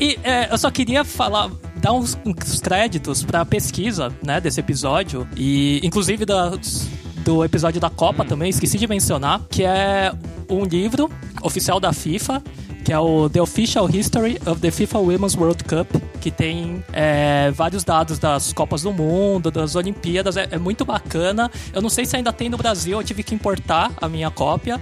E 0.00 0.18
é, 0.24 0.50
eu 0.50 0.56
só 0.56 0.70
queria 0.70 1.04
falar, 1.04 1.50
dar 1.80 1.92
uns, 1.92 2.18
uns 2.24 2.60
créditos 2.60 3.22
pra 3.22 3.44
pesquisa, 3.44 4.12
né, 4.22 4.40
desse 4.40 4.60
episódio. 4.60 5.26
E 5.36 5.80
inclusive 5.82 6.24
das, 6.24 6.88
do 7.24 7.44
episódio 7.44 7.80
da 7.80 7.90
Copa 7.90 8.24
também, 8.24 8.50
esqueci 8.50 8.78
de 8.78 8.86
mencionar, 8.86 9.40
que 9.50 9.64
é 9.64 10.12
um 10.48 10.64
livro 10.64 11.10
oficial 11.42 11.80
da 11.80 11.92
FIFA, 11.92 12.42
que 12.84 12.92
é 12.92 12.98
o 12.98 13.28
The 13.28 13.40
Official 13.40 13.88
History 13.88 14.38
of 14.46 14.60
the 14.60 14.70
FIFA 14.70 14.98
Women's 14.98 15.36
World 15.36 15.62
Cup, 15.64 15.88
que 16.20 16.30
tem 16.30 16.82
é, 16.92 17.50
vários 17.52 17.84
dados 17.84 18.18
das 18.18 18.52
Copas 18.52 18.82
do 18.82 18.92
Mundo, 18.92 19.50
das 19.50 19.74
Olimpíadas, 19.76 20.36
é, 20.36 20.48
é, 20.50 20.58
muito 20.58 20.84
bacana. 20.84 21.50
Eu 21.72 21.82
não 21.82 21.90
sei 21.90 22.04
se 22.04 22.16
ainda 22.16 22.32
tem 22.32 22.48
no 22.48 22.56
Brasil, 22.56 22.98
eu 22.98 23.04
tive 23.04 23.22
que 23.22 23.34
importar 23.34 23.92
a 24.00 24.08
minha 24.08 24.30
cópia, 24.30 24.80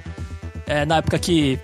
é, 0.67 0.87
na 0.87 0.99
época 0.99 1.19
que 1.19 1.59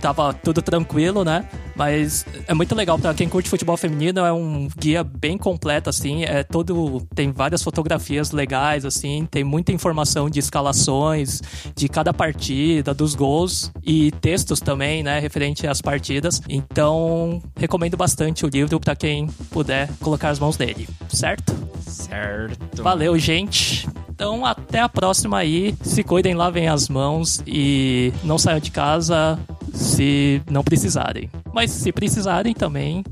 tava 0.00 0.32
tudo 0.32 0.62
tranquilo, 0.62 1.24
né? 1.24 1.44
Mas 1.80 2.26
é 2.46 2.52
muito 2.52 2.74
legal 2.74 2.98
para 2.98 3.14
quem 3.14 3.26
curte 3.26 3.48
futebol 3.48 3.74
feminino, 3.74 4.20
é 4.20 4.30
um 4.30 4.68
guia 4.78 5.02
bem 5.02 5.38
completo 5.38 5.88
assim, 5.88 6.24
é 6.24 6.42
todo 6.42 7.00
tem 7.14 7.32
várias 7.32 7.62
fotografias 7.62 8.32
legais 8.32 8.84
assim, 8.84 9.26
tem 9.30 9.42
muita 9.42 9.72
informação 9.72 10.28
de 10.28 10.38
escalações 10.38 11.40
de 11.74 11.88
cada 11.88 12.12
partida, 12.12 12.92
dos 12.92 13.14
gols 13.14 13.72
e 13.82 14.10
textos 14.20 14.60
também, 14.60 15.02
né, 15.02 15.20
referente 15.20 15.66
às 15.66 15.80
partidas. 15.80 16.42
Então, 16.50 17.42
recomendo 17.56 17.96
bastante 17.96 18.44
o 18.44 18.50
livro 18.50 18.78
para 18.78 18.94
quem 18.94 19.28
puder 19.50 19.88
colocar 20.00 20.28
as 20.28 20.38
mãos 20.38 20.58
nele, 20.58 20.86
certo? 21.08 21.56
Certo. 21.86 22.82
Valeu, 22.82 23.18
gente. 23.18 23.88
Então, 24.10 24.44
até 24.44 24.80
a 24.80 24.88
próxima 24.88 25.38
aí. 25.38 25.74
Se 25.80 26.02
cuidem, 26.02 26.34
lavem 26.34 26.68
as 26.68 26.90
mãos 26.90 27.42
e 27.46 28.12
não 28.22 28.36
saiam 28.36 28.60
de 28.60 28.70
casa 28.70 29.38
se 29.72 30.42
não 30.50 30.62
precisarem. 30.62 31.30
Mas 31.52 31.69
se 31.70 31.92
precisarem 31.92 32.54
também, 32.54 33.04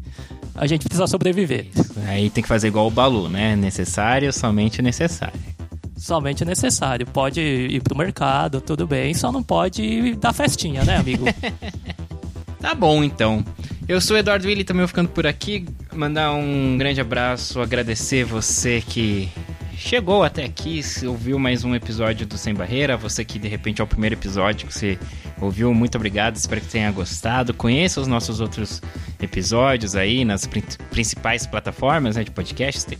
a 0.55 0.66
gente 0.66 0.85
precisa 0.85 1.06
sobreviver. 1.06 1.66
Aí 2.06 2.28
tem 2.30 2.43
que 2.43 2.48
fazer 2.48 2.68
igual 2.68 2.86
o 2.86 2.90
Balu, 2.90 3.28
né? 3.28 3.55
Necessário, 3.56 4.32
somente 4.32 4.82
necessário. 4.82 5.39
Somente 5.97 6.44
necessário. 6.44 7.06
Pode 7.06 7.40
ir 7.40 7.82
pro 7.82 7.97
mercado, 7.97 8.60
tudo 8.60 8.86
bem, 8.86 9.14
só 9.14 9.32
não 9.32 9.43
pode 9.43 10.14
dar 10.16 10.32
festinha, 10.32 10.85
né, 10.85 10.97
amigo? 10.97 11.24
tá 12.60 12.74
bom, 12.74 13.02
então. 13.02 13.44
Eu 13.89 14.01
sou 14.01 14.16
o 14.16 14.18
Eduardo 14.18 14.47
Willi, 14.47 14.64
também 14.64 14.82
vou 14.82 14.89
ficando 14.89 15.09
por 15.09 15.26
aqui. 15.26 15.64
Mandar 15.94 16.32
um 16.32 16.76
grande 16.76 17.01
abraço, 17.01 17.60
agradecer 17.60 18.24
você 18.24 18.80
que 18.80 19.28
chegou 19.76 20.24
até 20.24 20.44
aqui, 20.44 20.80
ouviu 21.06 21.39
mais 21.39 21.64
um 21.64 21.74
episódio 21.74 22.26
do 22.26 22.36
Sem 22.36 22.52
Barreira, 22.52 22.97
você 22.97 23.24
que 23.24 23.39
de 23.39 23.48
repente 23.48 23.80
é 23.80 23.85
o 23.85 23.86
primeiro 23.86 24.14
episódio 24.14 24.66
que 24.66 24.74
você 24.74 24.98
ouviu, 25.40 25.73
muito 25.74 25.97
obrigado, 25.97 26.36
espero 26.36 26.60
que 26.60 26.69
tenha 26.69 26.90
gostado. 26.90 27.55
Conheça 27.55 28.01
os 28.01 28.06
nossos 28.06 28.40
outros 28.40 28.82
episódios 29.20 29.97
aí 29.97 30.24
nas 30.24 30.48
principais 30.90 31.47
plataformas 31.47 32.16
né, 32.16 32.24
de 32.24 32.31
podcasts. 32.31 32.85
Tem, 32.85 32.98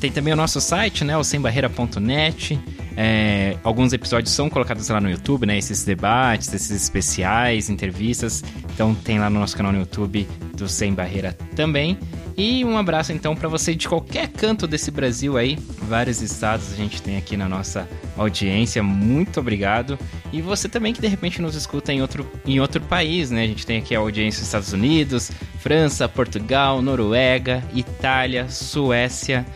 tem, 0.00 0.10
também 0.10 0.32
o 0.32 0.36
nosso 0.36 0.60
site, 0.60 1.04
né, 1.04 1.16
o 1.16 1.24
sembarreira.net. 1.24 2.58
É, 2.96 3.56
alguns 3.64 3.92
episódios 3.92 4.32
são 4.32 4.48
colocados 4.48 4.88
lá 4.88 5.00
no 5.00 5.10
YouTube, 5.10 5.46
né, 5.46 5.58
esses 5.58 5.84
debates, 5.84 6.52
esses 6.52 6.70
especiais, 6.70 7.70
entrevistas. 7.70 8.42
Então 8.72 8.94
tem 8.94 9.18
lá 9.18 9.28
no 9.30 9.40
nosso 9.40 9.56
canal 9.56 9.72
no 9.72 9.78
YouTube 9.78 10.28
do 10.56 10.68
Sem 10.68 10.94
Barreira 10.94 11.36
também. 11.54 11.98
E 12.36 12.64
um 12.64 12.76
abraço 12.76 13.12
então 13.12 13.36
para 13.36 13.48
você 13.48 13.74
de 13.74 13.88
qualquer 13.88 14.28
canto 14.28 14.66
desse 14.66 14.90
Brasil 14.90 15.36
aí, 15.36 15.56
vários 15.82 16.20
estados 16.20 16.72
a 16.72 16.76
gente 16.76 17.00
tem 17.00 17.16
aqui 17.16 17.36
na 17.36 17.48
nossa 17.48 17.88
audiência. 18.16 18.82
Muito 18.82 19.38
obrigado. 19.38 19.98
E 20.32 20.42
você 20.42 20.68
também 20.68 20.92
que 20.92 21.00
de 21.00 21.06
repente 21.06 21.40
nos 21.40 21.54
escuta 21.54 21.92
em 21.92 22.02
outro, 22.02 22.26
em 22.44 22.58
outro 22.58 22.80
país, 22.80 23.30
né? 23.30 23.44
A 23.44 23.46
gente 23.46 23.64
tem 23.64 23.78
aqui 23.78 23.94
a 23.94 24.00
audiência 24.00 24.40
dos 24.40 24.48
Estados 24.48 24.72
Unidos, 24.72 25.30
França, 25.60 26.08
Portugal, 26.08 26.82
Noruega, 26.82 27.62
Itália, 27.72 28.48
Suécia. 28.48 29.46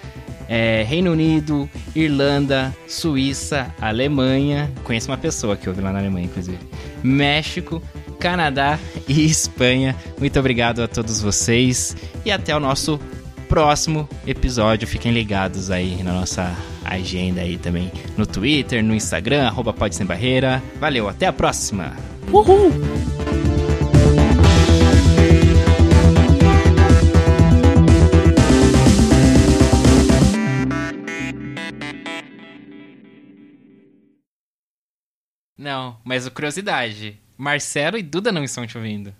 É, 0.51 0.83
Reino 0.89 1.13
Unido, 1.13 1.69
Irlanda, 1.95 2.75
Suíça, 2.87 3.71
Alemanha. 3.79 4.73
Conheço 4.83 5.11
uma 5.11 5.19
pessoa 5.19 5.59
que 5.59 5.69
ouve 5.69 5.83
lá 5.83 5.93
na 5.93 5.99
Alemanha, 5.99 6.25
inclusive. 6.25 6.59
México, 7.03 7.83
Canadá 8.19 8.79
e 9.09 9.25
Espanha. 9.25 9.97
Muito 10.19 10.39
obrigado 10.39 10.83
a 10.83 10.89
todos 10.89 11.21
vocês 11.21 11.97
e 12.25 12.31
até 12.31 12.55
o 12.55 12.61
nosso 12.61 13.01
próximo 13.49 14.09
episódio. 14.27 14.87
Fiquem 14.87 15.13
ligados 15.13 15.71
aí 15.71 16.03
na 16.03 16.13
nossa 16.13 16.55
agenda 16.85 17.41
aí 17.41 17.57
também 17.57 17.91
no 18.17 18.27
Twitter, 18.27 18.83
no 18.83 18.95
Instagram, 18.95 19.47
arroba 19.47 19.73
Pode 19.73 19.95
Sem 19.95 20.07
Barreira. 20.07 20.63
Valeu, 20.79 21.09
até 21.09 21.27
a 21.27 21.33
próxima! 21.33 21.97
Uhul! 22.33 22.73
Não, 35.57 35.99
mas 36.05 36.29
curiosidade. 36.29 37.21
Marcelo 37.39 37.97
e 37.97 38.03
Duda 38.03 38.33
não 38.33 38.43
estão 38.43 38.67
te 38.67 38.77
ouvindo. 38.77 39.15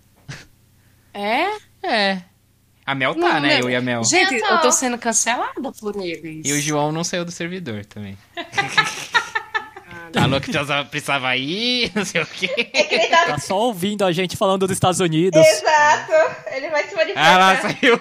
É? 1.13 1.47
É. 1.81 2.21
A 2.85 2.93
Mel 2.93 3.15
tá, 3.15 3.19
não, 3.19 3.39
né? 3.39 3.61
Eu 3.61 3.69
e 3.69 3.75
a 3.75 3.81
Mel. 3.81 4.03
Gente, 4.03 4.35
eu 4.35 4.41
tô... 4.41 4.53
eu 4.53 4.61
tô 4.61 4.71
sendo 4.71 4.97
cancelada 4.97 5.71
por 5.79 5.95
eles. 5.95 6.45
E 6.45 6.51
o 6.51 6.59
João 6.59 6.91
não 6.91 7.03
saiu 7.03 7.23
do 7.23 7.31
servidor 7.31 7.85
também. 7.85 8.17
Falou 10.13 10.41
que 10.41 10.51
precisava 10.89 11.37
ir, 11.37 11.91
não 11.95 12.03
sei 12.03 12.21
o 12.21 12.25
quê. 12.25 13.07
tá... 13.09 13.25
tá 13.27 13.37
só 13.37 13.57
ouvindo 13.57 14.03
a 14.03 14.11
gente 14.11 14.35
falando 14.35 14.67
dos 14.67 14.75
Estados 14.75 14.99
Unidos. 14.99 15.39
Exato. 15.39 16.11
Ele 16.51 16.69
vai 16.69 16.87
se 16.87 16.95
manifestar. 16.95 17.33
Ah, 17.33 17.37
lá 17.37 17.55
saiu. 17.61 17.99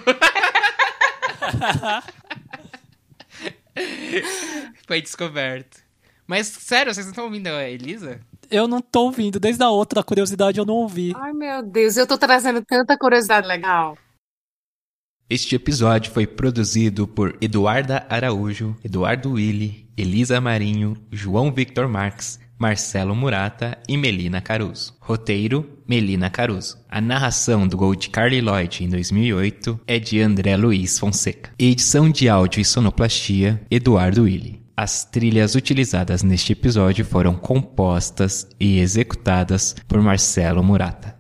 Foi 4.87 5.01
descoberto. 5.01 5.79
Mas, 6.27 6.47
sério, 6.47 6.93
vocês 6.93 7.07
não 7.07 7.13
estão 7.13 7.25
ouvindo 7.25 7.47
a 7.49 7.69
Elisa? 7.69 8.21
Eu 8.51 8.67
não 8.67 8.81
tô 8.81 9.05
ouvindo. 9.05 9.39
Desde 9.39 9.63
a 9.63 9.71
outra 9.71 10.03
curiosidade 10.03 10.59
eu 10.59 10.67
não 10.67 10.75
ouvi. 10.75 11.13
Ai, 11.17 11.33
meu 11.33 11.63
Deus, 11.63 11.97
eu 11.97 12.07
tô 12.07 12.17
trazendo 12.17 12.63
tanta 12.65 12.97
curiosidade 12.97 13.47
legal. 13.47 13.97
Este 15.31 15.55
episódio 15.57 16.11
foi 16.11 16.27
produzido 16.27 17.07
por 17.07 17.37
Eduarda 17.41 18.07
Araújo, 18.09 18.75
Eduardo 18.83 19.33
Willi, 19.33 19.87
Elisa 19.95 20.41
Marinho, 20.41 20.97
João 21.13 21.53
Victor 21.53 21.87
Marques, 21.87 22.41
Marcelo 22.59 23.15
Murata 23.15 23.79
e 23.87 23.97
Melina 23.97 24.41
Caruso. 24.41 24.97
Roteiro: 24.99 25.79
Melina 25.87 26.31
Caruso. 26.31 26.79
A 26.89 27.01
narração 27.01 27.69
do 27.69 27.77
gol 27.77 27.95
de 27.95 28.11
Carly 28.11 28.41
Lloyd 28.41 28.85
em 28.85 28.89
2008 28.89 29.81
é 29.87 29.99
de 29.99 30.21
André 30.21 30.57
Luiz 30.57 30.99
Fonseca. 30.99 31.53
Edição 31.59 32.11
de 32.11 32.29
áudio 32.29 32.61
e 32.61 32.65
sonoplastia: 32.65 33.61
Eduardo 33.71 34.23
Willi. 34.23 34.61
As 34.81 35.03
trilhas 35.03 35.57
utilizadas 35.57 36.23
neste 36.23 36.53
episódio 36.53 37.05
foram 37.05 37.35
compostas 37.35 38.47
e 38.61 38.79
executadas 38.79 39.75
por 39.89 40.01
Marcelo 40.01 40.63
Murata. 40.63 41.17